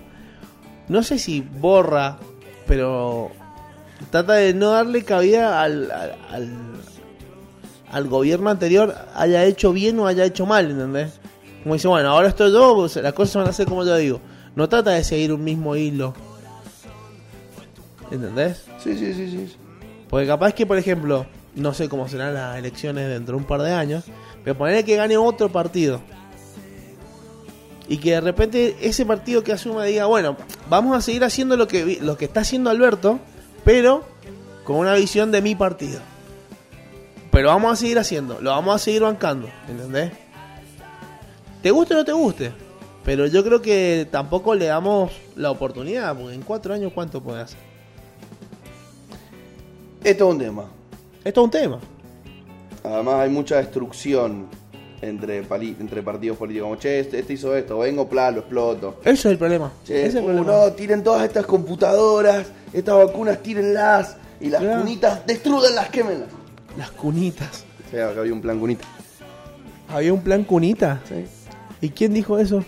no 0.89 1.03
sé 1.03 1.19
si 1.19 1.41
borra, 1.41 2.21
pero 2.67 3.31
trata 4.11 4.35
de 4.35 4.55
no 4.55 4.71
darle 4.71 5.03
cabida 5.05 5.63
al, 5.63 5.91
al, 5.91 6.15
al, 6.31 6.51
al 7.91 8.09
gobierno 8.09 8.51
anterior, 8.51 8.95
haya 9.15 9.45
hecho 9.45 9.73
bien 9.73 9.99
o 9.99 10.07
haya 10.07 10.25
hecho 10.25 10.47
mal, 10.47 10.71
¿entendés? 10.71 11.21
Como 11.63 11.75
dice, 11.75 11.89
bueno, 11.89 12.11
ahora 12.11 12.29
estoy 12.29 12.53
yo, 12.53 12.75
pues, 12.77 12.97
las 12.97 13.13
cosas 13.13 13.37
van 13.37 13.49
a 13.49 13.53
ser 13.53 13.67
como 13.67 13.85
yo 13.85 13.97
digo. 13.97 14.21
No 14.55 14.69
trata 14.69 14.93
de 14.93 15.03
seguir 15.03 15.33
un 15.33 15.43
mismo 15.43 15.75
hilo. 15.77 16.15
¿Entendés? 18.11 18.65
Sí, 18.79 18.97
sí, 18.97 19.13
sí, 19.13 19.31
sí. 19.31 19.57
Porque 20.09 20.27
capaz 20.27 20.53
que, 20.53 20.65
por 20.65 20.79
ejemplo, 20.79 21.27
no 21.57 21.75
sé 21.75 21.89
cómo 21.89 22.09
serán 22.09 22.35
las 22.35 22.57
elecciones 22.57 23.09
dentro 23.09 23.37
de 23.37 23.43
un 23.43 23.49
par 23.49 23.63
de 23.63 23.73
años, 23.73 24.05
pero 24.45 24.57
ponerle 24.57 24.85
que 24.85 24.95
gane 24.95 25.17
otro 25.17 25.51
partido. 25.51 26.01
Y 27.89 27.99
que 27.99 28.13
de 28.13 28.21
repente 28.21 28.77
ese 28.81 29.07
partido 29.07 29.45
que 29.45 29.53
asuma 29.53 29.85
diga, 29.85 30.07
bueno, 30.07 30.37
vamos 30.69 30.97
a 30.97 31.01
seguir 31.01 31.25
haciendo 31.25 31.57
lo 31.57 31.69
que, 31.69 31.99
lo 32.01 32.17
que 32.17 32.25
está 32.25 32.41
haciendo 32.41 32.71
Alberto, 32.71 33.21
pero 33.65 34.05
con 34.65 34.77
una 34.77 34.95
visión 34.95 35.31
de 35.31 35.41
mi 35.41 35.55
partido. 35.55 36.01
Pero 37.31 37.49
vamos 37.49 37.73
a 37.73 37.77
seguir 37.77 37.99
haciendo, 37.99 38.41
lo 38.41 38.51
vamos 38.51 38.75
a 38.75 38.79
seguir 38.79 39.03
bancando, 39.03 39.49
¿entendés? 39.69 40.11
Te 41.63 41.71
guste 41.71 41.95
o 41.95 41.99
no 41.99 42.05
te 42.05 42.13
guste, 42.13 42.53
pero 43.05 43.27
yo 43.27 43.45
creo 43.45 43.63
que 43.63 44.09
tampoco 44.11 44.55
le 44.55 44.67
damos 44.67 45.13
la 45.37 45.51
oportunidad, 45.51 46.17
porque 46.17 46.35
en 46.35 46.43
cuatro 46.43 46.75
años, 46.75 46.93
¿cuánto 46.95 47.23
puede 47.23 47.43
hacer? 47.43 47.59
Esto 50.03 50.29
es 50.29 50.35
un 50.35 50.39
tema. 50.39 50.65
Esto 51.25 51.41
es 51.41 51.45
un 51.45 51.51
tema. 51.51 51.79
Además 52.85 53.15
hay 53.17 53.29
mucha 53.31 53.57
destrucción 53.57 54.47
entre, 55.07 55.43
pali- 55.45 55.77
entre 55.81 56.03
partidos 56.03 56.37
políticos. 56.37 56.67
Como, 56.69 56.77
che, 56.81 57.01
este, 57.01 57.19
este 57.21 57.33
hizo 57.35 57.55
esto, 57.57 57.79
vengo, 57.79 58.09
plan, 58.09 58.35
lo 58.35 58.41
exploto. 58.41 58.97
Ese 59.03 59.13
es 59.13 59.25
el 59.27 59.39
problema. 59.39 59.73
Che, 59.85 60.01
Ese 60.01 60.09
es 60.09 60.15
el 60.17 60.23
uh, 60.23 60.27
problema. 60.27 60.53
no, 60.53 60.73
tiren 60.73 61.03
todas 61.03 61.25
estas 61.25 61.47
computadoras, 61.47 62.47
estas 62.73 62.97
vacunas, 62.97 63.43
tírenlas. 63.43 64.17
Y 64.41 64.51
las 64.51 64.61
Claro. 64.61 64.83
cunitas, 64.83 65.27
destruyanlas, 65.27 65.89
quémenlas. 65.89 66.29
Las 66.77 66.91
cunitas. 66.91 67.65
Sí, 67.91 67.97
acá 67.97 68.21
había 68.21 68.33
un 68.35 68.43
plan 68.43 68.59
cunita. 68.61 68.85
Había 69.89 70.13
un 70.13 70.21
plan 70.23 70.45
cunita. 70.45 71.01
Sí. 71.09 71.25
¿Y 71.81 71.89
quién 71.91 72.13
dijo 72.13 72.39
eso? 72.39 72.63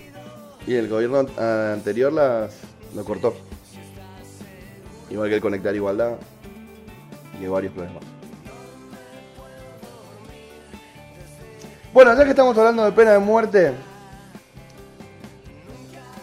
Y 0.66 0.74
el 0.74 0.88
gobierno 0.88 1.26
anterior 1.38 2.12
las 2.12 2.54
lo 2.94 3.04
cortó. 3.04 3.34
Igual 5.10 5.28
que 5.28 5.34
el 5.36 5.40
conectar 5.40 5.74
igualdad. 5.74 6.12
Y 7.42 7.46
varios 7.46 7.72
problemas. 7.72 8.02
Bueno, 11.92 12.14
ya 12.16 12.24
que 12.24 12.30
estamos 12.30 12.56
hablando 12.58 12.84
de 12.84 12.92
pena 12.92 13.12
de 13.12 13.18
muerte, 13.18 13.72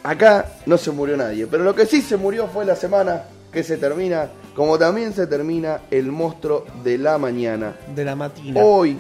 acá 0.04 0.46
no 0.66 0.78
se 0.78 0.92
murió 0.92 1.18
nadie, 1.18 1.48
pero 1.48 1.64
lo 1.64 1.74
que 1.74 1.88
sí 1.88 2.02
se 2.02 2.18
murió 2.18 2.48
fue 2.48 2.66
la 2.66 2.76
semana 2.76 3.24
que 3.52 3.64
se 3.64 3.78
termina, 3.78 4.30
como 4.56 4.78
también 4.78 5.14
se 5.14 5.26
termina 5.26 5.82
el 5.90 6.12
monstruo 6.12 6.66
de 6.84 7.00
la 7.00 7.18
mañana. 7.18 7.76
De 7.96 8.06
la 8.06 8.16
matina. 8.16 8.62
Hoy, 8.62 9.00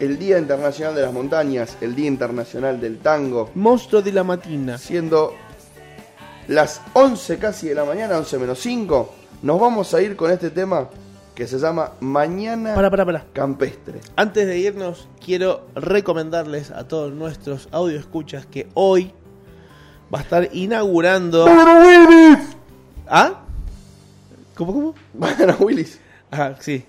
el 0.00 0.18
Día 0.18 0.38
Internacional 0.38 0.96
de 0.96 1.02
las 1.02 1.12
Montañas, 1.12 1.76
el 1.80 1.94
Día 1.94 2.08
Internacional 2.08 2.80
del 2.80 2.98
Tango, 2.98 3.50
Monstruo 3.54 4.02
de 4.02 4.12
la 4.12 4.24
matina. 4.24 4.78
siendo 4.78 5.32
las 6.48 6.80
11 6.92 7.38
casi 7.38 7.68
de 7.68 7.74
la 7.76 7.84
mañana, 7.84 8.18
11 8.18 8.38
menos 8.38 8.58
5, 8.58 9.14
nos 9.42 9.60
vamos 9.60 9.94
a 9.94 10.02
ir 10.02 10.16
con 10.16 10.30
este 10.30 10.50
tema 10.50 10.88
que 11.36 11.46
se 11.46 11.58
llama 11.58 11.92
Mañana 12.00 12.74
Para, 12.74 12.90
para, 12.90 13.04
para. 13.04 13.26
Campestre. 13.34 14.00
Antes 14.16 14.46
de 14.46 14.58
irnos, 14.58 15.06
quiero 15.24 15.66
recomendarles 15.74 16.70
a 16.70 16.88
todos 16.88 17.12
nuestros 17.12 17.68
audio 17.72 17.98
escuchas 17.98 18.46
que 18.46 18.68
hoy 18.72 19.12
va 20.12 20.20
a 20.20 20.22
estar 20.22 20.48
inaugurando. 20.52 21.46
¿Ah? 23.06 23.42
¿Cómo, 24.54 24.72
cómo? 24.72 24.94
Bueno, 25.12 25.56
Willis. 25.60 26.00
Ah, 26.32 26.54
sí. 26.58 26.84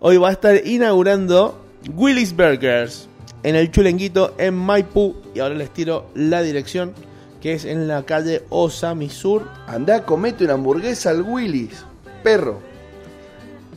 Hoy 0.00 0.16
va 0.16 0.30
a 0.30 0.32
estar 0.32 0.66
inaugurando 0.66 1.62
Willy's 1.94 2.34
Burgers 2.34 3.08
en 3.42 3.56
el 3.56 3.70
Chulenguito 3.70 4.34
en 4.38 4.54
Maipú. 4.54 5.16
Y 5.34 5.40
ahora 5.40 5.54
les 5.54 5.68
tiro 5.70 6.06
la 6.14 6.40
dirección, 6.40 6.94
que 7.42 7.52
es 7.52 7.66
en 7.66 7.88
la 7.88 8.04
calle 8.04 8.42
Osami 8.48 9.10
Sur. 9.10 9.46
Andá, 9.66 10.04
comete 10.06 10.44
una 10.44 10.54
hamburguesa 10.54 11.10
al 11.10 11.20
Willis. 11.20 11.84
Perro. 12.22 12.75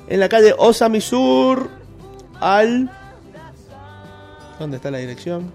En 0.09 0.19
la 0.19 0.27
calle 0.27 0.55
Osami 0.57 1.01
Sur 1.01 1.69
al... 2.39 2.89
¿Dónde 4.57 4.77
está 4.77 4.89
la 4.89 4.97
dirección? 4.97 5.51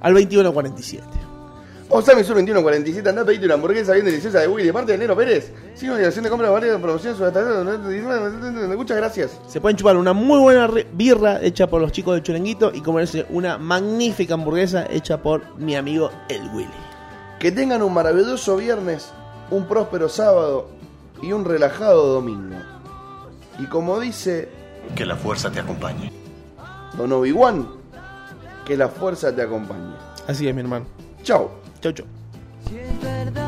Al 0.00 0.14
2147. 0.14 1.04
Osami 1.88 2.22
Sur 2.22 2.36
2147, 2.36 3.08
andá 3.08 3.22
a 3.22 3.24
pedirte 3.24 3.46
una 3.46 3.54
hamburguesa 3.54 3.94
bien 3.94 4.04
deliciosa 4.04 4.38
de 4.38 4.46
Willy. 4.46 4.68
De 4.68 4.72
parte 4.72 4.92
de 4.92 4.98
Nero 4.98 5.16
Pérez. 5.16 5.50
Sigue 5.74 5.90
una 5.90 5.98
dirección 5.98 6.22
de 6.22 6.30
compra 6.30 6.46
de 6.46 6.52
varias 6.52 6.80
promociones 6.80 7.18
sobre 7.18 7.30
esta 7.30 8.76
Muchas 8.76 8.96
gracias. 8.96 9.40
Se 9.48 9.60
pueden 9.60 9.76
chupar 9.76 9.96
una 9.96 10.12
muy 10.12 10.38
buena 10.38 10.70
birra 10.92 11.42
hecha 11.42 11.66
por 11.66 11.80
los 11.80 11.90
chicos 11.90 12.14
del 12.14 12.22
Chulenguito 12.22 12.70
y 12.72 12.82
comerse 12.82 13.26
una 13.30 13.58
magnífica 13.58 14.34
hamburguesa 14.34 14.86
hecha 14.88 15.20
por 15.20 15.56
mi 15.58 15.74
amigo 15.74 16.12
el 16.28 16.42
Willy. 16.54 16.70
Que 17.40 17.50
tengan 17.50 17.82
un 17.82 17.92
maravilloso 17.92 18.56
viernes, 18.56 19.10
un 19.50 19.66
próspero 19.66 20.08
sábado 20.08 20.68
y 21.20 21.32
un 21.32 21.44
relajado 21.44 22.06
domingo. 22.06 22.77
Y 23.58 23.66
como 23.66 23.98
dice... 23.98 24.48
Que 24.94 25.04
la 25.04 25.16
fuerza 25.16 25.50
te 25.50 25.60
acompañe. 25.60 26.12
Don 26.96 27.12
Obi-Wan, 27.12 27.68
que 28.64 28.76
la 28.76 28.88
fuerza 28.88 29.34
te 29.34 29.42
acompañe. 29.42 29.94
Así 30.26 30.48
es, 30.48 30.54
mi 30.54 30.60
hermano. 30.60 30.86
Chau. 31.22 31.50
Chau, 31.80 31.92
chau. 31.92 32.06
Si 32.68 32.78
es 32.78 33.02
verdad. 33.02 33.47